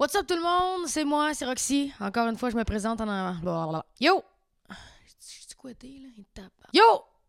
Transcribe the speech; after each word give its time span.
What's 0.00 0.14
up 0.14 0.26
tout 0.26 0.34
le 0.34 0.40
monde? 0.40 0.88
C'est 0.88 1.04
moi, 1.04 1.34
c'est 1.34 1.44
Roxy. 1.44 1.92
Encore 2.00 2.26
une 2.26 2.38
fois, 2.38 2.48
je 2.48 2.56
me 2.56 2.64
présente 2.64 3.02
en 3.02 3.06
avant. 3.06 3.38
Blablabla. 3.38 3.84
Yo! 4.00 4.24
Je 4.70 4.74
suis 5.18 5.54
quoi 5.58 5.74
t'es 5.74 5.88
là? 5.88 6.08
Il 6.16 6.24
tape. 6.32 6.46
Yo! 6.72 6.82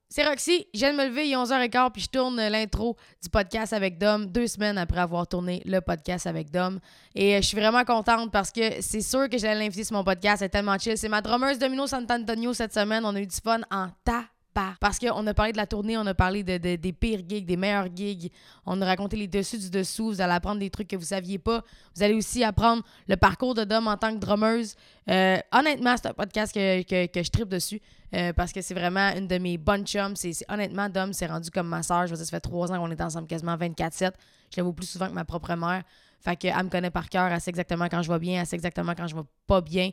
C'est 0.08 0.26
Roxy. 0.26 0.66
Je 0.74 0.80
viens 0.80 0.94
de 0.94 0.98
me 0.98 1.08
lever, 1.10 1.28
il 1.28 1.34
est 1.34 1.36
11h15, 1.36 1.92
puis 1.92 2.04
je 2.04 2.08
tourne 2.08 2.38
l'intro 2.38 2.96
du 3.22 3.28
podcast 3.28 3.74
avec 3.74 3.98
Dom 3.98 4.26
deux 4.26 4.48
semaines 4.48 4.78
après 4.78 5.02
avoir 5.02 5.28
tourné 5.28 5.62
le 5.66 5.82
podcast 5.82 6.28
avec 6.28 6.50
Dom. 6.50 6.80
Et 7.14 7.36
euh, 7.36 7.42
je 7.42 7.48
suis 7.48 7.58
vraiment 7.58 7.84
contente 7.84 8.32
parce 8.32 8.54
que 8.54 8.82
c'est 8.82 9.02
sûr 9.02 9.28
que 9.28 9.38
j'allais 9.38 9.60
l'inviter 9.60 9.84
sur 9.84 9.98
mon 9.98 10.06
podcast. 10.06 10.38
C'est 10.40 10.48
tellement 10.48 10.78
chill. 10.78 10.98
C'est 10.98 11.10
ma 11.10 11.20
drummeuse 11.20 11.60
Domino 11.60 11.88
Sant'Antonio 11.88 12.54
cette 12.54 12.74
semaine. 12.74 13.04
On 13.04 13.14
a 13.14 13.20
eu 13.20 13.28
du 13.28 13.36
fun 13.36 13.60
en 13.70 13.90
tas 14.06 14.24
pas. 14.54 14.76
Parce 14.80 15.00
qu'on 15.00 15.26
a 15.28 15.34
parlé 15.34 15.52
de 15.52 15.58
la 15.58 15.66
tournée, 15.68 15.98
on 15.98 16.06
a 16.06 16.14
parlé 16.14 16.44
de, 16.44 16.58
de- 16.58 16.76
des 16.76 16.94
pires 16.94 17.22
gigs, 17.28 17.46
des 17.46 17.58
meilleurs 17.58 17.88
gigs. 17.96 18.32
On 18.66 18.82
a 18.82 18.86
raconté 18.86 19.18
les 19.18 19.28
dessus 19.28 19.58
du 19.58 19.70
dessous. 19.70 20.08
Vous 20.08 20.22
allez 20.22 20.34
apprendre 20.34 20.60
des 20.60 20.70
trucs 20.70 20.88
que 20.88 20.96
vous 20.96 21.06
saviez 21.06 21.38
pas. 21.40 21.64
Vous 21.96 22.04
allez 22.04 22.14
aussi 22.14 22.44
apprendre 22.44 22.84
le 23.08 23.16
parcours 23.18 23.54
de 23.54 23.64
Dom 23.64 23.88
en 23.88 23.98
tant 23.98 24.14
que 24.14 24.20
drummeuse. 24.20 24.76
Euh, 25.10 25.38
honnêtement, 25.52 25.96
c'est 25.98 26.08
un 26.08 26.14
podcast 26.14 26.54
que, 26.54 27.06
que, 27.08 27.24
je 27.24 27.30
tripe 27.30 27.50
dessus. 27.50 27.82
euh, 28.14 28.34
parce 28.34 28.52
que 28.52 28.62
c'est 28.62 28.74
vraiment 28.74 29.10
une 29.16 29.28
de 29.28 29.38
mes 29.38 29.58
bonnes 29.58 29.86
chums. 29.86 30.16
Honnêtement, 30.50 30.90
Dom 30.90 31.14
s'est 31.14 31.28
rendu 31.28 31.50
comme 31.50 31.68
ma 31.68 31.82
soeur. 31.84 32.06
Je 32.08 32.12
veux 32.12 32.18
dire, 32.18 32.26
ça 32.26 32.32
fait 32.32 32.42
trois 32.42 32.72
ans 32.72 32.78
qu'on 32.78 32.92
est 32.92 33.02
ensemble 33.02 33.28
quasiment 33.28 33.56
24-7. 33.56 34.12
Je 34.54 34.58
la 34.58 34.64
vois 34.64 34.74
plus 34.74 34.86
souvent 34.88 35.08
que 35.08 35.14
ma 35.14 35.26
propre 35.26 35.54
mère. 35.56 35.84
Fait 36.20 36.36
qu'elle 36.36 36.56
me 36.64 36.70
connaît 36.70 36.92
par 36.92 37.10
cœur. 37.10 37.32
Elle 37.32 37.42
sait 37.42 37.50
exactement 37.50 37.88
quand 37.90 38.04
je 38.04 38.12
vais 38.12 38.20
bien. 38.20 38.42
Elle 38.42 38.46
sait 38.46 38.56
exactement 38.56 38.94
quand 38.96 39.08
je 39.08 39.16
vais 39.16 39.22
pas 39.48 39.62
bien. 39.62 39.90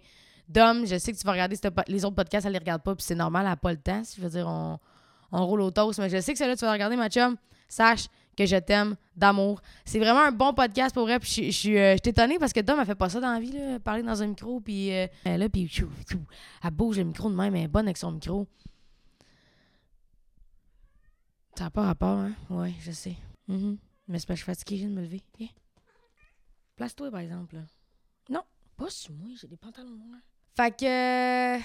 Dom, 0.49 0.87
je 0.87 0.99
sais 0.99 1.13
que 1.13 1.19
tu 1.19 1.25
vas 1.25 1.33
regarder 1.33 1.57
les 1.89 2.05
autres 2.05 2.17
podcasts, 2.17 2.47
elle 2.47 2.53
les 2.53 2.59
regarde 2.59 2.83
pas, 2.83 2.95
puis 2.95 3.05
c'est 3.05 3.15
normal, 3.15 3.43
elle 3.45 3.51
n'a 3.51 3.57
pas 3.57 3.73
le 3.73 3.79
temps. 3.79 4.03
Si 4.03 4.17
je 4.17 4.23
veux 4.23 4.31
dire, 4.31 4.49
on, 4.49 4.79
roule 5.47 5.61
au 5.61 5.71
toast, 5.71 5.99
mais 5.99 6.09
je 6.09 6.21
sais 6.21 6.33
que 6.33 6.39
celle-là, 6.39 6.57
tu 6.57 6.65
vas 6.65 6.73
regarder, 6.73 6.97
ma 6.97 7.11
chum. 7.11 7.37
Sache 7.69 8.07
que 8.35 8.47
je 8.47 8.57
t'aime 8.57 8.97
d'amour. 9.15 9.61
C'est 9.85 9.99
vraiment 9.99 10.23
un 10.23 10.33
bon 10.33 10.55
podcast 10.55 10.95
pour 10.95 11.05
vrai. 11.05 11.19
Puis 11.19 11.31
je, 11.31 11.43
je, 11.43 11.51
suis, 11.51 11.77
euh, 11.77 11.97
je 11.97 11.99
suis 12.03 12.11
étonnée 12.11 12.39
parce 12.39 12.55
que 12.55 12.61
Dom, 12.61 12.79
elle 12.81 12.87
fait 12.87 12.95
pas 12.95 13.11
ça 13.11 13.21
dans 13.21 13.33
la 13.33 13.41
vie, 13.41 13.53
là, 13.53 13.79
parler 13.79 14.03
dans 14.03 14.23
un 14.23 14.29
micro, 14.29 14.61
puis 14.61 14.95
euh, 14.95 15.07
là, 15.25 15.49
puis 15.51 15.71
elle 16.63 16.71
bouge 16.71 16.97
le 16.97 17.05
micro 17.05 17.29
de 17.29 17.35
même, 17.35 17.55
elle 17.55 17.65
est 17.65 17.69
bonne 17.69 17.87
avec 17.87 17.99
son 17.99 18.13
micro. 18.13 18.47
Ça 21.57 21.65
n'a 21.65 21.71
pas 21.71 21.83
rapport, 21.83 22.19
hein? 22.19 22.33
Ouais, 22.49 22.73
je 22.81 22.93
sais. 22.93 23.17
Mhm. 23.49 23.77
Mais 24.07 24.19
c'est 24.19 24.27
que 24.27 24.35
je 24.35 24.39
suis 24.39 24.47
fatiguée, 24.47 24.77
je 24.77 24.81
viens 24.83 24.91
de 24.91 24.95
me 24.95 25.03
lever. 25.03 25.23
Viens. 25.39 25.49
Place-toi, 26.77 27.11
par 27.11 27.21
exemple. 27.21 27.57
Non, 28.31 28.43
pas 28.77 28.89
sur 28.89 29.13
moi, 29.13 29.29
j'ai 29.39 29.49
des 29.49 29.57
pantalons 29.57 29.91
noirs. 29.91 30.21
Fait 30.59 30.77
que. 30.77 30.85
euh, 30.85 31.59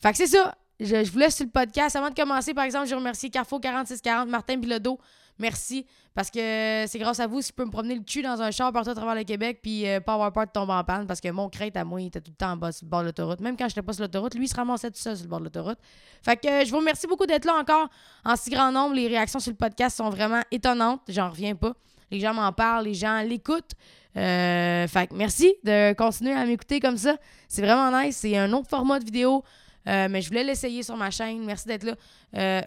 Fait 0.00 0.12
que 0.12 0.16
c'est 0.18 0.28
ça. 0.28 0.54
Je, 0.78 1.02
je 1.02 1.10
vous 1.10 1.18
laisse 1.18 1.34
sur 1.34 1.44
le 1.44 1.50
podcast. 1.50 1.96
Avant 1.96 2.10
de 2.10 2.14
commencer, 2.14 2.54
par 2.54 2.62
exemple, 2.62 2.86
je 2.86 2.94
remercie 2.94 3.28
Carrefour 3.28 3.60
4640, 3.60 4.28
Martin 4.28 4.56
Bilodeau. 4.56 5.00
Merci. 5.40 5.84
Parce 6.14 6.30
que 6.30 6.84
c'est 6.86 6.98
grâce 7.00 7.18
à 7.18 7.26
vous 7.26 7.42
si 7.42 7.48
je 7.48 7.52
peux 7.54 7.64
me 7.64 7.72
promener 7.72 7.96
le 7.96 8.02
cul 8.02 8.22
dans 8.22 8.40
un 8.40 8.52
char 8.52 8.72
partout 8.72 8.90
à 8.90 8.94
travers 8.94 9.16
le 9.16 9.24
Québec 9.24 9.58
puis 9.62 9.84
euh, 9.86 9.98
pas 10.00 10.14
avoir 10.14 10.32
peur 10.32 10.46
de 10.46 10.52
tomber 10.52 10.74
en 10.74 10.84
panne. 10.84 11.08
Parce 11.08 11.20
que 11.20 11.28
mon 11.28 11.48
crête 11.48 11.76
à 11.76 11.82
moi, 11.84 12.00
il 12.00 12.06
était 12.06 12.20
tout 12.20 12.30
le 12.30 12.36
temps 12.36 12.52
en 12.52 12.56
bas 12.56 12.70
sur 12.70 12.84
le 12.84 12.90
bord 12.90 13.00
de 13.00 13.06
l'autoroute. 13.06 13.40
Même 13.40 13.56
quand 13.56 13.68
j'étais 13.68 13.82
pas 13.82 13.92
sur 13.92 14.02
l'autoroute, 14.02 14.36
lui, 14.36 14.44
il 14.44 14.48
se 14.48 14.54
ramassait 14.54 14.92
tout 14.92 15.00
seul 15.00 15.16
sur 15.16 15.24
le 15.24 15.30
bord 15.30 15.40
de 15.40 15.44
l'autoroute. 15.44 15.78
Fait 16.22 16.36
que 16.36 16.46
euh, 16.46 16.64
je 16.64 16.70
vous 16.70 16.78
remercie 16.78 17.08
beaucoup 17.08 17.26
d'être 17.26 17.46
là 17.46 17.54
encore 17.60 17.88
en 18.24 18.36
si 18.36 18.48
grand 18.50 18.70
nombre. 18.70 18.94
Les 18.94 19.08
réactions 19.08 19.40
sur 19.40 19.50
le 19.50 19.56
podcast 19.56 19.96
sont 19.96 20.08
vraiment 20.08 20.42
étonnantes. 20.52 21.00
J'en 21.08 21.30
reviens 21.30 21.56
pas. 21.56 21.74
Les 22.10 22.20
gens 22.20 22.34
m'en 22.34 22.52
parlent, 22.52 22.84
les 22.84 22.94
gens 22.94 23.20
l'écoutent. 23.22 23.72
Euh, 24.16 24.86
fait 24.88 25.10
merci 25.12 25.54
de 25.64 25.92
continuer 25.92 26.32
à 26.32 26.44
m'écouter 26.46 26.80
comme 26.80 26.96
ça. 26.96 27.16
C'est 27.48 27.62
vraiment 27.62 27.90
nice. 28.00 28.16
C'est 28.16 28.36
un 28.36 28.52
autre 28.52 28.68
format 28.68 28.98
de 28.98 29.04
vidéo. 29.04 29.44
Euh, 29.88 30.08
mais 30.10 30.20
je 30.22 30.28
voulais 30.28 30.42
l'essayer 30.44 30.82
sur 30.82 30.96
ma 30.96 31.10
chaîne. 31.10 31.44
Merci 31.44 31.68
d'être 31.68 31.84
là. 31.84 31.94
Euh, 32.36 32.62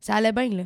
ça 0.00 0.14
allait 0.16 0.32
bien, 0.32 0.48
là. 0.50 0.64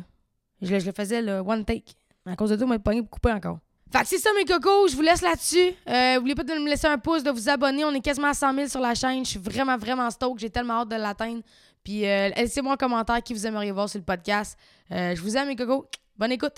Je, 0.61 0.75
le- 0.75 0.91
faisais 0.91 1.21
le 1.21 1.39
one 1.39 1.63
take. 1.65 1.93
À 2.25 2.35
cause 2.35 2.49
de 2.49 2.55
tout, 2.57 2.67
m'a 2.67 2.77
pogné 2.79 3.01
pour 3.01 3.11
couper 3.11 3.31
encore. 3.31 3.59
Fait 3.91 4.01
que 4.01 4.07
c'est 4.07 4.17
ça, 4.19 4.29
mes 4.37 4.45
cocos. 4.45 4.89
Je 4.89 4.95
vous 4.95 5.01
laisse 5.01 5.21
là-dessus. 5.21 5.71
Euh, 5.87 6.15
N'oubliez 6.15 6.35
pas 6.35 6.43
de 6.43 6.53
me 6.53 6.69
laisser 6.69 6.85
un 6.87 6.97
pouce, 6.99 7.23
de 7.23 7.31
vous 7.31 7.49
abonner. 7.49 7.83
On 7.85 7.91
est 7.93 8.01
quasiment 8.01 8.27
à 8.27 8.33
100 8.35 8.53
000 8.53 8.67
sur 8.67 8.81
la 8.81 8.93
chaîne. 8.93 9.25
Je 9.25 9.31
suis 9.31 9.39
vraiment, 9.39 9.77
vraiment 9.77 10.09
stoked. 10.11 10.39
J'ai 10.39 10.49
tellement 10.49 10.81
hâte 10.81 10.89
de 10.89 10.95
l'atteindre. 10.95 11.41
Puis 11.83 12.05
euh, 12.05 12.29
laissez-moi 12.35 12.73
un 12.73 12.77
commentaire 12.77 13.23
qui 13.23 13.33
vous 13.33 13.47
aimeriez 13.47 13.71
voir 13.71 13.89
sur 13.89 13.97
le 13.99 14.05
podcast. 14.05 14.59
Euh, 14.91 15.15
je 15.15 15.21
vous 15.21 15.35
aime, 15.37 15.47
mes 15.47 15.55
cocos. 15.55 15.87
Bonne 16.17 16.33
écoute. 16.33 16.57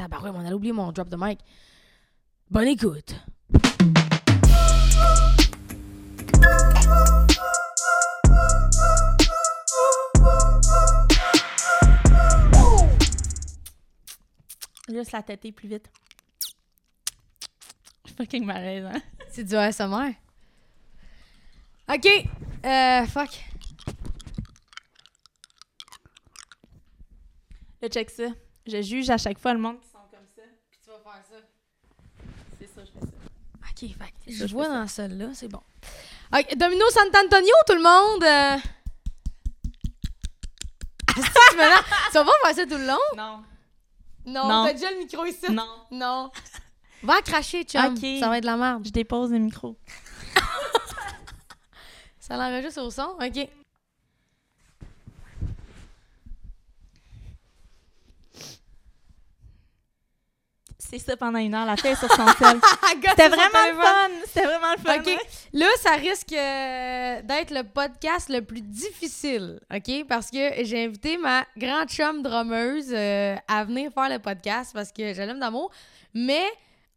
Tabarouette, 0.00 0.32
on 0.34 0.46
a 0.46 0.54
oublié 0.54 0.72
mon 0.72 0.90
drop 0.92 1.10
de 1.10 1.16
mic. 1.20 1.40
Bonne 2.50 2.68
écoute. 2.68 3.14
Juste 14.88 15.12
la 15.12 15.22
têter 15.22 15.52
plus 15.52 15.68
vite. 15.68 15.90
Je 18.06 18.08
suis 18.08 18.16
fucking 18.16 18.46
malaise, 18.46 18.86
hein? 18.86 19.02
C'est 19.28 19.44
du 19.44 19.54
ASMR. 19.54 20.14
OK. 21.92 22.06
Euh, 22.64 23.06
fuck. 23.06 23.44
Là, 27.82 27.88
check 27.90 28.08
ça. 28.08 28.30
Je 28.66 28.82
juge 28.82 29.10
à 29.10 29.16
chaque 29.16 29.38
fois 29.38 29.54
le 29.54 29.58
monde 29.58 29.80
qui 29.80 29.88
sont 29.88 29.98
comme 30.10 30.26
ça. 30.26 30.42
Puis 30.70 30.78
tu 30.82 30.90
vas 30.90 30.98
faire 31.12 31.24
ça. 31.30 31.36
C'est 32.58 32.66
ça, 32.66 32.80
je 32.84 32.90
fais 32.90 33.00
ça. 33.06 33.06
OK, 33.70 33.78
fait 33.98 34.14
je 34.32 34.46
je 34.46 34.52
vois 34.52 34.68
dans 34.68 34.86
celle-là, 34.86 35.28
c'est 35.34 35.48
bon. 35.48 35.62
OK, 36.36 36.56
Domino 36.56 36.84
Sant'Antonio, 36.90 37.54
tout 37.66 37.74
le 37.74 37.82
monde. 37.82 38.24
euh. 38.24 38.58
Tu 41.14 41.20
vas 42.14 42.24
pas 42.24 42.32
faire 42.44 42.54
ça 42.54 42.66
tout 42.66 42.76
le 42.78 42.86
long? 42.86 42.98
Non. 43.16 43.42
Non, 44.26 44.48
Non. 44.48 44.64
t'as 44.66 44.72
déjà 44.74 44.90
le 44.90 44.98
micro 44.98 45.24
ici. 45.24 45.50
Non. 45.50 45.66
Non. 45.90 46.30
Va 47.02 47.22
cracher, 47.22 47.64
chum. 47.64 47.94
OK. 47.94 48.06
Ça 48.20 48.28
va 48.28 48.36
être 48.38 48.42
de 48.42 48.46
la 48.46 48.56
merde. 48.56 48.84
Je 48.86 48.90
dépose 48.90 49.30
le 49.32 49.38
micro. 49.38 49.76
Ça 52.20 52.36
l'enregistre 52.36 52.82
au 52.82 52.90
son? 52.90 53.16
OK. 53.20 53.48
C'est 60.90 60.98
ça 60.98 61.16
pendant 61.16 61.38
une 61.38 61.54
heure, 61.54 61.66
la 61.66 61.76
fille 61.76 61.94
sur 61.94 62.10
son 62.10 62.26
sel. 62.38 62.58
C'était 63.10 63.28
vraiment 63.28 63.66
le 63.68 63.80
fun. 63.80 64.10
C'était 64.26 64.44
vraiment 64.44 64.72
le 64.76 64.82
fun. 64.82 64.98
OK. 64.98 65.18
Là, 65.52 65.66
ça 65.80 65.92
risque 65.92 66.32
euh, 66.32 67.22
d'être 67.22 67.52
le 67.54 67.62
podcast 67.62 68.28
le 68.28 68.42
plus 68.42 68.60
difficile, 68.60 69.60
OK? 69.72 70.04
Parce 70.08 70.32
que 70.32 70.64
j'ai 70.64 70.84
invité 70.84 71.16
ma 71.16 71.44
grande 71.56 71.88
chum 71.88 72.22
drummeuse 72.22 72.88
euh, 72.90 73.36
à 73.46 73.64
venir 73.64 73.92
faire 73.92 74.08
le 74.08 74.18
podcast 74.18 74.72
parce 74.74 74.90
que 74.90 75.14
je 75.14 75.22
l'aime 75.22 75.38
d'amour. 75.38 75.70
Mais 76.12 76.44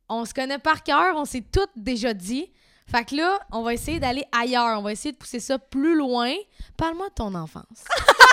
on 0.10 0.26
se 0.26 0.34
connaît 0.34 0.58
par 0.58 0.82
cœur, 0.82 1.16
on 1.16 1.26
s'est 1.26 1.46
toutes 1.52 1.70
déjà 1.76 2.16
dit. 2.16 2.52
Fait 2.90 3.06
que 3.06 3.16
là, 3.16 3.40
on 3.52 3.62
va 3.62 3.76
essayer 3.76 4.00
d'aller 4.00 4.26
ailleurs. 4.32 4.80
On 4.80 4.82
va 4.82 4.92
essayer 4.92 5.12
de 5.12 5.18
pousser 5.18 5.40
ça 5.40 5.60
plus 5.60 5.96
loin. 5.96 6.34
Parle-moi 6.78 7.10
de 7.10 7.14
ton 7.14 7.36
enfance. 7.36 7.86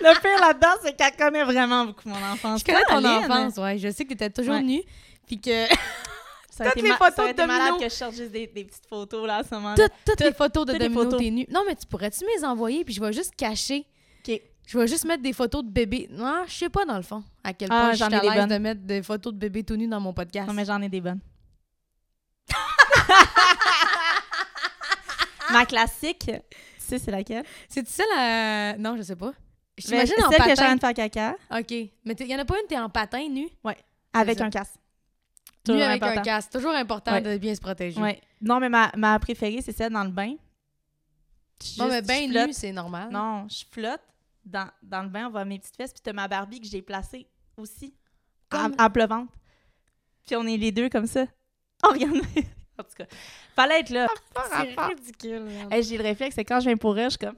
Le 0.02 0.20
pire 0.20 0.40
là-dedans, 0.40 0.74
c'est 0.82 0.96
qu'elle 0.96 1.14
connaît 1.16 1.44
vraiment 1.44 1.86
beaucoup 1.86 2.08
mon 2.08 2.16
enfance. 2.32 2.60
Je 2.60 2.64
connais 2.64 2.82
ton 2.88 3.04
enfance, 3.04 3.56
ouais. 3.58 3.78
Je 3.78 3.90
sais 3.90 4.04
que 4.04 4.10
t'étais 4.10 4.30
toujours 4.30 4.54
Ouais. 4.54 4.62
nue. 4.62 4.82
Puis 5.26 5.40
que 5.40 5.66
Ça 6.50 6.70
Toutes 6.72 6.82
les 6.82 6.88
ma- 6.90 6.96
photos 6.96 7.26
ça 7.26 7.32
de 7.32 7.36
Domino. 7.38 7.76
que 7.78 7.84
je 7.84 7.88
cherche 7.94 8.14
juste 8.16 8.32
des, 8.32 8.46
des 8.46 8.64
petites 8.64 8.86
photos 8.86 9.26
là, 9.26 9.36
à 9.36 9.44
ce 9.44 9.54
moment-là. 9.54 9.76
toutes, 9.76 9.92
toutes 10.04 10.20
les 10.20 10.32
photos 10.32 10.66
de 10.66 10.74
Domino, 10.76 11.04
t'es 11.16 11.30
nue. 11.30 11.46
Non, 11.50 11.62
mais 11.66 11.74
tu 11.74 11.86
pourrais-tu 11.86 12.22
me 12.24 12.36
les 12.36 12.44
envoyer? 12.44 12.84
Puis 12.84 12.92
je 12.94 13.00
vais 13.00 13.12
juste 13.14 13.34
cacher. 13.34 13.86
OK. 14.28 14.40
Je 14.66 14.78
vais 14.78 14.86
juste 14.86 15.04
mettre 15.06 15.22
des 15.22 15.32
photos 15.32 15.64
de 15.64 15.70
bébé. 15.70 16.06
Non, 16.10 16.44
je 16.46 16.52
sais 16.52 16.68
pas 16.68 16.84
dans 16.84 16.96
le 16.96 17.02
fond 17.02 17.24
à 17.42 17.54
quel 17.54 17.68
point 17.68 17.88
Ah, 17.88 17.92
je 17.92 18.04
suis 18.04 18.14
à 18.14 18.20
l'aise 18.34 18.46
de 18.46 18.58
mettre 18.58 18.82
des 18.82 19.02
photos 19.02 19.32
de 19.32 19.38
bébé 19.38 19.64
tout 19.64 19.76
nu 19.76 19.88
dans 19.88 20.00
mon 20.00 20.12
podcast. 20.12 20.46
Non, 20.48 20.52
mais 20.54 20.66
j'en 20.66 20.82
ai 20.82 20.88
des 20.90 21.00
bonnes. 21.00 21.20
Ma 25.52 25.66
classique, 25.66 26.18
tu 26.26 26.32
sais, 26.78 26.98
c'est 26.98 27.10
laquelle? 27.10 27.44
C'est 27.68 27.86
ça 27.88 28.04
la. 28.14 28.76
Non, 28.76 28.96
je 28.96 29.02
sais 29.02 29.16
pas. 29.16 29.32
T'imagine 29.88 30.14
en 30.24 30.30
Celle 30.30 30.38
que 30.38 30.48
patin. 30.48 30.52
en 30.52 30.66
train 30.66 30.74
de 30.76 30.80
faire 30.80 30.94
caca 30.94 31.36
Ok. 31.58 31.70
Mais 32.04 32.14
il 32.20 32.26
y 32.26 32.34
en 32.34 32.38
a 32.38 32.44
pas 32.44 32.54
une, 32.60 32.66
t'es 32.66 32.78
en 32.78 32.88
patin 32.90 33.28
nu? 33.28 33.48
avec 34.12 34.38
ça. 34.38 34.44
un 34.44 34.50
casque. 34.50 34.74
Nu 34.74 34.80
Toujours 35.64 35.82
avec 35.82 36.02
un 36.02 36.06
important. 36.06 36.22
casque. 36.22 36.50
Toujours 36.52 36.70
important 36.74 37.12
Ouais. 37.12 37.20
de 37.20 37.36
bien 37.38 37.54
se 37.54 37.60
protéger. 37.60 38.00
Ouais. 38.00 38.20
Non, 38.40 38.58
mais 38.60 38.68
ma, 38.68 38.90
ma 38.96 39.18
préférée, 39.18 39.60
c'est 39.62 39.72
celle 39.72 39.92
dans 39.92 40.04
le 40.04 40.10
bain. 40.10 40.34
Bon, 41.76 41.88
mais 41.88 42.00
je 42.02 42.46
nu, 42.46 42.52
c'est 42.54 42.72
normal. 42.72 43.10
Non, 43.10 43.46
je 43.48 43.64
flotte 43.70 44.00
dans, 44.44 44.68
dans 44.82 45.02
le 45.02 45.08
bain, 45.10 45.26
on 45.26 45.30
voit 45.30 45.44
mes 45.44 45.58
petites 45.58 45.76
fesses, 45.76 45.92
puis 45.92 46.00
t'as 46.02 46.14
ma 46.14 46.26
Barbie 46.26 46.60
que 46.60 46.66
j'ai 46.66 46.80
placée 46.80 47.26
aussi, 47.56 47.92
Comme- 48.48 48.74
en 48.78 48.90
pleuvante. 48.90 49.28
Puis 50.26 50.36
on 50.36 50.46
est 50.46 50.56
les 50.56 50.72
deux 50.72 50.88
comme 50.88 51.06
ça. 51.06 51.26
Oh, 51.82 51.92
regarde! 51.92 52.16
en 52.78 52.82
tout 52.82 52.90
cas, 52.96 53.04
fallait 53.56 53.80
être 53.80 53.88
là. 53.90 54.06
C'est 54.50 54.78
ridicule. 54.78 55.48
Hey, 55.70 55.82
j'ai 55.82 55.96
le 55.96 56.02
réflexe, 56.02 56.34
c'est 56.34 56.44
quand 56.44 56.60
je 56.60 56.66
viens 56.66 56.76
pour 56.76 56.98
elle, 56.98 57.04
je 57.06 57.16
suis 57.16 57.18
comme... 57.26 57.36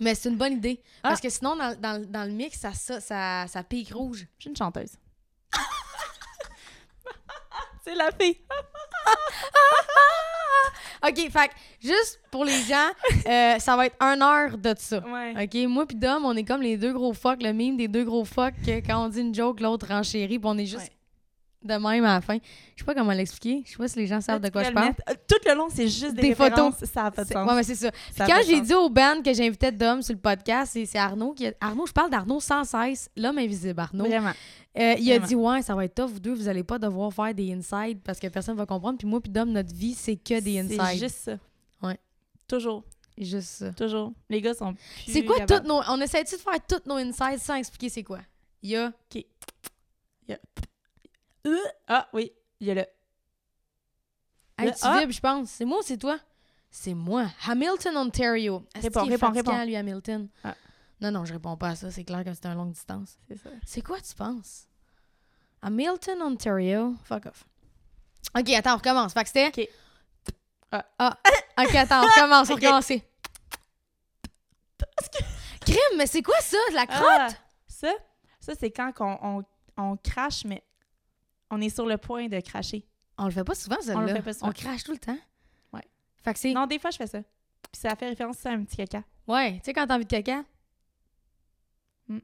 Mais 0.00 0.14
c'est 0.14 0.28
une 0.28 0.36
bonne 0.36 0.54
idée. 0.54 0.80
Ah. 1.02 1.08
Parce 1.10 1.20
que 1.20 1.28
sinon, 1.28 1.54
dans, 1.56 1.78
dans- 1.80 2.04
dans 2.10 2.24
le 2.24 2.32
mix, 2.32 2.58
ça, 2.58 2.72
ça, 2.72 3.00
ça, 3.00 3.46
ça 3.46 3.62
pique 3.62 3.92
rouge. 3.92 4.26
Je 4.38 4.42
suis 4.42 4.50
une 4.50 4.56
chanteuse. 4.56 4.90
c'est 7.84 7.94
la 7.94 8.10
fille. 8.12 8.38
OK, 11.06 11.16
fait 11.30 11.48
que 11.48 11.54
juste 11.82 12.18
pour 12.30 12.44
les 12.46 12.62
gens, 12.62 12.88
euh, 13.26 13.58
ça 13.58 13.76
va 13.76 13.86
être 13.86 13.96
une 14.02 14.22
heure 14.22 14.56
de 14.56 14.74
ça. 14.78 15.00
Ouais. 15.06 15.44
OK, 15.44 15.54
moi 15.68 15.86
pis 15.86 15.96
Dom, 15.96 16.24
on 16.24 16.34
est 16.34 16.44
comme 16.44 16.62
les 16.62 16.78
deux 16.78 16.94
gros 16.94 17.12
fuck, 17.12 17.42
le 17.42 17.52
mime 17.52 17.76
des 17.76 17.88
deux 17.88 18.04
gros 18.04 18.24
fuck, 18.24 18.54
que 18.64 18.80
quand 18.80 19.04
on 19.04 19.08
dit 19.08 19.20
une 19.20 19.34
joke, 19.34 19.60
l'autre 19.60 19.86
renchérit, 19.88 20.38
pis 20.38 20.46
on 20.46 20.56
est 20.56 20.64
juste 20.66 20.84
Ouais. 20.84 20.90
De 21.64 21.74
même 21.74 22.04
à 22.04 22.14
la 22.14 22.20
fin. 22.20 22.38
Je 22.76 22.80
sais 22.82 22.84
pas 22.84 22.94
comment 22.94 23.12
l'expliquer. 23.12 23.62
Je 23.64 23.70
sais 23.72 23.76
pas 23.76 23.88
si 23.88 23.98
les 23.98 24.06
gens 24.06 24.20
savent 24.20 24.40
de 24.40 24.48
quoi 24.50 24.62
je 24.64 24.70
parle. 24.70 24.94
Tout 25.28 25.36
le 25.46 25.54
long, 25.54 25.68
c'est 25.70 25.88
juste 25.88 26.14
des, 26.14 26.22
Des 26.22 26.34
photos. 26.34 26.74
Ça 26.82 27.04
n'a 27.04 27.10
pas 27.10 27.22
de 27.22 27.28
C'est- 27.28 27.34
sens. 27.34 27.48
Ouais, 27.48 27.54
mais 27.56 27.62
c'est 27.62 27.74
ça. 27.74 27.90
Ça 28.16 28.24
a 28.24 28.26
quand 28.26 28.40
j'ai 28.46 28.60
dit 28.60 28.74
au 28.74 28.88
band 28.90 29.22
que 29.24 29.32
j'invitais 29.32 29.72
Dom 29.72 30.02
sur 30.02 30.14
le 30.14 30.20
podcast, 30.20 30.72
c'est 30.74 30.86
c'est 30.86 30.98
Arnaud 30.98 31.32
qui 31.32 31.46
a... 31.46 31.52
Arnaud, 31.60 31.86
je 31.86 31.92
parle 31.92 32.10
d'Arnaud 32.10 32.40
sans 32.40 32.64
cesse, 32.64 33.08
l'homme 33.16 33.38
invisible, 33.38 33.80
Arnaud. 33.80 34.04
Vraiment. 34.04 34.32
Euh, 34.76 34.94
il 34.98 35.12
a 35.12 35.18
dit 35.20 35.34
ouais, 35.36 35.62
ça 35.62 35.74
va 35.74 35.84
être 35.84 35.94
tough, 35.94 36.10
vous 36.10 36.20
deux, 36.20 36.34
vous 36.34 36.48
allez 36.48 36.64
pas 36.64 36.78
devoir 36.78 37.12
faire 37.12 37.32
des 37.32 37.52
insides 37.52 38.00
parce 38.02 38.18
que 38.18 38.26
personne 38.26 38.56
va 38.56 38.66
comprendre. 38.66 38.98
Puis 38.98 39.06
moi 39.06 39.20
puis 39.20 39.30
Dom, 39.30 39.50
notre 39.52 39.72
vie, 39.74 39.94
c'est 39.94 40.16
que 40.16 40.40
des 40.40 40.62
C'est 40.68 40.80
insides. 40.80 41.00
juste 41.00 41.16
ça. 41.18 41.38
Ouais. 41.82 41.98
Toujours. 42.48 42.82
Juste 43.16 43.48
ça. 43.48 43.70
Toujours. 43.74 44.12
Les 44.28 44.40
gars 44.40 44.54
sont 44.54 44.74
C'est 45.06 45.24
quoi 45.24 45.46
toutes 45.46 45.62
nos. 45.64 45.80
On 45.88 46.00
essaie-tu 46.00 46.34
de 46.34 46.40
faire 46.40 46.58
toutes 46.68 46.86
nos 46.86 46.96
insides 46.96 47.38
sans 47.38 47.54
expliquer 47.54 47.88
c'est 47.88 48.02
quoi? 48.02 48.18
Il 48.60 48.70
y 48.70 48.76
a. 48.76 48.92
Euh, 51.46 51.56
Ah 51.88 52.08
oui, 52.12 52.32
il 52.60 52.66
y 52.68 52.70
a 52.70 52.74
le. 52.74 52.86
Hey, 54.58 54.66
Le 54.66 54.72
tu 54.72 54.84
A. 54.84 54.98
vibres, 55.00 55.12
je 55.12 55.20
pense. 55.20 55.50
C'est 55.50 55.64
moi 55.64 55.78
ou 55.78 55.82
c'est 55.82 55.96
toi? 55.98 56.18
C'est 56.70 56.94
moi. 56.94 57.26
Hamilton, 57.46 57.96
Ontario. 57.96 58.64
Réponds, 58.74 59.04
réponds, 59.04 59.30
réponds. 59.30 59.64
lui, 59.64 59.76
Hamilton? 59.76 60.28
Ah. 60.42 60.54
Non, 61.00 61.10
non, 61.10 61.24
je 61.24 61.32
réponds 61.32 61.56
pas 61.56 61.70
à 61.70 61.76
ça. 61.76 61.90
C'est 61.90 62.04
clair 62.04 62.24
que 62.24 62.32
c'est 62.32 62.46
une 62.46 62.54
longue 62.54 62.72
distance. 62.72 63.16
C'est 63.28 63.36
ça. 63.36 63.50
C'est 63.66 63.82
quoi, 63.82 64.00
tu 64.00 64.14
penses? 64.14 64.66
Hamilton, 65.62 66.22
Ontario. 66.22 66.94
Fuck 67.04 67.26
off. 67.26 67.44
OK, 68.38 68.48
attends, 68.50 68.74
on 68.74 68.76
recommence. 68.78 69.12
Fait 69.12 69.22
que 69.22 69.28
c'était. 69.28 69.48
OK. 69.48 69.68
Ah. 70.72 70.84
Ah. 70.98 71.18
OK, 71.62 71.74
attends, 71.74 72.02
on 72.02 72.06
recommence. 72.06 72.50
On 72.50 72.54
OK. 72.54 72.60
recommence. 72.60 72.92
Crime, 75.60 75.96
mais 75.96 76.06
c'est 76.06 76.22
quoi 76.22 76.38
ça? 76.40 76.56
De 76.70 76.74
la 76.74 76.86
crotte? 76.86 77.04
Ah, 77.06 77.28
ça, 77.68 77.92
ça 78.40 78.52
c'est 78.58 78.70
quand 78.70 78.92
qu'on- 78.92 79.18
on, 79.22 79.44
on 79.76 79.96
crache, 79.96 80.44
mais 80.44 80.62
on 81.54 81.60
est 81.60 81.68
sur 81.70 81.86
le 81.86 81.96
point 81.98 82.28
de 82.28 82.40
cracher. 82.40 82.86
On 83.18 83.26
le 83.26 83.30
fait 83.30 83.44
pas 83.44 83.54
souvent, 83.54 83.80
ça. 83.80 83.94
On 83.96 84.00
le 84.00 84.08
fait 84.08 84.22
pas 84.22 84.32
souvent. 84.32 84.48
On 84.48 84.52
crache 84.52 84.84
tout 84.84 84.92
le 84.92 84.98
temps. 84.98 85.18
Ouais. 85.72 85.82
Fait 86.22 86.32
que 86.32 86.38
c'est. 86.38 86.52
Non, 86.52 86.66
des 86.66 86.78
fois, 86.78 86.90
je 86.90 86.96
fais 86.96 87.06
ça. 87.06 87.20
Puis 87.20 87.80
ça 87.80 87.94
fait 87.96 88.08
référence 88.08 88.44
à 88.46 88.50
un 88.50 88.64
petit 88.64 88.76
caca. 88.76 89.02
Ouais, 89.26 89.54
tu 89.54 89.60
sais, 89.64 89.72
quand 89.72 89.86
t'as 89.86 89.94
envie 89.94 90.04
de 90.04 90.10
caca. 90.10 90.42
Hmm. 92.08 92.18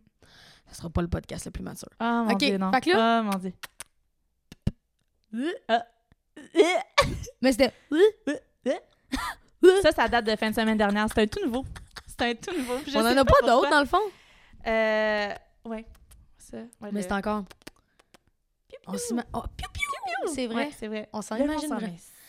Ça 0.66 0.74
sera 0.74 0.90
pas 0.90 1.02
le 1.02 1.08
podcast 1.08 1.44
le 1.46 1.50
plus 1.50 1.62
mature. 1.62 1.88
Ah, 1.98 2.24
mon 2.26 2.32
OK, 2.34 2.38
Dieu, 2.38 2.58
non. 2.58 2.70
fait 2.72 2.80
que 2.82 2.90
là- 2.90 3.18
Ah, 3.18 3.22
mon 3.22 3.38
Dieu. 3.38 3.52
Mais 7.42 7.52
c'était. 7.52 7.72
Ça, 9.82 9.92
ça 9.92 10.08
date 10.08 10.24
de 10.26 10.36
fin 10.36 10.50
de 10.50 10.54
semaine 10.54 10.78
dernière. 10.78 11.06
C'est 11.12 11.22
un 11.22 11.26
tout 11.26 11.44
nouveau. 11.44 11.64
C'est 12.06 12.22
un 12.22 12.34
tout 12.34 12.56
nouveau. 12.56 12.74
Je 12.86 12.96
On 12.96 13.00
en 13.00 13.16
a 13.16 13.24
pas 13.24 13.46
d'autres, 13.46 13.70
dans 13.70 13.80
le 13.80 13.86
fond? 13.86 13.98
Euh, 14.66 15.34
ouais. 15.66 15.84
Ça. 16.38 16.56
ouais, 16.58 16.66
Mais 16.82 16.90
le- 16.92 17.02
c'est 17.02 17.12
encore. 17.12 17.44
On 18.94 18.98
s'ima- 18.98 19.24
Oh, 19.32 19.42
piou, 19.56 19.68
piou, 19.72 20.34
C'est 20.34 20.46
vrai. 20.46 20.64
Ouais, 20.66 20.70
c'est 20.78 20.88
vrai. 20.88 21.08
On 21.12 21.22
s'en 21.22 21.36
imagine 21.36 21.68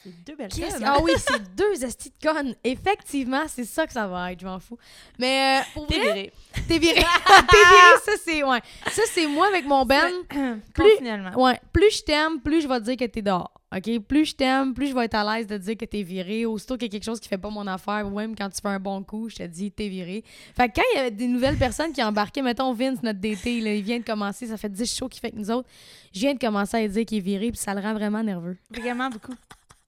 C'est 0.04 0.24
deux 0.26 0.36
belles 0.36 0.50
connes, 0.52 0.84
Ah 0.84 0.98
oui, 1.02 1.12
c'est 1.18 1.56
deux 1.56 1.84
estis 1.86 2.12
de 2.20 2.28
connes. 2.28 2.56
Effectivement, 2.64 3.44
c'est 3.48 3.66
ça 3.66 3.86
que 3.86 3.94
ça 3.94 4.08
va 4.08 4.32
être, 4.32 4.40
je 4.40 4.46
m'en 4.48 4.60
fous. 4.60 4.78
Mais 5.20 5.60
euh, 5.60 5.64
pour 5.76 5.86
T'es 5.88 6.00
viré. 6.00 6.34
t'es 6.68 6.80
viré. 6.80 6.96
t'es 7.28 7.58
viré, 7.58 8.00
ça 8.04 8.12
c'est 8.24 8.44
ouais. 8.44 8.62
Ça 8.92 9.04
c'est 9.12 9.28
moi 9.28 9.48
avec 9.48 9.66
mon 9.66 9.86
Ben. 9.86 10.10
Plus- 10.74 10.90
Continuellement. 10.96 11.40
Ouais, 11.44 11.60
plus 11.72 11.92
je 11.98 12.02
t'aime, 12.04 12.40
plus 12.42 12.62
je 12.62 12.68
vais 12.68 12.80
te 12.80 12.86
dire 12.86 12.98
que 12.98 13.06
t'es 13.06 13.22
dehors. 13.22 13.52
OK? 13.76 14.00
Plus 14.00 14.26
je 14.26 14.36
t'aime, 14.36 14.74
plus 14.74 14.88
je 14.88 14.94
vais 14.94 15.06
être 15.06 15.16
à 15.16 15.38
l'aise 15.38 15.48
de 15.48 15.58
dire 15.58 15.78
que 15.78 15.86
t'es 15.86 16.04
viré. 16.04 16.46
Aussitôt 16.46 16.76
qu'il 16.76 16.84
y 16.84 16.86
a 16.88 16.92
quelque 16.92 17.06
chose 17.06 17.20
qui 17.20 17.30
fait 17.30 17.38
pas 17.38 17.50
mon 17.50 17.66
affaire, 17.68 18.06
ou 18.06 18.16
même 18.16 18.36
quand 18.36 18.50
tu 18.50 18.62
fais 18.62 18.68
un 18.68 18.80
bon 18.80 19.04
coup, 19.04 19.30
je 19.30 19.38
te 19.38 19.44
dis 19.44 19.72
t'es 19.72 19.88
viré. 19.88 20.24
Fait 20.56 20.68
que 20.68 20.76
quand 20.76 20.84
il 20.94 20.98
y 20.98 21.00
avait 21.00 21.12
des 21.12 21.28
nouvelles 21.28 21.58
personnes 21.58 21.94
qui 21.94 22.04
embarquaient, 22.04 22.42
mettons 22.42 22.74
Vince, 22.74 23.02
notre 23.02 23.20
DT, 23.20 23.62
là, 23.62 23.74
il 23.74 23.84
vient 23.84 24.00
de 24.00 24.04
commencer, 24.04 24.48
ça 24.48 24.58
fait 24.58 24.70
10 24.70 24.96
shows 24.96 25.08
qu'il 25.08 25.22
fait 25.22 25.28
avec 25.28 25.40
nous 25.40 25.52
autres, 25.52 25.70
je 26.14 26.20
viens 26.20 26.34
de 26.34 26.40
commencer 26.40 26.78
à 26.78 26.88
dire 26.88 27.06
qu'il 27.06 27.20
est 27.20 27.22
viré, 27.22 27.52
puis 27.52 27.60
ça 27.60 27.74
le 27.74 27.82
rend 27.82 27.94
vraiment 27.94 28.24
nerveux. 28.24 28.58
Vraiment 28.72 29.10
beaucoup. 29.10 29.34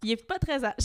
Il 0.03 0.11
est 0.11 0.27
pas 0.27 0.37
très 0.39 0.63
âgé. 0.63 0.75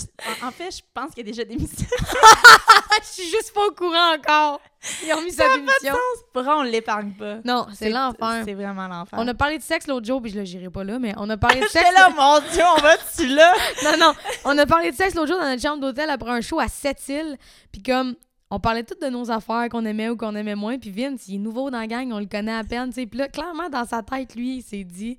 En, 0.43 0.49
en 0.49 0.51
fait, 0.51 0.71
je 0.71 0.83
pense 0.95 1.11
qu'il 1.15 1.27
y 1.27 1.29
a 1.29 1.31
déjà 1.31 1.45
démissionné. 1.45 1.89
Je 3.01 3.07
suis 3.23 3.31
juste 3.31 3.53
pas 3.55 3.67
au 3.67 3.71
courant 3.71 4.15
encore. 4.15 4.61
Ils 5.05 5.13
ont 5.13 5.23
mis 5.23 5.33
sa 5.33 5.45
démission. 5.55 5.95
Pourquoi 6.33 6.59
on 6.59 6.63
l'épargne 6.63 7.13
pas? 7.13 7.39
Non, 7.45 7.67
c'est 7.73 7.91
l'enfer. 7.91 8.43
C'est 8.45 8.55
vraiment 8.55 8.89
l'enfer. 8.89 9.19
On 9.21 9.27
a 9.27 9.35
parlé 9.35 9.59
de 9.59 9.63
sexe 9.63 9.87
l'autre 9.87 10.07
jour, 10.07 10.21
puis 10.21 10.31
je 10.31 10.39
le 10.39 10.45
j'irai 10.45 10.71
pas 10.71 10.85
là, 10.85 10.99
mais 10.99 11.15
on 11.17 11.29
a 11.31 11.37
parlé 11.37 11.61
de 11.61 11.67
sexe. 11.67 11.93
Là, 11.95 12.11
mon 12.11 12.41
Dieu, 12.53 12.63
on 12.77 12.81
va 12.81 12.97
dessus 12.97 13.29
là? 13.29 13.53
non, 13.85 13.97
non. 13.99 14.13
On 14.45 14.57
a 14.59 14.67
parlé 14.67 14.91
de 14.91 14.97
sexe 14.97 15.15
l'autre 15.15 15.29
jour 15.29 15.39
dans 15.39 15.49
notre 15.49 15.63
chambre 15.63 15.81
d'hôtel 15.81 16.11
après 16.11 16.31
un 16.31 16.41
show 16.41 16.59
à 16.59 16.69
Sept-Îles. 16.69 17.37
Puis 17.73 17.83
comme, 17.83 18.15
on 18.51 18.61
parlait 18.61 18.85
toutes 18.85 19.03
de 19.03 19.09
nos 19.09 19.31
affaires 19.31 19.69
qu'on 19.71 19.85
aimait 19.85 20.09
ou 20.09 20.17
qu'on 20.17 20.35
aimait 20.35 20.55
moins. 20.55 20.79
Puis 20.79 20.91
Vince, 20.91 21.29
il 21.29 21.37
est 21.37 21.39
nouveau 21.39 21.71
dans 21.71 21.81
la 21.81 21.87
gang, 21.87 22.11
on 22.13 22.19
le 22.19 22.27
connaît 22.27 22.55
à 22.55 22.65
peine. 22.65 22.93
Puis 22.93 23.07
là, 23.15 23.29
clairement, 23.29 23.69
dans 23.69 23.85
sa 23.85 24.03
tête, 24.03 24.35
lui, 24.35 24.57
il 24.57 24.63
s'est 24.63 24.85
dit, 24.85 25.19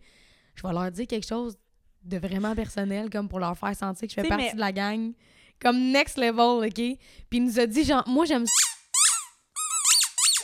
je 0.55 0.65
vais 0.65 0.73
leur 0.73 0.91
dire 0.91 1.07
quelque 1.07 1.27
chose 1.27 1.57
de 2.03 2.17
vraiment 2.17 2.55
personnel, 2.55 3.09
comme 3.09 3.27
pour 3.29 3.39
leur 3.39 3.57
faire 3.57 3.75
sentir 3.75 4.07
que 4.07 4.13
je 4.13 4.21
fais 4.21 4.27
partie 4.27 4.45
mais- 4.45 4.53
de 4.53 4.59
la 4.59 4.71
gang. 4.71 5.13
Comme 5.61 5.91
next 5.91 6.17
level, 6.17 6.65
OK? 6.65 6.73
Puis 6.73 6.97
il 7.31 7.43
nous 7.43 7.59
a 7.59 7.65
dit, 7.65 7.83
genre, 7.83 8.03
moi, 8.07 8.23
j'aime 8.25 8.45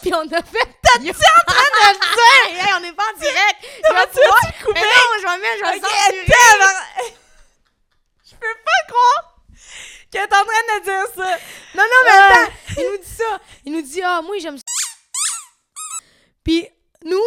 Puis 0.01 0.13
on 0.13 0.21
a 0.27 0.41
fait. 0.43 0.69
T'es-tu 0.83 1.09
en 1.09 1.11
train 1.47 1.63
de 1.63 1.87
le 1.87 1.99
dire? 2.53 2.63
Hey, 2.67 2.73
on 2.75 2.79
n'est 2.81 2.91
pas 2.93 3.03
en 3.15 3.17
direct! 3.17 3.57
Je 3.61 3.93
vais 3.93 4.07
pouvoir... 4.07 4.73
Mais 4.73 4.81
non, 4.81 5.11
je 5.19 5.25
vais 5.25 5.37
mettre, 5.39 5.57
je 5.59 5.71
vais 5.71 5.77
Ok, 5.77 5.85
censurer. 5.85 7.15
Je 8.25 8.31
peux 8.31 8.57
pas 8.65 8.81
croire 8.87 9.37
que 10.11 10.17
t'es 10.17 10.19
en 10.21 10.27
train 10.27 10.79
de 10.79 10.83
dire 10.83 11.07
ça. 11.15 11.37
Non, 11.75 11.83
non, 11.83 12.01
mais 12.05 12.11
Ah. 12.11 12.43
attends, 12.43 12.51
il 12.77 12.89
nous 12.91 12.97
dit 12.97 13.09
ça. 13.15 13.39
Il 13.65 13.71
nous 13.71 13.81
dit, 13.81 14.01
ah, 14.03 14.21
moi, 14.21 14.37
j'aime 14.39 14.57
ça. 14.57 14.63
Puis, 16.43 16.67
nous, 17.05 17.21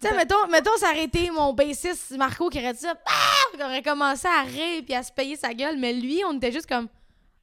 tu 0.00 0.08
sais, 0.08 0.14
mettons, 0.16 0.46
mettons, 0.48 0.76
ça 0.76 0.90
aurait 0.90 1.04
été 1.04 1.30
mon 1.30 1.52
bassiste 1.52 2.16
Marco 2.16 2.48
qui 2.48 2.58
aurait 2.58 2.72
dit 2.72 2.80
ça, 2.80 2.94
ah, 3.06 3.56
qui 3.56 3.62
aurait 3.62 3.82
commencé 3.82 4.26
à 4.28 4.42
rire 4.42 4.82
puis 4.84 4.94
à 4.94 5.02
se 5.02 5.12
payer 5.12 5.36
sa 5.36 5.52
gueule, 5.54 5.76
mais 5.78 5.92
lui, 5.92 6.22
on 6.26 6.36
était 6.36 6.52
juste 6.52 6.68
comme, 6.68 6.88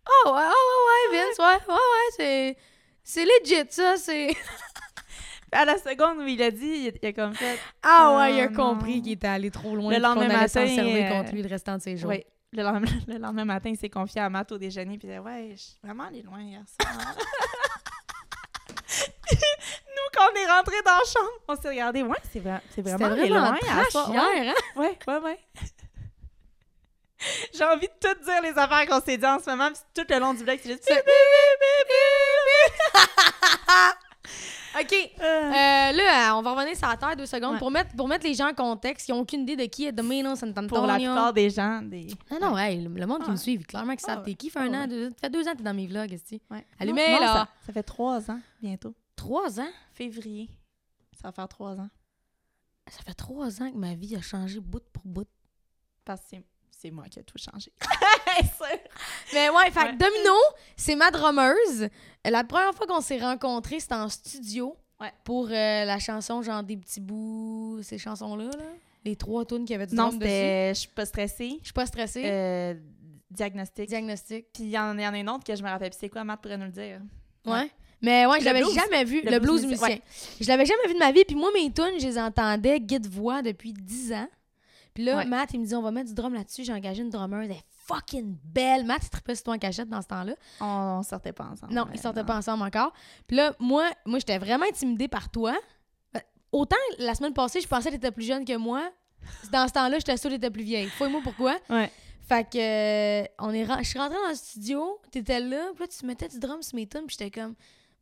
oh, 0.07 0.29
ouais, 0.29 0.41
oh, 0.45 1.11
ouais, 1.11 1.17
ouais, 1.17 1.17
Vince, 1.17 1.37
ouais, 1.39 1.73
ouais, 1.73 1.73
ouais, 1.73 2.11
c'est. 2.17 2.57
C'est 3.07 3.23
legit, 3.23 3.67
ça, 3.69 3.97
c'est. 3.97 4.35
À 5.51 5.63
la 5.63 5.77
seconde 5.77 6.17
où 6.17 6.27
il 6.27 6.41
a 6.41 6.51
dit, 6.51 6.65
il 6.65 6.87
a, 6.89 6.91
il 7.01 7.07
a 7.07 7.13
comme 7.13 7.33
fait. 7.33 7.57
Ah, 7.81 8.17
ouais, 8.17 8.33
il 8.35 8.41
a 8.41 8.47
Oh, 8.51 8.55
compris 8.55 9.01
qu'il 9.01 9.13
était 9.13 9.27
allé 9.27 9.51
trop 9.51 9.75
loin. 9.75 9.93
Le 9.93 9.99
lendemain 9.99 10.27
allait 10.27 10.47
s'en 10.49 10.61
matin, 10.61 10.75
servir 10.75 11.05
euh, 11.05 11.09
contre 11.09 11.33
lui 11.33 11.43
le 11.43 11.47
restant 11.47 11.77
de 11.77 11.81
ses 11.81 11.95
jours. 11.95 12.09
Oui. 12.09 12.25
Le 12.51 12.63
lendemain, 12.63 12.91
le 13.07 13.17
lendemain 13.17 13.45
matin, 13.45 13.69
il 13.69 13.77
s'est 13.77 13.89
confié 13.89 14.19
à 14.21 14.29
Matt 14.29 14.51
au 14.51 14.57
déjeuner. 14.57 14.97
Puis 14.97 15.07
il 15.07 15.11
a 15.11 15.19
dit 15.19 15.25
Ouais, 15.25 15.51
je 15.51 15.61
suis 15.61 15.77
vraiment 15.81 16.05
allé 16.05 16.23
loin 16.23 16.41
hier 16.41 16.61
soir. 16.81 17.15
Nous, 19.95 20.07
quand 20.13 20.23
on 20.31 20.35
est 20.35 20.51
rentrés 20.51 20.81
dans 20.85 20.91
la 20.91 21.03
chambre, 21.05 21.31
on 21.47 21.55
s'est 21.55 21.69
regardé. 21.69 22.03
Ouais, 22.03 22.17
c'est 22.31 22.39
vrai, 22.39 22.61
vraiment 22.77 23.09
vraiment 23.15 23.39
loin 23.51 23.57
trash 23.59 23.89
soir. 23.89 24.09
hier, 24.11 24.23
Ouais, 24.23 24.49
hein? 24.49 24.53
ouais, 24.81 24.97
ouais. 25.07 25.17
ouais. 25.19 25.39
J'ai 27.53 27.63
envie 27.63 27.87
de 27.87 27.93
tout 27.99 28.23
dire 28.25 28.41
les 28.43 28.49
affaires 28.57 28.85
qu'on 28.87 29.01
s'est 29.01 29.17
dit 29.17 29.25
en 29.25 29.39
ce 29.39 29.49
moment. 29.49 29.69
Puis 29.71 29.81
tout 29.95 30.05
le 30.13 30.19
long 30.19 30.33
du 30.33 30.43
vlog, 30.43 30.59
c'est 30.61 30.69
juste. 30.71 30.91
OK. 34.77 34.93
Euh, 35.21 35.23
Euh, 35.23 35.91
là, 35.93 36.35
on 36.37 36.41
va 36.41 36.51
revenir 36.53 36.75
sur 36.75 36.87
la 36.89 36.97
terre 36.97 37.15
deux 37.15 37.25
secondes 37.25 37.53
Ouais. 37.53 37.59
pour, 37.59 37.71
mettre, 37.71 37.95
pour 37.95 38.09
mettre 38.09 38.25
les 38.27 38.33
gens 38.33 38.49
en 38.49 38.53
contexte 38.53 39.05
qui 39.05 39.13
n'ont 39.13 39.19
aucune 39.21 39.41
idée 39.43 39.55
de 39.55 39.63
qui 39.65 39.85
est 39.87 39.93
Domino 39.93 40.35
Sant'Antonio. 40.35 40.67
pour 40.67 40.85
la 40.85 40.95
plupart 40.97 41.31
des 41.31 41.49
gens, 41.49 41.81
des. 41.81 42.07
Non, 42.29 42.39
non, 42.41 42.57
hey, 42.57 42.81
le, 42.81 42.89
le 42.89 43.05
monde 43.07 43.19
qui 43.23 43.29
Ah. 43.29 43.31
me 43.31 43.37
suit, 43.37 43.57
clairement 43.59 43.95
qu'ils 43.95 44.03
Ah 44.09 44.15
savent 44.15 44.19
ouais. 44.19 44.31
t'es 44.31 44.33
qui. 44.35 44.49
Fait 44.49 44.59
un 44.59 44.73
Ah 44.73 44.77
an, 44.77 44.81
ouais. 44.81 44.87
deux, 44.87 45.11
fait 45.19 45.29
deux 45.29 45.47
ans 45.47 45.51
que 45.53 45.57
t'es 45.57 45.63
dans 45.63 45.73
mes 45.73 45.87
vlogs, 45.87 46.11
esti. 46.11 46.41
Ouais. 46.51 46.65
Allumez, 46.77 47.07
Non, 47.07 47.13
non, 47.13 47.19
là. 47.21 47.33
Ça, 47.33 47.47
ça 47.67 47.73
fait 47.73 47.83
trois 47.83 48.29
ans 48.29 48.39
bientôt. 48.61 48.93
Trois 49.15 49.59
ans? 49.59 49.69
Février. 49.93 50.49
Ça 51.13 51.29
va 51.29 51.31
faire 51.31 51.47
trois 51.47 51.79
ans. 51.79 51.89
Ça 52.89 52.99
fait 53.03 53.13
trois 53.13 53.61
ans 53.61 53.71
que 53.71 53.77
ma 53.77 53.95
vie 53.95 54.15
a 54.15 54.21
changé 54.21 54.59
bout 54.59 54.83
pour 54.93 55.03
bout. 55.05 55.27
Parce 56.03 56.21
que 56.21 56.37
c'est- 56.69 56.91
moi 56.91 57.05
qui 57.09 57.19
ai 57.19 57.23
tout 57.23 57.37
changé. 57.39 57.71
Mais 59.33 59.49
ouais, 59.49 59.71
fait 59.71 59.91
que. 59.91 59.97
Domino, 59.97 60.33
c'est 60.75 60.95
ma 60.95 61.09
drummeuse. 61.09 61.89
La 62.23 62.43
première 62.43 62.73
fois 62.75 62.85
qu'on 62.85 63.01
s'est 63.01 63.19
rencontrés, 63.19 63.79
c'était 63.79 63.95
en 63.95 64.09
studio. 64.09 64.77
Ouais. 64.99 65.11
Pour 65.23 65.47
euh, 65.47 65.51
la 65.85 65.99
chanson, 65.99 66.41
genre 66.41 66.63
des 66.63 66.77
petits 66.77 67.01
bouts, 67.01 67.79
ces 67.81 67.97
chansons-là, 67.97 68.45
là. 68.45 68.65
Les 69.03 69.15
trois 69.15 69.45
tunes 69.45 69.65
qui 69.65 69.73
avaient 69.73 69.87
du 69.87 69.95
non, 69.95 70.11
c'était. 70.11 70.73
Je 70.73 70.79
suis 70.81 70.89
pas 70.89 71.05
stressée. 71.05 71.57
Je 71.59 71.65
suis 71.65 71.73
pas 71.73 71.85
stressée. 71.85 72.23
Euh, 72.25 72.73
diagnostic. 73.29 73.87
Diagnostic. 73.89 74.47
Puis 74.53 74.63
il 74.63 74.69
y, 74.69 74.79
en 74.79 74.97
y 74.97 75.07
en 75.07 75.13
a 75.13 75.17
une 75.17 75.29
autre 75.29 75.43
que 75.43 75.55
je 75.55 75.61
me 75.63 75.69
rappelle. 75.69 75.89
Puis 75.89 75.97
c'est 75.99 76.09
quoi, 76.09 76.23
Matt 76.23 76.41
pourrait 76.41 76.57
nous 76.57 76.65
le 76.65 76.71
dire? 76.71 77.01
Ouais. 77.45 77.69
Mais 78.01 78.25
ouais, 78.25 78.39
je 78.39 78.45
l'avais 78.45 78.63
jamais 78.63 79.03
vu. 79.03 79.21
Le, 79.23 79.31
Le 79.31 79.39
blues, 79.39 79.61
blues 79.61 79.65
musicien. 79.65 79.97
Je 80.39 80.47
l'avais 80.47 80.65
jamais 80.65 80.87
vu 80.87 80.93
de 80.93 80.99
ma 80.99 81.11
vie. 81.11 81.23
Puis 81.25 81.35
moi, 81.35 81.49
mes 81.53 81.71
tunes, 81.71 81.99
je 81.99 82.05
les 82.05 82.19
entendais 82.19 82.79
guide-voix 82.79 83.41
depuis 83.41 83.73
10 83.73 84.13
ans. 84.13 84.27
Puis 84.93 85.03
là, 85.03 85.17
Ouais. 85.17 85.25
Matt, 85.25 85.49
il 85.53 85.59
me 85.59 85.65
dit, 85.65 85.75
on 85.75 85.81
va 85.81 85.91
mettre 85.91 86.09
du 86.09 86.13
drum 86.13 86.33
là-dessus. 86.33 86.63
J'ai 86.63 86.73
engagé 86.73 87.01
une 87.01 87.09
drummer. 87.09 87.41
Elle 87.43 87.51
est 87.51 87.63
fucking 87.87 88.37
belle. 88.45 88.85
Matt, 88.85 89.01
il 89.03 89.09
trippait 89.09 89.35
sur 89.35 89.45
toi 89.45 89.55
en 89.55 89.57
cachette 89.57 89.89
dans 89.89 90.01
ce 90.01 90.07
temps-là. 90.07 90.33
On, 90.61 90.65
on 90.99 91.03
sortait 91.03 91.33
pas 91.33 91.45
ensemble. 91.45 91.73
Non, 91.73 91.85
ils 91.93 91.99
sortaient 91.99 92.23
pas 92.23 92.37
ensemble 92.37 92.63
encore. 92.63 92.93
Puis 93.27 93.35
là, 93.37 93.53
moi, 93.59 93.89
moi 94.05 94.19
j'étais 94.19 94.37
vraiment 94.37 94.65
intimidée 94.65 95.07
par 95.07 95.29
toi. 95.29 95.55
Euh, 96.15 96.19
Autant, 96.51 96.77
la 96.99 97.13
semaine 97.15 97.33
passée, 97.33 97.59
je 97.59 97.67
pensais 97.67 97.89
que 97.89 97.95
t'étais 97.95 98.11
plus 98.11 98.25
jeune 98.25 98.45
que 98.45 98.55
moi. 98.55 98.89
Dans 99.51 99.67
ce 99.67 99.73
temps-là, 99.73 99.97
j'étais 99.97 100.15
sûre 100.17 100.29
que 100.29 100.35
t'étais 100.35 100.51
plus 100.51 100.63
vieille. 100.63 100.87
Fouille-moi 100.89 101.21
pourquoi. 101.23 101.57
Ouais. 101.69 101.91
Fait 102.27 102.43
que 102.49 102.57
euh, 102.57 103.25
on 103.39 103.51
est 103.51 103.65
je 103.83 103.89
suis 103.89 103.99
rentrée 103.99 104.17
dans 104.23 104.29
le 104.29 104.35
studio, 104.35 104.99
t'étais 105.11 105.39
là, 105.39 105.67
puis 105.75 105.83
là 105.83 105.87
tu 105.87 106.05
mettais 106.07 106.27
du 106.27 106.39
drum 106.39 106.59
sur 106.63 106.75
mes 106.75 106.87
tunes, 106.87 107.03
puis 107.05 107.15
j'étais 107.19 107.29
comme 107.29 107.53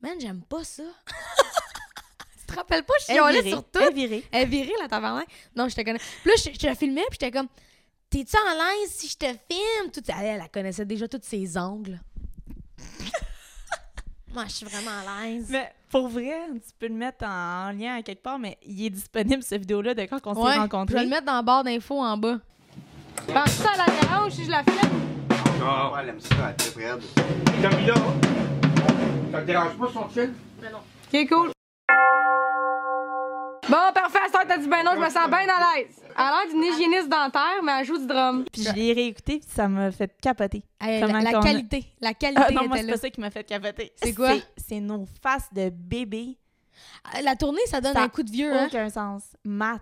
man, 0.03 0.13
j'aime 0.19 0.41
pas 0.43 0.63
ça. 0.63 0.83
tu 2.39 2.45
te 2.45 2.53
rappelles 2.55 2.83
pas, 2.83 2.93
je 2.99 3.05
Elle 3.11 3.15
chialais 3.17 3.41
virée, 3.41 3.49
sur 3.49 3.63
tout. 3.63 3.79
elle 3.81 3.93
virée. 3.93 4.23
Elle 4.31 4.43
est 4.43 4.45
virée, 4.45 4.73
la 4.81 4.87
tabarnak? 4.87 5.27
Non, 5.55 5.67
je 5.69 5.75
te 5.75 5.81
connais. 5.81 5.97
Puis 5.99 6.29
là, 6.29 6.33
je, 6.37 6.51
je 6.53 6.57
te 6.59 6.65
la 6.67 6.75
filmais, 6.75 7.01
puis 7.09 7.17
j'étais 7.19 7.31
comme, 7.31 7.47
t'es-tu 8.09 8.35
en 8.37 8.53
l'aise 8.53 8.91
si 8.91 9.07
je 9.07 9.17
te 9.17 9.25
filme? 9.25 9.91
Tout, 9.91 10.01
elle, 10.07 10.25
elle, 10.25 10.41
elle 10.43 10.49
connaissait 10.51 10.85
déjà 10.85 11.07
tous 11.07 11.21
ses 11.23 11.57
ongles. 11.57 11.99
Moi, 14.33 14.45
je 14.47 14.51
suis 14.51 14.65
vraiment 14.65 14.91
à 14.91 15.25
l'aise. 15.25 15.45
Mais 15.49 15.71
pour 15.89 16.07
vrai, 16.07 16.47
tu 16.53 16.73
peux 16.79 16.87
le 16.87 16.95
mettre 16.95 17.23
en, 17.23 17.67
en 17.67 17.71
lien 17.71 17.95
à 17.97 18.01
quelque 18.01 18.23
part, 18.23 18.39
mais 18.39 18.57
il 18.63 18.83
est 18.85 18.89
disponible, 18.89 19.43
cette 19.43 19.61
vidéo-là, 19.61 19.93
de 19.93 20.05
quand 20.05 20.19
on 20.25 20.33
Ouais, 20.33 20.49
s'est 20.49 20.55
Je 20.55 20.59
rencontrés. 20.61 20.95
vais 20.95 21.03
le 21.03 21.09
mettre 21.09 21.25
dans 21.25 21.35
la 21.35 21.41
barre 21.43 21.63
d'infos 21.63 22.01
en 22.01 22.17
bas. 22.17 22.39
Pense 23.27 23.51
ça 23.51 23.69
à 23.73 23.77
la 23.77 23.85
dérange 24.01 24.33
si 24.33 24.43
je 24.45 24.49
la 24.51 24.63
filme? 24.63 24.79
Ah. 25.63 25.91
Ouais, 25.93 25.99
elle 26.01 26.09
aime 26.09 26.19
ça, 26.19 26.35
elle 26.41 26.49
est 26.49 26.71
très. 26.71 27.61
Camilla, 27.61 27.93
ça 29.33 29.41
te 29.41 29.45
dérange 29.47 29.75
pas 29.77 29.87
son 29.91 30.07
chill? 30.11 30.31
Ok, 31.11 31.27
cool. 31.29 31.51
Bon, 33.67 33.77
parfait, 33.93 34.19
ça 34.31 34.43
t'as 34.47 34.57
dit 34.59 34.67
ben 34.67 34.83
non, 34.83 34.91
je 34.93 34.99
me 34.99 35.09
sens 35.09 35.27
bien 35.27 35.39
à 35.39 35.75
l'aise. 35.77 35.87
Elle 36.05 36.13
a 36.17 36.43
l'air 36.45 36.53
d'une 36.53 36.63
hygiéniste 36.63 37.09
dentaire, 37.09 37.63
mais 37.63 37.71
elle 37.79 37.85
joue 37.85 37.97
du 37.97 38.05
drum. 38.05 38.45
Puis 38.51 38.61
je 38.63 38.71
l'ai 38.73 38.93
réécouté, 38.93 39.39
puis 39.39 39.49
ça 39.49 39.67
m'a 39.67 39.89
fait 39.91 40.15
capoter. 40.21 40.63
Hey, 40.79 41.01
la, 41.01 41.07
la 41.21 41.41
qualité, 41.41 41.85
la 41.99 42.13
qualité 42.13 42.43
Ah 42.45 42.51
non, 42.51 42.67
moi, 42.67 42.77
était 42.77 42.81
c'est 42.81 42.83
là. 42.87 42.93
pas 42.93 42.99
ça 42.99 43.09
qui 43.09 43.21
m'a 43.21 43.31
fait 43.31 43.43
capoter. 43.43 43.91
C'est 43.95 44.13
quoi? 44.13 44.33
C'est 44.57 44.79
nos 44.79 45.07
faces 45.23 45.51
de 45.51 45.69
bébé. 45.69 46.37
La 47.23 47.35
tournée, 47.35 47.65
ça 47.65 47.81
donne 47.81 47.93
Ça 47.93 48.03
un 48.03 48.09
coup 48.09 48.21
de 48.21 48.29
vieux, 48.31 48.53
hein? 48.53 48.67
Aucun 48.67 48.89
sens. 48.89 49.23
Matt, 49.43 49.81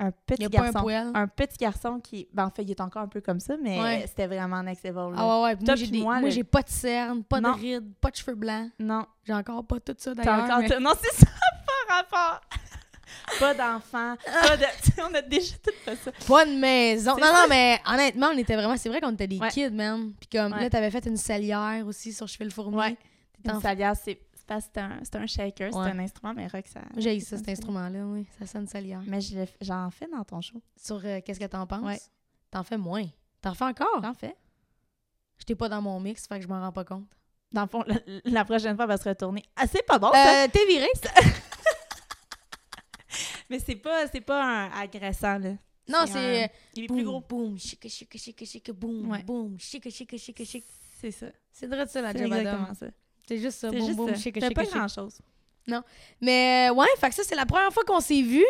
un 0.00 0.10
petit 0.26 0.44
un 0.44 0.48
garçon. 0.48 0.88
un 1.14 1.28
petit 1.28 1.56
garçon 1.56 2.00
qui. 2.00 2.28
Ben, 2.32 2.46
en 2.46 2.50
fait, 2.50 2.62
il 2.62 2.70
est 2.72 2.80
encore 2.80 3.02
un 3.02 3.08
peu 3.08 3.20
comme 3.20 3.38
ça, 3.40 3.54
mais 3.62 3.80
Ouais. 3.80 4.04
c'était 4.08 4.26
vraiment 4.26 4.62
next 4.62 4.84
level. 4.84 5.12
là. 5.12 5.16
Ah 5.18 5.26
ouais, 5.26 5.42
ouais. 5.44 5.56
Moi, 5.64 5.76
j'ai 5.76 5.86
des- 5.86 6.02
moi, 6.02 6.20
le- 6.20 6.30
j'ai 6.30 6.44
pas 6.44 6.62
de 6.62 6.68
cernes, 6.68 7.22
pas 7.22 7.40
Non. 7.40 7.54
de 7.54 7.60
rides, 7.60 7.94
pas 8.00 8.10
de 8.10 8.16
cheveux 8.16 8.34
blancs. 8.34 8.70
Non, 8.78 9.06
J'ai 9.24 9.32
encore 9.34 9.64
pas 9.64 9.78
tout 9.80 9.94
ça 9.96 10.14
d'ailleurs. 10.14 10.44
encore. 10.44 10.58
mais- 10.58 10.80
Non, 10.80 10.92
c'est 11.00 11.24
ça, 11.24 11.26
pas 11.88 11.94
rapport. 11.94 12.40
pas 13.38 13.54
d'enfant, 13.54 14.16
pas 14.42 14.56
de. 14.56 14.64
on 15.10 15.14
a 15.14 15.22
déjà 15.22 15.54
tout 15.62 15.70
fait 15.84 15.96
ça. 15.96 16.10
Pas 16.26 16.44
de 16.44 16.52
maison. 16.58 17.12
Non, 17.16 17.26
non, 17.32 17.44
mais 17.48 17.80
honnêtement, 17.86 18.30
on 18.34 18.38
était 18.38 18.56
vraiment. 18.56 18.76
C'est 18.76 18.88
vrai 18.88 19.00
qu'on 19.00 19.12
était 19.12 19.28
des 19.28 19.38
Ouais. 19.38 19.48
kids, 19.50 19.70
man. 19.70 20.12
Puis 20.18 20.28
comme 20.38 20.50
là, 20.58 20.68
t'avais 20.70 20.90
fait 20.90 21.06
une 21.06 21.16
salière 21.16 21.86
aussi 21.86 22.12
sur 22.12 22.26
Cheville 22.26 22.48
le 22.48 22.52
Fourmi. 22.52 22.76
Ouais. 22.76 22.96
Une 23.44 23.60
salière, 23.60 23.94
c'est 24.02 24.18
parce 24.46 24.66
que 24.66 24.80
c'est 25.02 25.16
un, 25.16 25.26
shaker, 25.26 25.72
c'est 25.72 25.78
Ouais. 25.78 25.90
un 25.90 25.98
instrument, 25.98 26.34
mais 26.34 26.46
rock, 26.46 26.66
ça. 26.66 26.80
J'ai 26.96 27.18
ça, 27.20 27.30
ça 27.30 27.38
cet 27.38 27.48
instrument-là, 27.48 28.04
oui. 28.06 28.26
Ça 28.38 28.46
sonne 28.46 28.66
salière. 28.66 29.02
Mais 29.06 29.18
j'en 29.60 29.90
fais 29.90 30.06
dans 30.08 30.24
ton 30.24 30.40
show. 30.40 30.60
Sur 30.76 31.00
euh, 31.04 31.20
qu'est-ce 31.24 31.40
que 31.40 31.44
t'en 31.46 31.66
penses? 31.66 31.84
Ouais. 31.84 32.00
T'en 32.50 32.62
fais 32.62 32.76
moins. 32.78 33.06
T'en 33.40 33.54
fais 33.54 33.64
encore? 33.64 34.00
J'en 34.02 34.14
fais. 34.14 34.34
J'étais 35.38 35.54
pas 35.54 35.68
dans 35.68 35.82
mon 35.82 35.98
mix, 36.00 36.26
fait 36.26 36.36
que 36.38 36.42
je 36.44 36.48
m'en 36.48 36.60
rends 36.60 36.72
pas 36.72 36.84
compte. 36.84 37.08
Dans 37.52 37.62
le 37.62 37.68
fond, 37.68 37.84
la, 37.86 37.96
la 38.24 38.44
prochaine 38.44 38.74
fois, 38.76 38.84
elle 38.84 38.88
va 38.90 38.96
se 38.96 39.08
retourner. 39.08 39.42
Ah, 39.56 39.66
c'est 39.66 39.84
pas 39.86 39.98
bon, 39.98 40.10
ça! 40.12 40.44
Euh, 40.44 40.48
t'es 40.52 40.66
viré? 40.66 40.86
Mais 43.50 43.58
c'est 43.58 43.76
pas, 43.76 44.06
pas 44.26 44.42
un 44.42 44.70
agressant, 44.70 45.38
là. 45.38 45.50
Non, 45.88 46.06
C'est 46.06 46.44
un- 46.44 46.48
Il 46.76 46.84
est 46.84 46.86
plus 46.86 47.04
gros. 47.04 47.20
boum, 47.20 47.58
chic, 47.58 47.86
chic, 47.88 48.16
chic, 48.18 48.44
chic, 48.46 48.70
boum, 48.72 49.18
boum, 49.24 49.58
chic, 49.58 49.88
chic, 49.90 50.16
chic, 50.18 50.44
chic. 50.44 50.64
C'est 51.00 51.10
ça. 51.10 51.26
C'est 51.52 51.66
vrai 51.66 51.84
de 51.84 51.90
ça, 51.90 52.00
la 52.00 52.12
job 52.12 52.22
exactement 52.22 52.74
ça. 52.74 52.86
C'est 53.26 53.38
juste 53.38 53.58
ça, 53.58 53.70
C'est 53.70 53.76
boum, 53.78 53.86
juste 53.86 53.96
boum, 53.96 54.08
ça. 54.10 54.16
chic, 54.20 54.38
pas 54.54 54.64
grand-chose. 54.64 55.18
Mais 56.20 56.68
euh, 56.70 56.74
ouais, 56.74 56.86
fait 56.98 57.08
que 57.08 57.14
ça, 57.14 57.22
c'est 57.24 57.34
la 57.34 57.46
première 57.46 57.72
fois 57.72 57.82
qu'on 57.84 58.00
s'est 58.00 58.20
vus. 58.22 58.44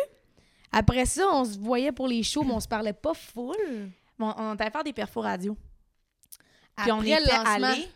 Après 0.71 1.05
ça, 1.05 1.27
on 1.31 1.45
se 1.45 1.57
voyait 1.57 1.93
pour 1.93 2.07
les 2.07 2.21
shows, 2.23 2.43
mais 2.43 2.53
on 2.53 2.59
se 2.59 2.67
parlait 2.67 2.91
pas 2.93 3.13
full. 3.13 3.55
Bon, 4.19 4.33
on 4.37 4.53
était 4.53 4.63
allé 4.63 4.71
faire 4.71 4.83
des 4.83 4.93
perfos 4.93 5.21
radio. 5.21 5.57
Après 6.75 6.83
Puis 6.83 6.91
on 6.91 7.01
était 7.03 7.31
allés... 7.31 7.87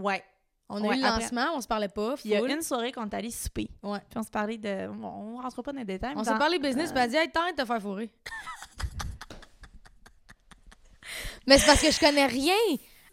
Ouais. 0.00 0.24
on 0.70 0.82
a 0.82 0.88
Ouais, 0.88 0.96
eu 0.96 1.00
le 1.00 1.06
après- 1.06 1.20
lancement, 1.22 1.48
on 1.54 1.60
se 1.60 1.68
parlait 1.68 1.88
pas 1.88 2.14
Puis 2.14 2.22
il 2.26 2.30
y 2.30 2.36
a 2.36 2.40
une 2.40 2.62
soirée 2.62 2.92
qu'on 2.92 3.04
est 3.06 3.14
allé 3.14 3.30
souper. 3.30 3.68
Ouais. 3.82 3.98
Puis 4.08 4.18
on 4.18 4.22
se 4.22 4.30
parlait 4.30 4.56
de... 4.56 4.86
Bon, 4.88 5.08
on 5.08 5.36
rentre 5.42 5.62
pas 5.62 5.72
dans 5.72 5.78
les 5.80 5.84
détails. 5.84 6.14
On 6.16 6.24
s'est 6.24 6.38
parlé 6.38 6.58
business, 6.58 6.88
euh, 6.88 6.92
puis 6.94 7.02
elle 7.02 7.04
a 7.04 7.08
dit, 7.08 7.16
hey, 7.16 7.28
de 7.52 7.56
te 7.60 7.66
faire 7.66 7.82
fourrer. 7.82 8.10
mais 11.46 11.58
c'est 11.58 11.66
parce 11.66 11.82
que 11.82 11.90
je 11.90 12.00
connais 12.00 12.26
rien. 12.26 12.54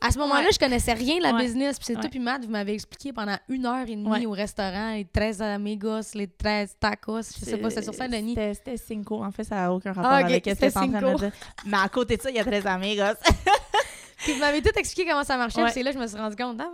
À 0.02 0.12
ce 0.12 0.18
moment-là, 0.20 0.46
Ouais. 0.46 0.52
je 0.54 0.60
connaissais 0.60 0.94
rien 0.94 1.18
de 1.18 1.24
la 1.24 1.34
Ouais. 1.34 1.42
business. 1.44 1.78
Puis 1.78 1.86
c'est 1.88 1.96
Ouais. 1.96 2.02
toi 2.02 2.10
puis 2.10 2.20
Matt, 2.20 2.44
vous 2.46 2.52
m'avez 2.52 2.74
expliqué 2.74 3.12
pendant 3.12 3.38
une 3.50 3.66
heure 3.66 3.88
et 3.88 3.96
demie 3.96 4.26
au 4.26 4.32
restaurant, 4.32 4.94
les 4.94 5.06
13 5.06 5.42
amigos, 5.42 6.14
les 6.14 6.28
13 6.28 6.76
tacos. 6.80 7.18
Je 7.40 7.46
sais 7.46 7.58
pas, 7.58 7.70
c'est 7.70 7.84
sur 7.84 7.94
Saint-Denis. 7.94 8.36
C'était 8.36 8.54
c'était 8.54 8.78
Cinco. 8.78 9.24
En 9.24 9.32
fait, 9.32 9.44
ça 9.44 9.56
n'a 9.56 9.74
aucun 9.74 9.92
rapport 9.92 10.12
Ah, 10.12 10.20
ok, 10.22 10.26
avec 10.26 10.46
ce 10.46 10.52
que 10.54 10.66
en 10.68 10.90
train 10.90 11.12
de 11.12 11.18
dire. 11.18 11.32
Mais 11.66 11.78
à 11.78 11.90
côté 11.90 12.16
de 12.18 12.22
ça, 12.22 12.30
il 12.30 12.36
y 12.38 12.40
a 12.40 12.46
très 12.46 12.66
amigos. 12.66 13.18
Puis 14.20 14.34
vous 14.34 14.40
m'avez 14.40 14.62
tout 14.62 14.78
expliqué 14.78 15.10
comment 15.10 15.24
ça 15.24 15.38
marchait. 15.38 15.64
Puis 15.64 15.72
c'est 15.74 15.84
là 15.84 15.92
que 15.92 15.98
je 15.98 16.02
me 16.02 16.08
suis 16.08 16.18
rendu 16.18 16.36
compte, 16.36 16.60
ah, 16.62 16.70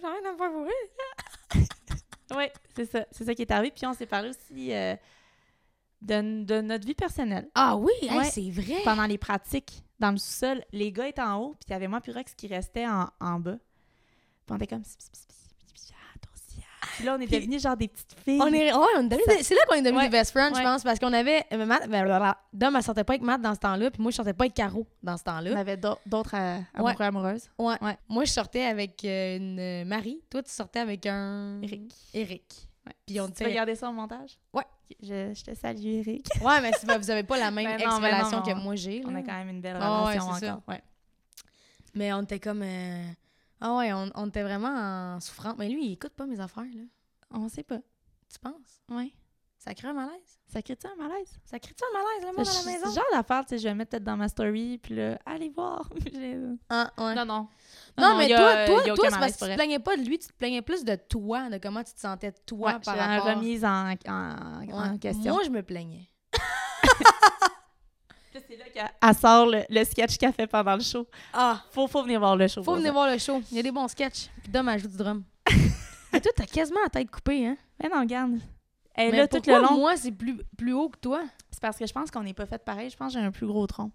j'arrête 0.00 0.24
de 0.24 0.30
me 0.30 0.36
faire 0.36 0.50
fourrer. 0.52 1.66
oui, 2.36 2.44
c'est 2.76 2.90
ça. 2.90 3.04
C'est 3.10 3.24
ça 3.24 3.34
qui 3.34 3.42
est 3.42 3.50
arrivé. 3.50 3.72
Puis 3.74 3.86
on 3.86 3.94
s'est 3.94 4.06
parlé 4.06 4.30
aussi 4.30 4.72
euh, 4.72 4.94
de, 6.00 6.44
de 6.44 6.60
notre 6.60 6.86
vie 6.86 6.94
personnelle. 6.94 7.48
Ah 7.54 7.76
oui, 7.76 7.92
hey, 8.02 8.24
c'est 8.24 8.50
vrai. 8.50 8.80
Pendant 8.84 9.06
les 9.06 9.18
pratiques, 9.18 9.82
dans 10.02 10.10
le 10.10 10.16
sous-sol, 10.18 10.62
les 10.72 10.92
gars 10.92 11.06
étaient 11.08 11.22
en 11.22 11.36
haut, 11.38 11.50
puis 11.52 11.66
il 11.68 11.72
y 11.72 11.74
avait 11.74 11.88
moi 11.88 12.00
puis 12.00 12.12
Rex 12.12 12.34
qui 12.34 12.46
restait 12.48 12.86
en, 12.86 13.08
en 13.20 13.38
bas. 13.40 13.56
Puis 13.56 14.50
on 14.50 14.56
était 14.56 14.66
comme... 14.66 14.82
Ah, 14.84 15.96
ah. 16.84 16.86
Puis 16.96 17.04
là, 17.04 17.14
on 17.16 17.20
est 17.20 17.26
Puis- 17.26 17.38
devenus 17.38 17.62
genre 17.62 17.76
des 17.76 17.88
petites 17.88 18.14
filles. 18.24 18.40
On 18.42 18.48
est, 18.52 18.72
ouais, 18.72 18.86
on 18.98 19.08
est 19.08 19.42
c'est 19.42 19.54
là 19.54 19.60
qu'on 19.68 19.76
est 19.76 19.82
devenus 19.82 19.98
Ouais, 20.00 20.08
des 20.08 20.18
best 20.18 20.32
friends, 20.32 20.52
je 20.54 20.62
pense, 20.62 20.82
parce 20.82 20.98
qu'on 20.98 21.12
avait. 21.12 21.44
euh, 21.52 21.64
Matt, 21.64 21.88
blablabla. 21.88 22.36
Dom, 22.52 22.74
elle 22.76 22.82
sortait 22.82 23.04
pas 23.04 23.12
avec 23.14 23.22
Matt 23.22 23.40
dans 23.40 23.54
ce 23.54 23.60
temps-là, 23.60 23.90
puis 23.90 24.02
moi, 24.02 24.10
je 24.10 24.16
sortais 24.16 24.34
pas 24.34 24.44
avec 24.44 24.54
Caro 24.54 24.86
dans 25.02 25.16
ce 25.16 25.22
On 25.22 25.30
temps-là. 25.32 25.58
avait 25.58 25.76
d'au- 25.76 25.98
d'autres 26.04 26.34
euh, 26.36 26.58
amoureux 26.74 26.94
amoureuses. 27.00 27.48
Ouais. 27.58 27.76
Moi, 28.08 28.24
je 28.24 28.32
sortais 28.32 28.64
avec 28.64 29.04
euh, 29.04 29.36
une 29.36 29.84
Marie. 29.88 30.20
Toi, 30.28 30.42
tu 30.42 30.50
sortais 30.50 30.80
avec 30.80 31.06
un. 31.06 31.60
Eric. 31.62 31.94
Eric. 32.14 32.68
Puis 33.06 33.20
on 33.20 33.26
Tu 33.28 33.44
était. 33.44 33.54
garder 33.54 33.74
ça 33.76 33.88
au 33.88 33.92
montage? 33.92 34.36
Ouais. 34.52 34.64
Je, 35.00 35.32
je 35.34 35.42
te 35.44 35.54
salue, 35.54 35.84
Eric. 35.86 36.26
Ouais, 36.42 36.60
mais 36.60 36.72
c'est 36.78 36.86
pas- 36.86 36.98
vous 36.98 37.10
avez 37.10 37.22
pas 37.22 37.38
la 37.38 37.50
même 37.50 37.64
Ben 37.64 37.78
non, 37.88 37.96
ex-relation 37.98 38.38
non, 38.38 38.42
que 38.42 38.54
moi 38.54 38.74
j'ai. 38.76 39.02
On 39.06 39.14
a 39.14 39.22
quand 39.22 39.32
même 39.32 39.48
une 39.50 39.60
belle 39.60 39.76
ouais, 39.76 39.80
relation 39.86 40.32
c'est 40.34 40.46
ça. 40.46 40.52
encore. 40.56 40.62
Ouais. 40.68 40.82
Mais 41.94 42.12
on 42.12 42.22
était 42.22 42.40
comme. 42.40 42.62
euh, 42.62 43.04
Ah 43.60 43.76
ouais, 43.76 43.92
on, 43.92 44.10
on 44.14 44.28
était 44.28 44.42
vraiment 44.42 45.14
en 45.16 45.20
souffrance. 45.20 45.54
Mais 45.58 45.68
lui, 45.68 45.86
il 45.86 45.92
écoute 45.92 46.12
pas 46.14 46.26
mes 46.26 46.40
affaires, 46.40 46.64
là. 46.64 46.82
On 47.30 47.48
sait 47.48 47.62
pas. 47.62 47.78
Tu 48.32 48.38
penses? 48.40 48.80
Ouais. 48.90 49.10
Ça 49.58 49.74
crée 49.74 49.88
un 49.88 49.92
malaise? 49.94 50.40
Ça 50.52 50.60
crée-tu 50.60 50.86
un 50.86 51.02
malaise? 51.02 51.32
Ça 51.46 51.58
crée-tu 51.58 51.82
un 51.82 51.98
malaise, 51.98 52.20
le 52.20 52.26
monde 52.26 52.36
à 52.36 52.42
la 52.42 52.44
C'est 52.44 52.66
maison? 52.72 52.90
ce 52.90 52.94
genre 52.94 53.04
d'affaire, 53.12 53.40
tu 53.46 53.48
sais, 53.50 53.58
je 53.58 53.68
vais 53.68 53.74
mettre 53.74 53.90
peut-être 53.92 54.04
dans 54.04 54.18
ma 54.18 54.28
story, 54.28 54.76
puis 54.82 54.94
là, 54.96 55.18
allez 55.24 55.48
voir. 55.48 55.88
Ah, 56.68 56.90
ouais. 56.98 57.14
non, 57.14 57.24
non. 57.24 57.48
Non, 57.96 58.16
mais 58.18 58.30
a- 58.32 58.36
toi, 58.36 58.52
il 58.82 58.84
toi, 58.84 58.94
toi 58.96 59.08
c'est 59.10 59.18
parce 59.18 59.32
que 59.36 59.44
tu 59.44 59.50
te 59.50 59.54
plaignais 59.54 59.78
pas 59.78 59.96
de 59.96 60.02
lui, 60.02 60.18
tu 60.18 60.28
te 60.28 60.32
plaignais 60.34 60.60
plus 60.62 60.84
de 60.84 60.94
toi, 60.94 61.48
de 61.48 61.56
comment 61.58 61.82
tu 61.82 61.94
te 61.94 62.00
sentais 62.00 62.32
toi 62.46 62.74
Ouais, 62.74 62.80
par 62.84 62.96
rapport. 62.96 63.26
remise 63.34 63.64
en, 63.64 63.92
en, 63.92 63.96
en 64.10 64.90
Ouais. 64.92 64.98
question. 64.98 65.32
Moi, 65.34 65.42
je 65.44 65.50
me 65.50 65.62
plaignais. 65.62 66.08
C'est 68.48 68.56
là 68.56 68.64
qu'elle 68.72 68.90
elle 69.00 69.14
sort 69.14 69.46
le, 69.46 69.62
le 69.68 69.84
sketch 69.84 70.16
qu'elle 70.18 70.32
fait 70.32 70.46
pendant 70.46 70.74
le 70.74 70.82
show. 70.82 71.06
Ah! 71.32 71.62
Faut, 71.70 71.86
faut 71.86 72.02
venir 72.02 72.18
voir 72.20 72.36
le 72.36 72.48
show. 72.48 72.62
Faut 72.62 72.74
venir 72.74 72.88
ça. 72.88 72.92
voir 72.92 73.10
le 73.10 73.18
show. 73.18 73.40
Il 73.50 73.56
y 73.56 73.60
a 73.60 73.62
des 73.62 73.70
bons 73.72 73.88
sketchs. 73.88 74.28
Puis 74.42 74.50
Dom 74.52 74.70
joue 74.78 74.88
du 74.88 74.96
drum. 74.96 75.22
Mais 76.12 76.20
toi, 76.20 76.32
t'as 76.36 76.46
quasiment 76.46 76.80
la 76.82 76.90
tête 76.90 77.10
coupée, 77.10 77.46
hein? 77.46 77.56
Mais 77.82 77.88
non, 77.88 78.00
regarde. 78.00 78.38
Elle 78.94 79.08
est 79.08 79.10
Mais 79.12 79.16
là 79.18 79.28
tout 79.28 79.36
pourquoi 79.36 79.58
le 79.58 79.64
long. 79.64 79.76
moi, 79.78 79.96
c'est 79.96 80.12
plus, 80.12 80.36
plus 80.56 80.72
haut 80.72 80.88
que 80.88 80.98
toi? 80.98 81.22
C'est 81.50 81.60
parce 81.60 81.78
que 81.78 81.86
je 81.86 81.92
pense 81.92 82.10
qu'on 82.10 82.22
n'est 82.22 82.34
pas 82.34 82.46
fait 82.46 82.62
pareil. 82.62 82.90
Je 82.90 82.96
pense 82.96 83.12
que 83.14 83.18
j'ai 83.18 83.24
un 83.24 83.30
plus 83.30 83.46
gros 83.46 83.66
tronc. 83.66 83.90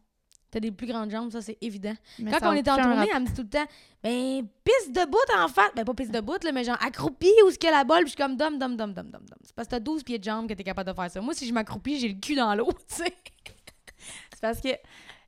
T'as 0.50 0.62
des 0.62 0.72
plus 0.72 0.88
grandes 0.88 1.12
jambes, 1.12 1.30
ça, 1.30 1.42
c'est 1.42 1.58
évident. 1.60 1.94
Mais 2.20 2.32
Quand 2.32 2.50
on 2.50 2.54
était 2.54 2.72
en 2.72 2.78
tournée, 2.78 3.10
elle 3.14 3.22
me 3.22 3.28
dit 3.28 3.34
tout 3.34 3.42
le 3.42 3.50
temps, 3.50 3.66
ben, 4.02 4.48
pisse 4.64 4.92
de 4.94 5.06
bout 5.06 5.18
en 5.38 5.50
fait. 5.50 5.72
Ben, 5.76 5.84
pas 5.84 5.94
pisse 5.94 6.10
de 6.10 6.22
bout, 6.22 6.42
là, 6.44 6.52
mais 6.54 6.64
genre 6.64 6.78
accroupi 6.82 7.30
ou 7.46 7.52
ce 7.52 7.58
qu'elle 7.58 7.74
a 7.74 7.80
la 7.80 7.84
balle? 7.84 8.04
Puis 8.06 8.14
je 8.14 8.16
suis 8.16 8.24
comme 8.24 8.38
dom, 8.38 8.58
dom, 8.58 8.78
dom, 8.78 8.94
dom, 8.94 9.10
dom, 9.12 9.22
dom. 9.26 9.40
C'est 9.44 9.54
parce 9.54 9.68
que 9.68 9.72
t'as 9.72 9.80
12 9.82 10.04
pieds 10.04 10.20
de 10.20 10.24
jambes 10.24 10.48
que 10.48 10.54
t'es 10.54 10.64
capable 10.64 10.90
de 10.90 10.96
faire 10.96 11.12
ça. 11.12 11.20
Moi, 11.20 11.34
si 11.34 11.46
je 11.46 11.54
m'accroupis, 11.54 12.00
j'ai 12.00 12.08
le 12.08 12.20
cul 12.20 12.36
dans 12.36 12.56
l'eau, 12.56 12.70
tu 12.88 12.96
sais. 12.96 13.14
C'est 14.32 14.42
parce 14.42 14.62
que 14.62 14.70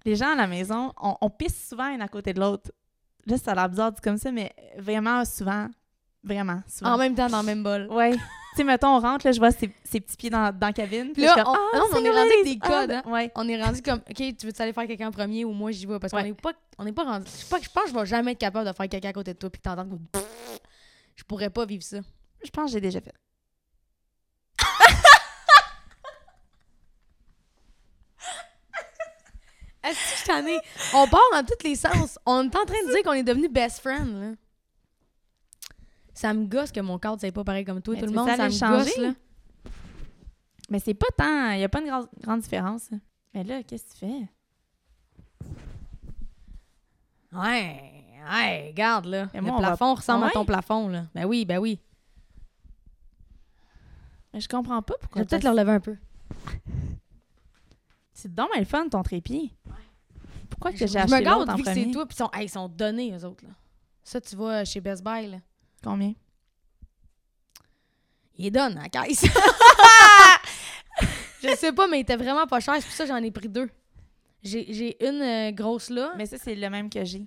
les 0.05 0.15
gens 0.15 0.31
à 0.31 0.35
la 0.35 0.47
maison, 0.47 0.93
on, 1.01 1.17
on 1.19 1.29
pisse 1.29 1.67
souvent 1.67 1.83
un 1.83 1.99
à 1.99 2.07
côté 2.07 2.31
de 2.33 2.39
l'autre. 2.39 2.71
Là, 3.25 3.37
ça 3.37 3.51
a 3.51 3.55
l'air 3.55 3.69
bizarre 3.69 3.91
comme 4.01 4.17
ça, 4.17 4.31
mais 4.31 4.55
vraiment 4.77 5.25
souvent. 5.25 5.67
Vraiment 6.23 6.61
souvent. 6.67 6.93
En 6.93 6.97
même 6.97 7.13
temps, 7.13 7.27
dans 7.27 7.41
le 7.41 7.45
même 7.45 7.63
bol. 7.63 7.87
Ouais. 7.91 8.15
sais, 8.59 8.63
mettons, 8.65 8.95
on 8.95 8.99
rentre, 8.99 9.25
là, 9.25 9.31
je 9.31 9.39
vois 9.39 9.51
ses, 9.51 9.71
ses 9.83 9.99
petits 9.99 10.17
pieds 10.17 10.29
dans, 10.29 10.55
dans 10.57 10.67
la 10.67 10.73
cabine. 10.73 11.11
Puis 11.13 11.23
là, 11.23 11.35
on- 11.47 11.53
Ah, 11.53 11.77
non, 11.77 11.85
mais 11.91 11.99
on 11.99 12.05
est 12.05 12.09
rendu 12.09 12.31
avec 12.31 12.43
des 12.45 12.59
codes, 12.59 12.91
hein. 12.91 13.03
Ouais. 13.05 13.31
On 13.35 13.47
est 13.47 13.61
rendu 13.63 13.81
comme, 13.81 13.99
OK, 14.09 14.15
tu 14.15 14.45
veux-tu 14.45 14.61
aller 14.61 14.73
faire 14.73 14.87
quelqu'un 14.87 15.07
en 15.07 15.11
premier 15.11 15.45
ou 15.45 15.51
moi 15.51 15.71
j'y 15.71 15.85
vais? 15.85 15.99
Parce 15.99 16.11
qu'on 16.11 16.21
n'est 16.23 16.33
pas, 16.33 16.51
on 16.77 16.83
n'est 16.85 16.93
pas 16.93 17.03
rendu. 17.03 17.25
Je 17.41 17.45
pas- 17.47 17.59
je 17.61 17.69
pense 17.69 17.83
que 17.85 17.89
je 17.89 17.95
vais 17.95 18.05
jamais 18.05 18.31
être 18.33 18.39
capable 18.39 18.67
de 18.67 18.73
faire 18.73 18.87
quelqu'un 18.89 19.09
à 19.09 19.13
côté 19.13 19.33
de 19.33 19.39
toi 19.39 19.49
puis 19.49 19.59
que 19.61 19.67
t'entends 19.69 19.87
comme. 19.87 20.05
Je 21.15 21.23
pourrais 21.25 21.49
pas 21.49 21.65
vivre 21.65 21.83
ça. 21.83 21.97
Je 22.43 22.49
pense 22.49 22.67
que 22.67 22.71
j'ai 22.71 22.81
déjà 22.81 23.01
fait. 23.01 23.13
Est-ce 29.83 30.13
que 30.13 30.19
je 30.19 30.25
t'en 30.25 30.45
ai? 30.45 30.59
On 30.93 31.07
part 31.07 31.21
dans 31.31 31.43
tous 31.45 31.63
les 31.63 31.75
sens. 31.75 32.19
On 32.25 32.43
est 32.43 32.55
en 32.55 32.65
train 32.65 32.83
de 32.87 32.93
dire 32.93 33.03
qu'on 33.03 33.13
est 33.13 33.23
devenus 33.23 33.49
best 33.49 33.79
friends, 33.79 34.05
là. 34.19 34.31
Ça 36.19 36.33
me 36.33 36.45
gosse 36.47 36.73
que 36.73 36.81
mon 36.81 36.99
cadre, 36.99 37.17
c'est 37.21 37.31
pas 37.31 37.45
pareil 37.45 37.63
comme 37.63 37.81
toi. 37.81 37.93
Mais 37.95 38.01
Tout 38.01 38.07
le 38.07 38.11
monde, 38.11 38.27
ça 38.27 38.35
me 38.35 38.43
le 38.43 38.49
gosse, 38.49 38.59
changer? 38.59 39.01
là. 39.01 39.13
Mais 40.69 40.79
c'est 40.79 40.93
pas 40.93 41.07
tant. 41.15 41.51
Il 41.51 41.59
n'y 41.59 41.63
a 41.63 41.69
pas 41.69 41.79
une 41.79 41.87
grande, 41.87 42.09
grande 42.19 42.41
différence. 42.41 42.89
Mais 43.33 43.45
là, 43.45 43.63
qu'est-ce 43.63 43.85
que 43.85 43.91
tu 43.91 43.97
fais? 43.99 44.27
Ouais, 47.31 48.03
ouais, 48.29 48.67
regarde, 48.67 49.05
là. 49.05 49.29
Le 49.33 49.39
moi, 49.41 49.61
va- 49.61 49.67
plafond 49.67 49.93
ressemble 49.95 50.25
à 50.25 50.29
ton 50.31 50.43
plafond, 50.43 50.89
là. 50.89 51.05
Ben 51.15 51.23
oui, 51.23 51.45
ben 51.45 51.57
oui. 51.59 51.79
Mais 54.33 54.41
je 54.41 54.49
comprends 54.49 54.81
pas 54.81 54.95
Je 54.95 54.99
pourquoi. 55.03 55.21
vais 55.21 55.25
peut-être 55.27 55.43
le 55.45 55.51
relever 55.51 55.71
un 55.71 55.79
peu. 55.79 55.95
C'est 58.13 58.35
donc 58.35 58.49
le 58.57 58.65
fun, 58.65 58.89
ton 58.89 59.03
trépied. 59.03 59.53
Pourquoi 60.49 60.71
que 60.71 60.77
Je, 60.79 60.85
j'ai 60.85 60.93
je 60.93 60.97
acheté 60.97 61.13
me 61.15 61.19
l'autre 61.19 61.29
garde 61.45 61.49
en 61.51 61.55
vu 61.55 61.63
que 61.63 61.73
c'est 61.73 61.91
toi, 61.91 62.05
puis 62.05 62.15
ils 62.15 62.17
sont, 62.17 62.29
hey, 62.33 62.45
ils 62.47 62.49
sont 62.49 62.67
donnés, 62.67 63.15
eux 63.15 63.23
autres, 63.25 63.45
là. 63.45 63.51
Ça, 64.03 64.19
tu 64.19 64.35
vas 64.35 64.65
chez 64.65 64.81
Best 64.81 65.01
Buy, 65.01 65.27
là. 65.27 65.37
Combien? 65.83 66.13
Il 68.37 68.51
donne 68.51 68.77
à 68.77 68.83
la 68.83 68.89
caisse. 68.89 69.25
je 71.43 71.55
sais 71.55 71.73
pas, 71.73 71.87
mais 71.87 71.99
il 71.99 72.01
était 72.01 72.15
vraiment 72.15 72.47
pas 72.47 72.59
cher. 72.59 72.75
C'est 72.75 72.83
pour 72.85 72.91
ça 72.93 73.03
que 73.05 73.09
j'en 73.09 73.17
ai 73.17 73.31
pris 73.31 73.49
deux. 73.49 73.69
J'ai 74.43 75.03
une 75.05 75.21
euh, 75.21 75.51
grosse 75.51 75.89
là. 75.89 76.13
Mais 76.15 76.25
ça, 76.25 76.37
c'est 76.37 76.55
le 76.55 76.69
même 76.69 76.89
que 76.89 77.03
j'ai. 77.03 77.25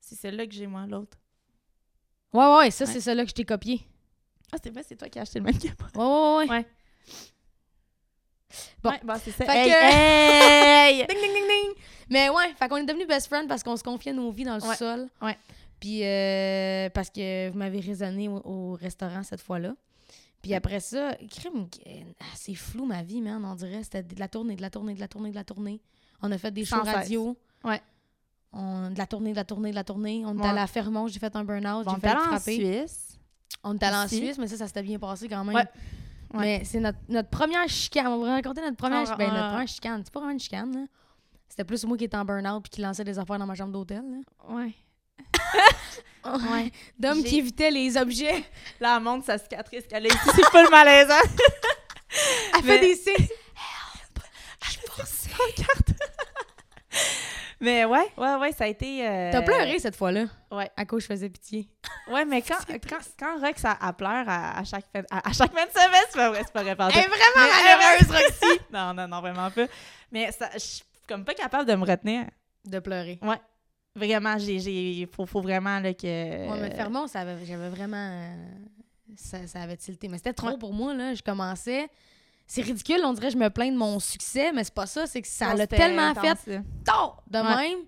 C'est 0.00 0.16
celle-là 0.16 0.46
que 0.46 0.52
j'ai, 0.52 0.66
moi, 0.66 0.86
l'autre. 0.86 1.16
Ouais, 2.32 2.44
ouais, 2.44 2.56
ouais, 2.58 2.70
ça, 2.70 2.84
Ouais. 2.84 2.92
c'est 2.92 3.00
celle-là 3.00 3.24
que 3.24 3.30
je 3.30 3.34
t'ai 3.34 3.44
copié. 3.44 3.80
Ah, 4.52 4.56
c'est 4.62 4.70
vrai, 4.70 4.82
c'est 4.86 4.96
toi 4.96 5.08
qui 5.08 5.18
as 5.18 5.22
acheté 5.22 5.38
le 5.38 5.44
même 5.46 5.58
que 5.58 5.68
moi. 5.94 5.94
Ouais, 5.94 6.46
ouais, 6.46 6.50
ouais. 6.50 6.56
Ouais. 6.58 6.66
Bon. 8.82 8.90
Ouais, 8.90 9.00
bon, 9.04 9.14
c'est 9.22 9.30
ça. 9.30 9.44
Fait 9.44 9.58
Hey, 9.58 9.70
que- 9.70 11.02
hey! 11.02 11.06
Ding, 11.08 11.18
ding, 11.20 11.32
ding, 11.34 11.46
ding. 11.48 11.74
Mais 12.10 12.30
ouais, 12.30 12.54
fait 12.58 12.68
qu'on 12.68 12.76
est 12.78 12.86
devenus 12.86 13.06
best 13.06 13.26
friends 13.26 13.46
parce 13.46 13.62
qu'on 13.62 13.76
se 13.76 13.82
confiait 13.84 14.14
nos 14.14 14.30
vies 14.30 14.44
dans 14.44 14.54
le 14.54 14.60
sol. 14.74 15.08
Ouais. 15.20 15.36
Puis 15.80 16.00
euh, 16.04 16.88
parce 16.90 17.10
que 17.10 17.50
vous 17.50 17.58
m'avez 17.58 17.80
raisonné 17.80 18.28
au, 18.28 18.40
au 18.44 18.72
restaurant 18.74 19.22
cette 19.22 19.40
fois-là. 19.40 19.74
Puis 20.42 20.54
après 20.54 20.80
ça, 20.80 21.14
crime, 21.30 21.66
euh, 21.86 21.90
c'est 22.34 22.54
flou 22.54 22.84
ma 22.86 23.02
vie, 23.02 23.20
man. 23.20 23.44
On 23.44 23.54
dirait 23.54 23.82
c'était 23.82 24.02
de 24.02 24.18
la 24.18 24.28
tournée, 24.28 24.56
de 24.56 24.62
la 24.62 24.70
tournée, 24.70 24.94
de 24.94 25.00
la 25.00 25.08
tournée, 25.08 25.30
de 25.30 25.34
la 25.34 25.44
tournée. 25.44 25.80
On 26.22 26.30
a 26.32 26.38
fait 26.38 26.50
des 26.52 26.64
shows 26.64 26.82
radio. 26.82 27.36
Ouais. 27.64 27.80
On, 28.52 28.90
de 28.90 28.98
la 28.98 29.06
tournée, 29.06 29.32
de 29.32 29.36
la 29.36 29.44
tournée, 29.44 29.70
de 29.70 29.74
la 29.74 29.84
tournée. 29.84 30.22
On 30.24 30.36
est 30.36 30.40
Ouais. 30.40 30.48
allé 30.48 30.60
à 30.60 30.66
Fermont, 30.66 31.06
j'ai 31.08 31.18
fait 31.18 31.34
un 31.36 31.44
burn-out, 31.44 31.84
Bon, 31.84 31.94
j'ai 31.94 32.00
fait 32.00 32.16
frapper. 32.16 32.54
Suisse. 32.54 33.18
On 33.62 33.76
est 33.76 33.82
allé 33.82 33.96
en. 33.96 34.08
Suisse, 34.08 34.38
mais 34.38 34.46
ça, 34.48 34.56
ça 34.56 34.66
s'était 34.68 34.82
bien 34.82 34.98
passé 34.98 35.28
quand 35.28 35.44
même. 35.44 35.54
Ouais. 35.54 35.64
Ouais. 36.34 36.40
Mais 36.40 36.64
c'est 36.64 36.80
notre, 36.80 36.98
notre 37.08 37.28
première 37.30 37.68
chicane. 37.68 38.06
On 38.06 38.22
va 38.22 38.34
raconter 38.34 38.60
notre 38.62 38.76
première, 38.76 39.04
Ah, 39.10 39.16
ben, 39.16 39.28
ah, 39.30 39.34
notre 39.34 39.48
première 39.50 39.68
chicane. 39.68 40.02
C'est 40.04 40.12
pas 40.12 40.20
vraiment 40.20 40.32
une 40.32 40.40
chicane. 40.40 40.86
C'était 41.48 41.64
plus 41.64 41.84
moi 41.84 41.96
qui 41.96 42.04
étais 42.04 42.16
en 42.16 42.24
burn-out 42.24 42.62
puis 42.62 42.70
qui 42.70 42.80
lançait 42.80 43.04
des 43.04 43.18
affaires 43.18 43.38
dans 43.38 43.46
ma 43.46 43.54
chambre 43.54 43.72
d'hôtel. 43.72 44.02
Ouais. 44.48 44.74
Ouais. 46.24 46.70
D'homme 46.98 47.18
J'ai- 47.22 47.28
qui 47.28 47.38
évitait 47.38 47.70
les 47.70 47.96
objets. 47.96 48.44
Là, 48.80 48.96
elle 48.96 49.02
montre 49.02 49.24
sa 49.24 49.38
cicatrice 49.38 49.86
qu'elle 49.86 50.04
a 50.04 50.08
ici. 50.08 50.18
C'est 50.34 50.50
pas 50.50 50.62
le 50.62 50.68
malaisant. 50.70 51.14
Elle 52.54 52.64
Mais- 52.64 52.78
fait 52.78 52.80
des 52.80 52.94
signes. 52.96 53.14
Help! 53.28 54.24
Je 54.62 54.78
pense. 54.86 55.24
Mais 57.60 57.84
ouais, 57.84 58.06
ouais, 58.16 58.34
ouais, 58.36 58.52
ça 58.52 58.64
a 58.64 58.66
été. 58.68 59.04
euh, 59.06 59.32
T'as 59.32 59.42
pleuré 59.42 59.78
cette 59.80 59.96
fois-là? 59.96 60.26
Ouais. 60.52 60.70
À 60.76 60.84
cause 60.84 61.02
je 61.02 61.08
faisais 61.08 61.28
pitié. 61.28 61.68
Ouais, 62.08 62.24
mais 62.24 62.40
quand, 62.42 62.54
quand, 62.88 62.98
quand 63.18 63.40
Rox, 63.40 63.64
elle, 63.64 63.70
elle 63.84 63.92
pleure 63.94 64.28
à, 64.28 64.58
à 64.60 64.64
chaque 64.64 64.84
fin, 64.94 65.02
à, 65.10 65.28
à 65.28 65.32
chaque 65.32 65.52
fin 65.52 65.66
de 65.66 65.70
semaine, 65.72 66.04
c'est 66.08 66.16
pas 66.18 66.28
vrai, 66.30 66.42
c'est 66.44 66.52
pas 66.52 66.62
vrai. 66.62 66.76
Elle 66.94 66.98
est 67.00 67.08
vraiment 67.08 67.52
malheureuse, 67.52 68.10
Roxy. 68.10 68.60
Non, 68.72 68.94
non, 68.94 69.08
non, 69.08 69.20
vraiment 69.20 69.50
pas. 69.50 69.66
Mais 70.12 70.30
ça, 70.30 70.50
je 70.54 70.58
suis 70.58 70.82
comme 71.08 71.24
pas 71.24 71.34
capable 71.34 71.66
de 71.68 71.74
me 71.74 71.84
retenir. 71.84 72.26
De 72.64 72.78
pleurer. 72.78 73.18
Vraiment, 73.94 74.38
j'ai, 74.38 74.58
j'ai, 74.60 75.08
faut, 75.10 75.26
faut 75.26 75.40
vraiment 75.40 75.80
là, 75.80 75.92
que. 75.94 76.06
Ouais, 76.06 76.60
mais 76.60 76.70
Fermont, 76.74 77.06
ça 77.06 77.20
avait- 77.20 77.44
j'avais 77.44 77.68
vraiment. 77.68 77.96
euh, 77.96 78.34
ça, 79.16 79.46
ça 79.46 79.62
avait 79.62 79.76
tilté. 79.76 80.08
Mais 80.08 80.18
c'était 80.18 80.32
trop 80.34 80.48
Ouais. 80.50 80.58
pour 80.58 80.72
moi, 80.72 80.94
là. 80.94 81.14
Je 81.14 81.22
commençais. 81.22 81.88
C'est 82.46 82.62
ridicule, 82.62 83.00
on 83.04 83.12
dirait 83.12 83.26
que 83.28 83.34
je 83.34 83.38
me 83.38 83.50
plains 83.50 83.70
de 83.72 83.76
mon 83.76 83.98
succès, 84.00 84.52
mais 84.52 84.64
c'est 84.64 84.72
pas 84.74 84.86
ça. 84.86 85.06
C'est 85.06 85.20
que 85.20 85.28
ça 85.28 85.48
Non, 85.50 85.54
l'a 85.56 85.66
tellement 85.66 86.14
fait 86.14 86.28
intense, 86.28 86.64
tard 86.84 87.22
de 87.30 87.38
Ouais. 87.38 87.44
même 87.68 87.78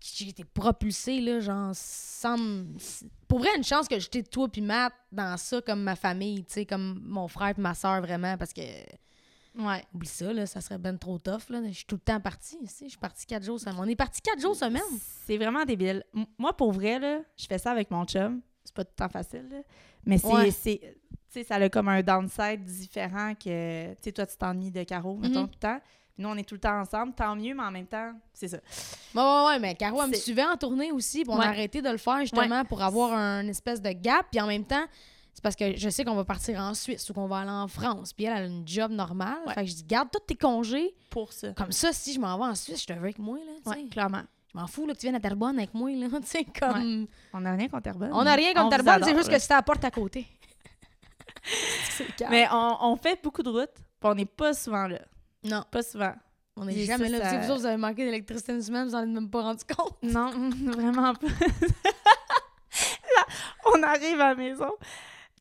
j'ai 0.00 0.28
été 0.28 0.44
propulsée, 0.44 1.20
là, 1.20 1.40
genre, 1.40 1.70
sans... 1.74 2.36
Pour 3.26 3.40
vrai, 3.40 3.50
une 3.56 3.64
chance 3.64 3.88
que 3.88 3.98
j'étais 3.98 4.22
toi 4.22 4.48
puis 4.48 4.60
Matt 4.62 4.92
dans 5.12 5.36
ça 5.36 5.60
comme 5.60 5.82
ma 5.82 5.96
famille, 5.96 6.44
tu 6.44 6.52
sais, 6.54 6.66
comme 6.66 7.00
mon 7.04 7.28
frère 7.28 7.52
puis 7.54 7.62
ma 7.62 7.74
soeur, 7.74 8.00
vraiment, 8.00 8.36
parce 8.38 8.52
que... 8.52 8.62
Ouais. 9.58 9.84
Oublie 9.92 10.08
ça, 10.08 10.32
là, 10.32 10.46
ça 10.46 10.60
serait 10.60 10.78
ben 10.78 10.96
trop 10.96 11.18
tough, 11.18 11.48
là. 11.50 11.60
Je 11.66 11.72
suis 11.72 11.84
tout 11.84 11.96
le 11.96 12.00
temps 12.00 12.20
partie, 12.20 12.56
ici. 12.62 12.84
Je 12.84 12.90
suis 12.90 12.98
partie 12.98 13.26
quatre 13.26 13.44
jours 13.44 13.58
semaine. 13.58 13.76
On 13.78 13.84
est 13.88 13.96
parti 13.96 14.20
quatre 14.22 14.40
jours 14.40 14.54
semaine. 14.54 14.80
C'est 15.26 15.36
vraiment 15.36 15.64
débile. 15.64 16.04
M- 16.14 16.26
Moi, 16.38 16.56
pour 16.56 16.70
vrai, 16.72 16.98
là, 17.00 17.20
je 17.36 17.46
fais 17.46 17.58
ça 17.58 17.72
avec 17.72 17.90
mon 17.90 18.04
chum. 18.04 18.40
C'est 18.64 18.74
pas 18.74 18.84
tout 18.84 18.92
le 18.96 19.04
temps 19.04 19.08
facile, 19.08 19.48
là. 19.50 19.58
Mais 20.06 20.18
c'est. 20.18 20.26
Ouais. 20.28 20.50
c'est- 20.52 20.80
Tu 21.30 21.40
sais, 21.40 21.44
ça 21.44 21.56
a 21.56 21.68
comme 21.68 21.88
un 21.88 22.02
downside 22.02 22.64
différent 22.64 23.34
que. 23.34 23.90
Tu 23.94 23.98
sais, 24.00 24.12
toi, 24.12 24.24
tu 24.26 24.36
t'ennuies 24.38 24.70
de 24.70 24.82
Caro, 24.84 25.16
mettons, 25.16 25.40
Mhm. 25.42 25.46
tout 25.48 25.54
le 25.56 25.58
temps. 25.60 25.80
Nous, 26.16 26.28
on 26.28 26.36
est 26.36 26.42
tout 26.44 26.54
le 26.54 26.60
temps 26.60 26.80
ensemble. 26.80 27.12
Tant 27.14 27.36
mieux, 27.36 27.54
mais 27.54 27.62
en 27.62 27.70
même 27.70 27.86
temps, 27.86 28.12
c'est 28.32 28.48
ça. 28.48 28.56
Ouais, 29.14 29.22
ouais, 29.22 29.46
ouais, 29.48 29.58
mais 29.58 29.74
Caro, 29.74 30.02
elle 30.02 30.10
me 30.10 30.14
suivait 30.14 30.44
en 30.44 30.56
tournée 30.56 30.90
aussi, 30.90 31.22
puis 31.24 31.30
on 31.32 31.38
Ouais. 31.38 31.44
a 31.44 31.48
arrêté 31.48 31.82
de 31.82 31.88
le 31.90 31.98
faire 31.98 32.20
justement 32.20 32.64
pour 32.64 32.80
avoir 32.82 33.12
un 33.12 33.46
espèce 33.48 33.82
de 33.82 33.90
gap, 33.90 34.26
puis 34.30 34.40
en 34.40 34.46
même 34.46 34.64
temps, 34.64 34.84
c'est 35.38 35.42
parce 35.42 35.54
que 35.54 35.76
je 35.76 35.88
sais 35.88 36.04
qu'on 36.04 36.16
va 36.16 36.24
partir 36.24 36.58
en 36.58 36.74
Suisse 36.74 37.08
ou 37.10 37.14
qu'on 37.14 37.28
va 37.28 37.38
aller 37.38 37.50
en 37.50 37.68
France, 37.68 38.12
puis 38.12 38.24
elle, 38.24 38.32
elle 38.38 38.42
a 38.42 38.46
une 38.46 38.66
job 38.66 38.90
normale. 38.90 39.38
Ouais. 39.46 39.54
Fait 39.54 39.64
que 39.64 39.70
je 39.70 39.74
dis, 39.76 39.84
garde 39.84 40.08
tous 40.10 40.18
tes 40.18 40.34
congés. 40.34 40.96
Pour 41.10 41.32
ça. 41.32 41.52
Comme 41.52 41.70
ça, 41.70 41.92
si 41.92 42.12
je 42.12 42.18
m'en 42.18 42.36
vais 42.36 42.46
en 42.46 42.56
Suisse, 42.56 42.80
je 42.82 42.86
te 42.86 42.92
veux 42.92 42.98
avec 42.98 43.20
moi, 43.20 43.38
là. 43.38 43.70
Ouais, 43.70 43.86
clairement. 43.88 44.22
Je 44.52 44.58
m'en 44.58 44.66
fous, 44.66 44.84
là, 44.84 44.94
que 44.94 44.98
tu 44.98 45.06
viennes 45.06 45.14
à 45.14 45.20
Terrebonne 45.20 45.56
avec 45.56 45.72
moi, 45.74 45.92
là, 45.92 46.08
tu 46.20 46.26
sais, 46.26 46.44
comme... 46.58 47.06
On 47.32 47.40
n'a 47.40 47.52
rien 47.52 47.68
contre 47.68 47.84
Terrebonne. 47.84 48.10
On 48.12 48.24
n'a 48.24 48.34
rien 48.34 48.50
On 48.56 48.62
contre 48.64 48.82
Terrebonne, 48.82 49.04
c'est 49.08 49.14
juste 49.16 49.30
là. 49.30 49.36
que 49.36 49.42
c'est 49.42 49.52
à 49.52 49.56
la 49.58 49.62
porte 49.62 49.84
à 49.84 49.92
côté. 49.92 50.26
Mais 52.30 52.48
on, 52.50 52.76
on 52.80 52.96
fait 52.96 53.22
beaucoup 53.22 53.44
de 53.44 53.50
routes, 53.50 53.74
puis 53.76 54.10
on 54.10 54.14
n'est 54.16 54.24
pas 54.26 54.54
souvent 54.54 54.88
là. 54.88 54.98
Non, 55.44 55.62
Pas 55.70 55.82
souvent. 55.84 56.14
on 56.56 56.64
n'est 56.64 56.84
jamais 56.84 57.10
là. 57.10 57.30
ça- 57.30 57.38
vous 57.38 57.50
autres, 57.52 57.60
vous 57.60 57.66
avez 57.66 57.76
manqué 57.76 58.04
d'électricité 58.04 58.54
une 58.54 58.62
semaine, 58.62 58.88
vous 58.88 58.94
en 58.96 59.02
êtes 59.04 59.08
même 59.08 59.30
pas 59.30 59.42
rendu 59.42 59.62
compte. 59.64 60.02
Non, 60.02 60.32
vraiment 60.72 61.14
pas. 61.14 61.28
Là, 63.14 63.24
on 63.74 63.82
arrive 63.82 64.20
à 64.20 64.28
la 64.30 64.34
maison. 64.34 64.70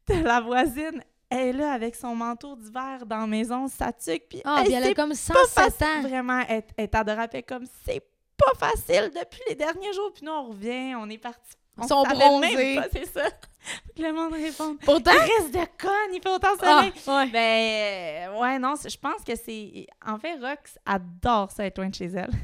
T'as 0.07 0.21
La 0.23 0.41
voisine 0.41 1.03
elle 1.29 1.49
est 1.49 1.53
là 1.53 1.73
avec 1.73 1.93
son 1.95 2.15
manteau 2.15 2.55
d'hiver 2.55 3.05
dans 3.05 3.17
la 3.17 3.27
maison, 3.27 3.67
sa 3.67 3.91
tuque, 3.91 4.23
puis 4.29 4.41
Ah, 4.45 4.63
elle 4.65 4.71
elle 4.73 4.83
a 4.85 4.93
comme 4.93 5.09
pas 5.09 5.15
107 5.15 5.45
facile. 5.73 5.85
ans. 5.85 6.01
Vraiment, 6.07 6.39
elle, 6.47 6.63
elle 6.77 6.83
est 6.85 6.95
adorable. 6.95 7.43
Comme, 7.45 7.65
c'est 7.85 8.01
pas 8.37 8.53
facile 8.57 9.11
depuis 9.13 9.41
les 9.49 9.55
derniers 9.55 9.91
jours. 9.91 10.11
Puis 10.13 10.25
nous, 10.25 10.31
on 10.31 10.47
revient, 10.49 10.95
on 10.95 11.09
est 11.09 11.17
parti. 11.17 11.51
On 11.77 11.85
sont 11.85 12.03
bronzés. 12.03 12.79
c'est 12.93 13.05
ça. 13.07 13.25
Faut 13.59 13.93
que 13.97 14.01
le 14.01 14.13
monde 14.13 14.31
réponde. 14.33 14.79
Pourtant... 14.79 15.11
Reste 15.11 15.53
de 15.53 15.65
conne, 15.77 16.13
il 16.13 16.21
fait 16.23 16.29
autant 16.29 16.47
Ah, 16.61 16.81
soleil. 16.81 16.93
ouais. 17.07 17.29
Ben, 17.31 18.29
euh, 18.33 18.39
ouais, 18.39 18.57
non, 18.57 18.75
je 18.81 18.97
pense 18.97 19.21
que 19.25 19.35
c'est... 19.35 19.85
En 20.05 20.17
fait, 20.17 20.35
Rox 20.39 20.79
adore 20.85 21.51
ça 21.51 21.65
être 21.65 21.77
loin 21.77 21.89
de 21.89 21.95
chez 21.95 22.05
elle. 22.05 22.31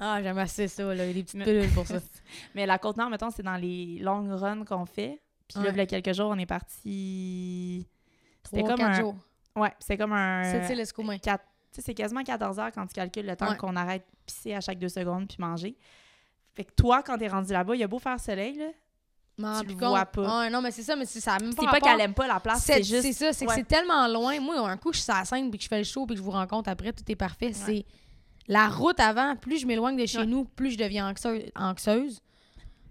Ah, 0.00 0.20
j'aime 0.20 0.36
assez 0.38 0.66
ça, 0.66 0.82
là. 0.82 1.04
Il 1.04 1.06
y 1.06 1.10
a 1.10 1.14
des 1.14 1.22
petites 1.22 1.44
pilules 1.44 1.70
pour 1.72 1.86
ça. 1.86 1.98
Mais 2.56 2.66
la 2.66 2.78
Côte-Nord, 2.78 3.08
mettons, 3.10 3.30
c'est 3.30 3.44
dans 3.44 3.56
les 3.56 4.00
longues 4.00 4.32
runs 4.32 4.64
qu'on 4.64 4.84
fait. 4.84 5.22
Puis 5.48 5.62
là, 5.62 5.70
il 5.70 5.76
y 5.76 5.80
a 5.80 5.86
quelques 5.86 6.12
jours, 6.12 6.28
on 6.30 6.38
est 6.38 6.46
parti... 6.46 7.86
C'était 8.44 8.58
Trois, 8.58 8.70
comme 8.70 8.78
quatre 8.78 8.98
un... 8.98 9.00
jours. 9.00 9.14
Ouais, 9.56 9.72
c'est 9.78 9.96
comme 9.96 10.12
un... 10.12 10.68
Île 10.70 10.80
Escoumins. 10.80 11.18
quatre- 11.18 11.44
Tu 11.72 11.76
sais, 11.76 11.82
c'est 11.82 11.94
quasiment 11.94 12.22
14 12.22 12.58
heures 12.58 12.72
quand 12.72 12.86
tu 12.86 12.94
calcules 12.94 13.26
le 13.26 13.36
temps 13.36 13.50
Ouais. 13.50 13.56
qu'on 13.56 13.76
arrête 13.76 14.02
de 14.02 14.16
pisser 14.26 14.54
à 14.54 14.60
chaque 14.60 14.78
deux 14.78 14.88
secondes 14.88 15.28
puis 15.28 15.36
manger. 15.38 15.76
Fait 16.54 16.64
que 16.64 16.72
toi, 16.74 17.02
quand 17.02 17.18
t'es 17.18 17.28
rendu 17.28 17.52
là-bas, 17.52 17.74
il 17.74 17.80
y 17.80 17.84
a 17.84 17.88
beau 17.88 17.98
faire 17.98 18.18
soleil, 18.20 18.56
là. 18.56 18.66
M'en 19.36 19.60
Tu 19.62 19.66
le 19.68 19.74
vois 19.74 20.06
pas. 20.06 20.48
Non, 20.48 20.60
mais 20.62 20.70
c'est 20.70 20.84
ça, 20.84 20.94
mais 20.94 21.06
c'est 21.06 21.20
ça. 21.20 21.36
C'est 21.40 21.56
pas 21.66 21.80
qu'elle 21.80 22.00
aime 22.00 22.14
pas 22.14 22.28
la 22.28 22.38
place, 22.38 22.62
C'est 22.64 22.74
c'est 22.74 22.82
juste... 22.84 23.02
c'est 23.02 23.12
ça, 23.12 23.32
c'est 23.32 23.46
que 23.46 23.52
c'est 23.52 23.66
tellement 23.66 24.06
loin. 24.06 24.38
Moi, 24.40 24.56
un 24.70 24.76
coup, 24.76 24.92
je 24.92 25.00
suis 25.00 25.10
à 25.10 25.18
la 25.20 25.24
scène 25.24 25.50
puis 25.50 25.58
que 25.58 25.64
je 25.64 25.68
fais 25.68 25.78
le 25.78 25.84
show 25.84 26.06
puis 26.06 26.14
que 26.14 26.20
je 26.20 26.24
vous 26.24 26.30
rencontre 26.30 26.70
après, 26.70 26.92
tout 26.92 27.02
est 27.08 27.16
parfait. 27.16 27.52
C'est 27.52 27.84
la 28.46 28.68
route 28.68 29.00
avant, 29.00 29.34
plus 29.34 29.58
je 29.58 29.66
m'éloigne 29.66 29.96
de 29.96 30.06
chez 30.06 30.24
nous, 30.26 30.44
plus 30.44 30.70
je 30.72 30.78
deviens 30.78 31.10
anxieuse. 31.10 31.50
anxieuse. 31.56 32.20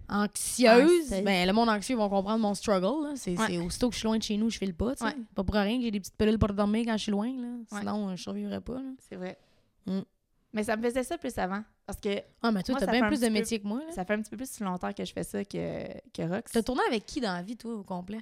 Anxieuse? 0.08 1.10
Ben, 1.24 1.46
le 1.46 1.52
monde 1.52 1.68
anxieux 1.68 1.96
vont 1.96 2.08
comprendre 2.08 2.38
mon 2.40 2.54
struggle. 2.54 3.16
C'est 3.16 3.38
Ouais. 3.38 3.58
aussitôt 3.58 3.88
que 3.88 3.94
je 3.94 3.98
suis 4.00 4.06
loin 4.06 4.18
de 4.18 4.22
chez 4.22 4.36
nous, 4.36 4.50
je 4.50 4.58
file 4.58 4.74
pas. 4.74 4.92
Ouais. 5.00 5.16
Pas 5.34 5.44
pour 5.44 5.54
rien 5.54 5.76
que 5.78 5.82
j'ai 5.84 5.90
des 5.90 6.00
petites 6.00 6.16
pilules 6.16 6.38
pour 6.38 6.52
dormir 6.52 6.84
quand 6.86 6.96
je 6.96 7.02
suis 7.04 7.12
loin. 7.12 7.28
Là. 7.28 7.78
Sinon, 7.78 8.08
euh, 8.10 8.16
je 8.16 8.22
survivrais 8.22 8.60
pas. 8.60 8.80
C'est 9.08 9.16
vrai. 9.16 9.38
Mm. 9.86 10.00
Mais 10.52 10.62
ça 10.64 10.76
me 10.76 10.82
faisait 10.82 11.02
ça 11.02 11.18
plus 11.18 11.36
avant. 11.38 11.62
Parce 11.86 11.98
que 12.00 12.20
Ah, 12.42 12.52
mais 12.52 12.62
toi, 12.62 12.76
t'as 12.78 12.86
bien 12.90 13.06
plus 13.08 13.20
de 13.20 13.26
peu- 13.26 13.32
métier 13.32 13.58
que 13.60 13.66
moi. 13.66 13.80
Là. 13.80 13.92
ça 13.92 14.04
fait 14.04 14.14
un 14.14 14.20
petit 14.22 14.30
peu 14.30 14.36
plus 14.36 14.60
longtemps 14.60 14.92
que 14.92 15.04
je 15.04 15.12
fais 15.12 15.24
ça 15.24 15.44
que, 15.44 15.86
que 16.12 16.22
Rox. 16.22 16.52
T'as 16.52 16.62
tourné 16.62 16.82
avec 16.88 17.04
qui 17.06 17.20
dans 17.20 17.32
la 17.32 17.42
vie, 17.42 17.56
toi, 17.56 17.74
au 17.74 17.82
complet? 17.82 18.20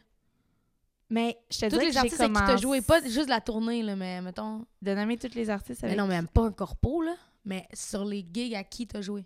Mais 1.11 1.37
je 1.51 1.59
te 1.61 1.67
dis 1.67 1.77
les 1.79 1.87
que 1.87 1.93
j'ai 1.93 1.99
artistes 1.99 2.21
avec 2.21 2.33
qui 2.35 2.41
commencé 2.43 2.63
joué, 2.63 2.81
pas 2.81 3.03
juste 3.03 3.29
la 3.29 3.41
tournée, 3.43 3.83
là, 3.83 3.95
mais 3.97 4.23
mettons. 4.23 4.65
de 4.81 4.95
nommer 4.95 5.19
tous 5.19 5.35
les 5.35 5.51
artistes 5.51 5.83
Mais 5.83 5.89
avec... 5.89 5.99
non, 6.01 6.07
mais 6.07 6.15
même 6.15 6.27
pas 6.29 6.47
un 6.47 6.53
corpo, 6.53 7.03
là. 7.03 7.15
Mais 7.45 7.69
sur 7.75 8.05
les 8.07 8.25
gigs 8.33 8.55
à 8.55 8.65
qui 8.65 8.87
t'as 8.87 9.03
joué? 9.03 9.25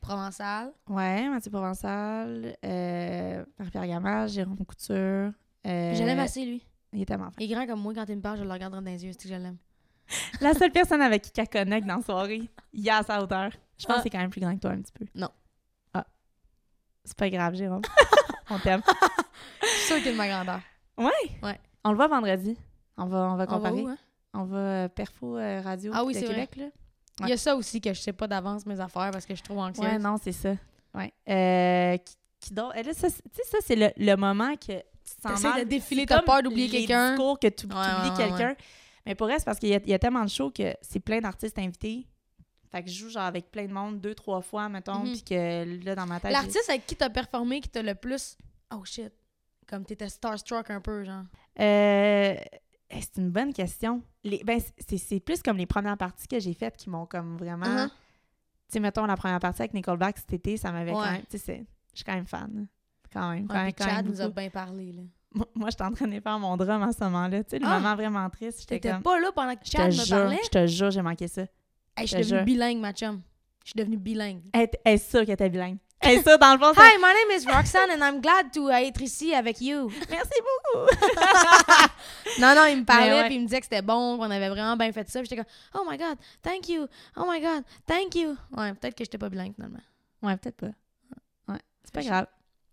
Provençal. 0.00 0.72
Ouais, 0.88 1.28
Mathieu 1.28 1.50
Provençal, 1.50 2.56
euh, 2.64 3.44
Marie-Pierre 3.58 3.86
Gamache, 3.86 4.30
Jérôme 4.32 4.56
Couture. 4.64 4.94
euh, 4.94 5.32
Je 5.94 6.02
l'aime 6.04 6.18
assez, 6.20 6.44
lui. 6.44 6.64
Il 6.92 7.02
est 7.02 7.04
tellement. 7.04 7.30
Il 7.38 7.50
est 7.50 7.54
grand 7.54 7.66
comme 7.66 7.80
moi. 7.80 7.92
Quand 7.94 8.04
il 8.08 8.16
me 8.16 8.22
parle, 8.22 8.38
je 8.38 8.44
le 8.44 8.50
regarde 8.52 8.72
dans 8.72 8.80
les 8.80 9.04
yeux. 9.04 9.12
C'est 9.12 9.28
que 9.28 9.34
je 9.34 9.40
l'aime. 9.40 9.56
La 10.40 10.54
seule 10.54 10.70
personne 10.72 11.02
avec 11.02 11.22
qui 11.22 11.32
elle 11.40 11.48
connecte 11.48 11.86
dans 11.86 11.96
la 11.96 12.02
soirée, 12.02 12.48
il 12.72 12.86
est 12.86 12.90
à 12.90 13.02
sa 13.02 13.22
hauteur. 13.22 13.50
Je 13.76 13.84
pense 13.86 13.96
Ah. 13.96 13.98
que 13.98 14.02
c'est 14.04 14.10
quand 14.10 14.18
même 14.18 14.30
plus 14.30 14.40
grand 14.40 14.54
que 14.54 14.60
toi 14.60 14.70
un 14.70 14.80
petit 14.80 14.92
peu. 14.92 15.04
Non. 15.14 15.28
Ah. 15.94 16.06
C'est 17.04 17.16
pas 17.16 17.28
grave, 17.28 17.54
Jérôme. 17.54 17.82
On 18.50 18.58
t'aime. 18.58 18.80
Je 19.60 19.66
suis 19.66 19.86
sûre 19.86 19.96
qu'il 19.98 20.08
est 20.08 20.12
de 20.12 20.16
ma 20.16 20.26
grandeur. 20.28 20.60
On 20.96 21.90
le 21.90 21.96
voit 21.96 22.08
vendredi. 22.08 22.56
On 22.96 23.04
va, 23.06 23.18
on 23.18 23.26
va 23.28 23.32
On 23.34 23.36
va 23.36 23.46
comparer. 23.46 23.82
où, 23.82 23.88
hein? 23.88 23.98
On 24.34 24.44
va 24.44 24.56
euh, 24.56 24.88
Perfo 24.88 25.36
euh, 25.36 25.60
Radio 25.60 25.92
Ah 25.94 26.04
oui, 26.04 26.14
de 26.14 26.20
Québec, 26.26 26.56
là. 26.56 26.66
Il 27.20 27.28
y 27.30 27.32
a 27.32 27.36
ça 27.36 27.56
aussi 27.56 27.80
que 27.80 27.92
je 27.92 28.00
sais 28.00 28.12
pas 28.12 28.26
d'avance 28.26 28.64
mes 28.66 28.78
affaires 28.80 29.10
parce 29.10 29.24
que 29.26 29.32
je 29.34 29.38
suis 29.38 29.42
trop 29.44 29.60
anxieuse. 29.60 29.84
Ouais, 29.86 29.98
non, 29.98 30.16
c'est 30.22 30.32
ça. 30.32 30.54
Ouais. 30.94 31.12
Euh, 31.28 31.96
qui, 31.98 32.16
qui 32.40 32.54
d'autre? 32.54 32.74
Eh, 32.76 32.82
là, 32.82 32.94
ça, 32.94 33.08
c'est- 33.10 33.22
tu 33.22 33.36
sais, 33.36 33.42
ça, 33.50 33.58
c'est 33.64 33.76
le, 33.76 33.90
le 33.96 34.14
moment 34.16 34.54
que 34.56 34.78
tu 34.78 34.82
sens 35.22 35.42
mal. 35.42 35.64
de 35.64 35.68
défiler, 35.68 36.06
t'as 36.06 36.22
peur 36.22 36.42
d'oublier 36.42 36.68
quelqu'un. 36.68 37.10
discours 37.10 37.38
que 37.38 37.48
tu 37.48 37.66
Ouais, 37.66 37.72
oublies 37.72 38.10
ouais, 38.10 38.16
quelqu'un. 38.28 38.54
Mais 39.06 39.14
pour 39.14 39.30
elle, 39.30 39.38
c'est 39.38 39.44
parce 39.44 39.58
qu'il 39.58 39.70
y, 39.70 39.90
y 39.90 39.94
a 39.94 39.98
tellement 39.98 40.24
de 40.24 40.30
shows 40.30 40.50
que 40.50 40.74
c'est 40.82 41.00
plein 41.00 41.20
d'artistes 41.20 41.58
invités. 41.58 42.06
Fait 42.70 42.82
que 42.82 42.90
je 42.90 42.94
joue 42.98 43.08
genre 43.08 43.22
avec 43.24 43.50
plein 43.50 43.64
de 43.66 43.72
monde 43.72 44.00
deux, 44.00 44.14
trois 44.14 44.42
fois, 44.42 44.68
mettons, 44.68 44.98
Mhm. 45.00 45.12
puis 45.12 45.22
que 45.24 45.84
là, 45.84 45.94
dans 45.94 46.04
ma 46.06 46.20
tête... 46.20 46.32
L'artiste 46.32 46.68
avec 46.68 46.86
qui 46.86 46.94
t'as 46.96 47.08
performé 47.08 47.60
qui 47.62 47.68
t'a 47.70 47.80
le 47.82 47.94
plus. 47.94 48.36
Oh 48.74 48.84
shit. 48.84 49.10
Comme 49.66 49.84
t'étais 49.86 50.08
starstruck 50.10 50.70
un 50.70 50.80
peu, 50.80 51.02
genre? 51.04 51.24
Euh, 51.60 52.34
c'est 52.90 53.16
une 53.18 53.30
bonne 53.30 53.52
question. 53.52 54.02
Les, 54.24 54.42
ben, 54.44 54.60
c'est, 54.86 54.98
c'est 54.98 55.20
plus 55.20 55.42
comme 55.42 55.56
les 55.56 55.66
premières 55.66 55.96
parties 55.96 56.26
que 56.28 56.38
j'ai 56.40 56.54
faites 56.54 56.76
qui 56.76 56.90
m'ont 56.90 57.06
comme 57.06 57.36
vraiment... 57.36 57.66
Uh-huh. 57.66 57.88
Tu 57.88 57.94
sais, 58.74 58.80
mettons, 58.80 59.06
la 59.06 59.16
première 59.16 59.40
partie 59.40 59.62
avec 59.62 59.74
Nickelback 59.74 60.18
cet 60.18 60.32
été, 60.32 60.56
ça 60.56 60.72
m'avait 60.72 60.92
quand 60.92 61.10
même... 61.10 61.22
Tu 61.30 61.38
sais, 61.38 61.64
je 61.92 61.96
suis 61.98 62.04
quand 62.04 62.14
même 62.14 62.26
fan. 62.26 62.66
Quand 63.12 63.30
même, 63.30 63.46
quand 63.48 63.54
Ouais, 63.54 63.62
même, 63.64 63.72
quand 63.72 63.84
Chad 63.84 64.04
même 64.04 64.06
nous 64.14 64.20
a 64.20 64.28
bien 64.28 64.50
parlé, 64.50 64.92
là. 64.92 65.02
Moi, 65.34 65.46
moi, 65.54 65.70
j'étais 65.70 65.84
en 65.84 65.92
train 65.92 66.06
de 66.06 66.20
faire 66.20 66.38
mon 66.38 66.56
drum 66.56 66.82
à 66.82 66.92
ce 66.92 67.04
moment-là. 67.04 67.44
Tu 67.44 67.50
sais, 67.50 67.58
le 67.58 67.66
Ah! 67.66 67.78
moment 67.78 67.94
vraiment 67.94 68.28
triste, 68.30 68.60
j'étais 68.60 68.80
comme... 68.80 69.02
pas 69.02 69.18
là 69.20 69.30
pendant 69.34 69.54
que 69.54 69.64
Je 69.64 69.70
Chad 69.70 69.86
me 69.86 69.90
jure, 69.92 70.16
parlait? 70.16 70.38
je 70.44 70.48
te 70.48 70.66
jure, 70.66 70.90
j'ai 70.90 71.02
manqué 71.02 71.28
ça. 71.28 71.42
Hey, 71.96 72.06
je 72.06 72.16
suis 72.16 72.16
devenue 72.24 72.44
bilingue, 72.44 72.78
ma 72.78 72.92
chum. 72.92 73.20
Je 73.64 73.70
suis 73.70 73.78
devenue 73.78 73.96
bilingue. 73.98 74.42
Elle 74.52 74.68
est 74.84 74.98
sûre 74.98 75.20
qu'elle 75.20 75.34
était 75.34 75.50
bilingue. 75.50 75.78
Est 76.00 76.22
sûre, 76.22 76.38
dans 76.38 76.52
le 76.54 76.58
fond, 76.58 76.72
Hi, 76.80 76.96
my 76.96 77.02
name 77.02 77.36
is 77.38 77.44
Roxanne 77.46 77.90
and 77.90 78.02
I'm 78.04 78.20
glad 78.20 78.52
to 78.52 78.70
être 78.70 79.02
ici 79.02 79.34
avec 79.34 79.60
you. 79.60 79.90
Merci 80.10 80.40
beaucoup! 80.40 80.86
Non, 82.40 82.54
non, 82.54 82.66
il 82.66 82.78
me 82.80 82.84
parlait 82.84 83.24
puis 83.26 83.34
il 83.34 83.40
me 83.40 83.46
disait 83.46 83.58
que 83.58 83.64
c'était 83.64 83.82
bon, 83.82 84.16
qu'on 84.16 84.30
avait 84.30 84.48
vraiment 84.48 84.76
bien 84.76 84.92
fait 84.92 85.08
ça. 85.10 85.22
J'étais 85.22 85.36
comme, 85.36 85.44
oh 85.74 85.82
my 85.90 85.96
god, 85.98 86.16
thank 86.42 86.68
you, 86.68 86.86
oh 87.16 87.24
my 87.28 87.40
god, 87.40 87.64
thank 87.86 88.14
you. 88.14 88.36
Ouais, 88.56 88.72
peut-être 88.74 88.94
que 88.94 89.02
j'étais 89.04 89.18
pas 89.18 89.28
bilingue 89.28 89.54
finalement. 89.54 89.80
Ouais, 90.22 90.36
peut-être 90.36 90.56
pas. 90.56 90.66
Ouais, 91.52 91.58
c'est 91.82 91.92
pas 91.94 92.02
grave. 92.02 92.26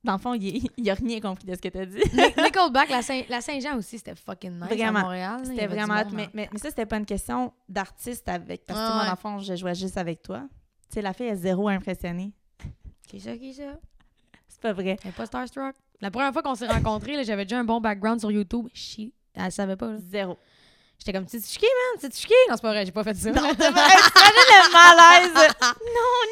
Dans 0.03 0.13
le 0.13 0.19
fond, 0.19 0.33
il, 0.35 0.69
il 0.77 0.89
a 0.89 0.93
rien 0.93 1.19
compris 1.19 1.45
de 1.45 1.55
ce 1.55 1.61
que 1.61 1.69
t'as 1.69 1.85
dit. 1.85 1.97
Nic- 2.13 2.37
Nickelback, 2.37 2.89
la 2.89 3.01
Saint- 3.01 3.23
la 3.27 3.41
Saint-Jean 3.41 3.75
aussi, 3.77 3.97
c'était 3.97 4.13
fucking 4.15 4.51
nice 4.59 4.69
Vraiment. 4.69 4.99
à 4.99 5.03
Montréal. 5.03 5.41
C'était 5.45 5.65
vraiment 5.67 5.95
monde, 5.95 6.13
mais, 6.13 6.23
hein. 6.25 6.29
mais, 6.35 6.49
mais 6.53 6.59
ça, 6.59 6.69
c'était 6.69 6.85
pas 6.85 6.97
une 6.97 7.05
question 7.07 7.51
d'artiste 7.67 8.29
avec. 8.29 8.65
Parce 8.65 8.79
que 8.79 8.85
Ah 8.85 8.89
moi, 8.89 8.99
ouais. 9.01 9.05
dans 9.07 9.11
le 9.13 9.17
fond, 9.17 9.39
je 9.39 9.55
jouais 9.55 9.73
juste 9.73 9.97
avec 9.97 10.21
toi. 10.21 10.41
Tu 10.89 10.95
sais, 10.95 11.01
la 11.01 11.13
fille 11.13 11.27
est 11.27 11.35
zéro 11.37 11.69
impressionnée. 11.69 12.33
Qui 13.15 13.21
ça, 13.21 13.37
qui 13.37 13.53
ça? 13.53 13.63
C'est 14.47 14.59
pas 14.61 14.73
vrai. 14.73 14.97
Elle 15.03 15.09
est 15.09 15.13
pas 15.13 15.25
starstruck? 15.25 15.73
La 16.01 16.11
première 16.11 16.33
fois 16.33 16.43
qu'on 16.43 16.55
s'est 16.55 16.67
rencontrés, 16.67 17.15
là, 17.15 17.23
j'avais 17.23 17.45
déjà 17.45 17.57
un 17.59 17.63
bon 17.63 17.79
background 17.79 18.19
sur 18.19 18.29
YouTube. 18.31 18.67
She... 18.73 19.11
Elle 19.33 19.51
savait 19.51 19.77
pas, 19.77 19.87
là. 19.87 19.97
Zéro. 19.99 20.37
J'étais 20.99 21.13
comme, 21.13 21.25
tu 21.25 21.39
qui, 21.39 21.59
man? 21.61 21.99
C'est 21.99 22.09
tu 22.09 22.27
qui? 22.27 22.33
Non, 22.49 22.55
c'est 22.55 22.61
pas 22.61 22.71
vrai, 22.71 22.85
j'ai 22.85 22.91
pas 22.91 23.03
fait 23.03 23.13
ça. 23.15 23.31
Non, 23.31 23.41
le 23.51 23.57
malaise! 24.73 25.33
Non, 25.33 25.71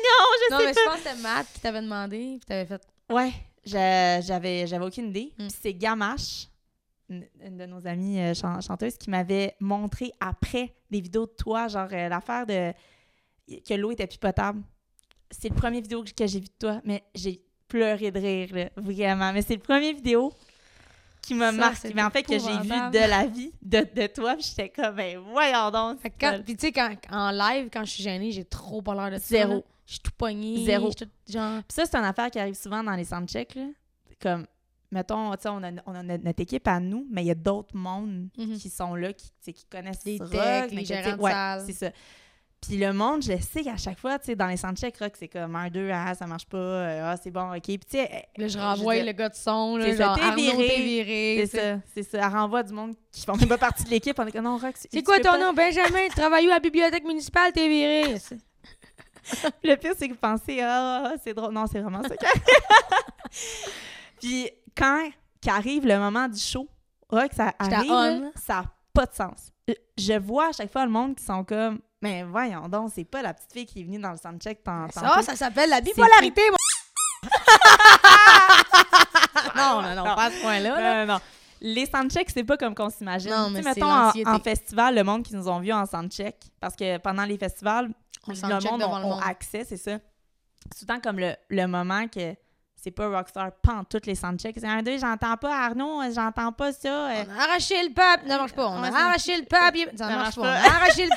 non, 0.03 0.25
je 0.39 0.51
Non, 0.53 0.59
sais 0.59 0.65
mais 0.65 0.73
pas. 0.73 0.81
je 0.81 0.85
pense 0.85 0.95
que 0.95 1.09
c'était 1.09 1.21
Matt 1.21 1.47
qui 1.53 1.59
t'avait 1.61 1.81
demandé, 1.81 2.17
puis 2.39 2.45
t'avais 2.45 2.65
fait. 2.65 2.81
Ouais, 3.09 3.31
j'avais, 3.65 4.67
j'avais 4.67 4.85
aucune 4.85 5.07
idée. 5.09 5.33
Mm. 5.37 5.47
Puis 5.47 5.55
c'est 5.61 5.73
Gamache, 5.73 6.47
une, 7.09 7.25
une 7.45 7.57
de 7.57 7.65
nos 7.65 7.85
amies 7.87 8.19
euh, 8.21 8.33
chan- 8.33 8.59
chanteuses, 8.61 8.97
qui 8.97 9.09
m'avait 9.09 9.55
montré 9.59 10.11
après 10.19 10.73
des 10.91 11.01
vidéos 11.01 11.25
de 11.27 11.31
toi, 11.37 11.67
genre 11.67 11.87
euh, 11.91 12.09
l'affaire 12.09 12.45
de 12.45 12.73
que 13.67 13.73
l'eau 13.73 13.91
était 13.91 14.07
plus 14.07 14.17
potable. 14.19 14.61
C'est 15.37 15.49
le 15.49 15.55
premier 15.55 15.81
vidéo 15.81 16.03
que, 16.03 16.25
j'ai 16.27 16.39
vu 16.39 16.45
de 16.47 16.53
toi, 16.59 16.81
mais 16.85 17.03
j'ai 17.15 17.41
pleuré 17.67 18.11
de 18.11 18.19
rire, 18.19 18.49
là, 18.55 18.69
vraiment. 18.77 19.33
Mais 19.33 19.41
c'est 19.41 19.55
le 19.55 19.61
premier 19.61 19.93
vidéo 19.93 20.31
qui 21.21 21.33
m'a 21.33 21.51
marqué, 21.51 21.93
mais 21.93 22.03
en 22.03 22.09
fait 22.09 22.23
que 22.23 22.33
j'ai 22.37 22.57
vu 22.59 22.69
de 22.69 23.09
la 23.09 23.25
vie 23.25 23.51
de, 23.61 23.79
de 23.95 24.07
toi, 24.07 24.35
puis 24.35 24.45
j'étais 24.49 24.69
comme, 24.69 24.95
ben 24.95 25.17
voyons 25.19 25.71
donc. 25.71 25.99
Quand- 26.19 26.41
Puis 26.43 26.55
tu 26.57 26.67
sais, 26.67 26.71
quand, 26.73 26.93
en 27.11 27.31
live, 27.31 27.69
quand 27.71 27.85
je 27.85 27.91
suis 27.91 28.03
gênée, 28.03 28.31
j'ai 28.31 28.43
trop 28.45 28.81
pas 28.81 28.93
l'air 28.93 29.09
de 29.09 29.21
ça. 29.23 29.27
Zéro. 29.29 29.53
là. 29.55 29.61
Je 29.85 29.91
suis 29.93 29.99
tout 30.01 30.11
pognée. 30.17 30.65
Zéro. 30.65 30.91
tout- 30.93 31.05
genre. 31.27 31.61
Puis 31.63 31.75
ça, 31.75 31.85
c'est 31.85 31.95
une 31.97 32.03
affaire 32.05 32.29
qui 32.29 32.39
arrive 32.39 32.55
souvent 32.55 32.83
dans 32.83 32.93
les 32.95 33.05
soundchecks, 33.05 33.55
là. 33.55 33.67
Comme, 34.21 34.45
mettons, 34.91 35.31
tu 35.35 35.41
sais, 35.43 35.49
on 35.49 35.63
a, 35.63 35.71
on 35.85 35.95
a 35.95 36.03
notre 36.03 36.41
équipe 36.41 36.67
à 36.67 36.79
nous, 36.79 37.07
mais 37.09 37.23
il 37.23 37.27
y 37.27 37.31
a 37.31 37.35
d'autres 37.35 37.75
mondes 37.75 38.27
Mhm. 38.37 38.57
qui 38.57 38.69
sont 38.69 38.93
là, 38.95 39.11
qui, 39.13 39.31
qui 39.53 39.65
connaissent 39.65 40.03
Les 40.05 40.17
rock, 40.19 40.29
techs, 40.31 40.71
les 40.71 40.85
gérants 40.85 41.17
de 41.17 41.21
ouais, 41.21 41.65
c'est 41.65 41.73
ça. 41.73 41.91
Puis 42.65 42.77
le 42.77 42.93
monde, 42.93 43.21
je 43.23 43.33
sais 43.41 43.63
qu'à 43.63 43.75
chaque 43.75 43.99
fois, 43.99 44.17
tu 44.19 44.27
sais, 44.27 44.35
dans 44.35 44.47
les 44.47 44.55
soundchecks 44.57 44.97
rock, 44.97 45.13
c'est 45.19 45.27
comme 45.27 45.55
un, 45.55 45.69
deux, 45.69 45.89
ah, 45.91 46.15
ça 46.15 46.25
marche 46.25 46.45
pas, 46.45 46.57
euh, 46.57 47.11
ah, 47.11 47.17
c'est 47.21 47.31
bon, 47.31 47.53
ok. 47.53 47.61
Puis 47.61 47.77
tu 47.79 47.97
sais, 47.97 48.25
Là, 48.37 48.47
je 48.47 48.57
renvoie 48.57 49.01
le 49.03 49.11
gars 49.11 49.29
de 49.29 49.35
son, 49.35 49.75
là, 49.77 49.85
c'est 49.85 49.97
ça, 49.97 50.05
genre 50.05 50.17
t'es 50.17 50.35
viré. 50.35 51.45
c'est 51.47 51.57
ça, 51.57 51.79
c'est 51.93 52.03
ça. 52.03 52.17
Elle 52.19 52.33
renvoie 52.33 52.63
du 52.63 52.73
monde 52.73 52.93
qui 53.11 53.25
font 53.25 53.35
même 53.35 53.49
pas 53.49 53.57
partie 53.57 53.83
de 53.83 53.89
l'équipe. 53.89 54.17
On 54.17 54.25
est 54.25 54.31
comme, 54.31 54.45
non, 54.45 54.57
rock, 54.57 54.75
C'est 54.77 55.03
quoi 55.03 55.17
ton 55.19 55.31
pas- 55.31 55.37
nom? 55.39 55.53
Benjamin, 55.53 56.07
tu 56.07 56.15
travailles 56.15 56.47
où 56.47 56.51
à 56.51 56.55
la 56.55 56.59
bibliothèque 56.61 57.03
municipale? 57.03 57.51
T'es 57.51 57.67
viré. 57.67 58.15
Le 59.63 59.75
pire, 59.75 59.93
c'est 59.97 60.07
que 60.07 60.13
vous 60.13 60.19
pensez, 60.19 60.59
ah, 60.61 61.13
c'est 61.23 61.33
drôle. 61.33 61.53
Non, 61.53 61.65
c'est 61.69 61.79
vraiment 61.79 62.01
ça. 62.03 62.15
Puis 64.21 64.49
quand 64.77 65.09
qu'arrive 65.41 65.85
le 65.85 65.97
moment 65.97 66.27
du 66.27 66.39
show, 66.39 66.67
rock, 67.09 67.31
ça 67.35 67.53
arrive, 67.59 67.89
là, 67.89 68.29
ça 68.35 68.53
n'a 68.55 68.65
pas 68.93 69.05
de 69.05 69.13
sens. 69.13 69.51
Euh, 69.69 69.73
Je 69.97 70.13
vois 70.13 70.49
à 70.49 70.51
chaque 70.51 70.71
fois 70.71 70.85
le 70.85 70.91
monde 70.91 71.15
qui 71.15 71.23
sont 71.23 71.43
comme, 71.43 71.79
mais 72.03 72.23
voyons 72.23 72.67
donc, 72.69 72.91
c'est 72.93 73.03
pas 73.05 73.21
la 73.23 73.33
petite 73.33 73.51
fille 73.51 73.65
qui 73.65 73.81
est 73.81 73.83
venue 73.83 73.99
dans 73.99 74.11
le 74.11 74.17
soundcheck 74.17 74.63
tant- 74.63 74.89
Ça, 74.91 75.01
tantôt. 75.01 75.21
ça 75.23 75.35
s'appelle 75.35 75.69
la 75.69 75.81
bipolarité, 75.81 76.41
moi. 76.49 76.57
non, 79.55 79.81
non, 79.81 79.95
non, 79.95 80.03
pas 80.03 80.25
à 80.25 80.31
ce 80.31 80.41
point-là. 80.41 80.79
là. 80.79 81.05
Non, 81.05 81.13
non. 81.13 81.19
Les 81.61 81.85
soundchecks, 81.85 82.29
c'est 82.31 82.43
pas 82.43 82.57
comme 82.57 82.75
qu'on 82.75 82.89
s'imagine. 82.89 83.31
Non, 83.31 83.47
Tu 83.47 83.55
sais, 83.55 83.61
mais 83.61 83.73
c'est 83.73 83.79
mettons 83.79 84.29
en, 84.29 84.39
festival, 84.39 84.95
le 84.95 85.03
monde 85.03 85.23
qui 85.23 85.33
nous 85.33 85.47
ont 85.47 85.59
vus 85.59 85.71
en 85.71 85.85
soundcheck, 85.85 86.35
parce 86.59 86.75
que 86.75 86.97
pendant 86.97 87.23
les 87.23 87.37
festivals, 87.37 87.89
On 88.27 88.31
le 88.33 88.69
monde 88.69 88.81
le 88.81 88.87
monde. 88.87 89.21
accès, 89.25 89.63
c'est 89.63 89.77
ça. 89.77 89.97
C'est 90.71 90.79
tout 90.79 90.81
le 90.81 90.87
temps 90.87 90.99
comme 91.01 91.19
le, 91.19 91.35
le 91.49 91.65
moment 91.67 92.07
que 92.07 92.35
c'est 92.83 92.91
pas 92.91 93.07
Rockstar 93.07 93.51
pan 93.61 93.83
toutes 93.85 94.05
les 94.05 94.15
soundchecks. 94.15 94.57
C'est 94.59 94.67
un 94.67 94.83
deux, 94.83 94.97
j'entends 94.97 95.37
pas 95.37 95.55
Arnaud, 95.65 96.01
j'entends 96.13 96.51
pas 96.51 96.73
ça. 96.73 97.11
euh. 97.11 97.23
On 97.27 97.39
a 97.39 97.43
arraché 97.43 97.75
le 97.87 97.93
papier. 97.93 98.27
Ça 98.27 98.37
marche 98.37 98.51
pas. 98.53 98.67
On 98.69 98.83
a 98.83 98.87
arraché 98.89 99.37
le 99.37 99.45
papier. 99.45 99.87
Ça, 99.95 100.09
marche 100.09 100.35
pas. 100.35 100.41
pas. 100.41 100.47
On 100.47 100.69
a 100.69 100.75
arraché 100.75 101.05
le 101.05 101.11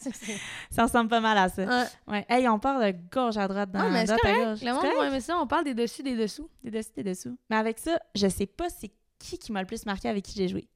c'est- 0.00 0.38
Ça 0.70 0.84
ressemble 0.84 1.10
pas 1.10 1.20
mal 1.20 1.36
à 1.38 1.48
ça. 1.48 1.64
Ouais. 1.64 1.84
Ouais. 2.08 2.26
Hey, 2.28 2.48
on 2.48 2.58
part 2.58 2.80
de 2.80 2.94
gauche 3.12 3.36
à 3.36 3.46
droite 3.46 3.70
dans 3.70 3.80
Ouais, 3.80 3.90
mais 3.90 4.06
c'est 4.06 4.16
correct. 4.18 4.62
Le 4.62 4.72
monde 4.72 5.20
ça. 5.20 5.36
On 5.38 5.46
parle 5.46 5.64
des 5.64 5.74
dessus, 5.74 6.02
des 6.02 6.16
dessous. 6.16 6.48
Des 6.64 6.70
dessus, 6.70 6.90
des 6.96 7.02
dessous. 7.04 7.36
Mais 7.50 7.56
avec 7.56 7.78
ça, 7.78 7.98
je 8.14 8.26
sais 8.28 8.46
pas 8.46 8.68
c'est 8.70 8.90
qui 9.18 9.38
qui 9.38 9.52
m'a 9.52 9.60
le 9.60 9.66
plus 9.66 9.84
marqué 9.86 10.08
avec 10.08 10.24
qui 10.24 10.34
j'ai 10.36 10.48
joué. 10.48 10.68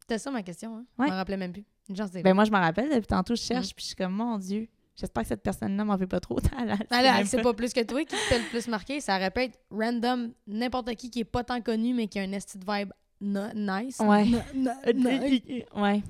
C'était 0.00 0.18
ça 0.18 0.30
ma 0.30 0.42
question. 0.42 0.76
Hein? 0.76 0.84
Ouais. 0.98 1.06
Je 1.08 1.12
me 1.12 1.16
rappelais 1.16 1.36
même 1.38 1.52
plus. 1.52 1.64
Une 1.88 1.96
chance, 1.96 2.10
c'est 2.12 2.22
Ben 2.22 2.34
moi, 2.34 2.44
je 2.44 2.50
me 2.50 2.58
rappelle, 2.58 2.88
depuis 2.90 3.06
tantôt, 3.06 3.34
je 3.34 3.42
cherche, 3.42 3.68
Mm. 3.68 3.74
puis 3.74 3.82
je 3.82 3.86
suis 3.88 3.96
comme, 3.96 4.12
mon 4.12 4.38
Dieu, 4.38 4.68
j'espère 4.96 5.22
que 5.22 5.28
cette 5.28 5.42
personne-là 5.42 5.84
m'en 5.84 5.96
veut 5.96 6.06
pas 6.06 6.20
trop. 6.20 6.38
Elle, 6.58 6.76
elle 6.90 7.26
sait 7.26 7.42
pas. 7.42 7.54
plus 7.54 7.72
que 7.72 7.82
toi 7.84 8.04
qui 8.04 8.16
t'a 8.28 8.38
le 8.38 8.48
plus 8.50 8.68
marqué. 8.68 9.00
Ça 9.00 9.16
être 9.16 9.58
random, 9.70 10.32
n'importe 10.46 10.94
qui 10.94 11.10
qui 11.10 11.20
est 11.20 11.24
pas 11.24 11.44
tant 11.44 11.60
connu, 11.60 11.94
mais 11.94 12.08
qui 12.08 12.18
a 12.18 12.22
un 12.22 12.32
esti 12.32 12.58
de 12.58 12.64
vibe 12.64 12.92
nice. 13.20 14.00
Ouais. 14.00 14.26
Ouais. 15.74 16.02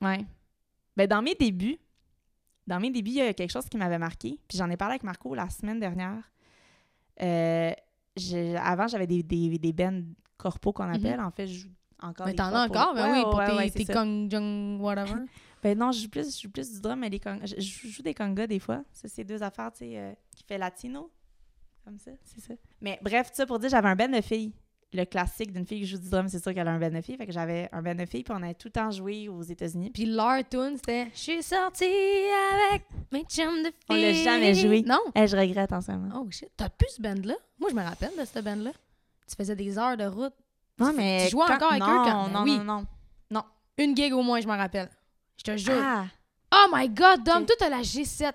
Ouais. 0.00 0.26
Ben, 0.96 1.06
dans 1.06 1.22
mes 1.22 1.34
débuts, 1.34 1.78
dans 2.66 2.80
mes 2.80 2.90
débuts, 2.90 3.10
il 3.10 3.16
y 3.16 3.20
a 3.22 3.32
quelque 3.32 3.50
chose 3.52 3.68
qui 3.68 3.76
m'avait 3.76 3.98
marqué. 3.98 4.38
Puis 4.48 4.58
j'en 4.58 4.68
ai 4.68 4.76
parlé 4.76 4.92
avec 4.92 5.04
Marco 5.04 5.34
la 5.34 5.48
semaine 5.48 5.80
dernière. 5.80 6.22
Euh, 7.22 7.72
avant, 8.58 8.88
j'avais 8.88 9.06
des, 9.06 9.22
des, 9.22 9.58
des 9.58 9.72
bands 9.72 10.02
corpo 10.36 10.72
qu'on 10.72 10.92
appelle. 10.92 11.20
En 11.20 11.30
fait, 11.30 11.46
je 11.46 11.60
joue 11.60 11.70
encore. 12.00 12.26
Mais 12.26 12.34
t'en 12.34 12.52
as 12.52 12.66
encore, 12.66 12.94
ben 12.94 13.10
Ouais, 13.10 13.18
oui, 13.18 13.22
pour 13.22 13.36
ouais, 13.36 13.46
tes, 13.46 13.52
ouais, 13.56 13.70
tes. 13.70 13.84
Kong 13.86 14.30
Jung, 14.30 14.80
whatever. 14.80 15.22
Ben 15.62 15.78
non, 15.78 15.92
je 15.92 16.02
joue 16.02 16.08
plus, 16.08 16.36
je 16.36 16.42
joue 16.42 16.50
plus 16.50 16.72
du 16.72 16.80
drum, 16.80 16.98
mais 16.98 17.08
les 17.08 17.20
je, 17.44 17.54
je 17.60 17.88
joue 17.88 18.02
des 18.02 18.14
congas 18.14 18.46
des 18.48 18.58
fois. 18.58 18.82
Ça, 18.92 19.08
c'est 19.08 19.24
deux 19.24 19.42
affaires, 19.42 19.70
tu 19.72 19.78
sais, 19.80 19.98
euh, 19.98 20.12
qui 20.36 20.42
fait 20.44 20.58
latino. 20.58 21.10
Comme 21.84 21.98
ça, 21.98 22.10
c'est 22.24 22.40
ça. 22.40 22.54
Mais 22.80 22.98
bref, 23.02 23.30
ça 23.32 23.46
pour 23.46 23.58
dire, 23.58 23.68
j'avais 23.70 23.88
un 23.88 23.96
band 23.96 24.08
de 24.08 24.20
filles. 24.20 24.52
Le 24.94 25.04
classique 25.06 25.52
d'une 25.52 25.66
fille 25.66 25.80
qui 25.80 25.86
joue 25.86 25.96
du 25.98 26.10
drum, 26.10 26.28
c'est 26.28 26.42
sûr 26.42 26.52
qu'elle 26.52 26.68
a 26.68 26.70
un 26.72 26.78
band 26.78 26.90
de 26.90 27.00
filles. 27.00 27.16
Fait 27.16 27.26
que 27.26 27.32
j'avais 27.32 27.68
un 27.72 27.80
band 27.80 27.94
de 27.94 28.04
filles, 28.04 28.24
puis 28.24 28.34
on 28.36 28.42
a 28.42 28.52
tout 28.52 28.68
le 28.68 28.72
temps 28.72 28.90
joué 28.90 29.26
aux 29.28 29.40
États-Unis. 29.42 29.90
Puis 29.90 30.04
leur 30.04 30.46
tune, 30.48 30.74
c'était 30.76 31.06
«Je 31.14 31.18
suis 31.18 31.42
sortie 31.42 31.84
avec 32.70 32.82
mes 33.10 33.22
chums 33.24 33.62
de 33.62 33.68
filles». 33.70 33.72
On 33.88 33.94
l'a 33.94 34.12
jamais 34.12 34.54
joué. 34.54 34.82
Non? 34.82 35.00
Eh, 35.14 35.26
je 35.26 35.34
regrette 35.36 35.72
en 35.72 35.80
ce 35.80 35.92
moment. 35.92 36.22
Oh 36.22 36.30
shit. 36.30 36.50
T'as 36.56 36.68
plus 36.68 36.90
ce 36.96 37.00
band-là? 37.00 37.34
Moi, 37.58 37.70
je 37.70 37.74
me 37.74 37.82
rappelle 37.82 38.12
de 38.20 38.24
ce 38.26 38.38
band-là. 38.40 38.72
Tu 39.26 39.34
faisais 39.34 39.56
des 39.56 39.78
heures 39.78 39.96
de 39.96 40.04
route. 40.04 40.34
Non, 40.78 40.92
mais. 40.94 41.24
tu 41.24 41.30
jouais 41.30 41.46
quand- 41.46 41.54
encore 41.54 41.70
avec 41.72 41.82
eux 41.82 41.86
non, 41.86 42.04
quand- 42.04 42.28
Non, 42.28 42.42
oui. 42.44 42.58
non, 42.58 42.84
non. 43.30 43.42
Une 43.78 43.96
gig 43.96 44.12
au 44.12 44.22
moins, 44.22 44.40
je 44.42 44.46
m'en 44.46 44.56
rappelle. 44.58 44.90
Je 45.36 45.42
te 45.44 45.56
jure. 45.56 45.74
Ah! 45.80 46.06
Oh 46.54 46.66
my 46.72 46.88
God, 46.88 47.24
Dom, 47.24 47.42
Ok. 47.42 47.46
toi, 47.46 47.56
t'as 47.58 47.68
la 47.70 47.82
G7. 47.82 48.32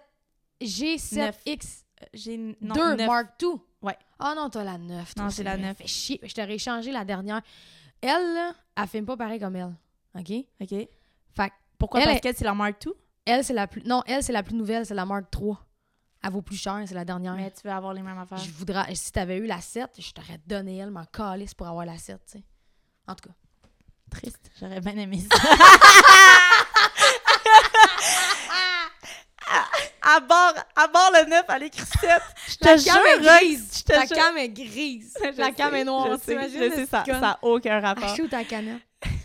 G7X2 0.61 1.83
J'ai. 2.13 2.37
Non, 2.61 2.95
neuf. 2.95 3.07
Mark 3.07 3.41
II. 3.41 3.49
Ouais. 3.81 3.97
Oh 4.19 4.33
non, 4.35 4.49
t'as 4.49 4.63
la 4.63 4.77
9. 4.77 5.15
Non, 5.17 5.29
j'ai 5.29 5.43
la 5.43 5.57
9. 5.57 5.77
Fait 5.77 5.87
chier. 5.87 6.19
Je 6.23 6.33
t'aurais 6.33 6.55
échangé 6.55 6.91
la 6.91 7.05
dernière. 7.05 7.41
Elle, 8.01 8.33
là, 8.33 8.53
elle 8.75 8.87
filme 8.87 9.05
pas 9.05 9.17
pareil 9.17 9.39
comme 9.39 9.55
elle. 9.55 9.75
OK? 10.15 10.31
OK. 10.61 10.69
Fait 10.69 11.53
Pourquoi? 11.77 11.99
Elle 12.01 12.07
Parce 12.07 12.21
qu'elle, 12.21 12.35
c'est 12.35 12.45
la 12.45 12.53
Mark 12.55 12.83
II? 12.85 12.93
elle, 13.25 13.43
c'est 13.43 13.53
la 13.53 13.67
plus. 13.67 13.83
Non, 13.83 14.01
elle, 14.07 14.23
c'est 14.23 14.33
la 14.33 14.41
plus 14.43 14.55
nouvelle, 14.55 14.85
c'est 14.85 14.95
la 14.95 15.05
Mark 15.05 15.25
III. 15.35 15.53
Elle 16.23 16.31
vaut 16.31 16.41
plus 16.41 16.57
cher, 16.57 16.81
c'est 16.87 16.95
la 16.95 17.05
dernière. 17.05 17.35
Mais 17.35 17.51
tu 17.51 17.61
veux 17.67 17.71
avoir 17.73 17.93
les 17.93 18.01
mêmes 18.01 18.17
affaires. 18.17 18.39
Je 18.39 18.49
voudrais. 18.51 18.93
Si 18.95 19.11
t'avais 19.11 19.37
eu 19.37 19.45
la 19.45 19.61
7, 19.61 19.91
je 19.99 20.11
t'aurais 20.11 20.39
donné 20.47 20.77
elle, 20.77 20.89
m'en 20.89 21.05
calice 21.05 21.53
pour 21.53 21.67
avoir 21.67 21.85
la 21.85 21.97
7, 21.97 22.19
tu 22.25 22.39
sais. 22.39 22.43
En 23.07 23.13
tout 23.13 23.29
cas. 23.29 23.35
Triste. 24.09 24.49
J'aurais 24.59 24.79
bien 24.81 24.97
aimé 24.97 25.19
ça. 25.19 25.37
à 30.07 30.19
bord, 30.21 30.53
à 30.75 30.87
bord 30.87 31.11
le 31.13 31.29
9, 31.29 31.43
à 31.49 31.59
l'écrit 31.59 31.85
7. 31.85 32.09
Je 32.49 32.55
te 32.55 32.65
La 32.65 32.77
jure, 32.77 32.93
cam 32.93 33.05
est 33.05 33.15
Rox, 33.29 33.39
grise. 33.41 33.71
je 33.77 33.83
te 33.83 33.91
Ta 33.91 34.05
jure. 34.05 34.15
cam 34.15 34.37
est 34.37 34.49
grise. 34.49 35.13
La 35.37 35.51
cam 35.51 35.71
sais, 35.71 35.81
est 35.81 35.83
noire. 35.83 36.07
Je 36.11 36.17
sais, 36.17 36.31
t'imagines, 36.31 36.63
je 36.63 36.75
sais, 36.75 36.85
ça 36.85 37.03
n'a 37.05 37.39
aucun 37.41 37.79
rapport. 37.79 38.15
Shoot 38.15 38.29
ta 38.29 38.43
canette. 38.43 38.81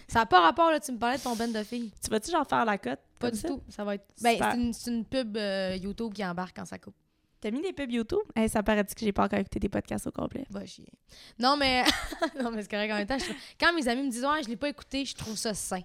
Ça 0.08 0.20
n'a 0.20 0.26
pas 0.26 0.40
rapport, 0.40 0.70
là. 0.70 0.80
Tu 0.80 0.92
me 0.92 0.98
parlais 0.98 1.16
de 1.18 1.22
ton 1.22 1.36
ben 1.36 1.50
de 1.50 1.62
filles. 1.62 1.92
Tu 2.02 2.10
vas-tu 2.10 2.30
genre 2.30 2.46
faire 2.46 2.64
la 2.64 2.76
cote? 2.76 2.98
Pas 3.18 3.30
du 3.30 3.38
ça? 3.38 3.48
tout. 3.48 3.62
Ça 3.70 3.84
va 3.84 3.94
être. 3.94 4.04
Ben, 4.20 4.36
c'est 4.38 4.58
une, 4.58 4.72
c'est 4.72 4.90
une 4.90 5.04
pub 5.06 5.36
euh, 5.36 5.76
YouTube 5.76 6.12
qui 6.12 6.24
embarque 6.24 6.56
quand 6.56 6.66
ça 6.66 6.78
coupe. 6.78 6.96
T'as 7.40 7.50
mis 7.50 7.62
des 7.62 7.72
pubs 7.72 7.90
YouTube? 7.90 8.20
Hey, 8.36 8.48
ça 8.48 8.62
paraît-tu 8.62 8.94
que 8.94 9.00
j'ai 9.00 9.12
pas 9.12 9.24
encore 9.24 9.38
écouté 9.38 9.58
tes 9.58 9.68
podcasts 9.68 10.06
au 10.06 10.12
complet? 10.12 10.44
Va 10.50 10.66
chier. 10.66 10.92
Non, 11.38 11.56
mais. 11.56 11.84
non, 12.42 12.50
mais 12.50 12.62
c'est 12.62 12.70
correct 12.70 12.92
en 12.92 12.96
même 12.96 13.06
temps. 13.06 13.18
je 13.18 13.32
Quand 13.58 13.72
mes 13.72 13.88
amis 13.88 14.02
me 14.02 14.10
disent, 14.10 14.24
ouais, 14.24 14.42
je 14.42 14.48
l'ai 14.48 14.56
pas 14.56 14.68
écouté, 14.68 15.04
je 15.04 15.14
trouve 15.14 15.36
ça 15.36 15.54
sain. 15.54 15.82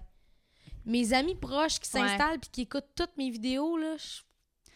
Mes 0.84 1.12
amis 1.14 1.34
proches 1.34 1.80
qui 1.80 1.88
s'installent 1.88 2.38
puis 2.38 2.50
qui 2.50 2.62
écoutent 2.62 2.88
toutes 2.94 3.16
mes 3.16 3.30
vidéos, 3.30 3.76
là, 3.76 3.96
je, 3.96 4.20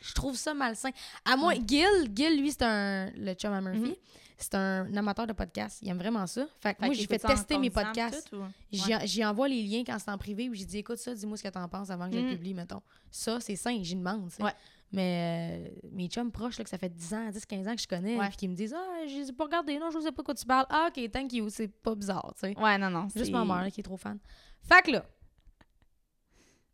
je 0.03 0.15
trouve 0.15 0.37
ça 0.37 0.53
malsain. 0.55 0.91
À 1.25 1.37
moi, 1.37 1.49
Ouais. 1.55 1.61
Gil, 1.67 1.87
Gil, 2.15 2.39
lui, 2.41 2.51
c'est 2.51 2.63
un. 2.63 3.11
Le 3.17 3.35
chum 3.35 3.53
à 3.53 3.61
Murphy. 3.61 3.91
Mhm. 3.91 3.95
C'est 4.39 4.55
un 4.57 4.97
amateur 4.97 5.27
de 5.29 5.33
podcast. 5.33 5.79
Il 5.83 5.89
aime 5.89 5.99
vraiment 5.99 6.27
ça. 6.27 6.47
Fait 6.61 6.75
que 6.75 6.85
moi, 6.85 6.93
j'ai 6.93 7.07
fait 7.07 7.19
tester 7.19 7.59
mes 7.59 7.71
podcasts. 7.71 8.33
ou? 8.33 8.39
J'y 8.73 8.93
j'y 9.05 9.25
envoie 9.25 9.47
les 9.47 9.63
liens 9.63 9.85
quand 9.87 9.97
c'est 10.01 10.11
en 10.11 10.19
privé 10.19 10.49
où 10.49 10.55
j'ai 10.55 10.65
dit 10.65 10.79
écoute 10.79 10.97
ça, 10.99 11.15
dis-moi 11.15 11.37
ce 11.37 11.45
que 11.45 11.49
t'en 11.49 11.69
penses 11.69 11.91
avant 11.91 12.09
que 12.11 12.17
je 12.17 12.21
le 12.21 12.27
Mm. 12.27 12.31
publie, 12.31 12.55
mettons. 12.55 12.83
Ça, 13.11 13.39
c'est 13.39 13.55
sain, 13.55 13.79
j'y 13.83 13.95
demande. 13.95 14.29
Ouais. 14.41 14.51
Mais 14.91 15.71
euh, 15.71 15.89
mes 15.93 16.09
chums 16.09 16.33
proches, 16.33 16.59
là, 16.59 16.65
que 16.65 16.71
ça 16.71 16.77
fait 16.77 16.89
10 16.89 17.15
ans, 17.15 17.31
10, 17.31 17.47
15 17.47 17.69
ans 17.69 17.75
que 17.77 17.81
je 17.83 17.87
connais, 17.87 18.17
Ouais. 18.19 18.29
puis 18.29 18.37
qui 18.39 18.49
me 18.49 18.55
disent 18.55 18.75
Ah, 18.77 19.07
je 19.07 19.15
les 19.15 19.29
ai 19.29 19.33
pas 19.33 19.45
regardés, 19.45 19.79
non, 19.79 19.91
je 19.93 20.01
sais 20.01 20.11
pas 20.13 20.23
quoi 20.25 20.35
tu 20.35 20.45
parles. 20.45 20.67
Ah, 20.71 20.89
ok, 20.95 21.11
thank 21.13 21.33
you, 21.33 21.49
c'est 21.49 21.69
pas 21.69 21.95
bizarre, 21.95 22.35
tu 22.35 22.49
sais. 22.49 22.59
Ouais, 22.59 22.77
non, 22.79 22.91
non. 22.91 23.09
C'est 23.11 23.21
Juste 23.21 23.31
ma 23.33 23.45
mère 23.45 23.63
là, 23.63 23.71
qui 23.71 23.79
est 23.81 23.85
trop 23.85 23.97
fan. 23.97 24.19
Fait 24.63 24.83
que 24.83 24.91
là, 24.91 25.05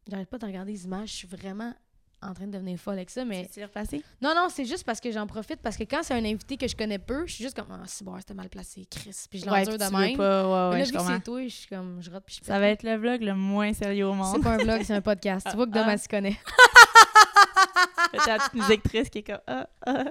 j'arrête 0.08 0.28
pas 0.30 0.38
de 0.38 0.46
regarder 0.46 0.72
les 0.72 0.84
images, 0.84 1.10
je 1.10 1.14
suis 1.16 1.28
vraiment 1.28 1.74
en 2.22 2.34
train 2.34 2.46
de 2.46 2.52
devenir 2.52 2.78
folle 2.78 2.94
avec 2.94 3.10
ça, 3.10 3.24
mais 3.24 3.48
C'est 3.52 3.64
repassé? 3.64 4.02
non, 4.20 4.34
non, 4.34 4.48
c'est 4.50 4.64
juste 4.64 4.84
parce 4.84 5.00
que 5.00 5.10
j'en 5.12 5.26
profite, 5.26 5.60
parce 5.62 5.76
que 5.76 5.84
quand 5.84 6.02
c'est 6.02 6.14
un 6.14 6.24
invité 6.24 6.56
que 6.56 6.66
je 6.66 6.74
connais 6.76 6.98
peu, 6.98 7.26
je 7.26 7.34
suis 7.34 7.44
juste 7.44 7.56
comme 7.56 7.66
Ah, 7.70 7.82
c'est 7.86 8.04
bon, 8.04 8.16
c'était 8.18 8.34
mal 8.34 8.48
placé, 8.48 8.86
Chris, 8.90 9.14
puis 9.30 9.38
je 9.40 9.46
l'endure 9.46 9.78
de 9.78 9.84
même. 9.96 10.16
pas, 10.16 10.42
ouais, 10.44 10.68
Mais 10.70 10.70
ouais, 10.72 10.78
là, 10.78 10.84
je 10.84 11.14
c'est 11.14 11.20
toi, 11.24 11.42
je 11.44 11.48
suis 11.48 11.68
comme, 11.68 11.98
je 12.02 12.10
rate 12.10 12.24
puis 12.26 12.38
je 12.40 12.44
Ça 12.46 12.54
pète. 12.54 12.60
va 12.60 12.68
être 12.68 12.82
le 12.82 12.96
vlog 12.96 13.22
le 13.22 13.34
moins 13.34 13.72
sérieux 13.72 14.06
au 14.08 14.12
C'est 14.12 14.16
monde. 14.18 14.42
pas 14.42 14.50
un 14.50 14.56
vlog, 14.58 14.82
c'est 14.82 14.94
un 14.94 15.00
podcast. 15.00 15.46
Tu 15.50 15.56
vois 15.56 15.66
que 15.66 15.72
Dom, 15.72 15.84
Ah. 15.86 15.92
elle 15.92 15.98
s'y 15.98 16.08
connaît. 16.08 16.36
Peut-être 18.12 18.26
la 18.26 18.38
petite 18.38 18.54
musique 18.54 18.82
triste 18.82 19.10
qui 19.10 19.18
est 19.18 19.22
comme... 19.22 19.40
Ah, 19.46 19.68
ah. 19.86 20.04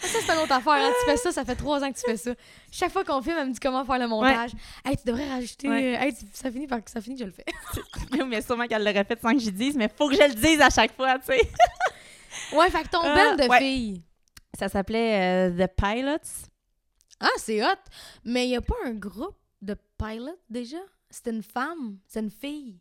Ça, 0.00 0.18
c'est 0.24 0.32
une 0.32 0.38
autre 0.40 0.52
affaire. 0.52 0.72
hein. 0.72 0.92
Tu 1.00 1.10
fais 1.10 1.16
ça, 1.18 1.30
ça 1.32 1.44
fait 1.44 1.56
trois 1.56 1.82
ans 1.84 1.92
que 1.92 1.96
tu 1.98 2.04
fais 2.06 2.16
ça. 2.16 2.30
Chaque 2.70 2.90
fois 2.92 3.04
qu'on 3.04 3.20
filme, 3.22 3.36
elle 3.38 3.48
me 3.48 3.52
dit 3.52 3.60
comment 3.60 3.84
faire 3.84 3.98
le 3.98 4.08
montage. 4.08 4.52
Hey, 4.84 4.96
tu 4.96 5.04
devrais 5.06 5.28
rajouter. 5.28 5.68
Ouais. 5.68 5.92
Hey, 6.00 6.14
tu- 6.14 6.24
ça, 6.32 6.50
finit 6.50 6.66
par... 6.66 6.78
ça 6.86 7.00
finit 7.00 7.16
que 7.16 7.20
je 7.20 7.26
le 7.26 7.32
fais. 7.32 7.44
mais 8.26 8.40
sûrement 8.42 8.66
qu'elle 8.66 8.82
l'aurait 8.84 9.04
fait 9.04 9.20
sans 9.20 9.32
que 9.32 9.38
j'y 9.38 9.52
dise, 9.52 9.76
mais 9.76 9.88
faut 9.94 10.08
que 10.08 10.14
je 10.16 10.22
le 10.22 10.34
dise 10.34 10.60
à 10.60 10.70
chaque 10.70 10.94
fois, 10.96 11.18
tu 11.18 11.26
sais. 11.26 11.40
Ouais, 12.56 12.70
fait 12.70 12.82
que 12.84 12.88
ton 12.88 13.04
Euh, 13.04 13.14
band 13.14 13.36
de 13.44 13.48
ouais. 13.48 13.58
filles. 13.58 14.02
Ça 14.58 14.68
s'appelait 14.68 15.50
euh, 15.50 15.66
The 15.66 15.70
Pilots. 15.76 16.48
Ah, 17.20 17.28
c'est 17.36 17.62
hot. 17.62 17.68
Mais 18.24 18.46
il 18.46 18.50
n'y 18.50 18.56
a 18.56 18.60
pas 18.62 18.74
un 18.86 18.92
groupe 18.94 19.36
de 19.60 19.76
pilotes 19.98 20.38
déjà? 20.48 20.78
C'est 21.10 21.26
une 21.28 21.42
femme, 21.42 21.98
c'est 22.06 22.20
une 22.20 22.30
fille. 22.30 22.78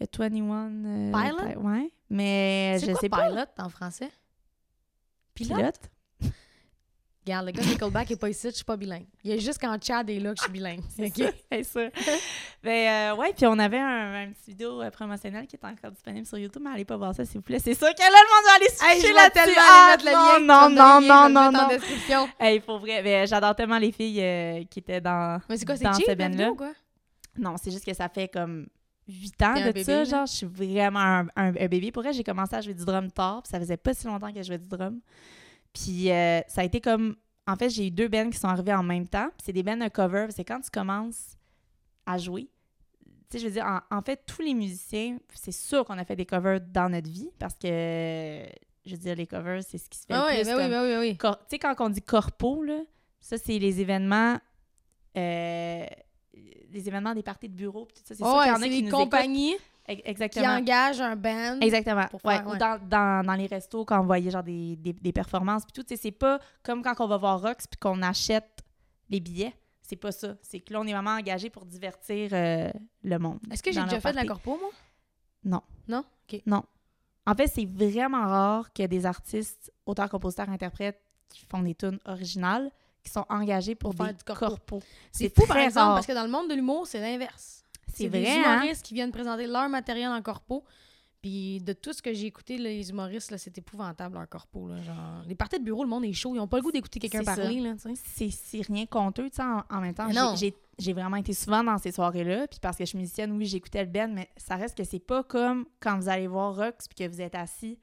Il 0.00 0.06
y 0.06 0.24
a 0.24 0.28
21... 0.28 0.70
euh, 0.86 1.12
Pilot? 1.12 1.36
Pi- 1.52 1.56
Ouais, 1.58 1.92
mais 2.08 2.76
C'est 2.78 2.86
je 2.86 2.90
quoi 2.92 3.00
sais 3.00 3.08
pas. 3.08 3.28
pilot 3.28 3.44
en 3.58 3.68
français? 3.68 4.10
Pilote? 5.46 5.80
Regarde, 7.26 7.46
le 7.46 7.52
gars 7.52 7.62
de 7.62 7.68
Nickelback 7.68 8.10
est 8.12 8.16
pas 8.16 8.30
ici, 8.30 8.48
je 8.48 8.54
suis 8.56 8.64
pas 8.64 8.78
bilingue. 8.78 9.04
Il 9.22 9.30
y 9.30 9.34
a 9.34 9.36
juste 9.36 9.60
quand 9.60 9.76
Chad 9.84 10.08
est 10.08 10.18
là 10.18 10.30
que 10.32 10.38
je 10.38 10.42
suis 10.44 10.52
bilingue. 10.52 10.80
C'est 10.88 11.06
OK? 11.06 11.34
c'est 11.52 11.64
ça. 11.64 11.80
ben, 12.62 13.12
euh, 13.12 13.16
ouais, 13.16 13.34
puis 13.34 13.46
on 13.46 13.58
avait 13.58 13.78
un, 13.78 14.14
un 14.22 14.32
petit 14.32 14.52
vidéo 14.52 14.80
euh, 14.80 14.90
promotionnelle 14.90 15.46
qui 15.46 15.56
est 15.56 15.64
encore 15.64 15.90
disponible 15.90 16.24
sur 16.26 16.38
YouTube, 16.38 16.62
mais 16.64 16.70
allez 16.70 16.86
pas 16.86 16.96
voir 16.96 17.14
ça, 17.14 17.26
s'il 17.26 17.36
vous 17.36 17.42
plaît. 17.42 17.58
C'est 17.58 17.74
sûr 17.74 17.88
que 17.94 18.00
là, 18.00 18.08
le 18.08 18.34
monde 18.34 18.46
va 18.46 18.54
aller 18.56 18.68
se 18.70 18.84
Hey, 18.84 19.00
je 19.06 19.14
là-dessus. 19.14 19.32
tellement 19.34 19.60
Ah, 19.70 19.94
aller 19.98 20.04
mettre 20.04 20.04
le 20.06 20.46
lien. 20.46 20.46
non, 20.46 20.70
non, 20.70 21.00
non, 21.00 21.28
non, 21.28 21.28
non, 21.28 21.58
en 21.58 21.62
non. 21.62 21.68
description. 21.68 22.28
Hey, 22.40 22.60
pour 22.60 22.78
vrai, 22.78 23.02
ben, 23.02 23.26
j'adore 23.26 23.54
tellement 23.54 23.78
les 23.78 23.92
filles 23.92 24.22
euh, 24.22 24.64
qui 24.70 24.78
étaient 24.78 25.02
dans, 25.02 25.40
Mais 25.50 25.58
c'est 25.58 25.66
quoi, 25.66 25.76
c'est 25.76 25.92
cheap, 25.92 26.06
ce 26.06 26.12
vidéo, 26.28 26.54
quoi? 26.54 26.72
Non, 27.36 27.56
c'est 27.62 27.70
juste 27.70 27.84
que 27.84 27.94
ça 27.94 28.08
fait 28.08 28.28
comme 28.28 28.66
8 29.08 29.42
ans 29.42 29.54
de 29.54 29.64
bébé, 29.64 29.84
ça. 29.84 29.92
là? 29.96 30.04
Genre, 30.04 30.26
je 30.26 30.32
suis 30.32 30.46
vraiment 30.46 30.98
un, 31.00 31.26
un- 31.36 31.54
un 31.56 31.66
bébé. 31.68 31.90
Pour 31.92 32.02
vrai, 32.02 32.12
j'ai 32.12 32.22
commencé 32.24 32.54
à 32.54 32.60
jouer 32.60 32.74
du 32.74 32.84
drum 32.84 33.10
tard. 33.10 33.42
puis 33.42 33.50
ça 33.50 33.58
faisait 33.58 33.76
pas 33.76 33.92
si 33.94 34.06
longtemps 34.06 34.32
que 34.32 34.38
je 34.42 34.46
jouais 34.46 34.58
du 34.58 34.68
drum. 34.68 35.00
Puis 35.72 36.10
euh, 36.10 36.40
ça 36.48 36.60
a 36.60 36.64
été 36.64 36.80
comme. 36.80 37.16
En 37.46 37.56
fait, 37.56 37.68
j'ai 37.70 37.86
eu 37.88 37.90
deux 37.90 38.06
bands 38.08 38.30
qui 38.30 38.38
sont 38.38 38.48
arrivés 38.48 38.74
en 38.74 38.82
même 38.84 39.08
temps. 39.08 39.28
Puis 39.30 39.42
c'est 39.46 39.52
des 39.52 39.62
bands 39.62 39.76
de 39.76 39.88
cover. 39.88 40.26
C'est 40.30 40.44
quand 40.44 40.60
tu 40.60 40.70
commences 40.70 41.36
à 42.06 42.18
jouer. 42.18 42.48
Tu 43.30 43.38
sais, 43.38 43.38
je 43.38 43.46
veux 43.46 43.52
dire, 43.52 43.64
en, 43.64 43.96
en 43.96 44.02
fait, 44.02 44.22
tous 44.26 44.42
les 44.42 44.54
musiciens, 44.54 45.18
c'est 45.34 45.52
sûr 45.52 45.84
qu'on 45.84 45.98
a 45.98 46.04
fait 46.04 46.16
des 46.16 46.26
covers 46.26 46.60
dans 46.60 46.88
notre 46.88 47.08
vie 47.08 47.30
parce 47.38 47.54
que, 47.54 47.68
je 48.84 48.90
veux 48.90 48.96
dire, 48.96 49.14
les 49.16 49.26
covers, 49.26 49.62
c'est 49.62 49.78
ce 49.78 49.88
qui 49.88 49.98
se 49.98 50.06
fait 50.06 50.14
Ah 50.14 50.26
le 50.28 50.36
oui, 50.36 50.42
plus. 50.42 50.46
ben 50.46 50.56
oui, 50.56 50.62
comme- 50.62 50.70
ben 50.70 50.82
oui, 50.82 50.88
ben 50.90 51.00
oui. 51.00 51.16
Cor- 51.16 51.38
Tu 51.38 51.44
sais, 51.50 51.58
quand 51.58 51.74
on 51.80 51.88
dit 51.88 52.02
corpo, 52.02 52.62
là, 52.64 52.80
ça, 53.20 53.36
c'est 53.38 53.58
les 53.58 53.80
événements. 53.80 54.38
euh, 55.16 55.86
les 56.72 56.88
événements 56.88 57.14
des 57.14 57.22
parties 57.22 57.48
de 57.48 57.54
bureau. 57.54 57.84
puis 57.86 57.96
tout 57.96 58.02
ça. 58.04 58.14
C'est 58.14 58.22
sûr 58.22 58.26
Ouais, 58.26 58.44
qu'il 58.44 58.48
y 58.48 58.50
en 58.52 58.56
a 58.56 58.60
c'est 58.60 58.68
qui 58.70 58.82
des 58.82 58.90
nous 58.90 58.96
compagnies 58.96 59.50
écoutent. 59.52 59.64
Ex- 59.88 60.02
qui 60.02 60.08
Exactement. 60.10 60.46
engagent 60.48 61.00
un 61.00 61.16
band. 61.16 61.58
Exactement. 61.60 62.06
pour 62.08 62.24
Ouais, 62.24 62.36
faire- 62.36 62.46
Ou 62.46 62.56
dans, 62.56 62.78
dans, 62.88 63.26
dans 63.26 63.34
les 63.34 63.46
restos, 63.46 63.84
quand 63.84 64.00
on 64.00 64.04
voyait 64.06 64.30
genre 64.30 64.42
des, 64.42 64.76
des, 64.76 64.92
des 64.92 65.12
performances. 65.12 65.64
Puis 65.64 65.82
tout, 65.82 65.94
c'est 65.96 66.10
pas 66.12 66.38
comme 66.62 66.82
quand 66.82 66.94
on 67.00 67.06
va 67.08 67.16
voir 67.16 67.40
Rox 67.42 67.66
puis 67.66 67.78
qu'on 67.80 68.00
achète 68.02 68.60
les 69.08 69.20
billets. 69.20 69.54
C'est 69.82 69.96
pas 69.96 70.12
ça. 70.12 70.36
C'est 70.42 70.60
que 70.60 70.72
là, 70.72 70.80
on 70.80 70.86
est 70.86 70.92
vraiment 70.92 71.16
engagé 71.16 71.50
pour 71.50 71.64
divertir 71.66 72.30
euh, 72.32 72.70
le 73.02 73.18
monde. 73.18 73.40
Est-ce 73.50 73.62
que 73.62 73.72
j'ai 73.72 73.82
déjà 73.82 73.98
fait 74.00 74.12
de 74.12 74.16
la 74.16 74.24
corpo, 74.24 74.56
moi? 74.60 74.70
Non. 75.44 75.62
Non? 75.88 76.04
OK. 76.32 76.40
En 77.26 77.34
fait, 77.34 77.48
c'est 77.48 77.64
vraiment 77.66 78.22
rare 78.26 78.72
qu'il 78.72 78.82
y 78.82 78.84
ait 78.84 78.88
des 78.88 79.06
artistes, 79.06 79.72
auteurs, 79.86 80.08
compositeurs, 80.08 80.48
interprètes 80.48 81.00
qui 81.28 81.44
font 81.46 81.62
des 81.62 81.74
tunes 81.74 81.98
originales, 82.06 82.70
qui 83.02 83.10
sont 83.10 83.24
engagés 83.28 83.74
pour, 83.74 83.94
Pour 83.94 84.04
faire 84.04 84.14
des 84.14 84.18
du 84.18 84.24
corpo. 84.24 84.80
C'est 85.12 85.34
fou, 85.34 85.46
par 85.46 85.58
exemple, 85.58 85.78
rare. 85.86 85.94
parce 85.94 86.06
que 86.06 86.12
dans 86.12 86.24
le 86.24 86.30
monde 86.30 86.48
de 86.48 86.54
l'humour, 86.54 86.86
c'est 86.86 87.00
l'inverse. 87.00 87.64
C'est 87.92 88.08
des 88.08 88.20
vrai, 88.22 88.30
hein? 88.30 88.60
humoristes 88.60 88.84
qui 88.84 88.94
viennent 88.94 89.10
présenter 89.12 89.46
leur 89.46 89.68
matériel 89.68 90.10
en 90.10 90.22
corpo. 90.22 90.64
Puis 91.22 91.58
de 91.60 91.74
tout 91.74 91.92
ce 91.92 92.00
que 92.00 92.14
j'ai 92.14 92.26
écouté, 92.26 92.56
là, 92.56 92.70
les 92.70 92.88
humoristes, 92.88 93.36
c'est 93.36 93.58
épouvantable 93.58 94.14
leur 94.16 94.26
corpo. 94.26 94.68
Là, 94.68 94.80
genre, 94.80 95.22
les 95.26 95.34
parties 95.34 95.58
de 95.58 95.64
bureau, 95.64 95.82
le 95.82 95.90
monde 95.90 96.04
est 96.06 96.14
chaud. 96.14 96.34
Ils 96.34 96.40
ont 96.40 96.48
pas 96.48 96.56
le 96.56 96.62
goût 96.62 96.72
d'écouter 96.72 96.98
quelqu'un 96.98 97.22
parler. 97.24 97.74
C'est 98.06 98.62
rien 98.62 98.86
contre 98.86 99.20
eux, 99.22 99.28
en, 99.38 99.62
en 99.68 99.80
même 99.80 99.92
temps. 99.94 100.08
J'ai- 100.78 100.92
vraiment 100.94 101.16
été 101.16 101.34
souvent 101.34 101.62
dans 101.62 101.76
ces 101.76 101.92
soirées-là, 101.92 102.46
puis 102.48 102.58
parce 102.58 102.78
que 102.78 102.84
je 102.84 102.88
suis 102.90 102.98
musicienne, 102.98 103.32
oui, 103.32 103.44
j'écoutais 103.44 103.84
le 103.84 103.90
band, 103.90 104.08
mais 104.08 104.30
ça 104.38 104.56
reste 104.56 104.78
que 104.78 104.84
c'est 104.84 104.98
pas 104.98 105.22
comme 105.22 105.66
quand 105.78 105.98
vous 105.98 106.08
allez 106.08 106.26
voir 106.26 106.56
Rox, 106.56 106.88
puis 106.88 107.04
que 107.06 107.12
vous 107.12 107.20
êtes 107.20 107.34
assis, 107.34 107.78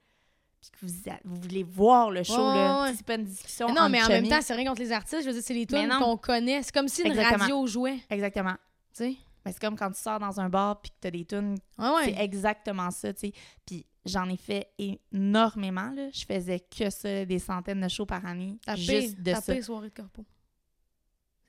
puis 0.60 0.70
que 0.70 0.76
vous, 0.86 1.10
a- 1.10 1.20
vous 1.24 1.36
voulez 1.40 1.62
voir 1.62 2.10
le 2.10 2.22
show, 2.22 2.32
Ouais, 2.34 2.54
là. 2.54 2.82
ouais, 2.82 2.88
ouais. 2.90 2.94
C'est 2.96 3.06
pas 3.06 3.14
une 3.14 3.24
discussion 3.24 3.68
Mais 3.68 3.74
non, 3.74 3.88
mais 3.88 4.02
en 4.02 4.08
même 4.08 4.16
chummies. 4.24 4.28
temps, 4.28 4.40
c'est 4.42 4.54
rien 4.54 4.68
contre 4.68 4.80
les 4.82 4.92
artistes. 4.92 5.22
Je 5.22 5.26
veux 5.26 5.32
dire, 5.32 5.42
c'est 5.42 5.54
les 5.54 5.66
Mais 5.70 5.80
tunes 5.82 5.88
non. 5.88 5.98
qu'on 6.00 6.16
connaît. 6.16 6.62
C'est 6.62 6.72
comme 6.74 6.88
si 6.88 7.02
une 7.02 7.08
Exactement. 7.12 7.38
radio 7.38 7.66
jouait. 7.66 7.98
Exactement. 8.10 8.54
Tu 8.94 9.04
sais? 9.04 9.16
Mais 9.46 9.52
c'est 9.52 9.60
comme 9.60 9.76
quand 9.76 9.90
tu 9.92 10.00
sors 10.00 10.18
dans 10.18 10.40
un 10.40 10.48
bar, 10.48 10.80
puis 10.80 10.90
que 10.90 10.96
t'as 11.00 11.10
des 11.10 11.24
tunes, 11.24 11.56
Ouais, 11.78 11.88
ouais. 11.88 12.04
c'est 12.06 12.22
exactement 12.22 12.90
ça, 12.90 13.12
tu 13.14 13.28
sais. 13.28 13.32
Puis 13.64 13.86
j'en 14.04 14.28
ai 14.28 14.36
fait 14.36 14.72
énormément, 14.78 15.90
là. 15.92 16.10
Je 16.12 16.24
faisais 16.26 16.60
que 16.60 16.90
ça, 16.90 17.24
des 17.24 17.38
centaines 17.38 17.80
de 17.80 17.88
shows 17.88 18.04
par 18.06 18.26
année, 18.26 18.58
Ta 18.66 18.74
pire, 18.74 19.00
juste 19.00 19.20
de 19.20 19.32
ta 19.32 19.40
ça. 19.40 19.54
pire 19.54 19.64
soirée 19.64 19.88
de 19.90 19.94
corpo. 19.94 20.24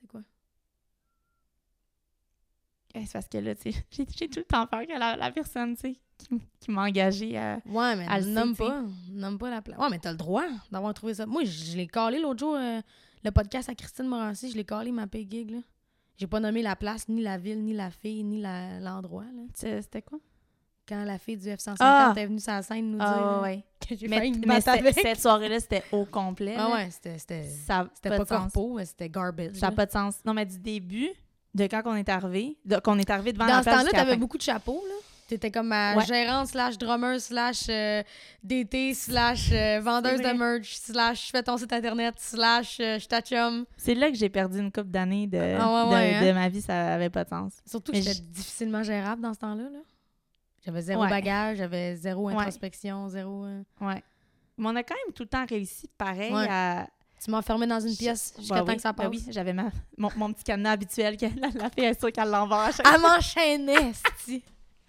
C'est 0.00 0.06
quoi? 0.06 0.20
Eh, 2.94 3.04
C'est 3.06 3.12
parce 3.12 3.28
que 3.28 3.38
là, 3.38 3.54
tu 3.54 3.72
sais, 3.72 3.84
j'ai 3.90 4.06
j'ai 4.16 4.28
tout 4.28 4.38
le 4.40 4.44
temps 4.44 4.66
peur 4.66 4.86
que 4.86 4.98
la, 4.98 5.16
la 5.16 5.30
personne, 5.32 5.74
tu 5.74 5.80
sais, 5.92 5.96
qui, 6.60 6.70
m'a 6.70 6.82
engagée 6.82 7.36
à... 7.36 7.60
Ouais, 7.66 7.96
mais 7.96 8.06
Elle 8.10 8.24
le 8.26 8.30
nomme 8.30 8.54
sais. 8.54 8.64
pas. 8.64 8.82
Nomme 9.10 9.38
pas 9.38 9.50
la 9.50 9.62
place. 9.62 9.78
Ouais, 9.78 9.88
mais 9.90 9.98
t'as 9.98 10.12
le 10.12 10.16
droit 10.16 10.44
d'avoir 10.70 10.92
trouvé 10.94 11.14
ça. 11.14 11.26
Moi, 11.26 11.44
je 11.44 11.76
l'ai 11.76 11.86
calé 11.86 12.18
l'autre 12.20 12.40
jour, 12.40 12.56
euh, 12.56 12.80
le 13.24 13.30
podcast 13.30 13.68
à 13.68 13.74
Christine 13.74 14.06
Morancy, 14.06 14.50
je 14.50 14.56
l'ai 14.56 14.64
calé 14.64 14.92
ma 14.92 15.06
pay 15.06 15.26
gig, 15.28 15.50
là. 15.50 15.58
J'ai 16.16 16.26
pas 16.26 16.40
nommé 16.40 16.62
la 16.62 16.76
place, 16.76 17.08
ni 17.08 17.22
la 17.22 17.38
ville, 17.38 17.64
ni 17.64 17.72
la 17.72 17.90
fille, 17.90 18.22
ni 18.24 18.42
l'endroit, 18.42 19.24
là. 19.24 19.42
C'était 19.54 20.02
quoi? 20.02 20.18
Quand 20.88 21.04
la 21.04 21.18
fille 21.18 21.36
du 21.36 21.48
F-150 21.48 21.76
Ah! 21.80 22.12
est 22.16 22.26
venue 22.26 22.40
sur 22.40 22.52
la 22.52 22.62
scène 22.62 22.90
nous 22.90 22.98
dire 22.98 23.06
Ah, 23.06 23.20
là, 23.36 23.42
ouais. 23.42 23.64
que 23.88 23.94
j'ai 23.96 24.08
Mais, 24.08 24.18
failli 24.18 24.32
me 24.32 24.46
mais 24.46 24.68
avec. 24.68 24.94
cette 24.98 25.20
soirée-là, 25.20 25.60
c'était 25.60 25.84
au 25.92 26.04
complet. 26.04 26.56
Ah 26.58 26.68
là. 26.68 26.74
ouais, 26.74 26.88
c'était 26.90 27.46
pas, 27.68 27.84
pas, 28.02 28.18
de 28.18 28.24
sens. 28.24 28.52
corpo, 28.52 28.74
mais 28.76 28.84
c'était 28.84 29.08
garbage. 29.08 29.54
Ça 29.54 29.68
n'a 29.70 29.72
pas 29.76 29.86
de 29.86 29.92
sens. 29.92 30.16
Non, 30.24 30.34
mais 30.34 30.44
du 30.46 30.58
début, 30.58 31.10
de 31.54 31.64
quand 31.64 31.82
on 31.84 31.94
est 31.94 32.08
arrivé, 32.08 32.56
qu'on 32.84 32.98
est 32.98 33.08
arrivé 33.08 33.32
devant 33.32 33.46
Dans 33.46 33.52
la 33.52 33.58
ce 33.58 33.64
place 33.64 33.74
temps-là, 33.76 33.84
jusqu'à 33.84 33.98
la 33.98 34.04
t'avais 34.04 34.16
beaucoup 34.16 34.36
de 34.36 34.42
chapeaux, 34.42 34.82
là. 34.88 34.94
T'étais 35.30 35.52
comme 35.52 35.68
ma 35.68 35.94
Ouais. 35.94 36.04
gérante 36.04 36.48
slash 36.48 36.76
drummer 36.76 37.20
slash 37.20 37.66
euh, 37.68 38.02
DT 38.42 38.94
slash 38.94 39.50
euh, 39.52 39.78
vendeuse 39.80 40.20
de 40.20 40.36
merch 40.36 40.74
slash 40.74 41.30
fais 41.30 41.44
ton 41.44 41.56
site 41.56 41.72
internet 41.72 42.16
slash 42.18 42.78
euh, 42.80 42.98
je. 42.98 43.64
C'est 43.76 43.94
là 43.94 44.10
que 44.10 44.16
j'ai 44.16 44.28
perdu 44.28 44.58
une 44.58 44.72
couple 44.72 44.88
d'années 44.90 45.28
de, 45.28 45.38
Ah 45.38 45.40
ouais, 45.40 45.84
de, 45.84 45.94
ouais, 45.94 46.14
hein? 46.16 46.26
de 46.26 46.32
ma 46.32 46.48
vie, 46.48 46.60
ça 46.60 46.94
avait 46.94 47.10
pas 47.10 47.22
de 47.22 47.28
sens. 47.28 47.52
Surtout 47.64 47.92
que 47.92 48.00
j'étais 48.00 48.20
difficilement 48.22 48.82
gérable 48.82 49.22
dans 49.22 49.32
ce 49.32 49.38
temps-là. 49.38 49.62
Là. 49.62 49.78
J'avais 50.66 50.82
zéro 50.82 51.06
bagage, 51.06 51.58
j'avais 51.58 51.94
zéro 51.94 52.28
introspection, 52.28 53.08
zéro... 53.08 53.44
euh, 53.44 53.62
Ouais. 53.80 54.02
Mais 54.58 54.66
on 54.66 54.74
a 54.74 54.82
quand 54.82 54.96
même 55.06 55.14
tout 55.14 55.22
le 55.22 55.28
temps 55.28 55.46
réussi 55.48 55.88
pareil 55.96 56.32
à. 56.34 56.88
Tu 57.24 57.30
m'enfermais 57.30 57.66
dans 57.68 57.78
une 57.80 57.94
pièce 57.94 58.34
jusqu'à 58.38 58.54
Bah 58.56 58.60
temps 58.62 58.66
oui, 58.68 58.76
que 58.76 58.82
ça 58.82 58.92
bah 58.92 59.04
passe. 59.04 59.12
oui, 59.12 59.24
j'avais 59.28 59.52
ma, 59.52 59.70
mon, 59.96 60.10
mon 60.16 60.32
petit 60.32 60.42
cadenas 60.42 60.72
habituel 60.72 61.16
que 61.16 61.26
la, 61.40 61.48
la 61.54 61.70
fille 61.70 61.84
est 61.84 62.00
sûre 62.00 62.10
qu'elle 62.10 62.30
l'envoie 62.30 62.64
à 62.64 62.72
chaque 62.72 62.86
Elle 62.92 63.00
m'enchaînait. 63.00 63.92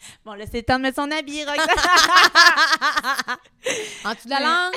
Bon, 0.25 0.33
là, 0.33 0.45
c'est 0.49 0.57
le 0.57 0.63
temps 0.63 0.77
de 0.77 0.83
mettre 0.83 1.01
son 1.01 1.11
habit, 1.11 1.43
Roxane. 1.45 1.67
En 4.05 4.13
dessous 4.13 4.25
de 4.25 4.29
la 4.29 4.39
langue? 4.39 4.73